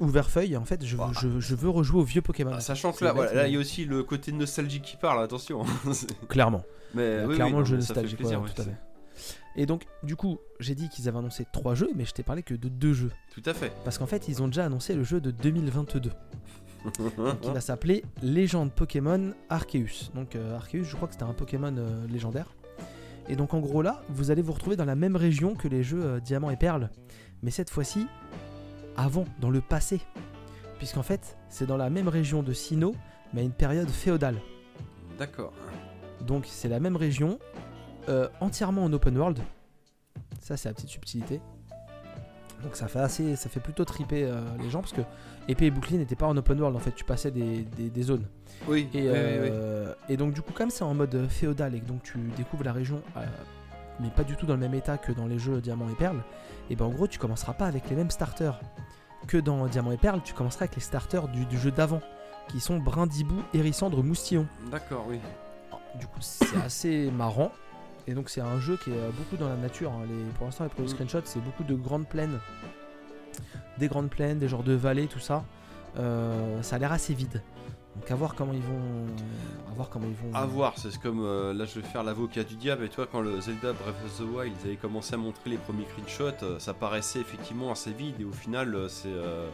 ou 0.00 0.06
vert 0.08 0.28
feuille. 0.30 0.56
En 0.56 0.64
fait 0.64 0.84
je, 0.84 0.96
Bah. 0.96 1.10
je, 1.20 1.38
je 1.40 1.54
veux 1.54 1.68
rejouer 1.68 2.00
au 2.00 2.04
vieux 2.04 2.22
Pokémon. 2.22 2.52
Ah, 2.54 2.60
Sachant 2.60 2.92
que 2.92 3.04
là, 3.04 3.12
voilà, 3.12 3.46
il 3.46 3.52
y 3.52 3.56
a 3.56 3.60
aussi 3.60 3.84
le 3.84 4.02
côté 4.02 4.32
nostalgique 4.32 4.82
qui 4.82 4.96
parle, 4.96 5.22
attention. 5.22 5.62
Clairement. 6.28 6.64
mais 6.94 7.02
Euh, 7.02 7.26
oui, 7.28 7.34
clairement 7.36 7.58
oui, 7.58 7.62
le 7.64 7.68
jeu 7.68 7.76
nostalgique. 7.76 8.16
plaisir, 8.18 8.40
ouais, 8.42 8.48
tout 8.52 8.62
à 8.62 8.64
fait. 8.64 8.76
Et 9.56 9.66
donc 9.66 9.84
du 10.02 10.16
coup 10.16 10.38
j'ai 10.58 10.74
dit 10.74 10.88
qu'ils 10.88 11.08
avaient 11.08 11.18
annoncé 11.18 11.46
trois 11.52 11.76
jeux 11.76 11.90
mais 11.94 12.04
je 12.04 12.10
t'ai 12.12 12.24
parlé 12.24 12.42
que 12.42 12.54
de 12.54 12.68
deux 12.68 12.92
jeux. 12.94 13.12
Tout 13.32 13.42
à 13.44 13.54
fait. 13.54 13.72
Parce 13.84 13.98
qu'en 13.98 14.06
fait 14.06 14.26
ils 14.26 14.42
ont 14.42 14.48
déjà 14.48 14.64
annoncé 14.64 14.94
le 14.94 15.04
jeu 15.04 15.20
de 15.20 15.30
2022. 15.30 16.10
qui 17.40 17.50
va 17.50 17.60
s'appeler 17.60 18.04
Légende 18.22 18.72
Pokémon 18.72 19.32
Arceus. 19.48 20.10
Donc 20.14 20.36
euh, 20.36 20.56
Arceus, 20.56 20.84
je 20.84 20.96
crois 20.96 21.08
que 21.08 21.14
c'était 21.14 21.24
un 21.24 21.32
Pokémon 21.32 21.74
euh, 21.76 22.06
légendaire. 22.08 22.54
Et 23.28 23.36
donc 23.36 23.54
en 23.54 23.60
gros 23.60 23.82
là, 23.82 24.02
vous 24.10 24.30
allez 24.30 24.42
vous 24.42 24.52
retrouver 24.52 24.76
dans 24.76 24.84
la 24.84 24.94
même 24.94 25.16
région 25.16 25.54
que 25.54 25.68
les 25.68 25.82
jeux 25.82 26.04
euh, 26.04 26.20
Diamant 26.20 26.50
et 26.50 26.56
Perle, 26.56 26.90
mais 27.42 27.50
cette 27.50 27.70
fois-ci 27.70 28.06
avant, 28.96 29.24
dans 29.40 29.50
le 29.50 29.60
passé. 29.60 30.00
Puisqu'en 30.78 31.02
fait, 31.02 31.38
c'est 31.48 31.66
dans 31.66 31.76
la 31.76 31.88
même 31.88 32.08
région 32.08 32.42
de 32.42 32.52
Sinnoh, 32.52 32.94
mais 33.32 33.40
à 33.40 33.44
une 33.44 33.52
période 33.52 33.88
féodale. 33.88 34.40
D'accord. 35.18 35.52
Donc 36.20 36.44
c'est 36.46 36.68
la 36.68 36.80
même 36.80 36.96
région, 36.96 37.38
entièrement 38.40 38.84
en 38.84 38.92
open 38.92 39.16
world. 39.16 39.38
Ça 40.40 40.56
c'est 40.56 40.68
la 40.68 40.74
petite 40.74 40.90
subtilité. 40.90 41.40
Donc 42.62 42.76
ça 42.76 42.88
fait 42.88 42.98
assez, 42.98 43.36
ça 43.36 43.48
fait 43.48 43.60
plutôt 43.60 43.84
triper 43.84 44.30
les 44.60 44.70
gens 44.70 44.80
parce 44.80 44.92
que 44.92 45.02
épée 45.48 45.66
et 45.66 45.70
bouclier 45.70 45.98
n'étaient 45.98 46.16
pas 46.16 46.26
en 46.26 46.36
open 46.36 46.58
world 46.60 46.76
en 46.76 46.80
fait, 46.80 46.92
tu 46.94 47.04
passais 47.04 47.30
des, 47.30 47.62
des- 47.62 47.90
des 47.90 48.02
zones. 48.02 48.26
Oui, 48.68 48.88
Et, 48.94 49.02
oui, 49.02 49.08
oui, 49.08 49.12
oui. 49.12 49.48
euh, 49.52 49.94
et 50.08 50.16
donc 50.16 50.32
du 50.32 50.40
coup 50.42 50.52
comme 50.52 50.70
c'est 50.70 50.84
en 50.84 50.94
mode 50.94 51.26
féodal 51.28 51.74
et 51.74 51.80
que 51.80 51.86
donc 51.86 52.02
tu 52.02 52.18
découvres 52.36 52.64
la 52.64 52.72
région, 52.72 53.02
euh, 53.16 53.20
mais 54.00 54.08
pas 54.08 54.24
du 54.24 54.36
tout 54.36 54.46
dans 54.46 54.54
le 54.54 54.60
même 54.60 54.74
état 54.74 54.96
que 54.98 55.12
dans 55.12 55.26
les 55.26 55.38
jeux 55.38 55.60
Diamant 55.60 55.88
et 55.90 55.94
Perle, 55.94 56.22
et 56.70 56.76
ben 56.76 56.86
en 56.86 56.90
gros 56.90 57.06
tu 57.06 57.18
commenceras 57.18 57.52
pas 57.52 57.66
avec 57.66 57.88
les 57.90 57.96
mêmes 57.96 58.10
starters 58.10 58.58
que 59.26 59.36
dans 59.38 59.66
Diamant 59.66 59.92
et 59.92 59.96
Perle, 59.96 60.20
tu 60.22 60.34
commenceras 60.34 60.64
avec 60.64 60.76
les 60.76 60.82
starters 60.82 61.28
du, 61.28 61.46
du 61.46 61.58
jeu 61.58 61.70
d'avant, 61.70 62.00
qui 62.48 62.60
sont 62.60 62.76
Brindibou, 62.78 63.42
Hérissandre, 63.54 64.02
Moustillon. 64.04 64.46
D'accord, 64.70 65.06
oui. 65.08 65.18
Du 65.98 66.06
coup, 66.06 66.18
c'est 66.20 66.58
assez 66.62 67.10
marrant. 67.16 67.50
Et 68.06 68.12
donc, 68.12 68.28
c'est 68.28 68.42
un 68.42 68.60
jeu 68.60 68.76
qui 68.76 68.90
est 68.90 68.98
euh, 68.98 69.08
beaucoup 69.16 69.36
dans 69.42 69.48
la 69.48 69.56
nature. 69.56 69.90
hein. 69.92 70.02
Les, 70.06 70.30
pour 70.32 70.44
l'instant, 70.44 70.64
les 70.64 70.68
premiers 70.70 70.88
Mm. 70.88 70.90
screenshots, 70.90 71.20
c'est 71.24 71.42
beaucoup 71.42 71.64
de 71.64 71.74
grandes 71.74 72.06
plaines. 72.06 72.38
Des 73.78 73.88
grandes 73.88 74.10
plaines, 74.10 74.38
des 74.38 74.48
genres 74.48 74.62
de 74.62 74.72
vallées, 74.74 75.06
tout 75.06 75.18
ça. 75.20 75.44
Euh, 75.98 76.62
ça 76.62 76.76
a 76.76 76.78
l'air 76.78 76.92
assez 76.92 77.14
vide. 77.14 77.42
Donc, 77.96 78.10
à 78.10 78.14
voir 78.16 78.34
comment 78.34 78.52
ils 78.52 78.60
vont. 78.60 79.06
À 79.70 79.74
voir 79.74 79.88
comment 79.88 80.06
ils 80.08 80.14
vont. 80.16 80.36
À 80.36 80.44
voir, 80.46 80.74
c'est 80.76 80.96
comme 81.00 81.20
euh, 81.24 81.52
là 81.54 81.64
je 81.64 81.78
vais 81.78 81.86
faire 81.86 82.02
l'avocat 82.02 82.42
du 82.42 82.56
diable 82.56 82.84
et 82.84 82.88
toi 82.88 83.06
quand 83.10 83.20
le 83.20 83.40
Zelda 83.40 83.72
Breath 83.72 83.94
of 84.04 84.16
the 84.18 84.20
Wild 84.36 84.52
ils 84.62 84.66
avaient 84.66 84.76
commencé 84.76 85.14
à 85.14 85.16
montrer 85.16 85.50
les 85.50 85.58
premiers 85.58 85.86
screenshots, 85.86 86.42
euh, 86.42 86.58
ça 86.58 86.74
paraissait 86.74 87.20
effectivement 87.20 87.70
assez 87.70 87.92
vide 87.92 88.16
et 88.20 88.24
au 88.24 88.32
final 88.32 88.76
c'est 88.88 89.06
euh, 89.08 89.46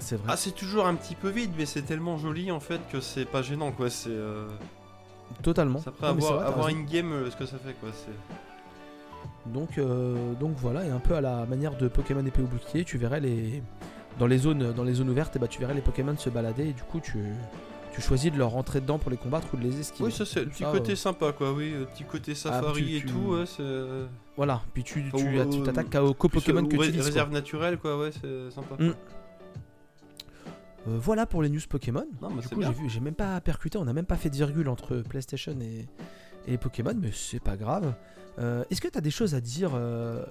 C'est 0.00 0.16
vrai. 0.16 0.26
ah 0.32 0.36
c'est 0.36 0.50
toujours 0.56 0.86
un 0.88 0.96
petit 0.96 1.14
peu 1.14 1.28
vide 1.28 1.52
mais 1.56 1.66
c'est 1.66 1.82
tellement 1.82 2.16
joli 2.18 2.50
en 2.50 2.58
fait 2.58 2.80
que 2.90 3.00
c'est 3.00 3.24
pas 3.26 3.42
gênant 3.42 3.70
quoi, 3.70 3.90
c'est 3.90 4.10
euh, 4.10 4.48
Totalement. 5.44 5.78
ça 5.78 5.90
après 5.90 6.08
Non, 6.08 6.12
avoir, 6.14 6.34
vrai, 6.34 6.46
avoir 6.46 6.68
une 6.70 6.84
game 6.84 7.30
ce 7.30 7.36
que 7.36 7.46
ça 7.46 7.58
fait 7.58 7.74
quoi, 7.74 7.90
c'est 7.92 8.10
Donc, 9.52 9.78
euh, 9.78 10.34
donc 10.34 10.52
voilà, 10.56 10.84
et 10.84 10.90
un 10.90 10.98
peu 11.00 11.14
à 11.14 11.20
la 11.20 11.46
manière 11.46 11.76
de 11.76 11.88
Pokémon 11.88 12.24
épée 12.24 12.42
ou 12.42 12.46
bouclier, 12.46 12.84
tu 12.84 12.98
verrais 12.98 13.20
les. 13.20 13.62
Dans 14.18 14.26
les 14.26 14.38
zones, 14.38 14.72
dans 14.72 14.82
les 14.82 14.94
zones 14.94 15.10
ouvertes, 15.10 15.36
et 15.36 15.38
bah, 15.38 15.46
tu 15.46 15.60
verrais 15.60 15.74
les 15.74 15.80
Pokémon 15.80 16.16
se 16.16 16.28
balader 16.28 16.70
et 16.70 16.72
du 16.72 16.82
coup 16.82 16.98
tu, 16.98 17.18
tu 17.94 18.00
choisis 18.00 18.32
de 18.32 18.36
leur 18.36 18.50
rentrer 18.50 18.80
dedans 18.80 18.98
pour 18.98 19.12
les 19.12 19.16
combattre 19.16 19.46
ou 19.54 19.56
de 19.56 19.62
les 19.62 19.78
esquiver. 19.78 20.06
Oui, 20.06 20.12
ça 20.12 20.26
c'est 20.26 20.40
le 20.40 20.46
petit 20.46 20.64
Ça, 20.64 20.72
côté 20.72 20.92
euh, 20.92 20.96
sympa 20.96 21.30
quoi, 21.30 21.52
oui, 21.52 21.70
le 21.70 21.84
petit 21.86 22.02
côté 22.02 22.34
safari 22.34 22.84
tu- 22.84 22.96
et 22.96 23.00
tu- 23.00 23.06
tout, 23.06 23.18
ouais, 23.34 23.44
euh, 23.60 24.08
Voilà, 24.36 24.60
puis 24.74 24.82
tu 24.82 25.04
tu 25.16 25.62
t'attaques 25.62 25.90
qu'aux 25.90 26.14
qu'aux 26.14 26.28
Pokémon 26.28 26.62
euh, 26.64 26.64
que 26.64 26.70
tu 26.70 26.76
quoi. 26.76 27.04
réserve 27.04 27.30
naturelle 27.30 27.78
quoi, 27.78 27.96
ouais, 27.96 28.10
c'est 28.10 28.50
sympa. 28.52 28.74
Mm. 28.82 28.88
Euh, 30.88 30.98
voilà 31.00 31.26
pour 31.26 31.42
les 31.42 31.48
news 31.48 31.60
Pokémon. 31.68 32.06
Non, 32.20 32.30
bah, 32.30 32.42
du 32.42 32.48
coup, 32.48 32.62
j'ai 32.62 32.72
vu, 32.72 32.88
j'ai 32.88 33.00
même 33.00 33.14
pas 33.14 33.40
percuté, 33.40 33.78
on 33.78 33.84
n'a 33.84 33.92
même 33.92 34.04
pas 34.06 34.16
fait 34.16 34.30
de 34.30 34.36
virgule 34.36 34.68
entre 34.68 34.96
PlayStation 34.96 35.54
et, 35.60 35.86
et 36.52 36.56
Pokémon, 36.58 36.94
mais 37.00 37.10
c'est 37.12 37.40
pas 37.42 37.56
grave. 37.56 37.94
Euh, 38.38 38.64
Est-ce 38.70 38.80
que 38.80 38.88
tu 38.88 38.96
as 38.98 39.00
des 39.00 39.10
choses 39.10 39.34
à 39.34 39.40
dire, 39.40 39.72
euh, 39.74 40.24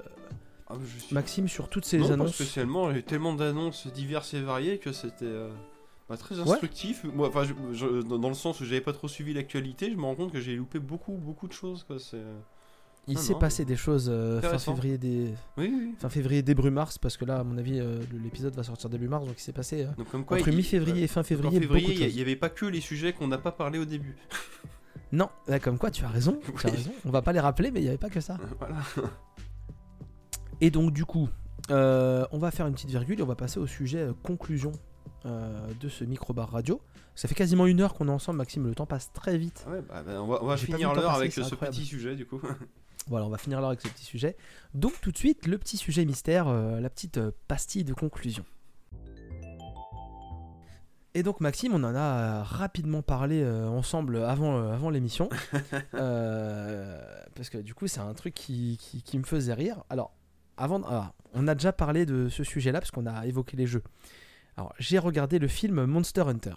Ah, 0.69 0.73
mais 0.79 0.85
je 0.85 0.99
suis- 1.05 1.13
Maxime, 1.15 1.47
sur 1.47 1.69
toutes 1.69 1.85
ces 1.85 1.97
non, 1.97 2.07
pas 2.07 2.13
annonces 2.13 2.35
spécialement, 2.35 2.89
il 2.89 2.93
y 2.93 2.95
a 2.95 2.99
eu 2.99 3.03
tellement 3.03 3.33
d'annonces 3.33 3.87
diverses 3.87 4.33
et 4.33 4.41
variées 4.41 4.77
que 4.79 4.91
c'était 4.91 5.25
euh, 5.25 5.49
bah, 6.09 6.17
très 6.17 6.39
instructif. 6.39 7.03
Moi, 7.05 7.27
enfin, 7.29 7.43
je- 7.43 7.53
je- 7.73 8.01
dans 8.01 8.27
le 8.29 8.33
sens 8.35 8.59
où 8.61 8.65
j'avais 8.65 8.81
pas 8.81 8.93
trop 8.93 9.07
suivi 9.07 9.33
l'actualité, 9.33 9.89
je 9.91 9.95
me 9.97 10.03
rends 10.03 10.15
compte 10.15 10.31
que 10.33 10.39
j'ai 10.41 10.55
loupé 10.55 10.79
beaucoup, 10.79 11.13
beaucoup 11.13 11.47
de 11.47 11.53
choses. 11.53 11.83
Quoi. 11.83 11.97
Il 13.09 13.13
Non, 13.15 13.21
s'est 13.21 13.35
passé 13.35 13.63
des 13.63 13.77
choses 13.77 14.09
euh, 14.11 14.41
fin 14.41 14.57
février, 14.57 14.97
des... 14.97 15.33
Oui, 15.57 15.71
oui. 15.73 15.95
fin 15.97 16.09
février, 16.09 16.41
début 16.41 16.69
mars, 16.69 16.97
parce 16.97 17.15
que 17.15 17.23
là, 17.23 17.39
à 17.39 17.43
mon 17.45 17.57
avis, 17.57 17.79
euh, 17.79 18.01
l'épisode 18.21 18.53
va 18.53 18.63
sortir 18.63 18.89
début 18.89 19.07
mars, 19.07 19.25
donc 19.25 19.35
il 19.37 19.41
s'est 19.41 19.53
passé 19.53 19.87
Donc, 19.97 20.09
comme 20.11 20.25
quoi, 20.25 20.35
entre 20.37 20.49
il- 20.49 20.57
mi-février 20.57 20.95
ouais. 20.97 21.03
et 21.03 21.07
fin 21.07 21.21
En 21.21 21.23
février. 21.23 21.57
il 21.57 21.63
y 21.63 21.65
a- 21.65 21.79
choses. 21.79 22.13
il 22.13 22.17
y 22.17 22.21
avait 22.21 22.35
pas 22.35 22.49
que 22.49 22.65
les 22.65 22.81
sujets 22.81 23.13
qu'on 23.13 23.27
n'a 23.29 23.37
pas 23.37 23.53
parlé 23.53 23.79
au 23.79 23.85
début. 23.85 24.17
Non, 25.11 25.29
là, 25.47 25.59
comme 25.59 25.77
quoi, 25.77 25.89
tu 25.91 26.03
as 26.03 26.09
raison, 26.09 26.39
tu 26.59 26.67
as 26.67 26.69
Oui. 26.69 26.75
raison. 26.77 26.91
On 27.05 27.11
va 27.11 27.21
pas 27.21 27.31
les 27.31 27.39
rappeler, 27.39 27.71
mais 27.71 27.79
il 27.79 27.83
n'y 27.83 27.89
avait 27.89 27.97
pas 27.97 28.09
que 28.09 28.19
ça. 28.21 28.37
voilà. 28.59 28.75
Et 30.61 30.71
donc 30.71 30.91
du 30.91 31.05
coup, 31.05 31.29
euh, 31.69 32.25
on 32.31 32.39
va 32.39 32.51
faire 32.51 32.65
une 32.67 32.73
petite 32.73 32.89
virgule 32.89 33.19
et 33.19 33.23
on 33.23 33.27
va 33.27 33.35
passer 33.35 33.59
au 33.59 33.67
sujet 33.67 33.99
euh, 33.99 34.13
conclusion 34.23 34.71
euh, 35.25 35.67
de 35.79 35.87
ce 35.89 36.03
micro-bar 36.03 36.49
radio. 36.51 36.81
Ça 37.15 37.27
fait 37.27 37.35
quasiment 37.35 37.65
une 37.67 37.81
heure 37.81 37.93
qu'on 37.93 38.07
est 38.07 38.11
ensemble, 38.11 38.37
Maxime, 38.37 38.67
le 38.67 38.75
temps 38.75 38.85
passe 38.85 39.11
très 39.13 39.37
vite. 39.37 39.65
Ouais, 39.69 39.81
bah, 39.87 40.03
bah, 40.03 40.21
on 40.21 40.27
va, 40.27 40.39
on 40.41 40.57
finir 40.57 40.93
l'heure 40.93 41.13
avec 41.13 41.31
ce 41.31 41.41
incroyable. 41.41 41.75
petit 41.75 41.85
sujet 41.85 42.15
du 42.15 42.25
coup. 42.25 42.41
Voilà, 43.09 43.25
on 43.25 43.29
va 43.29 43.37
finir 43.37 43.59
l'heure 43.61 43.69
avec 43.69 43.79
ce 43.79 43.87
petit 43.87 44.03
sujet. 44.03 44.35
Donc 44.73 44.99
tout 44.99 45.13
de 45.13 45.17
suite, 45.17 45.47
le 45.47 45.57
petit 45.57 45.77
sujet 45.77 46.03
mystère, 46.03 46.49
euh, 46.49 46.81
la 46.81 46.89
petite 46.89 47.17
euh, 47.19 47.31
pastille 47.47 47.85
de 47.85 47.93
conclusion. 47.93 48.43
Et 51.17 51.23
donc 51.23 51.41
Maxime, 51.41 51.73
on 51.73 51.83
en 51.83 51.95
a 51.95 51.99
euh, 51.99 52.43
rapidement 52.43 53.01
parlé 53.01 53.41
euh, 53.41 53.67
ensemble 53.67 54.17
avant, 54.23 54.55
euh, 54.59 54.71
avant 54.71 54.91
l'émission. 54.91 55.29
Euh, 55.95 57.01
parce 57.35 57.49
que 57.49 57.57
du 57.57 57.73
coup, 57.73 57.87
c'est 57.87 57.99
un 58.01 58.13
truc 58.13 58.35
qui, 58.35 58.77
qui- 58.79 59.01
qui 59.01 59.17
me 59.17 59.23
faisait 59.23 59.53
rire. 59.55 59.83
Alors, 59.89 60.11
avant, 60.57 60.79
ah, 60.87 61.13
on 61.33 61.47
a 61.47 61.55
déjà 61.55 61.73
parlé 61.73 62.05
de 62.05 62.29
ce 62.29 62.43
sujet-là 62.43 62.79
parce 62.79 62.91
qu'on 62.91 63.07
a 63.07 63.25
évoqué 63.25 63.57
les 63.57 63.65
jeux. 63.65 63.81
Alors, 64.57 64.73
j'ai 64.77 64.99
regardé 64.99 65.39
le 65.39 65.47
film 65.47 65.85
Monster 65.85 66.21
Hunter. 66.21 66.53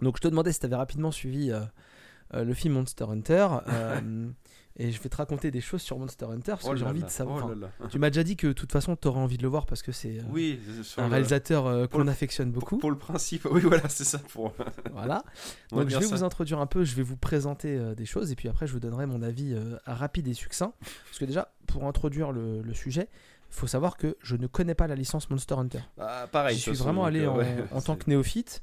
Donc, 0.00 0.16
je 0.16 0.22
te 0.22 0.28
demandais 0.28 0.52
si 0.52 0.60
tu 0.60 0.66
avais 0.66 0.76
rapidement 0.76 1.10
suivi 1.10 1.52
le 2.32 2.54
film 2.54 2.74
Monster 2.74 3.04
Hunter. 3.10 3.48
et 4.78 4.92
je 4.92 5.00
vais 5.00 5.08
te 5.08 5.16
raconter 5.16 5.50
des 5.50 5.60
choses 5.60 5.80
sur 5.82 5.98
Monster 5.98 6.26
Hunter 6.26 6.52
parce 6.52 6.64
Oh 6.66 6.70
que 6.70 6.76
j'ai 6.76 6.84
là 6.84 6.90
envie 6.90 7.00
là, 7.00 7.06
de 7.06 7.10
savoir. 7.10 7.36
oh 7.38 7.44
enfin, 7.46 7.54
là 7.54 7.68
là. 7.80 7.88
tu 7.88 7.98
m'as 7.98 8.10
déjà 8.10 8.22
dit 8.22 8.36
que 8.36 8.48
de 8.48 8.52
toute 8.52 8.70
façon, 8.72 8.94
tu 8.96 9.08
aurais 9.08 9.20
envie 9.20 9.38
de 9.38 9.42
le 9.42 9.48
voir 9.48 9.64
parce 9.66 9.82
que 9.82 9.90
c'est 9.92 10.18
euh, 10.18 10.22
Oui, 10.30 10.60
un 10.98 11.08
réalisateur 11.08 11.66
euh, 11.66 11.86
qu'on 11.86 12.06
affectionne 12.08 12.50
beaucoup. 12.52 12.76
pour 12.78 12.90
le 12.90 12.98
principe. 12.98 13.46
Oui, 13.50 13.60
voilà, 13.62 13.88
c'est 13.88 14.04
ça. 14.04 14.18
Pour... 14.18 14.52
Voilà. 14.92 15.24
On 15.72 15.76
Donc 15.80 15.88
je 15.88 15.96
vais 15.98 16.04
ça. 16.04 16.14
vous 16.16 16.24
introduire 16.24 16.58
un 16.60 16.66
peu, 16.66 16.84
je 16.84 16.94
vais 16.94 17.02
vous 17.02 17.16
présenter 17.16 17.76
euh, 17.76 17.94
des 17.94 18.06
choses 18.06 18.30
et 18.32 18.36
puis 18.36 18.48
après 18.48 18.66
je 18.66 18.72
vous 18.72 18.80
donnerai 18.80 19.06
mon 19.06 19.22
avis 19.22 19.54
euh, 19.54 19.76
rapide 19.86 20.28
et 20.28 20.34
succinct. 20.34 20.72
Parce 21.06 21.18
que 21.18 21.24
déjà, 21.24 21.52
pour 21.66 21.84
introduire 21.84 22.32
le, 22.32 22.60
le 22.62 22.74
sujet, 22.74 23.08
il 23.50 23.54
faut 23.54 23.66
savoir 23.66 23.96
que 23.96 24.16
je 24.22 24.36
ne 24.36 24.46
connais 24.46 24.74
pas 24.74 24.86
la 24.88 24.94
licence 24.96 25.30
Monster 25.30 25.54
Hunter. 25.54 25.80
Ah, 25.98 26.26
pareil. 26.30 26.58
J'y 26.58 26.70
de 26.70 26.74
suis 26.74 26.84
vraiment 26.84 27.04
allé 27.04 27.26
en, 27.26 27.36
ouais, 27.38 27.64
en 27.72 27.80
tant 27.80 27.96
que 27.96 28.10
néophyte. 28.10 28.62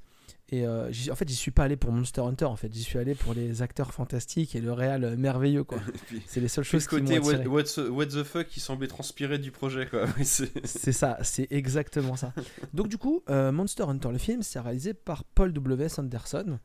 Et 0.54 0.68
euh, 0.68 0.92
en 1.10 1.16
fait, 1.16 1.28
j'y 1.28 1.36
suis 1.36 1.50
pas 1.50 1.64
allé 1.64 1.76
pour 1.78 1.92
Monster 1.92 2.22
Hunter, 2.22 2.46
en 2.46 2.56
fait, 2.56 2.72
j'y 2.72 2.84
suis 2.84 3.00
allé 3.00 3.16
pour 3.16 3.34
les 3.34 3.64
acteurs 3.64 3.92
fantastiques 3.92 4.56
et 4.56 4.62
le 4.62 4.72
réel 4.72 5.04
euh, 5.04 5.18
merveilleux, 5.18 5.64
quoi. 5.64 5.80
C'est 6.28 6.42
les 6.42 6.48
seules 6.48 6.64
choses 6.64 6.84
qui 6.86 6.96
côté 7.00 7.20
m'ont 7.20 7.26
what, 7.26 7.48
what 7.48 7.64
the, 7.64 7.90
what 7.90 8.06
the 8.06 8.22
fuck 8.24 8.46
qui 8.46 8.60
semblait 8.60 8.88
transpirer 8.88 9.40
du 9.40 9.50
projet 9.50 9.88
quoi. 9.88 10.06
C'est- 10.24 10.92
ça, 10.92 11.18
c'est 11.24 11.48
exactement 11.50 12.16
ça. 12.16 12.34
Donc 12.72 12.88
du 12.88 13.00
coup, 13.00 13.24
euh, 13.32 13.52
Monster 13.52 13.82
Hunter, 13.88 14.10
le 14.12 14.20
film, 14.20 14.44
c'est 14.44 14.60
réalisé 14.60 14.94
par 14.94 15.24
Paul 15.24 15.54
W. 15.54 15.90
Sanderson, 15.90 16.60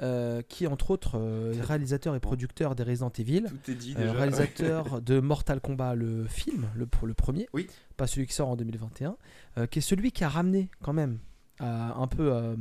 euh, 0.00 0.40
qui 0.48 0.66
entre 0.66 0.90
autres 0.90 1.18
réalisateur 1.60 2.14
et 2.14 2.20
producteur 2.20 2.74
des 2.74 2.82
Resident 2.82 3.12
Evil, 3.18 3.44
Tout 3.48 3.70
est 3.70 3.74
dit 3.74 3.94
déjà. 3.94 4.12
réalisateur 4.12 5.02
de 5.02 5.20
Mortal 5.20 5.60
Kombat, 5.60 5.96
le 5.96 6.24
film, 6.28 6.66
le, 6.74 6.86
premier, 7.14 7.46
Oui. 7.52 7.66
pas 7.98 8.06
celui 8.06 8.26
qui 8.26 8.32
sort 8.32 8.48
en 8.48 8.56
2021, 8.56 9.16
euh, 9.58 9.66
qui 9.66 9.80
est 9.80 9.82
celui 9.82 10.12
qui 10.12 10.24
a 10.24 10.30
ramené 10.30 10.70
quand 10.82 10.94
même 10.94 11.18
un 11.60 12.08
peu 12.08 12.32
euh, 12.32 12.56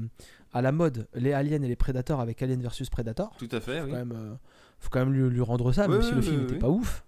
à 0.53 0.61
la 0.61 0.71
mode 0.71 1.07
les 1.15 1.33
aliens 1.33 1.61
et 1.61 1.67
les 1.67 1.75
prédateurs 1.75 2.19
avec 2.19 2.41
Alien 2.41 2.61
vs 2.61 2.89
Predator. 2.91 3.33
Tout 3.37 3.49
à 3.51 3.59
fait, 3.59 3.79
Faut 3.79 3.85
oui. 3.85 3.91
quand 3.91 3.97
même, 3.97 4.13
euh, 4.15 4.33
faut 4.79 4.89
quand 4.89 4.99
même 4.99 5.13
lui, 5.13 5.29
lui 5.29 5.41
rendre 5.41 5.71
ça, 5.71 5.85
Oui, 5.87 5.93
même 5.93 6.01
si 6.01 6.09
oui, 6.09 6.15
le 6.15 6.21
film 6.21 6.41
n'était 6.41 6.55
pas 6.59 6.69
ouf. 6.69 7.03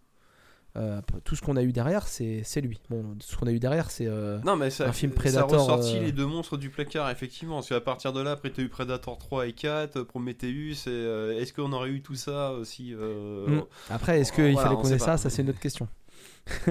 Euh, 0.78 1.00
tout 1.24 1.38
ce 1.38 1.41
qu'on 1.41 1.56
a 1.56 1.64
eu 1.64 1.72
derrière, 1.72 2.06
c'est 2.06 2.43
lui. 2.62 2.82
Bon, 2.89 3.02
tout 3.16 3.26
ce 3.26 3.38
qu'on 3.38 3.48
a 3.48 3.52
eu 3.54 3.60
derrière, 3.60 3.89
c'est. 3.91 4.08
euh, 4.08 4.39
Non, 4.43 4.58
mais 4.58 4.70
ça, 4.70 4.89
Un 4.89 4.91
film 4.91 5.14
ça 5.14 5.18
a 5.18 5.22
Predator, 5.22 5.62
ressorti 5.62 6.00
les 6.02 6.12
deux 6.12 6.26
monstres 6.26 6.58
du 6.58 6.70
placard, 6.70 7.10
effectivement. 7.12 7.56
Parce 7.56 7.70
qu'à 7.70 7.80
partir 7.80 8.12
de 8.12 8.20
là, 8.20 8.32
après, 8.32 8.50
t'as 8.50 8.62
eu 8.62 8.68
Predator 8.68 9.18
3 9.18 9.48
et 9.48 9.54
4, 9.54 10.02
Prometheus, 10.04 10.86
et 10.88 11.38
est-ce 11.39 11.54
qu'on 11.54 11.72
aurait 11.72 11.91
eu 11.91 12.02
tout 12.02 12.16
ça 12.16 12.52
aussi 12.52 12.93
Mm. 12.93 13.62
Après, 13.89 14.20
est-ce 14.20 14.34
qu'il 14.34 14.52
Voilà, 14.52 14.68
fallait 14.70 14.76
on 14.80 14.82
qu'on 14.82 14.89
ait 14.89 15.00
ça? 15.00 15.16
Ça, 15.16 15.30
c'est 15.30 15.43
une 15.43 15.50
autre 15.50 15.62
question. 15.62 15.88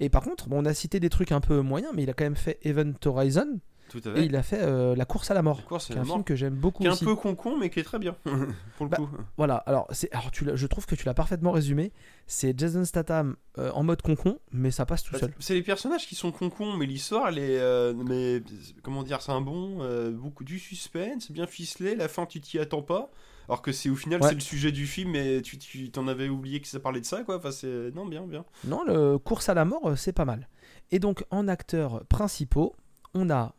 et 0.00 0.08
par 0.10 0.22
contre, 0.22 0.48
bon, 0.48 0.62
on 0.62 0.66
a 0.66 0.74
cité 0.74 1.00
des 1.00 1.08
trucs 1.08 1.32
un 1.32 1.40
peu 1.40 1.60
moyens, 1.62 1.92
mais 1.94 2.02
il 2.02 2.10
a 2.10 2.12
quand 2.12 2.24
même 2.24 2.36
fait 2.36 2.58
Event 2.62 2.92
Horizon 3.04 3.46
Tout 3.88 4.00
à 4.04 4.10
et 4.10 4.14
fait. 4.14 4.26
il 4.26 4.36
a 4.36 4.42
fait 4.42 4.60
euh, 4.60 4.94
La 4.96 5.04
course 5.04 5.30
à 5.30 5.34
la 5.34 5.42
mort. 5.42 5.56
La 5.58 5.62
course 5.64 5.84
à 5.84 5.86
qui 5.86 5.92
est 5.92 5.96
la 5.96 6.02
un 6.02 6.04
mort. 6.04 6.16
film 6.16 6.24
que 6.24 6.36
j'aime 6.36 6.54
beaucoup 6.54 6.82
Qui 6.82 6.86
est 6.86 6.90
un 6.90 6.92
aussi. 6.92 7.04
peu 7.04 7.14
con-con, 7.16 7.56
mais 7.56 7.70
qui 7.70 7.80
est 7.80 7.84
très 7.84 7.98
bien, 7.98 8.16
pour 8.76 8.86
le 8.86 8.90
Bah, 8.90 8.96
coup. 8.98 9.08
Voilà, 9.36 9.56
alors, 9.56 9.86
c'est, 9.90 10.12
alors 10.12 10.30
tu 10.30 10.44
l'as- 10.44 10.56
je 10.56 10.66
trouve 10.66 10.86
que 10.86 10.94
tu 10.94 11.04
l'as 11.06 11.14
parfaitement 11.14 11.50
résumé. 11.52 11.92
C'est 12.26 12.58
Jason 12.58 12.84
Statham 12.84 13.36
euh, 13.58 13.70
en 13.72 13.82
mode 13.82 14.02
concon, 14.02 14.38
mais 14.52 14.70
ça 14.70 14.84
passe 14.86 15.02
tout 15.02 15.12
Bah, 15.12 15.18
seul. 15.20 15.32
C'est 15.38 15.54
les 15.54 15.62
personnages 15.62 16.06
qui 16.06 16.14
sont 16.14 16.30
con-con, 16.32 16.76
mais 16.76 16.86
l'histoire, 16.86 17.28
elle 17.28 17.38
est. 17.38 17.58
euh, 17.58 17.94
mais 17.94 18.42
comment 18.82 19.02
dire, 19.02 19.22
c'est 19.22 19.32
un 19.32 19.40
bon. 19.40 19.78
beaucoup 20.12 20.44
du 20.44 20.58
suspense, 20.58 21.30
bien 21.30 21.46
ficelé. 21.46 21.94
La 21.96 22.08
fin, 22.08 22.26
tu 22.26 22.40
t'y 22.40 22.58
attends 22.58 22.82
pas. 22.82 23.10
Alors 23.48 23.62
que 23.62 23.72
c'est 23.72 23.88
au 23.88 23.96
final, 23.96 24.20
Ouais. 24.20 24.28
c'est 24.28 24.34
le 24.34 24.40
sujet 24.40 24.72
du 24.72 24.86
film, 24.86 25.14
et 25.16 25.40
tu 25.40 25.56
tu 25.56 25.90
t'en 25.90 26.06
avais 26.06 26.28
oublié 26.28 26.60
que 26.60 26.68
ça 26.68 26.80
parlait 26.80 27.00
de 27.00 27.06
ça, 27.06 27.22
quoi. 27.22 27.38
Enfin, 27.38 27.50
c'est. 27.50 27.90
Non, 27.94 28.04
bien, 28.04 28.26
bien. 28.26 28.44
Non, 28.66 28.84
le 28.84 29.16
course 29.16 29.48
à 29.48 29.54
la 29.54 29.64
mort, 29.64 29.92
c'est 29.96 30.12
pas 30.12 30.26
mal. 30.26 30.48
Et 30.90 30.98
donc, 30.98 31.24
en 31.30 31.48
acteurs 31.48 32.04
principaux, 32.10 32.74
on 33.14 33.30
a 33.30 33.54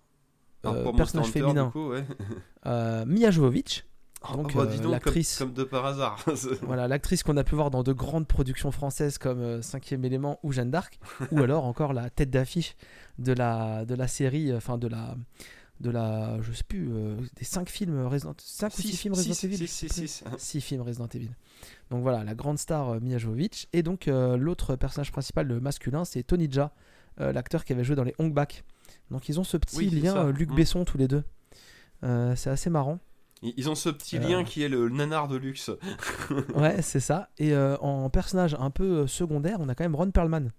euh, 0.65 0.91
personnage 0.93 1.27
Hunter, 1.27 1.39
féminin 1.39 1.69
coup, 1.71 1.89
ouais. 1.89 2.03
euh, 2.65 3.05
Mia 3.05 3.31
Jovovich, 3.31 3.85
Donc, 4.33 4.53
bah, 4.55 4.63
euh, 4.63 4.77
donc, 4.77 4.91
l'actrice- 4.91 5.37
comme 5.37 5.53
de 5.53 5.63
par 5.63 5.85
hasard. 5.85 6.23
voilà 6.63 6.87
l'actrice 6.87 7.23
qu'on 7.23 7.37
a 7.37 7.43
pu 7.43 7.55
voir 7.55 7.71
dans 7.71 7.83
de 7.83 7.93
grandes 7.93 8.27
productions 8.27 8.71
françaises 8.71 9.17
comme 9.17 9.61
Cinquième 9.61 10.03
élément 10.03 10.39
ou 10.43 10.51
Jeanne 10.51 10.71
d'Arc, 10.71 10.99
ou 11.31 11.41
alors 11.41 11.65
encore 11.65 11.93
la 11.93 12.09
tête 12.09 12.29
d'affiche 12.29 12.75
de 13.17 13.31
la 13.33 13.85
de 13.85 13.95
la 13.95 14.07
série, 14.07 14.53
enfin 14.53 14.77
de 14.77 14.87
la 14.87 15.15
de 15.79 15.91
la 15.91 16.41
je 16.41 16.51
sais 16.51 16.65
plus 16.65 16.89
des 17.37 17.45
cinq 17.45 17.69
films 17.69 18.05
Resident 18.05 18.35
5 18.37 18.77
ou 18.77 18.81
6 18.81 18.97
films 18.97 19.13
Resident 19.13 19.33
six, 19.33 19.43
Evil 19.45 19.57
six, 19.57 19.63
je 19.65 19.71
sais 19.71 19.87
six, 19.87 19.99
plus. 20.01 20.07
six. 20.09 20.23
Six 20.37 20.59
films 20.61 20.81
Resident 20.81 21.07
Evil. 21.13 21.29
Donc 21.89 22.01
voilà, 22.01 22.25
la 22.25 22.35
grande 22.35 22.59
star 22.59 22.99
Mia 22.99 23.17
Jovovich. 23.17 23.69
Et 23.71 23.81
donc 23.81 24.07
l'autre 24.07 24.75
personnage 24.75 25.13
principal, 25.13 25.47
le 25.47 25.61
masculin, 25.61 26.03
c'est 26.03 26.21
Tony 26.23 26.49
Jaa, 26.51 26.73
l'acteur 27.17 27.63
qui 27.63 27.71
avait 27.71 27.85
joué 27.85 27.95
dans 27.95 28.03
les 28.03 28.13
Hong 28.19 28.33
Bak. 28.33 28.65
Donc 29.11 29.29
ils 29.29 29.39
ont 29.39 29.43
ce 29.43 29.57
petit 29.57 29.77
Oui, 29.77 29.89
lien 29.89 30.15
euh, 30.17 30.31
Luc 30.31 30.49
Mm. 30.51 30.55
Besson 30.55 30.85
tous 30.85 30.97
les 30.97 31.07
deux. 31.07 31.23
Euh, 32.03 32.35
c'est 32.35 32.49
assez 32.49 32.69
marrant. 32.69 32.99
Ils 33.41 33.69
ont 33.69 33.75
ce 33.75 33.89
petit 33.89 34.17
Euh. 34.17 34.21
lien 34.21 34.43
qui 34.43 34.63
est 34.63 34.69
le 34.69 34.89
nanar 34.89 35.27
de 35.27 35.37
luxe. 35.37 35.71
Ouais, 36.55 36.81
c'est 36.81 36.99
ça. 36.99 37.29
Et 37.37 37.53
euh, 37.53 37.77
en 37.77 38.09
personnage 38.09 38.55
un 38.59 38.69
peu 38.69 38.83
euh, 38.99 39.07
secondaire, 39.07 39.57
on 39.59 39.69
a 39.69 39.75
quand 39.75 39.83
même 39.83 39.95
Ron 39.95 40.11
Perlman 40.11 40.51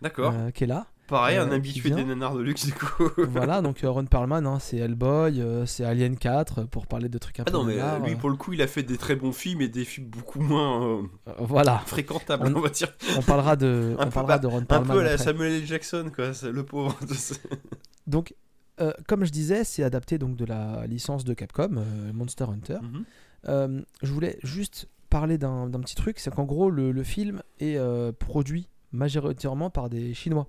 D'accord. 0.00 0.32
euh, 0.34 0.50
qui 0.50 0.64
est 0.64 0.68
là. 0.68 0.86
Pareil, 1.06 1.36
un 1.36 1.42
euh, 1.42 1.48
qui 1.48 1.54
habitué 1.54 1.90
des 1.90 2.04
nanars 2.04 2.34
de 2.34 2.40
luxe, 2.40 2.64
du 2.66 2.72
coup. 2.72 3.04
voilà, 3.28 3.60
donc 3.60 3.84
euh, 3.84 3.90
Ron 3.90 4.06
Perlman, 4.06 4.46
hein, 4.46 4.58
c'est 4.58 4.78
Hellboy, 4.78 5.40
euh, 5.40 5.66
c'est 5.66 5.84
Alien 5.84 6.16
4 6.16 6.58
euh, 6.60 6.64
pour 6.64 6.86
parler 6.86 7.08
de 7.10 7.18
trucs 7.18 7.40
un 7.40 7.44
Ah 7.46 7.50
peu 7.50 7.56
non, 7.58 7.64
mais 7.64 7.76
nanars, 7.76 8.00
lui, 8.06 8.16
pour 8.16 8.30
le 8.30 8.36
coup, 8.36 8.52
il 8.54 8.62
a 8.62 8.66
fait 8.66 8.82
des 8.82 8.96
très 8.96 9.14
bons 9.14 9.32
films 9.32 9.60
et 9.60 9.68
des 9.68 9.84
films 9.84 10.06
beaucoup 10.08 10.40
moins 10.40 11.02
voilà, 11.38 11.78
fréquentables, 11.86 12.46
On- 12.46 12.56
on 12.56 12.60
va 12.60 12.70
dire. 12.70 12.88
on 13.18 13.22
parlera 13.22 13.56
de, 13.56 13.94
Un 13.98 14.02
on 14.02 14.04
peu 14.06 14.10
parlera 14.12 14.38
de 14.38 14.46
Ron 14.46 14.58
Un 14.58 14.64
Perlman. 14.64 14.94
peu 14.94 15.00
à 15.00 15.04
la. 15.04 15.18
Samuel 15.18 15.52
L. 15.52 15.66
Jackson, 15.66 16.10
quoi, 16.14 16.30
le 16.50 16.62
pauvre. 16.64 16.98
Donc, 18.06 18.34
euh, 18.80 18.92
comme 19.06 19.24
je 19.24 19.30
disais, 19.30 19.64
c'est 19.64 19.82
adapté 19.82 20.18
donc 20.18 20.36
de 20.36 20.44
la 20.44 20.86
licence 20.86 21.24
de 21.24 21.32
Capcom, 21.34 21.76
euh, 21.76 22.12
Monster 22.12 22.44
Hunter. 22.44 22.78
Mhm. 22.82 23.04
Euh, 23.48 23.82
je 24.02 24.10
voulais 24.12 24.38
juste 24.42 24.88
parler 25.10 25.38
d'un 25.38 25.68
d'un 25.68 25.80
petit 25.80 25.94
truc, 25.94 26.18
c'est 26.18 26.34
qu'en 26.34 26.44
gros, 26.44 26.70
le, 26.70 26.90
le 26.92 27.02
film 27.04 27.42
est 27.60 27.78
produit 28.18 28.68
majoritairement 28.92 29.70
par 29.70 29.88
des 29.90 30.12
Chinois, 30.14 30.48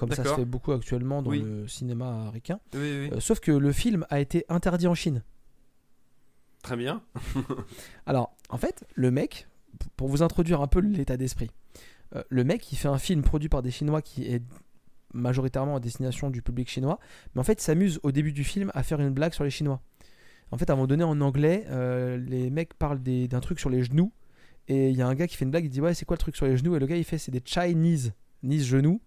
comme 0.00 0.12
ça 0.12 0.24
se 0.24 0.34
fait 0.34 0.44
beaucoup 0.44 0.72
actuellement 0.72 1.22
dans 1.22 1.30
Oui. 1.30 1.42
le 1.42 1.68
cinéma 1.68 2.20
américain. 2.22 2.58
Oui, 2.74 2.80
oui, 2.80 3.10
Euh, 3.12 3.20
sauf 3.20 3.40
que 3.40 3.52
le 3.52 3.72
film 3.72 4.06
a 4.10 4.20
été 4.20 4.44
interdit 4.48 4.86
en 4.86 4.94
Chine. 4.94 5.22
très 6.62 6.76
bien. 6.76 7.02
Alors, 8.06 8.36
en 8.48 8.58
fait, 8.58 8.84
le 8.94 9.10
mec, 9.10 9.46
pour 9.96 10.08
vous 10.08 10.22
introduire 10.22 10.60
un 10.60 10.66
peu 10.66 10.80
l'état 10.80 11.16
d'esprit, 11.16 11.50
euh, 12.14 12.22
le 12.28 12.44
mec, 12.44 12.70
il 12.72 12.76
fait 12.76 12.88
un 12.88 12.98
film 12.98 13.22
produit 13.22 13.48
par 13.48 13.62
des 13.62 13.70
Chinois 13.70 14.02
qui 14.02 14.26
est 14.26 14.42
majoritairement 15.14 15.76
à 15.76 15.80
destination 15.80 16.30
du 16.30 16.42
public 16.42 16.68
chinois, 16.68 16.98
mais 17.34 17.40
en 17.40 17.44
fait, 17.44 17.60
s'amuse 17.60 17.98
au 18.02 18.12
début 18.12 18.32
du 18.32 18.44
film 18.44 18.70
à 18.74 18.82
faire 18.82 19.00
une 19.00 19.10
blague 19.10 19.32
sur 19.32 19.42
les 19.44 19.50
Chinois. 19.50 19.80
En 20.52 20.58
fait, 20.58 20.68
à 20.70 20.72
un 20.72 20.76
moment 20.76 20.86
donné, 20.86 21.04
en 21.04 21.20
anglais, 21.20 21.64
euh, 21.68 22.16
les 22.16 22.50
mecs 22.50 22.74
parlent 22.74 23.00
d'un 23.00 23.40
truc 23.40 23.58
sur 23.60 23.70
les 23.70 23.82
genoux, 23.82 24.12
et 24.68 24.90
il 24.90 24.96
y 24.96 25.02
a 25.02 25.06
un 25.08 25.14
gars 25.14 25.26
qui 25.26 25.36
fait 25.36 25.44
une 25.44 25.50
blague, 25.50 25.64
il 25.64 25.70
dit 25.70 25.80
Ouais, 25.80 25.94
c'est 25.94 26.04
quoi 26.04 26.14
le 26.16 26.20
truc 26.20 26.36
sur 26.36 26.46
les 26.46 26.56
genoux? 26.56 26.76
Et 26.76 26.78
le 26.78 26.86
gars, 26.86 26.96
il 26.96 27.04
fait 27.04 27.18
C'est 27.18 27.30
des 27.32 27.42
Chinese, 27.44 28.12
Nice 28.42 28.64
genoux, 28.66 29.00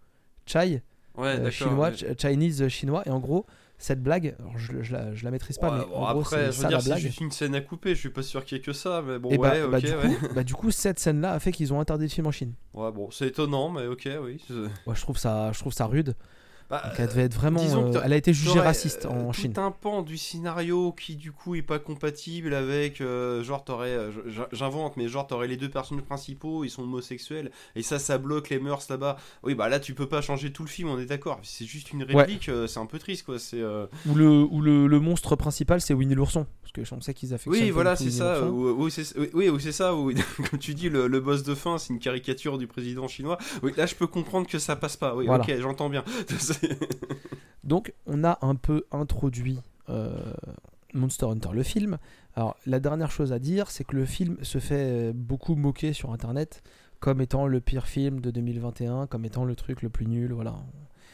Chai, 0.46 0.82
Ouais, 1.16 1.28
euh, 1.40 1.52
chinois, 1.52 1.92
Chinese 2.18 2.62
euh, 2.64 2.70
chinois, 2.70 3.04
et 3.06 3.12
en 3.12 3.20
gros, 3.20 3.46
cette 3.78 4.02
blague, 4.02 4.36
je, 4.56 4.82
je 4.82 4.94
la, 4.94 5.14
je 5.14 5.24
la 5.26 5.30
maîtrise 5.32 5.58
pas, 5.60 5.72
Ouais, 5.72 5.78
mais 5.80 5.86
bon, 5.86 5.96
en 5.98 6.12
gros, 6.14 6.24
c'est 6.24 6.52
ça 6.52 6.68
dire, 6.68 6.78
la 6.80 6.84
blague. 6.84 7.00
juste 7.00 7.22
une 7.22 7.30
scène 7.32 7.54
à 7.54 7.62
couper, 7.62 7.94
je 7.94 8.00
suis 8.00 8.10
pas 8.10 8.24
sûr 8.24 8.44
qu'il 8.46 8.58
y 8.58 8.60
ait 8.60 8.64
que 8.64 8.74
ça, 8.74 9.04
mais 9.06 9.20
bon, 9.20 9.30
Et 9.30 9.38
bah, 9.38 9.52
ouais, 9.52 9.68
bah, 9.68 9.78
ok, 9.78 9.84
du 9.84 9.92
ouais. 9.92 10.16
coup, 10.16 10.28
bah, 10.34 10.44
du 10.44 10.54
coup, 10.56 10.72
cette 10.72 10.98
scène-là 11.00 11.34
a 11.34 11.40
fait 11.40 11.52
qu'ils 11.52 11.72
ont 11.72 11.80
interdit 11.80 12.06
le 12.06 12.10
film 12.10 12.26
en 12.28 12.32
Chine. 12.32 12.54
Ouais, 12.74 12.92
bon, 12.92 13.12
c'est 13.12 13.28
étonnant, 13.28 13.70
mais 13.70 13.86
ok, 13.86 14.10
oui. 14.24 14.44
je 14.50 15.02
trouve 15.02 15.18
ça, 15.18 15.52
je 15.54 15.60
trouve 15.60 15.74
ça 15.74 15.86
rude. 15.86 16.16
Bah, 16.70 16.82
Donc, 16.86 16.94
elle 16.98 17.08
devait 17.08 17.24
être 17.24 17.34
vraiment. 17.36 17.60
euh, 17.62 18.02
elle 18.04 18.14
a 18.14 18.16
été 18.16 18.34
jugée 18.34 18.60
raciste 18.60 19.06
euh, 19.06 19.10
en 19.10 19.28
tout 19.32 19.42
Chine. 19.42 19.54
un 19.58 19.72
pan 19.72 20.02
du 20.02 20.18
scénario 20.18 20.92
qui 20.94 21.16
du 21.16 21.32
coup 21.32 21.56
est 21.56 21.62
pas 21.62 21.78
compatible 21.80 22.54
avec 22.54 23.02
euh, 23.02 23.44
genre 23.44 23.64
t'aurais 23.64 23.90
euh, 23.90 24.12
j'invente 24.52 24.98
mais 24.98 25.08
genre 25.08 25.28
t'aurais 25.28 25.48
les 25.48 25.58
deux 25.58 25.70
personnages 25.70 26.04
principaux 26.06 26.64
ils 26.64 26.70
sont 26.70 26.84
homosexuels 26.84 27.52
et 27.76 27.82
ça 27.84 28.00
ça 28.00 28.18
bloque 28.18 28.50
les 28.50 28.60
mœurs 28.60 28.86
là-bas 28.90 29.18
oui 29.44 29.56
bah 29.56 29.70
là 29.70 29.80
tu 29.80 29.94
peux 29.94 30.08
pas 30.08 30.22
changer 30.22 30.52
tout 30.52 30.64
le 30.64 30.70
film 30.70 30.90
on 30.90 31.00
est 31.00 31.06
d'accord 31.06 31.40
c'est 31.44 31.66
juste 31.66 31.92
une 31.92 32.04
réplique 32.04 32.50
euh, 32.50 32.66
c'est 32.68 32.80
un 32.80 32.86
peu 32.86 32.98
triste 33.00 33.26
quoi 33.26 33.40
c'est 33.40 33.60
euh, 33.62 33.86
Ou 34.08 34.16
le, 34.16 34.30
ou 34.30 34.62
le, 34.62 34.88
le 34.88 35.00
monstre 35.00 35.36
principal, 35.36 35.82
c'est 35.82 35.94
Winnie 35.94 36.16
l'ourson. 36.16 36.46
Parce 36.62 36.72
que 36.72 36.96
on 36.96 37.02
sait 37.02 37.14
qu'ils 37.14 37.34
affectionnent. 37.34 37.64
oui 37.66 37.70
voilà 37.72 37.96
c'est 37.96 38.10
ça 38.12 38.42
ou- 38.44 38.72
oui 38.72 38.90
c'est 38.92 39.06
oui, 39.34 39.50
ou 39.50 39.60
c'est 39.60 39.72
ça 39.72 39.94
ou- 39.96 40.12
comme 40.50 40.60
tu 40.60 40.74
dis 40.74 40.90
le, 40.90 41.08
le 41.08 41.20
boss 41.20 41.44
de 41.44 41.54
fin 41.56 41.78
c'est 41.78 41.94
une 41.94 42.00
caricature 42.00 42.58
du 42.58 42.68
président 42.68 43.08
chinois 43.08 43.38
oui 43.62 43.74
là 43.78 43.86
je 43.86 43.96
peux 43.96 44.08
comprendre 44.08 44.48
que 44.48 44.58
ça 44.60 44.76
passe 44.76 44.98
pas 44.98 45.16
oui 45.16 45.26
Voilà. 45.28 45.44
ok 45.44 45.54
j'entends 45.60 45.90
bien 45.90 46.04
Donc, 47.64 47.94
on 48.06 48.24
a 48.24 48.40
un 48.42 48.56
peu 48.56 48.86
introduit 48.92 49.60
euh, 49.90 50.16
Monster 50.94 51.28
Hunter, 51.28 51.50
le 51.54 51.64
film. 51.64 51.98
Alors, 52.36 52.56
la 52.66 52.80
dernière 52.80 53.12
chose 53.12 53.32
à 53.32 53.40
dire, 53.40 53.72
c'est 53.72 53.84
que 53.84 53.96
le 53.96 54.06
film 54.06 54.38
se 54.42 54.60
fait 54.60 55.14
beaucoup 55.14 55.56
moquer 55.56 55.94
sur 55.94 56.12
Internet 56.12 56.62
comme 57.00 57.20
étant 57.22 57.48
le 57.48 57.60
pire 57.60 57.86
film 57.86 58.22
de 58.22 58.32
2021, 58.32 59.08
comme 59.08 59.26
étant 59.26 59.44
le 59.44 59.56
truc 59.56 59.82
le 59.82 59.90
plus 59.90 60.08
nul. 60.08 60.32
Voilà. 60.32 60.56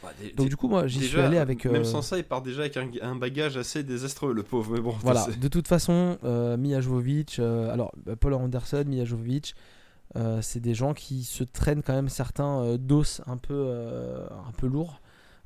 Bah, 0.02 0.10
Donc, 0.36 0.48
du 0.48 0.56
coup, 0.56 0.68
moi, 0.68 0.86
j'y 0.86 1.00
suis 1.00 1.18
allé 1.20 1.36
avec. 1.36 1.66
même 1.66 1.82
euh, 1.82 1.84
sans 1.84 2.00
ça 2.00 2.16
il 2.16 2.24
part 2.24 2.42
déjà 2.42 2.60
avec 2.60 2.76
un, 2.76 2.88
un 3.02 3.16
bagage 3.16 3.56
assez 3.56 3.82
désastreux 3.82 4.32
le 4.32 4.42
pauvre 4.42 4.74
mais 4.74 4.80
bon 4.80 4.94
Voilà, 5.02 5.26
de 5.26 5.48
toute 5.48 5.68
façon, 5.68 6.16
euh, 6.24 6.56
Mia 6.56 6.80
Jovovich, 6.80 7.38
euh, 7.38 7.70
alors 7.72 7.92
euh, 8.08 8.16
Paul 8.16 8.34
Anderson, 8.34 8.84
Mia 8.86 9.04
Jovovich, 9.04 9.54
euh, 10.16 10.40
c'est 10.42 10.60
des 10.60 10.74
gens 10.74 10.94
qui 10.94 11.24
se 11.24 11.44
traînent 11.44 11.82
quand 11.82 11.92
même 11.92 12.08
certains 12.08 12.62
euh, 12.62 12.78
dos 12.78 13.20
un 13.26 13.36
peu, 13.36 13.54
euh, 13.54 14.26
un 14.48 14.52
peu 14.52 14.66
lourds. 14.66 15.00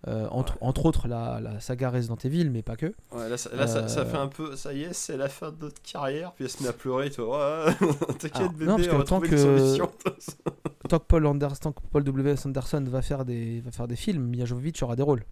Euh, 0.06 0.28
entre, 0.30 0.58
entre 0.60 0.84
autres 0.84 1.08
la, 1.08 1.40
la 1.40 1.60
saga 1.60 1.88
Resident 1.88 2.16
Evil, 2.24 2.50
mais 2.50 2.60
pas 2.60 2.76
que. 2.76 2.92
Ouais, 3.12 3.26
là, 3.28 3.38
ça, 3.38 3.48
là, 3.56 3.66
ça- 3.66 3.88
ça 3.88 4.00
Euh, 4.00 4.04
fait 4.04 4.18
un 4.18 4.26
peu, 4.28 4.54
ça 4.54 4.74
y 4.74 4.82
est, 4.82 4.92
c'est 4.92 5.16
la 5.16 5.30
fin 5.30 5.50
de 5.50 5.56
notre 5.62 5.80
carrière, 5.80 6.32
puis 6.34 6.44
elle 6.44 6.50
se 6.50 6.62
met 6.62 6.68
à 6.68 6.74
pleurer. 6.74 7.10
Ouais, 7.16 7.74
T'inquiète, 8.18 8.36
Alors, 8.36 8.52
bébé, 8.52 8.66
non, 8.66 8.76
parce 8.76 8.88
que 8.88 8.94
on 8.94 8.98
va 8.98 9.04
tant 9.04 9.20
que- 9.20 9.36
solution. 9.36 9.90
Tant 10.90 10.98
que 10.98 11.04
Paul, 11.06 11.24
Anders, 11.24 11.58
tant 11.58 11.72
que 11.72 11.80
Paul 11.90 12.04
W. 12.04 12.34
Anderson 12.44 12.84
va 12.86 13.00
faire 13.00 13.24
des, 13.24 13.60
va 13.62 13.70
faire 13.70 13.88
des 13.88 13.96
films, 13.96 14.26
Mia 14.28 14.44
Jovovich 14.44 14.82
aura 14.82 14.94
des 14.96 15.02
rôles. 15.02 15.24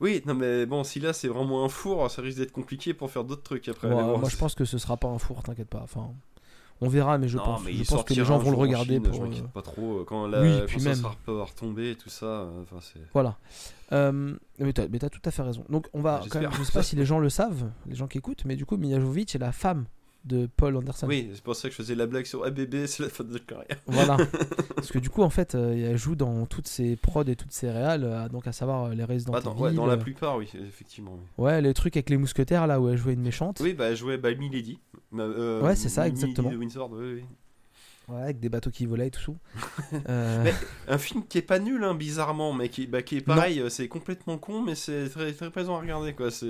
oui, 0.00 0.22
non, 0.24 0.32
mais 0.34 0.64
bon, 0.64 0.82
si 0.84 0.98
là 1.00 1.12
c'est 1.12 1.28
vraiment 1.28 1.62
un 1.66 1.68
four, 1.68 2.10
ça 2.10 2.22
risque 2.22 2.38
d'être 2.38 2.52
compliqué 2.52 2.94
pour 2.94 3.10
faire 3.10 3.24
d'autres 3.24 3.42
trucs 3.42 3.68
après. 3.68 3.88
Ouais, 3.88 3.94
mais 3.94 4.00
bon, 4.02 4.16
moi, 4.18 4.30
je 4.30 4.36
pense 4.38 4.54
que 4.54 4.64
ce 4.64 4.78
sera 4.78 4.96
pas 4.96 5.08
un 5.08 5.18
four, 5.18 5.42
t'inquiète 5.42 5.68
pas. 5.68 5.82
Enfin, 5.82 6.12
on 6.80 6.88
verra, 6.88 7.18
mais 7.18 7.28
je 7.28 7.36
Non, 7.36 7.44
pense, 7.44 7.64
mais 7.64 7.72
je 7.72 7.78
il 7.78 7.86
pense 7.86 8.04
que 8.04 8.14
les 8.14 8.24
gens 8.24 8.38
vont 8.38 8.50
le 8.50 8.56
regarder 8.56 8.94
Chine, 8.94 9.02
pour. 9.02 9.14
Je 9.14 9.20
euh, 9.42 9.46
pas 9.52 9.62
trop, 9.62 9.98
euh, 10.00 10.04
quand, 10.04 10.26
la, 10.26 10.40
Oui, 10.42 10.60
puis 10.66 10.80
même. 10.82 10.94
sera 10.94 11.14
pas 11.26 11.32
tout 11.94 12.08
ça. 12.08 12.26
euh. 12.26 12.64
Voilà. 13.12 13.36
Euh, 13.92 14.34
mais 14.58 14.72
t'as 14.72 15.08
tout 15.10 15.20
à 15.24 15.30
fait 15.30 15.42
raison. 15.42 15.64
Donc 15.68 15.88
on 15.92 16.00
va 16.00 16.20
Ah, 16.22 16.26
quand 16.30 16.40
même, 16.40 16.50
je 16.52 16.62
sais 16.62 16.72
pas 16.72 16.82
si 16.82 16.96
les 16.96 17.04
gens 17.06 17.18
le 17.18 17.28
savent, 17.28 17.70
les 17.86 17.94
gens 17.94 18.06
qui 18.06 18.18
écoutent, 18.18 18.44
mais 18.44 18.56
du 18.56 18.64
coup 18.66 18.76
Mia 18.76 18.98
Jovovich 19.00 19.34
est 19.34 19.38
la 19.38 19.52
femme 19.52 19.84
de 20.24 20.48
Paul 20.56 20.76
Anderson. 20.76 21.06
Oui, 21.06 21.30
c'est 21.34 21.42
pour 21.42 21.56
ça 21.56 21.68
que 21.68 21.72
je 21.72 21.76
faisais 21.76 21.94
la 21.94 22.06
blague 22.06 22.26
sur 22.26 22.48
bébé, 22.50 22.86
c'est 22.86 23.02
la 23.02 23.08
fin 23.08 23.24
de 23.24 23.32
notre 23.32 23.46
carrière. 23.46 23.76
Voilà. 23.86 24.16
Parce 24.76 24.90
que 24.92 24.98
du 24.98 25.08
coup 25.10 25.22
en 25.22 25.30
fait, 25.30 25.54
euh, 25.54 25.90
elle 25.90 25.96
joue 25.98 26.14
dans 26.14 26.46
toutes 26.46 26.68
ses 26.68 26.96
prods 26.96 27.24
et 27.24 27.36
toutes 27.36 27.52
ses 27.52 27.70
réals, 27.70 28.04
euh, 28.04 28.28
donc 28.28 28.46
à 28.46 28.52
savoir 28.52 28.84
euh, 28.84 28.94
les 28.94 29.04
Resident 29.04 29.32
Ah, 29.34 29.40
dans, 29.40 29.52
Evil. 29.54 29.62
ouais, 29.62 29.72
dans 29.72 29.86
la 29.86 29.94
euh, 29.94 29.96
plupart, 29.96 30.36
oui, 30.36 30.48
effectivement. 30.54 31.18
oui. 31.18 31.44
Ouais, 31.44 31.60
les 31.62 31.72
trucs 31.74 31.96
avec 31.96 32.10
les 32.10 32.16
mousquetaires 32.16 32.66
là 32.66 32.80
où 32.80 32.88
elle 32.88 32.96
jouait 32.98 33.14
une 33.14 33.22
méchante. 33.22 33.60
Oui, 33.62 33.72
bah, 33.72 33.86
elle 33.86 33.96
jouait 33.96 34.18
bah, 34.18 34.34
Milady. 34.34 34.78
Bah, 35.12 35.26
Ouais, 35.62 35.74
c'est 35.76 35.88
ça, 35.88 36.06
exactement. 36.06 36.50
de 36.50 36.56
Windsor, 36.56 36.90
oui, 36.92 37.14
oui. 37.14 37.24
Ouais, 38.08 38.22
avec 38.22 38.40
des 38.40 38.48
bateaux 38.48 38.70
qui 38.70 38.86
volaient 38.86 39.06
et 39.08 39.10
tout. 39.10 39.36
Euh, 40.08 40.44
Mais- 40.44 40.54
Un 40.88 40.98
film 40.98 41.24
qui 41.26 41.38
est 41.38 41.42
pas 41.42 41.58
nul, 41.58 41.82
hein, 41.82 41.94
bizarrement, 41.94 42.52
mais 42.52 42.68
qui, 42.68 42.86
bah, 42.86 43.02
qui 43.02 43.16
est 43.16 43.20
pareil, 43.20 43.62
c'est 43.70 43.88
complètement 43.88 44.38
con, 44.38 44.62
mais 44.62 44.74
c'est 44.74 45.08
très, 45.08 45.32
très 45.32 45.50
plaisant 45.50 45.76
à 45.76 45.80
regarder, 45.80 46.12
quoi. 46.12 46.30
C'est, 46.30 46.46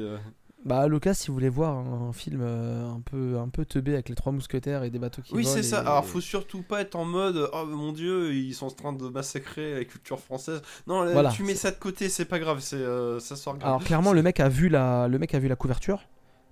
Bah, 0.64 0.86
l'occasion, 0.88 1.18
si 1.22 1.28
vous 1.28 1.34
voulez 1.34 1.48
voir 1.48 1.74
un, 1.78 2.08
un 2.10 2.12
film 2.12 2.40
euh, 2.42 2.86
un 2.90 3.00
peu 3.00 3.38
un 3.38 3.48
peu 3.48 3.64
teubé 3.64 3.94
avec 3.94 4.10
les 4.10 4.14
trois 4.14 4.30
mousquetaires 4.30 4.84
et 4.84 4.90
des 4.90 4.98
bateaux 4.98 5.22
qui 5.22 5.32
Oui, 5.34 5.44
volent 5.44 5.54
c'est 5.56 5.62
ça. 5.62 5.78
et- 5.78 5.86
Alors, 5.86 6.04
faut 6.04 6.20
surtout 6.20 6.62
pas 6.62 6.82
être 6.82 6.96
en 6.96 7.06
mode 7.06 7.48
Oh 7.54 7.64
mon 7.64 7.92
dieu, 7.92 8.34
ils 8.34 8.52
sont 8.54 8.66
en 8.66 8.70
train 8.70 8.92
de 8.92 9.08
massacrer 9.08 9.74
la 9.74 9.84
culture 9.84 10.20
française. 10.20 10.60
Non, 10.86 11.02
là, 11.02 11.12
Voilà. 11.12 11.30
tu 11.30 11.44
mets 11.44 11.54
ça 11.54 11.70
de 11.70 11.76
côté, 11.76 12.10
c'est 12.10 12.26
pas 12.26 12.38
grave, 12.38 12.58
c'est 12.60 12.76
euh, 12.76 13.20
ça 13.20 13.36
sort 13.36 13.56
grave. 13.56 13.68
Alors 13.70 13.82
clairement, 13.84 14.12
le 14.12 14.22
mec 14.22 14.38
a 14.38 14.50
vu 14.50 14.68
la 14.68 15.08
le 15.08 15.18
mec 15.18 15.34
a 15.34 15.38
vu 15.38 15.48
la 15.48 15.56
couverture. 15.56 16.02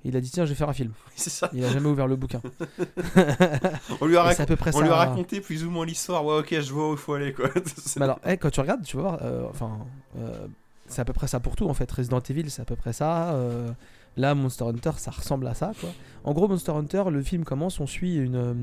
Il 0.05 0.17
a 0.17 0.21
dit 0.21 0.31
tiens, 0.31 0.45
je 0.47 0.51
vais 0.51 0.55
faire 0.55 0.69
un 0.71 0.73
film. 0.75 0.93
c'est 1.17 1.29
ça. 1.29 1.51
Il 1.53 1.63
a 1.65 1.71
jamais 1.71 1.89
ouvert 1.89 2.07
le 2.07 2.17
bouquin. 2.17 2.41
On 4.01 4.07
lui 4.07 4.17
a, 4.17 4.21
Et 4.21 4.25
rac- 4.29 4.37
c'est 4.37 4.43
à 4.43 4.47
peu 4.47 4.57
près 4.57 4.75
on 4.75 4.81
lui 4.81 4.89
a 4.89 4.95
raconté 4.97 5.41
plus 5.41 5.65
ou 5.65 5.71
moins 5.71 5.85
l'histoire. 5.85 6.25
Ouais, 6.25 6.39
ok, 6.39 6.49
je 6.61 6.73
vois 6.73 6.89
où 6.91 6.93
il 6.93 6.99
faut 6.99 7.15
aller 7.15 7.33
quoi. 7.33 7.51
Mais 7.97 8.05
alors, 8.05 8.21
eh, 8.27 8.37
quand 8.37 8.49
tu 8.51 8.61
regardes, 8.61 8.83
tu 8.85 8.97
vas 8.97 9.03
voir, 9.03 9.19
euh, 9.23 9.43
enfin, 9.51 9.79
euh, 10.19 10.47
c'est 10.87 11.01
à 11.01 11.05
peu 11.05 11.13
près 11.13 11.27
ça 11.27 11.41
pour 11.41 11.57
tout 11.57 11.69
en 11.69 11.75
fait. 11.75 11.91
Resident 11.91 12.21
Evil, 12.21 12.49
c'est 12.51 12.63
à 12.63 12.65
peu 12.65 12.77
près 12.77 12.93
ça. 12.93 13.33
Là, 14.19 14.35
Monster 14.35 14.65
Hunter, 14.65 14.91
ça 14.97 15.11
ressemble 15.11 15.47
à 15.47 15.55
ça, 15.55 15.73
quoi. 15.81 15.89
En 16.25 16.33
gros, 16.35 16.47
Monster 16.49 16.73
Hunter, 16.73 17.05
le 17.11 17.23
film 17.23 17.45
commence, 17.45 17.81
on 17.81 17.87
suit 17.87 18.17
une, 18.17 18.35
euh, 18.37 18.55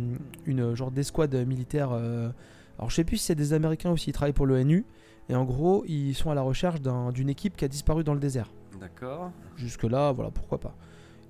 une 0.46 0.76
genre 0.76 0.92
d'escouade 0.92 1.34
militaire. 1.48 1.90
euh, 1.92 2.30
alors, 2.78 2.90
je 2.90 2.96
sais 2.96 3.04
plus 3.04 3.18
si 3.18 3.26
c'est 3.26 3.36
des 3.36 3.54
Américains 3.54 3.92
ou 3.92 3.98
s'ils 3.98 4.14
travaillent 4.14 4.34
pour 4.34 4.46
l'ONU. 4.46 4.86
Et 5.30 5.36
en 5.36 5.46
gros, 5.46 5.84
ils 5.88 6.14
sont 6.14 6.30
à 6.30 6.36
la 6.36 6.42
recherche 6.44 6.82
d'un- 6.82 7.12
d'une 7.12 7.30
équipe 7.30 7.56
qui 7.58 7.66
a 7.66 7.68
disparu 7.68 8.04
dans 8.04 8.14
le 8.14 8.20
désert. 8.20 8.52
D'accord. 8.80 9.32
Jusque-là, 9.56 10.12
voilà, 10.12 10.30
pourquoi 10.30 10.60
pas. 10.60 10.76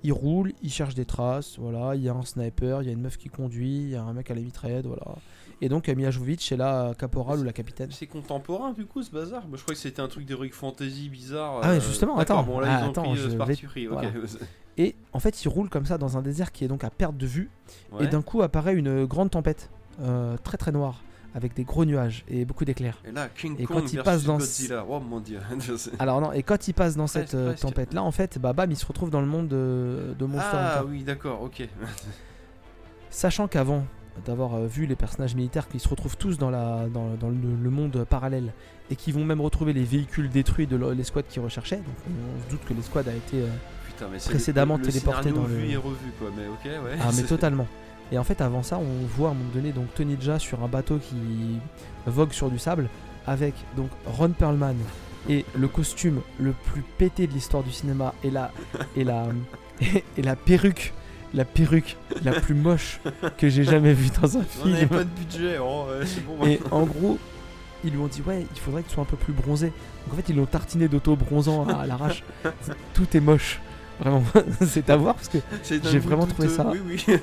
Ils 0.02 0.12
roulent, 0.12 0.52
ils 0.62 0.70
cherchent 0.70 0.94
des 0.94 1.06
traces, 1.06 1.58
voilà, 1.58 1.94
il 1.94 2.02
y 2.02 2.08
a 2.08 2.14
un 2.14 2.22
sniper, 2.22 2.82
il 2.82 2.86
y 2.86 2.90
a 2.90 2.92
une 2.92 3.00
meuf 3.00 3.16
qui 3.16 3.28
conduit, 3.28 3.78
il 3.84 3.88
y 3.90 3.96
a 3.96 4.02
un 4.02 4.12
mec 4.12 4.30
à 4.30 4.34
la 4.34 4.40
mitraillette, 4.42 4.86
voilà. 4.86 5.04
Et 5.62 5.68
donc, 5.70 5.88
Mia 5.88 6.10
c'est 6.38 6.56
la 6.56 6.92
caporale 6.98 7.38
ou 7.38 7.42
la 7.42 7.52
capitaine. 7.52 7.88
C'est 7.90 8.06
contemporain 8.06 8.72
du 8.72 8.84
coup 8.84 9.02
ce 9.02 9.10
bazar 9.10 9.46
Moi, 9.48 9.56
Je 9.56 9.62
crois 9.62 9.74
que 9.74 9.80
c'était 9.80 10.02
un 10.02 10.08
truc 10.08 10.26
d'heroic 10.26 10.50
fantasy 10.52 11.08
bizarre. 11.08 11.60
Ah 11.62 11.70
ouais, 11.70 11.76
euh, 11.76 11.80
justement, 11.80 12.18
attends. 12.18 12.42
Bon, 12.42 12.60
là, 12.60 12.68
Ah, 12.70 12.80
ils 12.82 12.86
ont 12.86 12.90
attends, 12.90 13.02
pris 13.04 13.16
je 13.16 13.22
euh, 13.22 13.24
ce 13.26 13.30
vais- 13.32 13.36
parti 13.38 13.62
pris. 13.66 13.88
ok. 13.88 13.92
voilà. 13.94 14.10
Et 14.78 14.94
en 15.14 15.18
fait, 15.20 15.42
ils 15.42 15.48
roulent 15.48 15.70
comme 15.70 15.86
ça 15.86 15.96
dans 15.96 16.18
un 16.18 16.22
désert 16.22 16.52
qui 16.52 16.62
est 16.64 16.68
donc 16.68 16.84
à 16.84 16.90
perte 16.90 17.16
de 17.16 17.26
vue. 17.26 17.48
Ouais. 17.92 18.04
Et 18.04 18.08
d'un 18.08 18.20
coup 18.20 18.42
apparaît 18.42 18.74
une 18.74 19.06
grande 19.06 19.30
tempête, 19.30 19.70
euh, 20.02 20.36
très 20.44 20.58
très 20.58 20.72
noire, 20.72 21.00
avec 21.34 21.54
des 21.54 21.64
gros 21.64 21.86
nuages 21.86 22.26
et 22.28 22.44
beaucoup 22.44 22.66
d'éclairs. 22.66 22.98
Et 23.06 23.10
là, 23.12 23.28
King 23.34 23.56
Et 23.58 23.64
Kong 23.64 23.78
quand 23.78 23.82
il 23.90 23.94
versus 23.96 24.02
passe 24.04 24.24
dans- 24.24 24.36
Godzilla. 24.36 24.84
Oh 24.86 25.00
mon 25.00 25.20
dieu. 25.20 25.40
Alors 25.98 26.20
non, 26.20 26.32
et 26.32 26.42
quand 26.42 26.68
ils 26.68 26.74
passent 26.74 26.96
dans 26.96 27.06
Presque, 27.06 27.30
cette 27.30 27.42
presque. 27.46 27.62
tempête-là, 27.62 28.02
en 28.02 28.10
fait, 28.10 28.38
bah 28.38 28.52
bam, 28.52 28.70
ils 28.70 28.76
se 28.76 28.84
retrouvent 28.84 29.08
dans 29.08 29.22
le 29.22 29.26
monde 29.26 29.48
de, 29.48 30.14
de 30.18 30.24
Monster 30.26 30.48
ah 30.52 30.80
Hunter. 30.80 30.88
oui, 30.90 31.02
d'accord, 31.02 31.40
ok. 31.40 31.66
Sachant 33.08 33.48
qu'avant 33.48 33.86
d'avoir 34.24 34.54
euh, 34.54 34.66
vu 34.66 34.86
les 34.86 34.96
personnages 34.96 35.34
militaires 35.34 35.68
qui 35.68 35.78
se 35.78 35.88
retrouvent 35.88 36.16
tous 36.16 36.38
dans, 36.38 36.50
la, 36.50 36.86
dans, 36.92 37.14
dans 37.20 37.28
le, 37.28 37.36
le 37.62 37.70
monde 37.70 38.04
parallèle 38.08 38.52
et 38.90 38.96
qui 38.96 39.12
vont 39.12 39.24
même 39.24 39.40
retrouver 39.40 39.72
les 39.72 39.84
véhicules 39.84 40.30
détruits 40.30 40.66
de 40.66 40.76
l'escouade 40.92 41.26
qu'ils 41.28 41.42
recherchaient, 41.42 41.76
donc 41.76 41.94
on, 42.08 42.44
se 42.46 42.50
doute 42.50 42.64
que 42.66 42.74
l'escouade 42.74 43.08
a 43.08 43.14
été... 43.14 43.38
euh, 43.42 43.46
Putain, 43.86 44.06
mais 44.12 44.18
c'est 44.18 44.30
Précédemment 44.30 44.76
le, 44.76 44.82
le 44.82 44.88
téléporté 44.88 45.22
scénario 45.30 45.42
dans 45.42 45.48
le- 45.48 45.64
et 45.70 45.76
revu 45.76 46.12
quoi, 46.18 46.28
mais 46.36 46.46
ok, 46.46 46.64
ouais. 46.84 46.98
Ah 47.00 47.10
mais 47.16 47.22
totalement. 47.28 47.66
Et 48.12 48.18
en 48.18 48.24
fait 48.24 48.40
avant 48.40 48.62
ça 48.62 48.78
on 48.78 49.06
voit 49.06 49.28
à 49.28 49.30
un 49.32 49.34
moment 49.34 49.50
donné 49.52 49.72
donc 49.72 49.92
Tony 49.94 50.16
Jaa 50.20 50.38
sur 50.38 50.62
un 50.62 50.68
bateau 50.68 50.98
qui 50.98 51.16
vogue 52.06 52.32
sur 52.32 52.50
du 52.50 52.58
sable 52.58 52.88
avec 53.26 53.54
donc 53.76 53.88
Ron 54.06 54.30
Perlman 54.30 54.76
et 55.28 55.44
le 55.58 55.66
costume 55.66 56.20
le 56.38 56.52
plus 56.52 56.82
pété 56.98 57.26
de 57.26 57.32
l'histoire 57.32 57.64
du 57.64 57.72
cinéma 57.72 58.14
et 58.22 58.30
la 58.30 58.52
et 58.96 59.02
la 59.02 59.26
et, 60.16 60.22
la 60.22 60.36
perruque 60.36 60.92
la 61.36 61.44
perruque 61.44 61.96
la 62.24 62.32
plus 62.32 62.54
moche 62.54 62.98
que 63.38 63.48
j'ai 63.48 63.62
jamais 63.62 63.92
vue 63.92 64.08
dans 64.20 64.36
un 64.38 64.40
On 64.64 64.66
n'avait 64.66 64.78
film. 64.78 64.88
pas 64.88 65.04
de 65.04 65.10
budget, 65.10 65.58
oh, 65.60 65.84
ouais, 65.88 66.04
c'est 66.06 66.24
bon. 66.26 66.44
Et 66.44 66.58
en 66.72 66.82
gros 66.84 67.18
ils 67.84 67.90
lui 67.92 67.98
ont 67.98 68.08
dit 68.08 68.22
ouais 68.26 68.44
il 68.52 68.60
faudrait 68.60 68.82
que 68.82 68.88
tu 68.88 68.94
sois 68.94 69.02
un 69.02 69.06
peu 69.06 69.16
plus 69.16 69.32
bronzé. 69.34 69.66
Donc 69.66 70.14
en 70.14 70.16
fait 70.16 70.28
ils 70.30 70.34
l'ont 70.36 70.46
tartiné 70.46 70.88
d'auto-bronzant 70.88 71.66
à, 71.68 71.74
à 71.82 71.86
l'arrache. 71.86 72.24
Tout 72.94 73.06
est 73.14 73.20
moche. 73.20 73.60
Vraiment, 74.00 74.22
c'est 74.66 74.90
à 74.90 74.96
voir 74.96 75.14
parce 75.14 75.28
que 75.28 75.38
j'ai 75.64 75.98
vraiment 75.98 76.26
trouvé 76.26 76.48
ça- 76.48 76.66
Oui, 76.70 76.80
oui. 76.84 77.16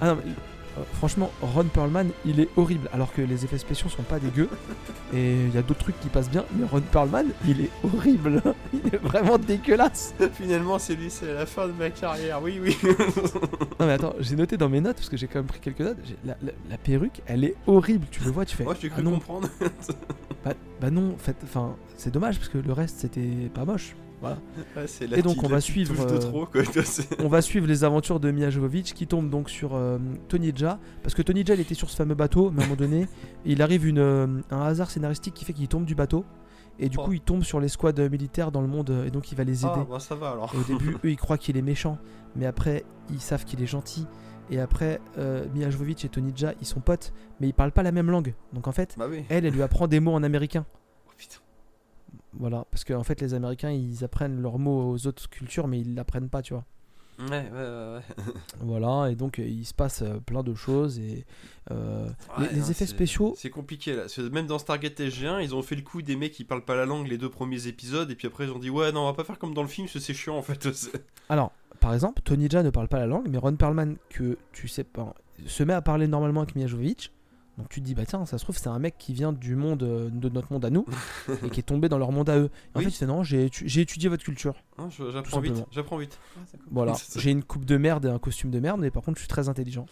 Ah 0.00 0.06
non, 0.08 0.18
mais, 0.24 0.32
euh, 0.78 0.82
franchement, 0.94 1.30
Ron 1.42 1.64
Perlman, 1.64 2.06
il 2.24 2.40
est 2.40 2.48
horrible. 2.56 2.88
Alors 2.92 3.12
que 3.12 3.20
les 3.22 3.44
effets 3.44 3.58
spéciaux 3.58 3.88
sont 3.88 4.02
pas 4.02 4.18
dégueux. 4.18 4.48
Et 5.14 5.34
il 5.34 5.54
y 5.54 5.58
a 5.58 5.62
d'autres 5.62 5.80
trucs 5.80 5.98
qui 6.00 6.08
passent 6.08 6.30
bien. 6.30 6.44
Mais 6.56 6.64
Ron 6.66 6.80
Perlman, 6.80 7.26
il 7.46 7.60
est 7.62 7.70
horrible. 7.84 8.42
Il 8.72 8.94
est 8.94 8.98
vraiment 8.98 9.36
dégueulasse. 9.38 10.14
Finalement, 10.34 10.78
c'est 10.78 10.94
lui, 10.94 11.10
c'est 11.10 11.32
la 11.34 11.44
fin 11.46 11.66
de 11.66 11.72
ma 11.72 11.90
carrière. 11.90 12.42
Oui, 12.42 12.58
oui. 12.62 12.76
Non, 13.80 13.86
mais 13.86 13.92
attends, 13.94 14.14
j'ai 14.20 14.36
noté 14.36 14.56
dans 14.56 14.68
mes 14.68 14.80
notes, 14.80 14.96
parce 14.96 15.08
que 15.08 15.16
j'ai 15.16 15.26
quand 15.26 15.40
même 15.40 15.46
pris 15.46 15.58
quelques 15.60 15.80
notes. 15.80 15.98
La, 16.24 16.36
la- 16.42 16.52
la 16.70 16.78
perruque, 16.78 17.20
elle 17.26 17.44
est 17.44 17.54
horrible. 17.66 18.06
Tu 18.10 18.22
le 18.24 18.30
vois, 18.30 18.44
tu 18.44 18.56
fais. 18.56 18.64
Moi, 18.64 18.76
j'ai 18.80 18.88
ah 18.88 18.94
cru 18.94 19.02
non, 19.02 19.12
comprendre. 19.12 19.48
bah, 20.44 20.52
bah 20.80 20.90
non, 20.90 21.12
en 21.14 21.18
fait, 21.18 21.36
enfin, 21.42 21.74
c'est 21.96 22.12
dommage 22.12 22.38
parce 22.38 22.48
que 22.48 22.58
le 22.58 22.72
reste, 22.72 23.00
c'était 23.00 23.50
pas 23.52 23.64
moche. 23.64 23.94
Voilà. 24.22 24.38
Ouais, 24.76 24.86
c'est 24.86 25.06
la 25.06 25.18
Et 25.18 25.22
donc, 25.22 25.42
on 25.42 25.48
va 25.48 25.60
suivre, 25.60 25.94
euh, 26.00 26.18
trop, 26.18 26.46
quoi. 26.46 26.62
C'est- 26.84 27.20
On 27.22 27.28
va 27.28 27.42
suivre 27.42 27.66
les 27.66 27.84
aventures 27.84 28.20
de 28.20 28.30
Mia 28.30 28.48
Jovovich 28.48 28.94
qui 28.94 29.06
tombe 29.06 29.28
donc 29.28 29.50
sur 29.50 29.74
euh, 29.74 29.98
Tony 30.28 30.52
Jaa 30.54 30.78
parce 31.02 31.14
que 31.14 31.20
Tony 31.22 31.44
Jaa 31.44 31.54
il 31.54 31.60
était 31.60 31.74
sur 31.74 31.90
ce 31.90 31.96
fameux 31.96 32.14
bateau 32.14 32.50
mais 32.50 32.62
à 32.62 32.64
un 32.64 32.68
moment 32.68 32.78
donné 32.78 33.06
il 33.44 33.60
arrive 33.60 33.86
une, 33.86 33.98
euh, 33.98 34.26
un 34.50 34.62
hasard 34.62 34.90
scénaristique 34.90 35.34
qui 35.34 35.44
fait 35.44 35.52
qu'il 35.52 35.68
tombe 35.68 35.84
du 35.84 35.94
bateau 35.94 36.24
et 36.78 36.88
du 36.88 36.96
Oh. 36.98 37.04
coup 37.04 37.12
il 37.12 37.20
tombe 37.20 37.42
sur 37.42 37.60
l'escouade 37.60 38.00
militaire 38.10 38.50
dans 38.52 38.62
le 38.62 38.68
monde 38.68 39.04
et 39.06 39.10
donc 39.10 39.30
il 39.32 39.34
va 39.36 39.44
les 39.44 39.64
aider. 39.64 39.72
Ah, 39.76 39.86
bah 39.90 39.98
ça 40.00 40.14
va 40.14 40.30
alors. 40.30 40.52
Et 40.54 40.58
au 40.58 40.62
début 40.62 40.94
eux 41.04 41.10
ils 41.10 41.16
croient 41.18 41.36
qu'il 41.38 41.56
est 41.58 41.62
méchant 41.62 41.98
mais 42.36 42.46
après 42.46 42.84
ils 43.10 43.20
savent 43.20 43.44
qu'il 43.44 43.60
est 43.62 43.66
gentil 43.66 44.06
et 44.50 44.58
après 44.60 45.00
euh, 45.18 45.44
Mia 45.54 45.68
Jovovich 45.68 46.04
et 46.04 46.08
Tony 46.08 46.32
Jaa 46.34 46.52
ils 46.60 46.66
sont 46.66 46.80
potes 46.80 47.12
mais 47.40 47.48
ils 47.48 47.54
parlent 47.54 47.72
pas 47.72 47.82
la 47.82 47.92
même 47.92 48.10
langue 48.10 48.34
donc 48.52 48.68
en 48.68 48.72
fait 48.72 48.94
Bah 48.98 49.06
oui. 49.10 49.24
elle 49.28 49.44
elle 49.46 49.52
lui 49.52 49.62
apprend 49.62 49.86
des 49.88 50.00
mots 50.00 50.12
en 50.14 50.22
américain. 50.22 50.64
Voilà 52.38 52.66
parce 52.70 52.84
qu'en 52.84 53.02
fait 53.02 53.20
les 53.20 53.34
Américains 53.34 53.70
ils 53.70 54.04
apprennent 54.04 54.40
leurs 54.40 54.58
mots 54.58 54.90
aux 54.92 55.06
autres 55.06 55.28
cultures 55.28 55.68
mais 55.68 55.80
ils 55.80 55.94
l'apprennent 55.94 56.28
pas 56.28 56.42
tu 56.42 56.54
vois. 56.54 56.64
Ouais, 57.18 57.28
ouais, 57.28 57.50
ouais. 57.52 57.94
ouais. 57.94 58.32
Voilà, 58.60 59.10
et 59.10 59.14
donc 59.14 59.38
euh, 59.38 59.44
il 59.44 59.64
se 59.66 59.74
passe 59.74 60.02
euh, 60.02 60.18
plein 60.18 60.42
de 60.42 60.54
choses 60.54 60.98
et 60.98 61.24
euh, 61.70 62.06
les, 62.38 62.44
Ouais, 62.44 62.52
les 62.52 62.60
non, 62.60 62.66
effets 62.66 62.86
spéciaux. 62.86 63.34
C'est 63.36 63.50
compliqué 63.50 63.92
là. 63.92 64.02
Parce 64.02 64.16
que 64.16 64.22
Même 64.22 64.46
dans 64.46 64.58
Stargate 64.58 64.98
SG1, 64.98 65.42
ils 65.42 65.54
ont 65.54 65.62
fait 65.62 65.76
le 65.76 65.82
coup 65.82 66.00
des 66.02 66.16
mecs 66.16 66.32
qui 66.32 66.44
parlent 66.44 66.64
pas 66.64 66.74
la 66.74 66.86
langue 66.86 67.06
les 67.06 67.18
deux 67.18 67.28
premiers 67.28 67.66
épisodes, 67.66 68.10
et 68.10 68.14
puis 68.14 68.26
après 68.26 68.44
ils 68.44 68.50
ont 68.50 68.58
dit 68.58 68.70
ouais, 68.70 68.92
non, 68.92 69.02
on 69.02 69.04
va 69.04 69.12
pas 69.12 69.24
faire 69.24 69.38
comme 69.38 69.54
dans 69.54 69.62
le 69.62 69.68
film, 69.68 69.88
c'est 69.88 70.14
chiant 70.14 70.36
en 70.36 70.42
fait. 70.42 70.66
Alors, 71.28 71.52
par 71.80 71.92
exemple, 71.94 72.22
Tony 72.22 72.48
Jaa 72.48 72.62
ne 72.62 72.70
parle 72.70 72.88
pas 72.88 72.98
la 72.98 73.06
langue, 73.06 73.28
mais 73.28 73.38
Ron 73.38 73.56
Perlman, 73.56 73.96
que 74.08 74.38
tu 74.52 74.66
sais 74.66 74.84
pas, 74.84 75.14
se 75.46 75.62
met 75.62 75.74
à 75.74 75.82
parler 75.82 76.08
normalement 76.08 76.40
avec 76.40 76.56
Mia 76.56 76.66
Jovovich. 76.66 77.12
Donc 77.58 77.68
tu 77.68 77.80
te 77.80 77.84
dis, 77.86 77.94
bah 77.94 78.06
tiens, 78.06 78.24
ça 78.24 78.38
se 78.38 78.44
trouve, 78.44 78.56
c'est 78.56 78.68
un 78.68 78.78
mec 78.78 78.94
qui 78.98 79.12
vient 79.12 79.32
du 79.32 79.56
monde, 79.56 79.82
euh, 79.82 80.08
de 80.10 80.28
notre 80.30 80.50
monde 80.52 80.64
à 80.64 80.70
nous, 80.70 80.86
et 81.44 81.50
qui 81.50 81.60
est 81.60 81.64
tombé 81.64 81.88
dans 81.90 81.98
leur 81.98 82.10
monde 82.10 82.30
à 82.30 82.38
eux. 82.38 82.50
Et 82.74 82.76
en 82.76 82.78
Oui. 82.78 82.84
fait, 82.86 82.90
c'est 82.90 83.06
non, 83.06 83.22
j'ai 83.22 83.46
étu- 83.48 83.64
j'ai 83.66 83.82
étudié 83.82 84.08
votre 84.08 84.24
culture. 84.24 84.54
Hein, 84.78 84.88
J'apprends 84.90 85.40
vite. 85.40 85.52
simplement. 85.52 85.68
J'apprends 85.70 85.96
vite. 85.98 86.18
Ah, 86.36 86.40
c'est 86.50 86.56
cool. 86.58 86.68
Voilà, 86.70 86.94
j'ai 87.16 87.30
une 87.30 87.42
coupe 87.44 87.66
de 87.66 87.76
merde 87.76 88.06
et 88.06 88.08
un 88.08 88.18
costume 88.18 88.50
de 88.50 88.58
merde, 88.58 88.80
mais 88.80 88.90
par 88.90 89.02
contre, 89.02 89.18
je 89.18 89.22
suis 89.22 89.28
très 89.28 89.48
intelligent. 89.50 89.84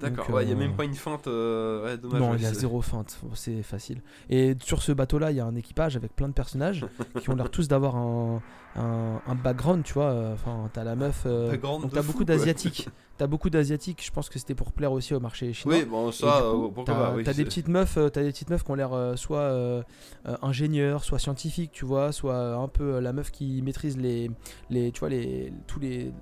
D'accord, 0.00 0.30
ouais, 0.30 0.44
il 0.44 0.48
y 0.48 0.52
a 0.52 0.54
euh, 0.54 0.58
même 0.58 0.76
pas 0.76 0.84
une 0.84 0.94
feinte. 0.94 1.26
euh, 1.26 1.84
Ouais, 1.84 1.98
dommage. 1.98 2.20
non, 2.20 2.34
il 2.34 2.42
y 2.42 2.46
a 2.46 2.52
zéro 2.54 2.80
feinte, 2.82 3.18
c'est 3.34 3.62
facile. 3.62 4.02
Et 4.30 4.54
sur 4.62 4.82
ce 4.82 4.92
bateau-là, 4.92 5.30
il 5.30 5.36
y 5.36 5.40
a 5.40 5.44
un 5.44 5.54
équipage 5.56 5.96
avec 5.96 6.14
plein 6.14 6.28
de 6.28 6.32
personnages 6.34 6.86
qui 7.20 7.30
ont 7.30 7.34
l'air 7.34 7.50
tous 7.50 7.66
d'avoir 7.68 7.96
un, 7.96 8.40
un, 8.76 9.20
un 9.26 9.34
background, 9.34 9.82
tu 9.84 9.94
vois. 9.94 10.10
euh, 10.10 10.34
Enfin, 10.34 10.70
t'as 10.72 10.84
la 10.84 10.94
meuf. 10.96 11.24
euh, 11.26 11.56
donc 11.56 11.92
t'as 11.92 12.02
beaucoup 12.02 12.24
d'asiatiques. 12.24 12.88
T'as 13.18 13.26
beaucoup 13.26 13.50
d'asiatiques. 13.50 14.04
Je 14.06 14.12
pense 14.12 14.28
que 14.28 14.38
c'était 14.38 14.54
pour 14.54 14.70
plaire 14.70 14.92
aussi 14.92 15.12
au 15.12 15.18
marché 15.18 15.52
chinois. 15.52 15.78
Oui, 15.78 15.84
bon, 15.84 16.12
ça, 16.12 16.26
coup, 16.52 16.66
euh, 16.66 16.68
pourquoi 16.72 16.94
pas. 16.94 17.14
oui, 17.16 17.24
des 17.24 17.44
petites 17.44 17.66
meufs, 17.66 17.96
euh, 17.96 18.08
t'as 18.10 18.22
des 18.22 18.30
petites 18.30 18.48
meufs 18.48 18.62
qui 18.62 18.70
ont 18.70 18.76
l'air 18.76 18.92
euh, 18.92 19.16
soit 19.16 19.40
euh, 19.40 19.82
euh, 20.28 20.36
ingénieurs, 20.40 21.02
soit 21.02 21.18
scientifiques, 21.18 21.72
tu 21.72 21.84
vois, 21.84 22.12
soit 22.12 22.34
euh, 22.34 22.56
un 22.56 22.68
peu 22.68 22.94
euh, 22.94 23.00
la 23.00 23.12
meuf 23.12 23.32
qui 23.32 23.60
maîtrise 23.62 23.96
les, 23.98 24.30
les, 24.70 24.92
tu 24.92 25.00
vois, 25.00 25.08
les, 25.08 25.52
tous 25.66 25.80
les 25.80 26.12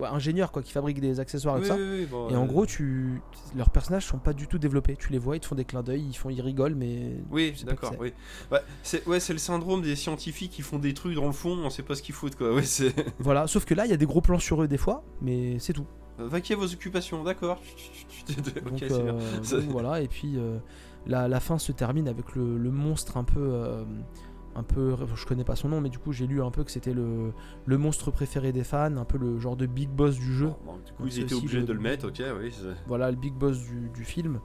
ingénieurs 0.00 0.52
quoi, 0.52 0.62
qui 0.62 0.72
fabriquent 0.72 1.00
des 1.00 1.20
accessoires 1.20 1.56
et 1.56 1.60
Oui, 1.60 1.66
tout 1.66 1.72
ça. 1.74 1.76
oui, 1.76 1.88
oui, 2.00 2.06
bon, 2.06 2.28
Et 2.30 2.36
en 2.36 2.44
euh, 2.44 2.46
gros, 2.46 2.66
tu, 2.66 3.20
leurs 3.56 3.70
personnages 3.70 4.06
sont 4.06 4.18
pas 4.18 4.32
du 4.32 4.46
tout 4.46 4.58
développés. 4.58 4.96
Tu 4.96 5.12
les 5.12 5.18
vois, 5.18 5.36
ils 5.36 5.40
te 5.40 5.46
font 5.46 5.54
des 5.54 5.64
clins 5.64 5.82
d'œil, 5.82 6.02
ils 6.08 6.14
font, 6.16 6.30
ils 6.30 6.40
rigolent, 6.40 6.74
mais 6.76 7.16
Oui, 7.30 7.54
d'accord, 7.66 7.94
oui. 7.98 8.12
Bah, 8.50 8.62
c'est 8.82 9.06
ouais, 9.06 9.20
c'est 9.20 9.32
le 9.32 9.38
syndrome 9.38 9.82
des 9.82 9.96
scientifiques 9.96 10.52
qui 10.52 10.62
font 10.62 10.78
des 10.78 10.94
trucs 10.94 11.14
dans 11.14 11.26
le 11.26 11.32
fond, 11.32 11.50
on 11.64 11.70
sait 11.70 11.82
pas 11.82 11.94
ce 11.94 12.02
qu'ils 12.02 12.14
foutent 12.14 12.36
quoi. 12.36 12.54
Ouais, 12.54 12.62
voilà. 13.18 13.46
Sauf 13.46 13.64
que 13.64 13.74
là, 13.74 13.84
il 13.86 13.90
y 13.90 13.94
a 13.94 13.96
des 13.98 14.06
gros 14.06 14.20
plans 14.20 14.38
sur 14.38 14.62
eux 14.62 14.68
des 14.68 14.78
fois, 14.78 15.04
mais 15.20 15.58
c'est 15.58 15.72
tout. 15.72 15.86
vaquer 16.18 16.54
vos 16.54 16.72
occupations, 16.72 17.24
d'accord. 17.24 17.60
ok, 18.66 18.78
bien. 18.78 18.90
euh, 18.90 19.40
donc 19.50 19.62
voilà. 19.70 20.00
Et 20.00 20.08
puis 20.08 20.34
euh, 20.36 20.58
la, 21.06 21.28
la 21.28 21.40
fin 21.40 21.58
se 21.58 21.72
termine 21.72 22.08
avec 22.08 22.34
le, 22.34 22.58
le 22.58 22.70
monstre 22.70 23.16
un 23.16 23.24
peu. 23.24 23.40
euh, 23.40 23.84
un 24.58 24.62
peu, 24.62 24.96
je 25.14 25.24
connais 25.26 25.44
pas 25.44 25.56
son 25.56 25.68
nom, 25.68 25.80
mais 25.80 25.88
du 25.88 25.98
coup 25.98 26.12
j'ai 26.12 26.26
lu 26.26 26.42
un 26.42 26.50
peu 26.50 26.64
que 26.64 26.70
c'était 26.70 26.92
le, 26.92 27.32
le 27.66 27.78
monstre 27.78 28.10
préféré 28.10 28.52
des 28.52 28.64
fans, 28.64 28.96
un 28.96 29.04
peu 29.04 29.16
le 29.18 29.38
genre 29.38 29.56
de 29.56 29.66
big 29.66 29.88
boss 29.88 30.16
du 30.16 30.34
jeu. 30.34 30.50
Bon, 30.64 30.76
du 30.84 30.92
coup, 30.92 31.04
Donc, 31.04 31.12
ils 31.14 31.20
étaient 31.20 31.34
obligés 31.34 31.60
le- 31.60 31.66
de 31.66 31.72
le 31.72 31.80
mettre, 31.80 32.08
ok, 32.08 32.22
oui. 32.40 32.52
Voilà, 32.86 33.10
le 33.10 33.16
big 33.16 33.34
boss 33.34 33.58
du, 33.60 33.88
du 33.90 34.04
film. 34.04 34.40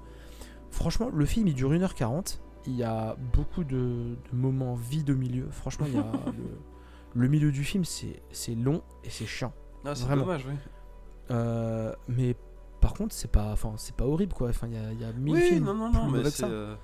Franchement, 0.72 1.10
le 1.14 1.26
film 1.26 1.48
il 1.48 1.54
dure 1.54 1.72
1h40. 1.72 2.40
Il 2.66 2.76
y 2.76 2.84
a 2.84 3.18
beaucoup 3.34 3.64
de, 3.66 3.76
de 3.76 4.36
moments 4.38 4.76
vides 4.76 5.10
au 5.10 5.16
milieu. 5.16 5.48
Franchement, 5.52 5.86
il 5.90 5.96
y 5.96 5.98
a 6.00 6.06
le, 6.28 7.22
le 7.22 7.28
milieu 7.28 7.52
du 7.52 7.64
film, 7.64 7.84
c'est 7.84 8.56
long 8.56 8.82
et 9.04 9.10
c'est 9.10 9.26
chiant. 9.26 9.54
Ah, 9.86 9.94
c'est 9.96 10.06
Vraiment. 10.06 10.24
dommage, 10.24 10.46
oui. 10.48 10.54
Euh, 11.32 11.94
mais 12.08 12.36
par 12.84 12.94
contre, 12.94 13.16
c'est 13.16 13.32
pas, 13.32 13.52
enfin, 13.54 13.74
c'est 13.78 13.96
pas 13.96 14.06
horrible 14.06 14.34
quoi. 14.34 14.50
Enfin, 14.50 14.68
il 14.68 14.74
y 14.74 14.78
a, 14.78 14.92
il 14.92 15.00
y 15.02 15.06
a 15.06 15.14
mille 15.14 15.34
Oui, 15.36 15.42
films 15.42 15.64
non, 15.64 15.74
non, 15.74 15.90
plus 15.90 16.00
non, 16.00 16.06
mauvais 16.08 16.24
mais 16.24 16.30
c'est 16.32 16.44
euh, 16.44 16.76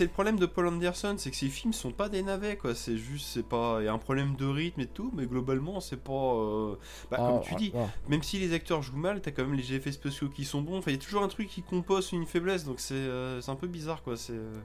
le 0.00 0.06
problème 0.08 0.38
de 0.38 0.46
Paul 0.46 0.68
Anderson, 0.68 1.16
c'est 1.18 1.30
que 1.30 1.36
ses 1.36 1.48
films 1.48 1.72
sont 1.72 1.90
pas 1.90 2.08
des 2.08 2.22
navets, 2.22 2.56
quoi. 2.56 2.74
C'est 2.74 2.96
juste, 2.96 3.26
c'est 3.26 3.42
pas. 3.42 3.78
Il 3.80 3.86
y 3.86 3.88
a 3.88 3.92
un 3.92 3.98
problème 3.98 4.36
de 4.36 4.46
rythme 4.46 4.80
et 4.82 4.86
tout, 4.86 5.10
mais 5.14 5.26
globalement, 5.26 5.80
c'est 5.80 5.96
pas. 6.02 6.12
euh, 6.12 6.76
Bah, 7.10 7.16
Ah, 7.20 7.26
comme 7.32 7.40
tu 7.40 7.54
ah, 7.54 7.58
dis, 7.58 7.70
voilà. 7.70 7.90
même 8.08 8.22
si 8.22 8.38
les 8.38 8.52
acteurs 8.54 8.82
jouent 8.82 8.96
mal, 8.96 9.20
t'as 9.20 9.32
quand 9.32 9.42
même 9.44 9.54
les 9.54 9.72
effets 9.74 9.92
spéciaux 9.92 10.28
qui 10.28 10.44
sont 10.44 10.62
bons. 10.62 10.78
Enfin, 10.78 10.92
il 10.92 10.94
y 10.94 10.98
a 10.98 11.02
toujours 11.02 11.22
un 11.24 11.28
truc 11.28 11.48
qui 11.48 11.62
compose 11.62 12.12
une 12.12 12.26
faiblesse, 12.26 12.64
donc 12.64 12.78
c'est 12.80 12.94
euh, 12.94 13.40
c'est 13.40 13.50
un 13.50 13.56
peu 13.56 13.66
bizarre, 13.66 14.02
quoi. 14.04 14.16
C'est. 14.16 14.32
euh, 14.34 14.60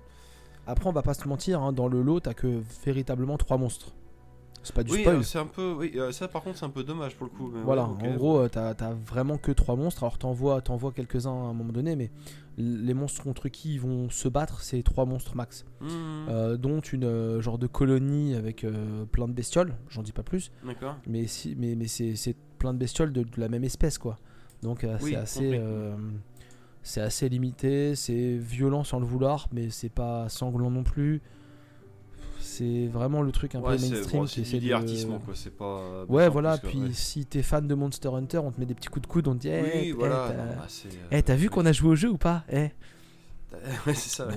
Après, 0.67 0.87
on 0.87 0.91
va 0.93 1.01
pas 1.03 1.13
se 1.15 1.27
mentir, 1.27 1.61
hein, 1.61 1.73
dans 1.73 1.87
le 1.87 2.01
lot, 2.03 2.19
t'as 2.19 2.33
que 2.35 2.61
véritablement 2.85 3.37
trois 3.37 3.57
monstres. 3.57 3.93
C'est 4.65 4.73
pas 4.75 4.83
du 4.83 4.91
Oui, 4.91 5.01
spoil. 5.01 5.17
euh, 5.17 5.21
c'est 5.21 5.37
un 5.37 5.45
peu. 5.45 5.73
Oui, 5.77 5.91
euh, 5.95 6.11
ça 6.11 6.27
par 6.27 6.41
contre, 6.41 6.57
c'est 6.57 6.65
un 6.65 6.69
peu 6.71 6.83
dommage 6.83 7.15
pour 7.15 7.27
le 7.27 7.31
coup. 7.31 7.51
mais 7.53 7.61
Voilà, 7.61 7.83
ouais, 7.87 8.09
en 8.09 8.15
gros, 8.15 8.39
euh, 8.39 8.49
t'as 8.49 8.73
vraiment 9.05 9.37
que 9.37 9.51
trois 9.51 9.75
monstres. 9.75 10.03
Alors, 10.03 10.17
t'en 10.17 10.33
vois, 10.33 10.61
quelques-uns 10.91 11.29
à 11.29 11.49
un 11.49 11.53
moment 11.53 11.71
donné, 11.71 11.95
mais 11.95 12.09
les 12.57 12.93
monstres 12.95 13.21
contre 13.23 13.47
qui 13.49 13.75
ils 13.75 13.79
vont 13.79 14.09
se 14.09 14.27
battre, 14.27 14.61
c'est 14.61 14.81
trois 14.81 15.05
monstres 15.05 15.35
max. 15.35 15.65
Euh, 15.83 16.57
dont 16.57 16.79
une 16.79 17.03
euh, 17.03 17.41
genre 17.41 17.59
de 17.59 17.67
colonie 17.67 18.33
avec 18.33 18.63
euh, 18.63 19.05
plein 19.05 19.27
de 19.27 19.33
bestioles, 19.33 19.75
j'en 19.87 20.01
dis 20.01 20.13
pas 20.13 20.23
plus, 20.23 20.51
D'accord. 20.65 20.95
mais, 21.05 21.27
si, 21.27 21.55
mais, 21.55 21.75
mais 21.75 21.87
c'est 21.87 22.35
plein 22.57 22.73
de 22.73 22.79
bestioles 22.79 23.13
de, 23.13 23.21
de 23.21 23.39
la 23.39 23.49
même 23.49 23.63
espèce, 23.63 23.99
quoi. 23.99 24.17
Donc, 24.63 24.83
Oui, 25.01 25.11
c'est 25.11 25.15
assez. 25.15 25.61
c'est 26.81 27.01
assez 27.01 27.29
limité, 27.29 27.93
c'est 27.95 28.35
violent 28.37 28.83
sans 28.83 28.99
le 28.99 29.05
vouloir, 29.05 29.47
mais 29.51 29.69
c'est 29.69 29.89
pas 29.89 30.27
sanglant 30.29 30.71
non 30.71 30.83
plus. 30.83 31.21
C'est 32.57 32.87
vraiment 32.87 33.21
le 33.21 33.31
truc 33.31 33.55
un 33.55 33.59
Ouais, 33.59 33.75
peu 33.75 33.81
mainstream 33.81 34.21
bon, 34.21 34.27
c'est 34.27 34.41
de- 34.41 34.57
divertissement, 34.59 35.19
quoi. 35.19 35.33
C'est 35.35 35.55
pas. 35.55 35.65
euh, 35.79 36.05
Ouais, 36.07 36.29
voilà, 36.29 36.57
puis 36.57 36.79
ouais. 36.79 36.89
si 36.93 37.25
t'es 37.25 37.41
fan 37.43 37.67
de 37.67 37.73
Monster 37.75 38.09
Hunter, 38.09 38.37
on 38.39 38.51
te 38.51 38.59
met 38.59 38.65
des 38.65 38.73
petits 38.75 38.87
coups 38.89 39.01
de 39.03 39.11
coude, 39.11 39.27
on 39.27 39.33
te 39.35 39.39
dit 39.39 39.49
Eh, 39.49 39.61
Oui, 39.61 39.69
eh, 39.73 39.91
voilà. 39.91 40.27
t'as- 40.29 40.33
non, 40.37 40.55
bah, 40.55 40.67
euh, 40.85 40.89
eh, 41.11 41.23
t'as 41.23 41.35
vu 41.35 41.49
qu'on 41.49 41.65
a 41.65 41.71
joué 41.71 41.89
au 41.89 41.95
jeu 41.95 42.09
ou 42.09 42.17
pas 42.17 42.43
Eh. 42.51 42.69
Ouais, 43.87 43.93
c'est 43.93 44.09
ça. 44.09 44.27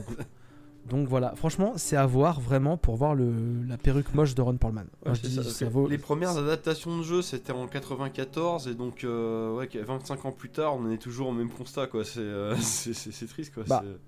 Donc 0.88 1.06
voilà, 1.06 1.34
franchement, 1.36 1.74
c'est 1.76 1.96
à 1.96 2.06
voir 2.06 2.40
vraiment 2.40 2.78
pour 2.78 2.96
voir 2.96 3.14
le, 3.14 3.30
la 3.68 3.76
perruque 3.76 4.14
moche 4.14 4.34
de 4.34 4.40
Ron 4.40 4.56
Perlman. 4.56 4.86
Ouais, 5.04 5.12
dis, 5.22 5.34
ça, 5.34 5.42
ça 5.44 5.68
vaut- 5.68 5.86
Les 5.86 5.98
premières 5.98 6.38
adaptations 6.38 6.96
de 6.96 7.02
jeux 7.02 7.20
c'était 7.20 7.52
en 7.52 7.66
94 7.66 8.68
et 8.68 8.74
donc 8.74 9.04
euh, 9.04 9.54
ouais, 9.54 9.68
25 9.74 10.24
ans 10.24 10.32
plus 10.32 10.48
tard 10.48 10.76
on 10.76 10.90
est 10.90 10.96
toujours 10.96 11.28
au 11.28 11.32
même 11.32 11.50
constat 11.50 11.88
quoi. 11.88 12.04
C'est 12.06 12.20
euh, 12.20 12.54
triste 13.28 13.52
quoi. 13.52 13.64
Bah, 13.66 13.84
c'est- 13.84 13.98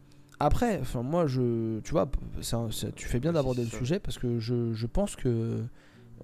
Après, 0.41 0.79
enfin 0.81 1.03
moi, 1.03 1.27
je, 1.27 1.81
tu 1.81 1.91
vois, 1.93 2.11
c'est 2.41 2.57
un- 2.57 2.71
c'est- 2.71 2.95
tu 2.95 3.07
fais 3.07 3.21
bien 3.21 3.31
Ouais, 3.31 3.35
d'aborder 3.35 3.63
le 3.63 3.69
sujet 3.69 4.01
parce 4.01 4.19
que 4.19 4.39
je, 4.39 4.73
je 4.73 4.87
pense 4.87 5.15
que 5.17 5.63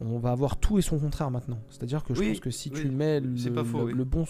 on 0.00 0.18
va 0.18 0.30
avoir 0.32 0.56
tout 0.56 0.78
et 0.78 0.82
son 0.82 0.98
contraire 0.98 1.30
maintenant. 1.30 1.58
C'est-à-dire 1.70 2.02
que 2.02 2.14
je 2.14 2.20
Oui, 2.20 2.28
pense 2.30 2.40
que 2.40 2.50
si 2.50 2.70
oui, 2.74 2.80
tu 2.82 2.88
mets 2.90 3.20
le, 3.20 3.36
c'est 3.36 3.50
pas 3.50 3.64
faux, 3.64 3.78
le, 3.80 3.84
oui. 3.84 3.92
le 3.94 4.04
bon, 4.04 4.24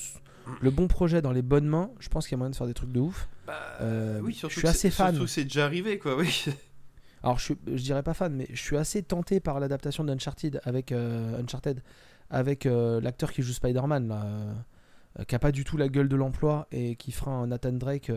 le 0.60 0.70
bon 0.70 0.88
projet 0.88 1.22
dans 1.22 1.32
les 1.32 1.42
bonnes 1.42 1.66
mains, 1.66 1.90
je 2.00 2.08
pense 2.08 2.26
qu'il 2.26 2.32
y 2.32 2.36
a 2.36 2.38
moyen 2.38 2.50
de 2.50 2.56
faire 2.56 2.66
des 2.66 2.74
trucs 2.74 2.92
de 2.92 3.00
ouf. 3.00 3.28
Bah, 3.46 3.54
Euh, 3.80 4.20
oui, 4.22 4.32
je 4.32 4.38
surtout 4.38 4.54
suis 4.54 4.62
que 4.62 4.68
assez 4.68 4.90
fan. 4.90 5.10
Surtout 5.14 5.24
que 5.26 5.30
c'est 5.30 5.44
déjà 5.44 5.64
arrivé 5.64 5.98
quoi. 5.98 6.16
Oui. 6.16 6.44
Alors, 7.22 7.38
je, 7.38 7.44
suis- 7.44 7.58
je 7.66 7.82
dirais 7.82 8.02
pas 8.02 8.14
fan, 8.14 8.34
mais 8.34 8.46
je 8.52 8.60
suis 8.60 8.76
assez 8.76 9.02
tenté 9.02 9.40
par 9.40 9.58
l'adaptation 9.60 10.04
d'Uncharted 10.04 10.60
avec 10.64 10.92
euh, 10.92 11.40
Uncharted, 11.40 11.82
avec 12.30 12.66
euh, 12.66 13.00
l'acteur 13.00 13.32
qui 13.32 13.42
joue 13.42 13.52
Spider-Man, 13.52 14.08
là, 14.08 14.24
euh, 14.24 15.24
qui 15.26 15.34
a 15.34 15.38
pas 15.40 15.50
du 15.52 15.64
tout 15.64 15.76
la 15.76 15.88
gueule 15.88 16.08
de 16.08 16.16
l'emploi 16.16 16.66
et 16.70 16.94
qui 16.96 17.10
fera 17.12 17.32
un 17.32 17.46
Nathan 17.48 17.72
Drake 17.72 18.10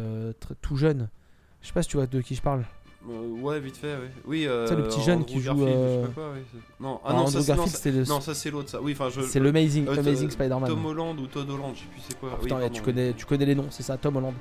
tout 0.61 0.75
jeune. 0.75 1.09
Je 1.61 1.67
sais 1.67 1.73
pas 1.73 1.83
si 1.83 1.89
tu 1.89 1.97
vois 1.97 2.07
de 2.07 2.21
qui 2.21 2.35
je 2.35 2.41
parle. 2.41 2.63
Euh, 3.09 3.27
ouais 3.41 3.59
vite 3.59 3.77
fait. 3.77 3.93
Ouais. 3.95 4.11
Oui. 4.25 4.45
Euh, 4.47 4.67
sais, 4.67 4.75
le 4.75 4.83
petit 4.83 5.01
jeune 5.01 5.19
Andrew 5.19 5.25
qui 5.27 5.39
joue, 5.41 5.55
Garfield, 5.55 5.69
je 5.69 5.73
sais 5.73 5.79
euh, 5.79 6.05
pas 6.07 6.13
quoi, 6.13 6.23
Non 6.79 6.99
ah 7.03 7.09
Alors, 7.09 7.21
non 7.21 7.27
Andrew 7.27 7.31
ça 7.41 7.55
c'est 7.65 7.77
ça- 7.77 7.89
le- 7.91 8.03
non, 8.05 8.21
ça 8.21 8.49
l'autre 8.51 8.69
ça. 8.69 8.81
Oui 8.81 8.91
enfin 8.91 9.09
je. 9.09 9.21
c'est 9.21 9.39
le 9.39 9.49
Amazing, 9.49 9.87
euh, 9.87 9.97
Amazing 9.99 10.29
Spider-Man. 10.29 10.69
Tom 10.69 10.85
Holland 10.85 11.19
ou 11.19 11.27
Todd 11.27 11.49
Holland 11.49 11.73
je 11.75 11.79
sais 11.79 11.85
plus 11.87 12.01
c'est 12.07 12.19
quoi. 12.19 12.29
Ah, 12.33 12.37
Oui, 12.41 12.43
putain, 12.49 12.69
tu, 12.69 12.81
connais, 12.81 13.13
tu 13.13 13.25
connais 13.25 13.45
les 13.45 13.55
noms, 13.55 13.67
c'est 13.69 13.83
ça, 13.83 13.97
Tom 13.97 14.17
Holland. 14.17 14.33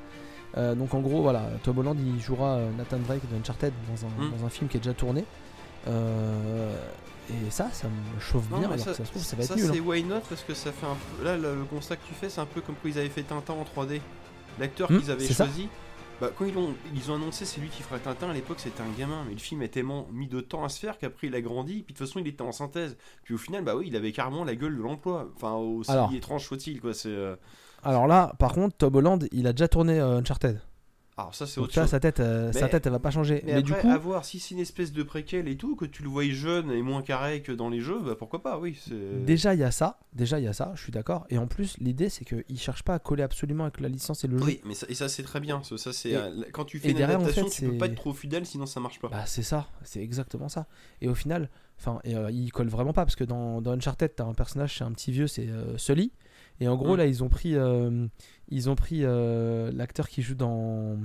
Donc 0.76 0.92
en 0.94 1.00
gros, 1.00 1.22
voilà, 1.22 1.44
Tom 1.62 1.78
Holland 1.78 1.96
il 2.00 2.20
jouera 2.20 2.58
Nathan 2.76 2.98
Drake 2.98 3.22
de 3.32 3.36
Uncharted 3.38 3.72
dans 3.88 4.04
un, 4.06 4.08
Hmm. 4.28 4.32
dans 4.36 4.46
un 4.46 4.50
film 4.50 4.68
qui 4.68 4.76
est 4.76 4.80
déjà 4.80 4.94
tourné. 4.94 5.24
Et 7.30 7.50
ça, 7.50 7.68
ça 7.72 7.86
me 7.88 8.20
chauffe 8.20 8.48
Non, 8.50 8.58
bien, 8.58 8.66
alors 8.70 8.78
que 8.78 8.82
ça 8.92 8.94
se 8.94 9.02
trouve, 9.02 9.22
ça 9.22 9.36
va 9.36 9.42
être 9.42 9.48
ça, 9.50 9.54
nul. 9.56 9.66
hein. 9.66 9.70
c'est 9.74 9.80
why 9.80 10.02
not 10.02 10.20
parce 10.28 10.42
que 10.42 10.54
ça 10.54 10.72
fait 10.72 10.86
un 10.86 10.96
peu. 11.18 11.24
Là, 11.24 11.36
le, 11.36 11.62
constat 11.70 11.96
que 11.96 12.06
tu 12.08 12.14
fais, 12.14 12.30
c'est 12.30 12.40
un 12.40 12.46
peu 12.46 12.60
comme 12.62 12.74
quand 12.82 12.88
ils 12.88 12.98
avaient 12.98 13.08
fait 13.10 13.22
Tintin 13.22 13.52
en 13.54 13.64
3D. 13.64 14.00
L'acteur 14.58 14.90
Hmm, 14.90 14.98
qu'ils 14.98 15.10
avaient 15.10 15.26
ça. 15.26 15.44
choisi, 15.44 15.68
bah, 16.20 16.30
quand 16.36 16.44
ils 16.44 16.56
ont, 16.58 16.74
ils 16.94 17.10
ont 17.10 17.14
annoncé 17.14 17.44
c'est 17.44 17.60
lui 17.60 17.68
qui 17.68 17.82
fera 17.82 17.98
Tintin, 17.98 18.30
à 18.30 18.32
l'époque 18.32 18.58
c'était 18.60 18.82
un 18.82 18.98
gamin, 18.98 19.24
mais 19.26 19.32
le 19.34 19.38
film 19.38 19.62
a 19.62 19.68
tellement 19.68 20.08
mis 20.12 20.26
de 20.26 20.40
temps 20.40 20.64
à 20.64 20.68
se 20.68 20.80
faire 20.80 20.98
qu'après 20.98 21.28
il 21.28 21.34
a 21.34 21.40
grandi, 21.40 21.82
puis 21.82 21.94
de 21.94 21.98
toute 21.98 22.06
façon 22.06 22.18
il 22.18 22.26
était 22.26 22.42
en 22.42 22.52
synthèse. 22.52 22.96
Puis 23.24 23.34
au 23.34 23.38
final, 23.38 23.62
bah 23.64 23.76
oui, 23.76 23.84
il 23.88 23.96
avait 23.96 24.12
carrément 24.12 24.44
la 24.44 24.54
gueule 24.56 24.76
de 24.76 24.82
l'emploi. 24.82 25.28
Enfin, 25.36 25.52
aussi 25.54 25.90
Alors. 25.90 26.12
étrange 26.12 26.44
soit-il, 26.44 26.80
quoi. 26.80 26.92
C'est. 26.94 27.08
euh, 27.08 27.36
Alors 27.84 28.06
là, 28.06 28.32
par 28.38 28.52
contre, 28.52 28.76
Tom 28.76 28.96
Holland, 28.96 29.28
il 29.32 29.46
a 29.46 29.52
déjà 29.52 29.68
tourné 29.68 29.98
euh, 30.00 30.18
Uncharted. 30.18 30.60
Alors 31.18 31.34
ça, 31.34 31.46
c'est 31.48 31.60
autre 31.60 31.74
chose. 31.74 31.88
sa 31.88 31.98
tête, 31.98 32.20
euh, 32.20 32.52
sa 32.52 32.62
Mais- 32.66 32.70
tête, 32.70 32.86
elle 32.86 32.92
va 32.92 33.00
pas 33.00 33.10
changer. 33.10 33.42
Mais, 33.44 33.54
Mais, 33.54 33.62
du 33.62 33.72
coup, 33.74 33.88
à 33.90 33.98
voir 33.98 34.24
si 34.24 34.38
c'est 34.38 34.54
une 34.54 34.60
espèce 34.60 34.92
de 34.92 35.02
préquel 35.02 35.48
et 35.48 35.56
tout, 35.56 35.74
que 35.74 35.84
tu 35.84 36.04
le 36.04 36.08
voyais 36.08 36.30
jeune 36.30 36.70
et 36.70 36.80
moins 36.80 37.02
carré 37.02 37.42
que 37.42 37.50
dans 37.50 37.68
les 37.68 37.80
jeux, 37.80 37.98
bah 38.00 38.14
pourquoi 38.16 38.40
pas, 38.40 38.58
oui. 38.58 38.78
c'est- 38.80 39.24
déjà 39.26 39.52
il 39.54 39.60
y 39.60 39.64
a 39.64 39.72
ça. 39.72 39.98
Déjà 40.12 40.38
il 40.38 40.44
y 40.44 40.48
a 40.48 40.52
ça. 40.52 40.72
Je 40.76 40.82
suis 40.82 40.92
d'accord. 40.92 41.26
Et 41.28 41.36
en 41.38 41.48
plus, 41.48 41.76
l'idée 41.78 42.08
c'est 42.08 42.24
qu'il 42.24 42.58
cherche 42.58 42.84
pas 42.84 42.94
à 42.94 42.98
coller 43.00 43.24
absolument 43.24 43.64
avec 43.64 43.80
la 43.80 43.88
licence 43.88 44.22
et 44.22 44.28
le 44.28 44.38
jeu. 44.38 44.44
Oui, 44.44 44.60
mais 44.64 44.74
ça, 44.74 44.86
et 44.88 44.94
ça 44.94 45.08
c'est 45.08 45.24
très 45.24 45.40
bien. 45.40 45.60
Ça, 45.64 45.76
ça, 45.76 45.92
c'est 45.92 46.14
quand 46.52 46.64
tu 46.64 46.78
fais 46.78 46.88
et 46.88 46.90
une 46.92 46.96
derrière, 46.98 47.18
en 47.18 47.22
adaptation, 47.24 47.50
fait, 47.50 47.66
tu 47.66 47.70
peux 47.72 47.78
pas 47.78 47.86
être 47.86 47.96
trop 47.96 48.12
fidèle, 48.12 48.46
sinon 48.46 48.66
ça 48.66 48.78
marche 48.78 49.00
pas. 49.00 49.08
Bah 49.08 49.26
c'est 49.26 49.42
ça, 49.42 49.66
c'est 49.82 50.00
exactement 50.00 50.48
ça. 50.48 50.66
Et 51.02 51.08
au 51.08 51.16
final, 51.16 51.50
enfin, 51.80 51.98
et, 52.04 52.14
euh, 52.14 52.30
il 52.30 52.52
colle 52.52 52.68
vraiment 52.68 52.92
pas 52.92 53.04
parce 53.04 53.16
que 53.16 53.24
dans, 53.24 53.60
dans 53.60 53.72
Uncharted, 53.72 54.12
t'as 54.14 54.24
un 54.24 54.34
personnage, 54.34 54.78
c'est 54.78 54.84
un 54.84 54.92
petit 54.92 55.10
vieux, 55.10 55.26
c'est 55.26 55.48
euh, 55.48 55.76
Sully. 55.78 56.12
Et 56.60 56.66
en 56.66 56.76
gros 56.76 56.94
Mm. 56.94 56.98
là, 56.98 57.06
ils 57.06 57.22
ont 57.22 57.28
pris, 57.28 57.54
euh, 57.54 58.06
ils 58.48 58.68
ont 58.70 58.74
pris 58.76 59.00
euh, 59.04 59.70
l'acteur 59.74 60.08
qui 60.08 60.22
joue 60.22 60.34
dans. 60.34 60.96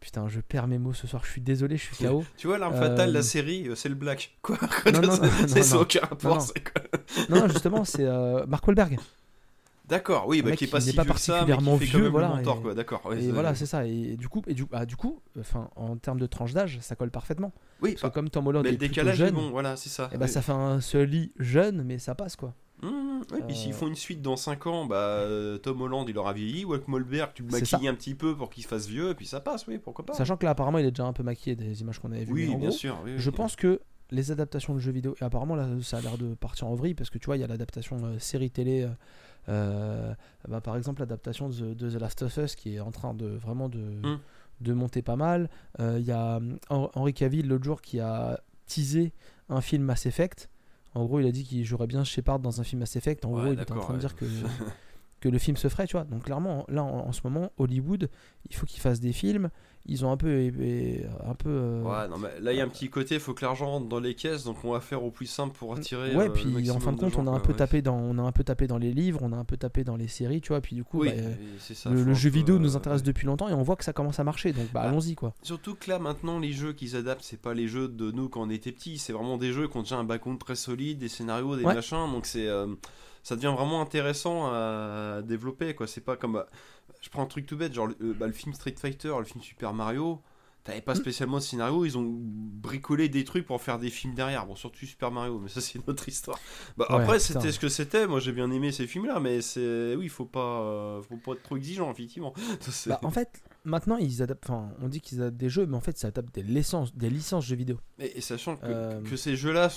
Putain, 0.00 0.28
je 0.28 0.40
perds 0.40 0.66
mes 0.66 0.78
mots 0.78 0.92
ce 0.92 1.06
soir. 1.06 1.24
Je 1.24 1.30
suis 1.30 1.40
désolé, 1.40 1.78
je 1.78 1.84
suis 1.94 2.04
KO. 2.06 2.24
Tu 2.36 2.46
vois, 2.46 2.58
l'arme 2.58 2.74
Euh, 2.74 2.80
fatale, 2.80 3.12
la 3.12 3.22
série, 3.22 3.68
euh, 3.68 3.74
c'est 3.74 3.88
le 3.88 3.94
black. 3.94 4.36
Quoi 4.42 4.58
Non, 4.92 5.00
non, 5.00 5.12
C'est 5.46 5.62
ça, 5.62 5.76
non. 5.76 5.80
aucun 5.82 6.00
rapport, 6.00 6.36
non. 6.36 6.44
non, 7.30 7.40
non, 7.40 7.48
justement, 7.48 7.84
c'est 7.84 8.04
euh, 8.04 8.44
Mark 8.46 8.66
Wahlberg. 8.66 8.98
D'accord, 9.86 10.26
oui, 10.28 10.40
bah, 10.40 10.52
qui 10.56 10.64
est 10.64 10.66
pas 10.66 10.78
n'est 10.78 10.84
si 10.84 10.92
pas 10.94 11.02
ça, 11.02 11.08
particulièrement 11.08 11.76
fait 11.78 11.84
vieux, 11.84 12.08
voilà, 12.08 12.28
mentor, 12.28 12.58
et- 12.58 12.62
quoi. 12.62 12.74
D'accord. 12.74 13.04
ouais, 13.04 13.22
et 13.22 13.30
voilà, 13.30 13.54
c'est 13.54 13.66
ça. 13.66 13.86
Et 13.86 14.16
du 14.16 14.28
coup, 14.28 14.42
et 14.46 14.54
du, 14.54 14.64
bah, 14.64 14.86
du 14.86 14.96
coup, 14.96 15.20
enfin, 15.38 15.68
en 15.76 15.96
termes 15.96 16.18
de 16.18 16.24
tranche 16.26 16.54
d'âge, 16.54 16.78
ça 16.80 16.96
colle 16.96 17.10
parfaitement. 17.10 17.52
Oui, 17.82 17.90
Parce 17.92 18.00
que 18.02 18.06
bah, 18.06 18.10
comme 18.12 18.30
Tom 18.30 18.46
Holland 18.46 18.62
mais 18.62 18.70
est 18.70 18.72
le 18.72 18.78
décalage 18.78 19.16
jeune, 19.16 19.34
bon, 19.34 19.50
voilà, 19.50 19.76
c'est 19.76 19.90
ça. 19.90 20.08
et 20.12 20.16
bah 20.16 20.24
Oui. 20.24 20.30
ça 20.32 20.40
fait 20.40 20.52
un 20.52 20.80
Sully 20.80 21.32
jeune, 21.38 21.82
mais 21.82 21.98
ça 21.98 22.14
passe 22.14 22.34
quoi. 22.36 22.54
Mmh, 22.84 23.20
ouais, 23.32 23.42
puis 23.46 23.56
s'ils 23.56 23.72
Euh, 23.72 23.74
font 23.74 23.86
une 23.88 23.94
suite 23.94 24.20
dans 24.22 24.36
5 24.36 24.66
ans, 24.66 24.84
bah 24.86 24.96
euh, 24.96 25.58
Tom 25.58 25.80
Holland 25.80 26.04
il 26.08 26.16
aura 26.18 26.32
vieilli, 26.32 26.64
Walk 26.64 26.86
Molberg 26.88 27.32
tu 27.34 27.42
le 27.42 27.48
maquilles 27.50 27.88
un 27.88 27.94
petit 27.94 28.14
peu 28.14 28.36
pour 28.36 28.50
qu'il 28.50 28.62
se 28.62 28.68
fasse 28.68 28.86
vieux, 28.86 29.10
et 29.10 29.14
puis 29.14 29.26
ça 29.26 29.40
passe, 29.40 29.66
oui, 29.66 29.78
pourquoi 29.78 30.04
pas. 30.06 30.14
Sachant 30.14 30.36
que 30.36 30.44
là, 30.44 30.50
apparemment, 30.50 30.78
il 30.78 30.86
est 30.86 30.90
déjà 30.90 31.04
un 31.06 31.12
peu 31.12 31.22
maquillé 31.22 31.56
des 31.56 31.80
images 31.80 31.98
qu'on 31.98 32.12
avait 32.12 32.24
vues. 32.24 32.32
oui, 32.32 32.46
bien 32.48 32.58
gros, 32.58 32.70
sûr. 32.70 32.98
oui, 33.04 33.12
Je 33.16 33.30
oui. 33.30 33.36
pense 33.36 33.56
que 33.56 33.80
les 34.10 34.30
adaptations 34.30 34.74
de 34.74 34.78
jeux 34.80 34.92
vidéo, 34.92 35.14
et 35.20 35.24
apparemment 35.24 35.56
là 35.56 35.66
ça 35.82 35.96
a 35.96 36.00
l'air 36.02 36.18
de 36.18 36.34
partir 36.34 36.66
en 36.66 36.74
vrille 36.74 36.94
parce 36.94 37.08
que 37.10 37.18
tu 37.18 37.26
vois, 37.26 37.36
il 37.36 37.40
y 37.40 37.44
a 37.44 37.46
l'adaptation 37.46 37.96
euh, 38.04 38.18
série 38.18 38.50
télé, 38.50 38.86
euh, 39.48 40.14
bah, 40.48 40.60
par 40.60 40.76
exemple 40.76 41.00
l'adaptation 41.00 41.48
de, 41.48 41.74
de 41.74 41.90
The 41.90 42.00
Last 42.00 42.22
of 42.22 42.36
Us 42.36 42.54
qui 42.54 42.76
est 42.76 42.80
en 42.80 42.90
train 42.90 43.14
de 43.14 43.26
vraiment 43.26 43.68
de, 43.68 43.78
Mm. 43.78 44.18
de 44.60 44.72
monter 44.74 45.02
pas 45.02 45.16
mal. 45.16 45.48
Il 45.78 46.00
y 46.02 46.12
a 46.12 46.36
hum, 46.36 46.58
Hen- 46.70 46.88
Henry 46.94 47.14
Cavill 47.14 47.48
l'autre 47.48 47.64
jour 47.64 47.80
qui 47.82 47.98
a 48.00 48.40
teasé 48.66 49.12
un 49.48 49.60
film 49.60 49.84
Mass 49.84 50.06
Effect. 50.06 50.48
En 50.94 51.04
gros, 51.04 51.20
il 51.20 51.26
a 51.26 51.32
dit 51.32 51.44
qu'il 51.44 51.64
jouerait 51.64 51.86
bien 51.86 52.04
Shepard 52.04 52.38
dans 52.38 52.60
un 52.60 52.64
film 52.64 52.80
Mass 52.80 52.96
Effect. 52.96 53.24
En 53.24 53.30
Ouais, 53.32 53.42
gros, 53.42 53.52
il 53.52 53.60
était 53.60 53.72
en 53.72 53.80
train 53.80 53.94
de 53.94 53.98
dire 53.98 54.14
que, 54.14 54.24
que 55.20 55.28
le 55.28 55.38
film 55.38 55.56
se 55.56 55.68
ferait, 55.68 55.86
tu 55.86 55.92
vois. 55.96 56.04
Donc 56.04 56.24
clairement, 56.24 56.64
là 56.68 56.84
en, 56.84 57.08
en 57.08 57.12
ce 57.12 57.20
moment, 57.24 57.50
Hollywood, 57.58 58.08
il 58.48 58.54
faut 58.54 58.66
qu'ils 58.66 58.80
fassent 58.80 59.00
des 59.00 59.12
films. 59.12 59.50
Ils 59.86 60.04
ont 60.06 60.10
un 60.10 60.16
peu, 60.16 60.50
un 61.26 61.34
peu. 61.34 61.48
euh, 61.50 61.82
Ouais, 61.82 62.08
non, 62.08 62.16
mais 62.16 62.40
là 62.40 62.52
il 62.52 62.56
y 62.56 62.60
a 62.60 62.64
un 62.64 62.68
petit 62.68 62.88
côté, 62.88 63.16
il 63.16 63.20
faut 63.20 63.34
que 63.34 63.44
l'argent 63.44 63.66
rentre 63.66 63.86
dans 63.86 64.00
les 64.00 64.14
caisses, 64.14 64.44
donc 64.44 64.56
on 64.64 64.72
va 64.72 64.80
faire 64.80 65.04
au 65.04 65.10
plus 65.10 65.26
simple 65.26 65.54
pour 65.58 65.74
attirer. 65.74 66.16
Ouais, 66.16 66.28
euh, 66.28 66.30
puis 66.30 66.70
en 66.70 66.80
fin 66.80 66.92
de 66.92 66.98
compte, 66.98 67.12
gens, 67.12 67.22
on 67.22 67.26
a 67.26 67.36
un 67.36 67.40
peu 67.40 67.52
ouais. 67.52 67.58
tapé 67.58 67.82
dans, 67.82 67.96
on 67.98 68.16
a 68.18 68.22
un 68.22 68.32
peu 68.32 68.44
tapé 68.44 68.66
dans 68.66 68.78
les 68.78 68.92
livres, 68.92 69.20
on 69.22 69.32
a 69.32 69.36
un 69.36 69.44
peu 69.44 69.58
tapé 69.58 69.84
dans 69.84 69.96
les 69.96 70.08
séries, 70.08 70.40
tu 70.40 70.48
vois. 70.48 70.62
Puis 70.62 70.74
du 70.74 70.84
coup, 70.84 71.00
Oui, 71.00 71.10
bah, 71.10 71.22
ça. 71.74 71.90
le, 71.90 72.14
jeu 72.14 72.30
peu, 72.30 72.36
vidéo 72.36 72.56
euh, 72.56 72.58
nous 72.60 72.76
intéresse 72.76 73.00
ouais. 73.02 73.06
depuis 73.06 73.26
longtemps 73.26 73.48
et 73.50 73.52
on 73.52 73.62
voit 73.62 73.76
que 73.76 73.84
ça 73.84 73.92
commence 73.92 74.18
à 74.18 74.24
marcher. 74.24 74.52
Donc 74.54 74.64
bah, 74.72 74.80
Bah, 74.84 74.88
allons-y 74.88 75.14
quoi. 75.16 75.34
Surtout 75.42 75.74
que 75.74 75.90
là 75.90 75.98
maintenant 75.98 76.38
les 76.38 76.52
jeux 76.52 76.72
qu'ils 76.72 76.96
adaptent 76.96 77.22
c'est 77.24 77.40
pas 77.40 77.52
les 77.52 77.68
jeux 77.68 77.88
de 77.88 78.10
nous 78.10 78.30
quand 78.30 78.40
on 78.40 78.50
était 78.50 78.72
petits, 78.72 78.96
c'est 78.96 79.12
vraiment 79.12 79.36
des 79.36 79.52
jeux 79.52 79.68
qui 79.68 79.76
ont 79.76 79.82
déjà 79.82 79.96
un 79.96 80.04
background 80.04 80.38
très 80.38 80.56
solide, 80.56 80.98
des 80.98 81.08
scénarios, 81.08 81.56
des 81.56 81.62
machins, 81.62 82.10
donc 82.10 82.24
c'est 82.24 82.46
euh, 82.48 82.66
ça 83.22 83.36
devient 83.36 83.52
vraiment 83.56 83.80
intéressant 83.82 84.46
à 84.52 85.20
développer 85.22 85.74
quoi. 85.74 85.86
C'est 85.86 86.00
pas 86.02 86.16
comme 86.16 86.42
je 87.00 87.08
prends 87.10 87.22
un 87.22 87.26
truc 87.26 87.46
tout 87.46 87.56
bête 87.56 87.74
genre 87.74 87.86
le, 87.88 87.96
euh, 88.02 88.14
bah, 88.14 88.26
le 88.26 88.32
film 88.32 88.54
Street 88.54 88.74
Fighter, 88.78 89.14
le 89.18 89.24
film 89.24 89.42
Super 89.42 89.72
Mario. 89.72 90.20
T'avais 90.64 90.80
pas 90.80 90.94
Mm. 90.94 90.96
spécialement 90.96 91.36
de 91.36 91.42
scénario, 91.42 91.84
ils 91.84 91.98
ont 91.98 92.06
bricolé 92.08 93.10
des 93.10 93.24
trucs 93.24 93.44
pour 93.44 93.60
faire 93.60 93.78
des 93.78 93.90
films 93.90 94.14
derrière. 94.14 94.46
Bon, 94.46 94.54
surtout 94.56 94.86
Super 94.86 95.10
Mario, 95.10 95.38
mais 95.38 95.50
ça 95.50 95.60
c'est 95.60 95.74
une 95.78 95.84
autre 95.86 96.08
histoire. 96.08 96.40
Bah, 96.78 96.86
Ouais, 96.88 96.96
après, 97.02 97.18
c'était 97.18 97.52
ce 97.52 97.58
que 97.58 97.68
c'était. 97.68 98.06
Moi, 98.06 98.18
j'ai 98.18 98.32
bien 98.32 98.50
aimé 98.50 98.72
ces 98.72 98.86
films-là, 98.86 99.20
mais 99.20 99.42
c'est 99.42 99.94
oui, 99.94 100.08
faut 100.08 100.24
pas, 100.24 100.62
euh, 100.62 101.02
faut 101.02 101.18
pas 101.18 101.32
être 101.32 101.42
trop 101.42 101.58
exigeant, 101.58 101.90
effectivement. 101.90 102.32
Ça, 102.62 102.88
Bah, 102.88 103.00
en 103.02 103.10
fait, 103.10 103.42
maintenant 103.64 103.98
ils 103.98 104.22
adaptent. 104.22 104.48
Enfin, 104.48 104.70
on 104.80 104.88
dit 104.88 105.02
qu'ils 105.02 105.20
adaptent 105.20 105.36
des 105.36 105.50
jeux, 105.50 105.66
mais 105.66 105.76
en 105.76 105.82
fait, 105.82 105.98
ça 105.98 106.08
adapte 106.08 106.34
des 106.34 106.42
licences, 106.42 106.94
des 106.96 107.10
licences 107.10 107.44
jeux 107.44 107.56
vidéo. 107.56 107.76
Et, 107.98 108.16
et 108.16 108.20
sachant 108.22 108.56
que, 108.56 108.64
Euh, 108.64 109.02
que 109.02 109.16
ces 109.16 109.36
jeux-là, 109.36 109.68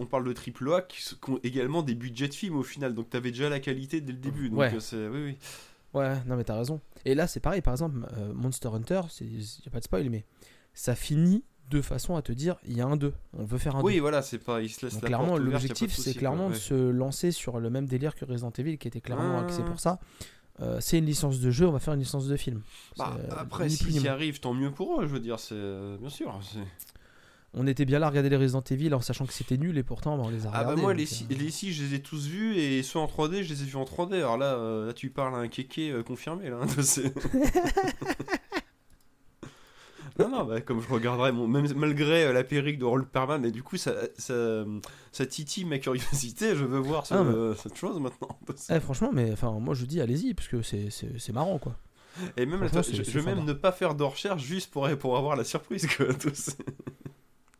on 0.00 0.06
parle 0.06 0.24
de 0.24 0.32
triple 0.32 0.72
A 0.72 0.80
qui, 0.82 1.04
ont 1.28 1.38
également 1.44 1.84
des 1.84 1.94
budgets 1.94 2.26
de 2.26 2.34
films 2.34 2.56
au 2.56 2.64
final, 2.64 2.94
donc 2.94 3.10
t'avais 3.10 3.30
déjà 3.30 3.48
la 3.48 3.60
qualité 3.60 4.00
dès 4.00 4.10
le 4.12 4.18
début. 4.18 4.48
Donc 4.50 4.58
Ouais. 4.58 4.74
euh, 4.74 4.80
c'est 4.80 5.06
oui, 5.06 5.22
oui. 5.24 5.38
Ouais, 5.96 6.14
non 6.26 6.36
mais 6.36 6.44
t'as 6.44 6.56
raison. 6.56 6.80
Et 7.04 7.14
là 7.14 7.26
c'est 7.26 7.40
pareil, 7.40 7.62
par 7.62 7.72
exemple, 7.74 8.06
euh, 8.18 8.32
Monster 8.34 8.68
Hunter, 8.68 9.00
il 9.20 9.38
n'y 9.38 9.44
a 9.66 9.70
pas 9.70 9.78
de 9.78 9.84
spoil, 9.84 10.08
mais 10.10 10.24
ça 10.74 10.94
finit 10.94 11.44
de 11.70 11.80
façon 11.82 12.14
à 12.14 12.22
te 12.22 12.30
dire, 12.30 12.56
il 12.64 12.76
y 12.76 12.80
a 12.80 12.86
un 12.86 12.96
2, 12.96 13.12
on 13.32 13.44
veut 13.44 13.58
faire 13.58 13.74
un 13.76 13.80
2. 13.80 13.84
Oui, 13.86 13.98
voilà, 13.98 14.22
c'est 14.22 14.38
pas. 14.38 14.62
Il 14.62 14.68
se 14.68 14.84
laisse 14.86 14.94
Donc 14.94 15.02
la 15.02 15.08
clairement, 15.08 15.36
l'objectif, 15.36 15.92
c'est 15.96 16.14
clairement 16.14 16.50
de 16.50 16.54
se 16.54 16.74
lancer 16.74 17.32
sur 17.32 17.58
le 17.58 17.70
même 17.70 17.86
délire 17.86 18.14
que 18.14 18.24
Resident 18.24 18.52
Evil, 18.56 18.78
qui 18.78 18.86
était 18.86 19.00
clairement 19.00 19.38
Ah. 19.38 19.44
axé 19.44 19.62
pour 19.64 19.80
ça. 19.80 19.98
Euh, 20.60 20.78
c'est 20.80 20.98
une 20.98 21.04
licence 21.06 21.40
de 21.40 21.50
jeu, 21.50 21.66
on 21.66 21.72
va 21.72 21.80
faire 21.80 21.92
une 21.94 22.00
licence 22.00 22.28
de 22.28 22.36
film. 22.36 22.62
Bah, 22.96 23.16
euh, 23.18 23.28
après, 23.36 23.68
s'ils 23.68 24.00
y 24.00 24.08
arrivent, 24.08 24.40
tant 24.40 24.54
mieux 24.54 24.70
pour 24.70 25.00
eux, 25.00 25.06
je 25.06 25.12
veux 25.12 25.20
dire, 25.20 25.38
c'est. 25.40 25.54
Bien 26.00 26.08
sûr. 26.08 26.38
On 27.58 27.66
était 27.66 27.86
bien 27.86 27.98
là 27.98 28.06
à 28.06 28.10
regarder 28.10 28.28
les 28.28 28.36
Resident 28.36 28.62
Evil 28.70 28.92
en 28.94 29.00
sachant 29.00 29.24
que 29.26 29.32
c'était 29.32 29.56
nul 29.56 29.78
et 29.78 29.82
pourtant 29.82 30.16
bah, 30.18 30.24
on 30.26 30.30
les 30.30 30.46
a 30.46 30.50
Ah 30.52 30.52
bah 30.52 30.58
regardés. 30.60 30.82
moi 30.82 30.92
les, 30.94 31.04
euh, 31.04 31.06
six, 31.06 31.26
les 31.30 31.50
six, 31.50 31.72
je 31.72 31.84
les 31.84 31.94
ai 31.94 32.02
tous 32.02 32.26
vus 32.26 32.54
et 32.56 32.82
ceux 32.82 32.98
en 32.98 33.06
3D 33.06 33.42
je 33.42 33.48
les 33.54 33.62
ai 33.62 33.64
vus 33.64 33.76
en 33.76 33.84
3D 33.84 34.14
alors 34.16 34.36
là, 34.36 34.54
euh, 34.56 34.86
là 34.88 34.92
tu 34.92 35.08
parles 35.10 35.34
à 35.34 35.38
un 35.38 35.48
kéké 35.48 35.90
euh, 35.90 36.02
confirmé 36.02 36.50
là 36.50 36.58
c'est- 36.82 37.14
non 40.18 40.28
non 40.30 40.44
bah, 40.44 40.60
comme 40.62 40.80
je 40.80 40.88
regarderais 40.88 41.32
mon, 41.32 41.46
même 41.46 41.66
malgré 41.76 42.24
euh, 42.24 42.32
la 42.32 42.42
perruque 42.44 42.78
de 42.78 42.84
Roll 42.84 43.06
Perman 43.06 43.44
et 43.44 43.50
du 43.50 43.62
coup 43.62 43.76
ça, 43.76 43.92
ça, 44.16 44.64
ça 45.12 45.26
titille 45.26 45.64
ma 45.66 45.78
curiosité 45.78 46.56
je 46.56 46.64
veux 46.64 46.78
voir 46.78 47.06
ce- 47.06 47.14
Ah, 47.14 47.22
mais- 47.24 47.34
euh, 47.34 47.54
cette 47.62 47.76
chose 47.76 48.00
maintenant 48.00 48.38
eh, 48.70 48.80
franchement, 48.80 49.10
mais 49.12 49.32
enfin, 49.32 49.52
moi 49.60 49.74
je 49.74 49.84
dis 49.84 50.00
allez-y 50.00 50.32
parce 50.34 50.48
que 50.48 50.62
c'est- 50.62 51.32
marrant 51.32 51.58
quoi. 51.58 51.76
et 52.36 52.46
même 52.46 52.66
je, 52.66 53.18
vais 53.18 53.22
même 53.34 53.44
ne 53.44 53.52
pas 53.52 53.72
faire 53.72 53.94
de 53.94 54.04
recherche 54.04 54.42
juste 54.42 54.70
pour, 54.70 54.88
pour 54.98 55.18
avoir 55.18 55.36
la 55.36 55.44
surprise 55.44 55.86
quoi, 55.86 56.12
tout. 56.14 56.30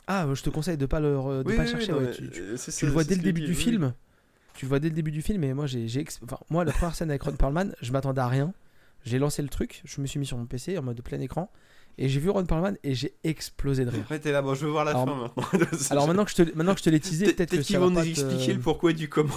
Ah, 0.06 0.26
je 0.32 0.42
te 0.42 0.50
conseille 0.50 0.76
de 0.76 0.86
pas 0.86 1.00
le, 1.00 1.16
re- 1.16 1.42
de 1.42 1.48
Oui, 1.50 1.56
pas 1.56 1.62
oui, 1.64 1.70
le 1.72 1.78
chercher. 1.78 1.92
oui, 1.92 1.98
non, 1.98 2.04
ouais, 2.04 2.10
mais, 2.10 2.16
tu, 2.16 2.30
tu- 2.30 2.40
euh, 2.40 2.56
c'est- 2.56 2.70
tu 2.70 2.76
c'est- 2.78 2.86
le 2.86 2.92
vois 2.92 3.02
c'est 3.02 3.08
dès 3.08 3.14
ce 3.14 3.18
le 3.18 3.22
que 3.22 3.28
début 3.28 3.40
du 3.42 3.48
oui. 3.52 3.54
film. 3.56 3.94
Tu 4.54 4.64
le 4.64 4.68
vois 4.68 4.78
dès 4.78 4.88
le 4.88 4.94
début 4.94 5.10
du 5.10 5.20
film 5.22 5.42
et 5.44 5.52
moi 5.52 5.66
j'ai, 5.66 5.86
j'ai 5.88 6.00
ex- 6.00 6.20
enfin, 6.24 6.38
moi 6.48 6.64
la 6.64 6.72
première 6.72 6.94
scène 6.94 7.10
avec 7.10 7.22
Ron 7.22 7.32
Perlman, 7.32 7.74
je 7.82 7.92
m'attendais 7.92 8.20
à 8.20 8.28
rien. 8.28 8.54
J'ai 9.04 9.18
lancé 9.18 9.42
le 9.42 9.48
truc, 9.48 9.82
je 9.84 10.00
me 10.00 10.06
suis 10.06 10.18
mis 10.18 10.26
sur 10.26 10.36
mon 10.38 10.46
PC 10.46 10.78
en 10.78 10.82
mode 10.82 11.00
plein 11.02 11.20
écran 11.20 11.50
et 11.98 12.08
j'ai 12.08 12.20
vu 12.20 12.30
Ron 12.30 12.44
Perlman 12.44 12.74
et 12.84 12.94
j'ai 12.94 13.14
explosé 13.24 13.84
de 13.84 13.90
rire. 13.90 14.00
Après 14.02 14.18
t'es 14.18 14.32
là 14.32 14.42
bon 14.42 14.54
je 14.54 14.64
veux 14.66 14.70
voir 14.72 14.84
la 14.84 14.90
Alors, 14.92 15.04
fin 15.06 15.14
maintenant 15.14 15.68
Alors 15.90 16.06
maintenant 16.06 16.24
que 16.24 16.30
je 16.30 16.36
te, 16.36 16.56
maintenant 16.56 16.72
que 16.74 16.80
je 16.80 16.84
te 16.84 16.90
l'ai 16.90 17.00
teasé, 17.00 17.24
Peut-être 17.26 17.36
peut-être 17.50 17.56
que 17.62 17.66
qu'ils 17.66 17.78
vont 17.78 17.88
nous 17.90 17.96
pas 17.96 18.02
te- 18.04 18.08
expliquer 18.08 18.52
le 18.54 18.60
pourquoi 18.60 18.92
du 18.92 19.08
comment. 19.08 19.30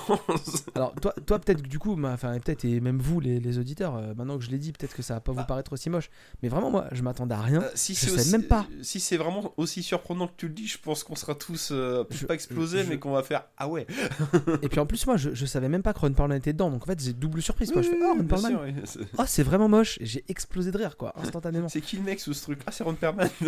Alors 0.75 0.93
toi, 0.95 1.13
toi 1.25 1.39
peut-être 1.39 1.61
que 1.63 1.67
du 1.67 1.79
coup, 1.79 1.97
enfin 2.05 2.37
peut-être 2.39 2.65
et 2.65 2.79
même 2.79 2.99
vous 2.99 3.19
les, 3.19 3.39
les 3.39 3.57
auditeurs, 3.57 3.95
euh, 3.95 4.13
maintenant 4.15 4.37
que 4.37 4.43
je 4.43 4.49
l'ai 4.49 4.57
dit, 4.57 4.71
peut-être 4.71 4.95
que 4.95 5.01
ça 5.01 5.15
va 5.15 5.19
pas 5.21 5.31
vous 5.31 5.39
Ah. 5.41 5.45
paraître 5.45 5.73
aussi 5.73 5.89
moche. 5.89 6.09
Mais 6.43 6.49
vraiment 6.49 6.69
moi, 6.71 6.87
je 6.91 7.01
m'attendais 7.01 7.35
à 7.35 7.41
rien. 7.41 7.61
Euh, 7.61 7.69
si 7.75 7.95
je 7.95 8.11
aussi- 8.11 8.31
même 8.31 8.43
pas. 8.43 8.65
Si 8.81 8.99
c'est 8.99 9.17
vraiment 9.17 9.53
aussi 9.57 9.83
surprenant 9.83 10.27
que 10.27 10.33
tu 10.37 10.47
le 10.47 10.53
dis, 10.53 10.67
je 10.67 10.77
pense 10.77 11.03
qu'on 11.03 11.15
sera 11.15 11.35
tous 11.35 11.69
euh, 11.71 12.03
Je- 12.09 12.25
pas 12.25 12.33
explosés, 12.33 12.83
je- 12.83 12.89
mais 12.89 12.99
qu'on 12.99 13.11
va 13.11 13.23
faire 13.23 13.43
ah 13.57 13.67
ouais. 13.67 13.85
Et 14.61 14.69
puis 14.69 14.79
en 14.79 14.85
plus 14.85 15.05
moi, 15.07 15.17
je, 15.17 15.33
je 15.33 15.45
savais 15.45 15.69
même 15.69 15.81
pas 15.83 15.93
que 15.93 15.99
Ron 15.99 16.13
Perlman 16.13 16.35
était 16.37 16.53
dedans. 16.53 16.69
Donc 16.69 16.83
en 16.83 16.85
fait, 16.85 17.01
j'ai 17.01 17.13
double 17.13 17.41
surprise. 17.41 17.71
Quoi. 17.71 17.81
Oui, 17.81 17.87
je 17.87 17.91
fais 17.91 18.03
oh 18.03 18.13
Ron 18.17 18.23
Perlman. 18.25 18.49
sûr, 18.49 18.61
oui. 18.63 18.73
C'est- 18.85 18.99
Oh 19.17 19.23
c'est 19.25 19.43
vraiment 19.43 19.69
moche. 19.69 19.97
J'ai 20.01 20.23
explosé 20.27 20.71
de 20.71 20.77
rire 20.77 20.97
quoi, 20.97 21.13
instantanément. 21.21 21.69
C'est 21.69 21.81
qui 21.81 21.97
le 21.97 22.03
mec 22.03 22.19
sous 22.19 22.33
ce 22.33 22.48
truc 22.55 22.63
Ah, 22.67 22.71
c'est 22.71 22.83
Ron 22.83 22.95
Perlman. 22.95 23.27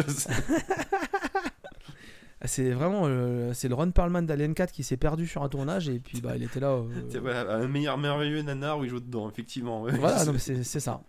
Ah, 2.44 2.48
C'est 2.48 2.72
vraiment 2.72 3.04
euh, 3.06 3.54
c'est 3.54 3.68
le 3.68 3.76
Ron 3.76 3.92
Perlman 3.92 4.24
d'Alien 4.26 4.56
4 4.56 4.72
qui 4.72 4.84
s'est 4.84 4.98
perdu 4.98 5.28
sur 5.28 5.44
un 5.44 5.50
tournage 5.50 5.90
et 5.90 6.00
puis 6.00 6.22
bah 6.22 6.36
il 6.36 6.42
était 6.44 6.60
là. 6.60 6.70
euh, 6.72 6.88
C'est 7.12 7.20
voilà, 7.20 7.54
un 7.56 7.68
meilleur 7.68 8.00
merveilleux 8.00 8.42
nanar 8.42 8.80
où 8.80 8.84
il 8.84 8.90
joue 8.90 9.00
dedans, 9.00 9.30
effectivement. 9.30 9.84
ouais. 9.84 9.96
Voilà, 9.96 10.18
C'est- 10.40 10.64
ça. 10.80 11.02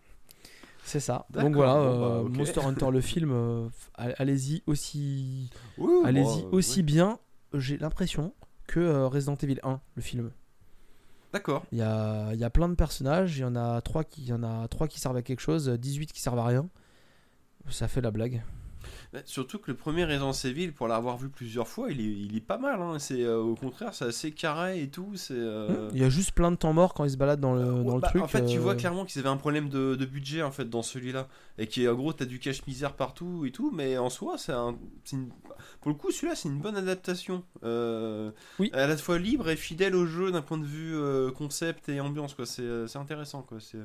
C'est 0.84 1.00
ça. 1.00 1.26
Donc 1.30 1.54
voilà, 1.54 1.74
bon, 1.74 2.00
bah, 2.00 2.06
euh, 2.16 2.22
ok. 2.24 2.36
Monster 2.36 2.60
Hunter 2.60 2.90
le 2.90 3.00
film, 3.00 3.70
all- 3.94 4.14
allez-y 4.18 4.62
aussi, 4.66 5.48
bon, 5.78 6.04
allez-y 6.04 6.44
aussi 6.50 6.80
ouais. 6.80 6.82
bien. 6.82 7.18
J'ai 7.54 7.78
l'impression 7.78 8.34
que 8.66 9.04
Resident 9.04 9.36
Evil 9.36 9.60
1, 9.62 9.80
le 9.94 10.02
film. 10.02 10.32
D'accord. 11.32 11.64
Il 11.72 11.78
y 11.78 11.82
a, 11.82 12.34
y 12.34 12.44
a 12.44 12.50
plein 12.50 12.68
de 12.68 12.74
personnages, 12.74 13.38
il 13.38 13.42
y 13.42 13.44
en 13.44 13.54
a 13.56 13.80
trois 13.80 14.04
qui, 14.04 14.22
il 14.22 14.28
y 14.28 14.32
en 14.34 14.42
a 14.42 14.66
trois 14.68 14.86
qui 14.88 15.00
servent 15.00 15.16
à 15.16 15.22
quelque 15.22 15.40
chose, 15.40 15.68
18 15.68 16.12
qui 16.12 16.20
servent 16.20 16.38
à 16.40 16.44
rien. 16.46 16.68
Ça 17.68 17.88
fait 17.88 18.00
la 18.00 18.10
blague. 18.10 18.42
Bah, 19.12 19.20
Surtout 19.26 19.58
que 19.58 19.70
le 19.70 19.76
premier 19.76 20.04
Resident 20.04 20.32
Evil, 20.32 20.72
pour 20.72 20.88
l'avoir 20.88 21.16
vu 21.18 21.28
plusieurs 21.28 21.68
fois, 21.68 21.90
il 21.90 22.00
est, 22.00 22.04
il 22.04 22.36
est 22.36 22.40
pas 22.40 22.56
mal. 22.58 22.80
Hein. 22.80 22.98
C'est 22.98 23.22
euh, 23.22 23.38
au 23.40 23.54
contraire, 23.54 23.94
c'est 23.94 24.06
assez 24.06 24.32
carré 24.32 24.82
et 24.82 24.88
tout. 24.88 25.12
C'est. 25.14 25.34
euh, 25.36 25.90
Il 25.92 26.00
y 26.00 26.04
a 26.04 26.08
juste 26.08 26.32
plein 26.32 26.50
de 26.50 26.56
temps 26.56 26.72
mort 26.72 26.92
quand 26.94 27.04
ils 27.04 27.10
se 27.10 27.16
baladent 27.16 27.40
dans 27.40 27.54
le, 27.54 27.84
dans 27.84 27.94
le 27.94 28.00
bah, 28.00 28.08
truc. 28.08 28.22
En 28.22 28.26
fait, 28.28 28.44
tu 28.46 28.58
vois 28.58 28.72
euh, 28.72 28.76
clairement 28.76 29.04
qu'ils 29.04 29.20
avaient 29.20 29.28
un 29.28 29.36
problème 29.36 29.68
de, 29.68 29.94
de 29.96 30.04
budget 30.06 30.42
en 30.42 30.50
fait 30.50 30.68
dans 30.68 30.82
celui-là, 30.82 31.28
et 31.58 31.66
qui 31.66 31.86
en 31.86 31.94
gros 31.94 32.12
t'as 32.12 32.24
du 32.24 32.38
cache 32.38 32.66
misère 32.66 32.94
partout 32.94 33.44
et 33.46 33.52
tout, 33.52 33.70
mais 33.70 33.98
en 33.98 34.08
soi 34.10 34.36
c'est 34.38 34.52
un, 34.52 34.76
c'est 35.04 35.16
une- 35.16 35.28
pour 35.80 35.90
le 35.90 35.94
coup 35.94 36.10
celui-là 36.10 36.34
c'est 36.34 36.48
une 36.48 36.58
bonne 36.60 36.76
adaptation, 36.76 37.44
euh, 37.64 38.30
Oui. 38.58 38.70
à 38.72 38.86
la 38.86 38.96
fois 38.96 39.18
libre 39.18 39.48
et 39.50 39.56
fidèle 39.56 39.94
au 39.94 40.06
jeu 40.06 40.32
d'un 40.32 40.42
point 40.42 40.58
de 40.58 40.64
vue 40.66 40.96
euh, 40.96 41.30
concept 41.30 41.88
et 41.90 42.00
ambiance 42.00 42.34
quoi. 42.34 42.46
C'est, 42.46 42.62
euh, 42.62 42.86
c'est 42.88 42.98
intéressant 42.98 43.42
quoi. 43.42 43.58
C'est... 43.60 43.78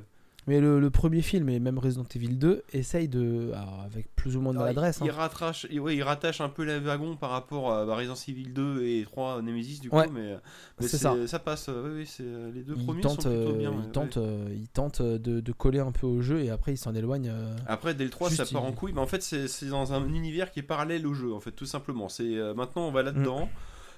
Mais 0.47 0.61
le, 0.61 0.79
le 0.79 0.89
premier 0.89 1.21
film 1.21 1.49
et 1.49 1.59
même 1.59 1.77
Resident 1.77 2.05
Evil 2.15 2.29
2 2.37 2.63
essaye 2.71 3.09
de, 3.09 3.51
alors, 3.53 3.81
avec 3.85 4.15
plus 4.15 4.37
ou 4.37 4.41
moins 4.41 4.53
de 4.53 4.59
maladresse, 4.59 4.99
il, 5.01 5.07
il 5.07 5.09
hein. 5.09 5.13
rattache, 5.17 5.67
il, 5.69 5.79
ouais, 5.81 5.95
il 5.97 6.03
rattache 6.03 6.39
un 6.39 6.47
peu 6.47 6.63
les 6.63 6.79
wagons 6.79 7.17
par 7.17 7.31
rapport 7.31 7.73
à 7.73 7.85
bah, 7.85 7.95
Resident 7.97 8.15
Evil 8.29 8.53
2 8.53 8.83
et 8.85 9.03
3 9.03 9.41
Nemesis 9.41 9.81
du 9.81 9.89
coup, 9.89 9.97
Ouais. 9.97 10.07
mais, 10.07 10.35
mais 10.79 10.87
C'est 10.87 10.97
c'est- 10.97 11.27
ça. 11.27 11.39
passe. 11.39 11.67
euh, 11.67 12.01
c'est, 12.05 12.23
euh, 12.23 12.49
les 12.53 12.61
deux 12.63 12.75
il 12.77 12.85
premiers 12.85 13.01
tente, 13.01 13.23
sont 13.23 13.29
plutôt 13.29 13.51
euh, 13.51 13.57
bien. 13.57 13.71
il 13.73 13.77
ouais, 13.85 13.91
tente, 13.91 14.15
ouais. 14.15 14.55
il 14.55 14.67
tente 14.69 15.01
de, 15.01 15.41
de 15.41 15.51
coller 15.51 15.79
un 15.79 15.91
peu 15.91 16.07
au 16.07 16.21
jeu 16.21 16.39
et 16.41 16.49
après 16.49 16.71
il 16.73 16.77
s'en 16.77 16.95
éloigne. 16.95 17.29
Après, 17.67 17.93
dès 17.93 18.05
le 18.05 18.09
3, 18.09 18.29
Juste, 18.29 18.45
ça 18.45 18.51
part 18.53 18.63
en 18.63 18.71
couille, 18.71 18.93
mais 18.93 19.01
en 19.01 19.07
fait, 19.07 19.21
c'est 19.21 19.67
dans 19.67 19.91
un 19.91 20.07
univers 20.07 20.51
qui 20.51 20.59
est 20.61 20.63
parallèle 20.63 21.05
au 21.07 21.13
jeu, 21.13 21.33
en 21.33 21.41
fait, 21.41 21.51
tout 21.51 21.65
simplement. 21.65 22.07
C'est 22.07 22.37
Maintenant, 22.55 22.87
on 22.87 22.91
va 22.91 23.03
là-dedans, 23.03 23.45
Mm. 23.47 23.49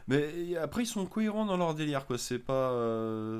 mais 0.07 0.57
après, 0.57 0.81
ils 0.81 0.87
sont 0.87 1.05
cohérents 1.05 1.45
dans 1.45 1.57
leur 1.57 1.75
délire, 1.75 2.07
quoi. 2.07 2.17
C'est 2.17 2.39
pas. 2.39 2.71
euh, 2.71 3.39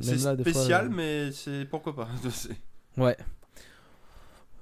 c'est- 0.00 0.18
fois, 0.18 0.36
spécial, 0.40 0.86
euh, 0.86 0.90
mais 0.94 1.32
c'est 1.32 1.64
pourquoi 1.66 1.94
pas. 1.94 2.08
Ouais. 2.96 3.16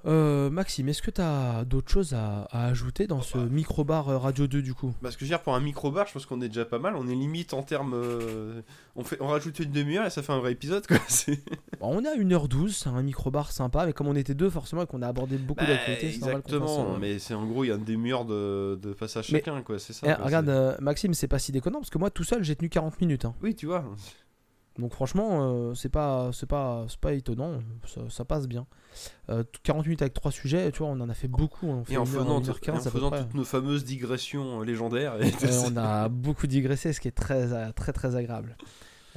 Euh, 0.05 0.51
Maxime, 0.51 0.89
est-ce 0.89 1.01
que 1.01 1.13
tu 1.13 1.21
as 1.21 1.65
d'autres 1.65 1.93
choses 1.93 2.13
à, 2.13 2.49
à 2.51 2.67
ajouter 2.67 3.07
dans 3.07 3.21
ce 3.23 3.39
bah. 3.39 3.45
micro-bar 3.49 4.09
euh, 4.09 4.19
Radio 4.19 4.49
2 4.49 4.61
du 4.61 4.75
coup? 4.75 4.93
Parce 5.01 5.15
que 5.15 5.21
je 5.21 5.27
veux 5.27 5.37
dire, 5.37 5.43
pour 5.45 5.55
un 5.55 5.61
micro-bar, 5.61 6.09
je 6.09 6.15
pense 6.15 6.27
qu'on 6.27 6.41
est 6.41 6.49
déjà 6.49 6.65
pas 6.65 6.81
mal. 6.81 6.97
On 6.97 7.07
est 7.07 7.15
limite 7.15 7.55
en 7.55 7.63
termes. 7.63 7.93
euh, 7.95 8.63
on, 8.97 9.05
fait, 9.05 9.17
on 9.21 9.29
rajoute 9.29 9.61
une 9.61 9.71
demi-heure 9.71 10.05
et 10.05 10.11
ça 10.11 10.25
fait 10.25 10.33
un 10.33 10.41
vrai 10.41 10.51
épisode, 10.51 10.85
quoi. 10.89 10.97
C'est- 11.07 11.39
Bon, 11.79 11.91
On 11.97 12.05
est 12.05 12.09
à 12.09 12.17
1h12, 12.17 12.71
c'est 12.71 12.89
un 12.89 13.01
micro-bar 13.01 13.53
sympa, 13.53 13.87
mais 13.87 13.93
comme 13.93 14.09
on 14.09 14.17
était 14.17 14.35
deux 14.35 14.51
forcément 14.51 14.83
et 14.83 14.87
qu'on 14.87 15.03
a 15.03 15.07
abordé 15.07 15.37
beaucoup 15.39 15.61
Bah, 15.61 15.69
d'actualités, 15.71 16.11
c'est 16.11 16.19
normal 16.21 16.43
qu'on 16.43 16.49
fasse, 16.49 16.59
exactement, 16.63 16.99
mais 16.99 17.19
c'est 17.21 17.35
en 17.35 17.47
gros, 17.47 17.63
il 17.63 17.69
y 17.69 17.71
a 17.71 17.77
une 17.77 17.85
demi-heure 17.85 18.25
de, 18.25 18.77
de 18.83 18.93
passage 18.95 19.27
chacun, 19.27 19.63
quoi. 19.63 19.79
C'est 19.79 19.93
ça. 19.93 20.09
Eh, 20.11 20.15
quoi, 20.17 20.25
regarde, 20.25 20.49
euh, 20.49 20.77
Maxime, 20.81 21.15
c'est 21.15 21.29
pas 21.29 21.39
si 21.39 21.53
déconnant 21.53 21.79
parce 21.79 21.91
que 21.91 21.99
moi 21.99 22.11
tout 22.11 22.25
seul 22.25 22.43
j'ai 22.43 22.57
tenu 22.57 22.69
40 22.69 23.01
minutes. 23.01 23.25
hein. 23.25 23.35
Oui, 23.41 23.55
tu 23.55 23.67
vois. 23.67 23.85
Donc 24.79 24.93
franchement, 24.93 25.41
euh, 25.43 25.75
c'est 25.75 25.89
pas, 25.91 26.31
c'est 26.33 26.47
pas, 26.49 26.87
c'est 26.89 26.99
pas 26.99 27.13
étonnant, 27.13 27.61
ça, 27.87 28.01
ça 28.09 28.25
passe 28.25 28.49
bien. 28.49 28.67
Euh, 29.31 29.45
40 29.63 29.85
minutes 29.87 30.03
avec 30.03 30.15
trois 30.15 30.33
sujets, 30.33 30.71
tu 30.73 30.79
vois, 30.79 30.89
on 30.89 31.01
en 31.01 31.09
a 31.09 31.15
fait 31.15 31.29
beaucoup. 31.29 31.67
On 31.67 31.85
fait 31.85 31.95
Et 31.95 31.97
en 31.99 32.03
heure, 32.03 32.09
faisant, 32.09 32.41
une 32.41 32.49
heure 32.49 32.57
et 32.57 32.61
15 32.61 32.75
en 32.75 32.81
à 32.81 32.83
peu 32.85 32.91
faisant 32.91 33.11
près. 33.11 33.23
toutes 33.23 33.35
nos 33.35 33.45
fameuses 33.45 33.85
digressions 33.85 34.61
euh, 34.61 34.65
légendaires. 34.65 35.21
Et 35.23 35.33
Euh, 35.45 35.63
on 35.67 35.77
a 35.77 36.09
beaucoup 36.09 36.47
digressé, 36.47 36.93
ce 36.93 37.01
qui 37.01 37.09
est 37.09 37.13
très, 37.13 37.53
euh, 37.53 37.73
très, 37.73 37.93
très 37.93 38.17
agréable. 38.17 38.57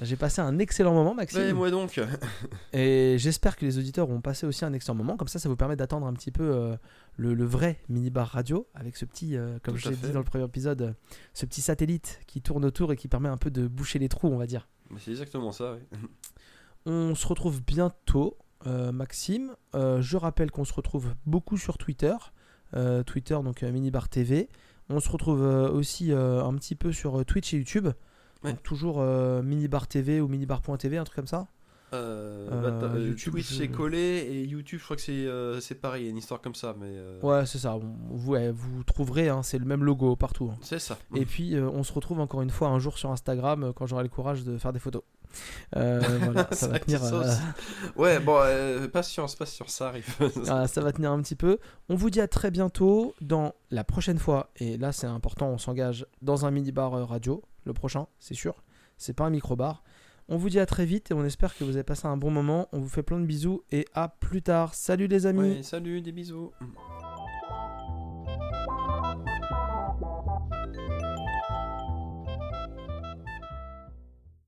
J'ai 0.02 0.18
passé 0.18 0.42
un 0.42 0.60
excellent 0.60 0.94
moment, 0.94 1.14
Maxime. 1.14 1.40
Ouais, 1.40 1.54
moi 1.54 1.72
donc. 1.72 2.02
Et 2.74 3.16
j'espère 3.18 3.56
que 3.56 3.64
les 3.66 3.78
auditeurs 3.78 4.10
ont 4.10 4.20
passé 4.20 4.46
aussi 4.46 4.66
un 4.66 4.74
excellent 4.74 4.96
moment. 4.96 5.16
Comme 5.16 5.30
ça, 5.30 5.40
ça 5.40 5.48
vous 5.48 5.56
permet 5.56 5.78
d'attendre 5.78 6.06
un 6.06 6.12
petit 6.12 6.32
peu 6.32 6.76
le, 7.16 7.34
le 7.34 7.46
vrai 7.46 7.80
minibar 7.88 8.28
radio 8.28 8.68
avec 8.76 8.98
ce 8.98 9.06
petit, 9.06 9.38
comme 9.64 9.78
je 9.78 9.88
l'ai 9.90 9.96
dit 9.96 10.12
dans 10.12 10.20
le 10.20 10.26
premier 10.26 10.44
épisode, 10.44 10.96
ce 11.34 11.46
petit 11.46 11.62
satellite 11.62 12.20
qui 12.28 12.42
tourne 12.42 12.66
autour 12.66 12.92
et 12.92 12.98
qui 12.98 13.08
permet 13.08 13.30
un 13.30 13.38
peu 13.38 13.50
de 13.52 13.70
boucher 13.70 13.98
les 13.98 14.10
trous, 14.10 14.28
on 14.28 14.38
va 14.38 14.48
dire. 14.48 14.68
C'est 15.00 15.12
exactement 15.12 15.52
ça. 15.52 15.78
On 16.86 17.16
se 17.16 17.26
retrouve 17.28 17.62
bientôt, 17.64 18.38
euh, 18.68 18.92
Maxime. 18.92 19.56
Euh, 19.74 20.02
je 20.02 20.18
rappelle 20.18 20.52
qu'on 20.52 20.66
se 20.66 20.74
retrouve 20.74 21.14
beaucoup 21.26 21.58
sur 21.58 21.78
Twitter. 21.78 22.16
Euh, 22.76 23.04
Twitter, 23.04 23.38
donc 23.44 23.64
Minibar 23.64 24.10
TV. 24.10 24.50
On 24.90 25.00
se 25.00 25.10
retrouve 25.10 25.42
aussi 25.42 26.12
un 26.12 26.54
petit 26.56 26.76
peu 26.76 26.92
sur 26.92 27.26
Twitch 27.26 27.54
et 27.56 27.58
YouTube. 27.58 27.88
Ouais. 28.44 28.52
Donc 28.52 28.62
toujours 28.62 29.02
Minibar 29.02 29.88
TV 29.88 30.22
ou 30.22 30.28
Minibar.tv, 30.28 30.98
un 30.98 31.04
truc 31.04 31.16
comme 31.16 31.28
ça. 31.28 31.48
Euh, 31.94 32.50
Euh, 32.52 32.72
bah, 32.80 32.88
euh, 32.96 33.08
YouTube, 33.08 33.34
Twitch 33.34 33.54
je- 33.54 33.66
collé 33.66 33.98
et 34.30 34.44
YouTube, 34.44 34.80
je 34.80 34.84
crois 34.84 34.96
que 34.98 35.60
c'est 35.62 35.76
pareil, 35.76 36.04
il 36.04 36.06
y 36.06 36.08
a 36.08 36.12
une 36.12 36.18
histoire 36.18 36.42
comme 36.42 36.56
ça, 36.56 36.76
mais. 36.80 36.94
Ouais, 37.24 37.46
c'est 37.46 37.60
ça. 37.60 37.78
Vous, 38.10 38.32
ouais, 38.34 38.52
vous 38.52 38.84
trouverez, 38.84 39.30
hein, 39.30 39.44
c'est 39.44 39.60
le 39.60 39.66
même 39.66 39.84
logo 39.84 40.16
partout. 40.16 40.50
hein. 40.54 40.58
C'est 40.62 40.80
ça. 40.80 40.98
Et 41.16 41.26
puis, 41.26 41.56
on 41.58 41.84
se 41.84 41.94
retrouve 41.94 42.20
encore 42.20 42.42
une 42.42 42.50
fois 42.50 42.70
un 42.70 42.80
jour 42.80 42.98
sur 42.98 43.12
Instagram 43.12 43.72
quand 43.76 43.86
j'aurai 43.86 44.04
le 44.04 44.10
courage 44.10 44.44
de 44.44 44.58
faire 44.58 44.74
des 44.74 44.80
photos. 44.80 45.04
Euh, 45.76 46.02
voilà, 46.24 46.48
ça 46.52 46.68
va 46.68 46.80
tenir. 46.80 47.04
euh. 47.04 47.34
Ouais, 47.96 48.20
bon, 48.20 48.38
euh, 48.40 48.88
patience, 48.88 49.36
patience, 49.36 49.70
ça 49.70 49.90
arrive. 49.90 50.06
voilà, 50.20 50.68
ça 50.68 50.82
va 50.82 50.92
tenir 50.92 51.12
un 51.12 51.22
petit 51.22 51.36
peu. 51.36 51.60
On 51.90 51.96
vous 51.96 52.10
dit 52.10 52.22
à 52.22 52.28
très 52.28 52.52
bientôt 52.52 53.14
dans 53.22 53.54
la 53.72 53.84
prochaine 53.84 54.18
fois. 54.18 54.50
Et 54.58 54.78
là, 54.78 54.92
c'est 54.92 55.08
important, 55.08 55.48
on 55.50 55.58
s'engage 55.58 56.06
dans 56.22 56.46
un 56.46 56.52
mini-bar 56.52 56.94
euh, 56.94 57.04
radio. 57.06 57.42
Le 57.66 57.74
prochain, 57.74 58.08
c'est 58.20 58.34
sûr. 58.36 58.56
C'est 58.98 59.14
pas 59.14 59.26
un 59.26 59.30
micro-bar. 59.30 59.84
On 60.28 60.38
vous 60.38 60.50
dit 60.50 60.60
à 60.60 60.66
très 60.66 60.86
vite 60.86 61.12
et 61.12 61.14
on 61.14 61.24
espère 61.24 61.56
que 61.56 61.64
vous 61.64 61.76
avez 61.76 61.84
passé 61.84 62.08
un 62.08 62.18
bon 62.18 62.32
moment. 62.32 62.68
On 62.72 62.80
vous 62.80 62.90
fait 62.90 63.04
plein 63.04 63.20
de 63.20 63.26
bisous 63.26 63.62
et 63.72 63.86
à 63.94 64.08
plus 64.10 64.42
tard. 64.42 64.74
Salut 64.74 65.08
les 65.08 65.28
amis. 65.28 65.64
Salut, 65.64 66.02
des 66.02 66.12
bisous. 66.12 66.52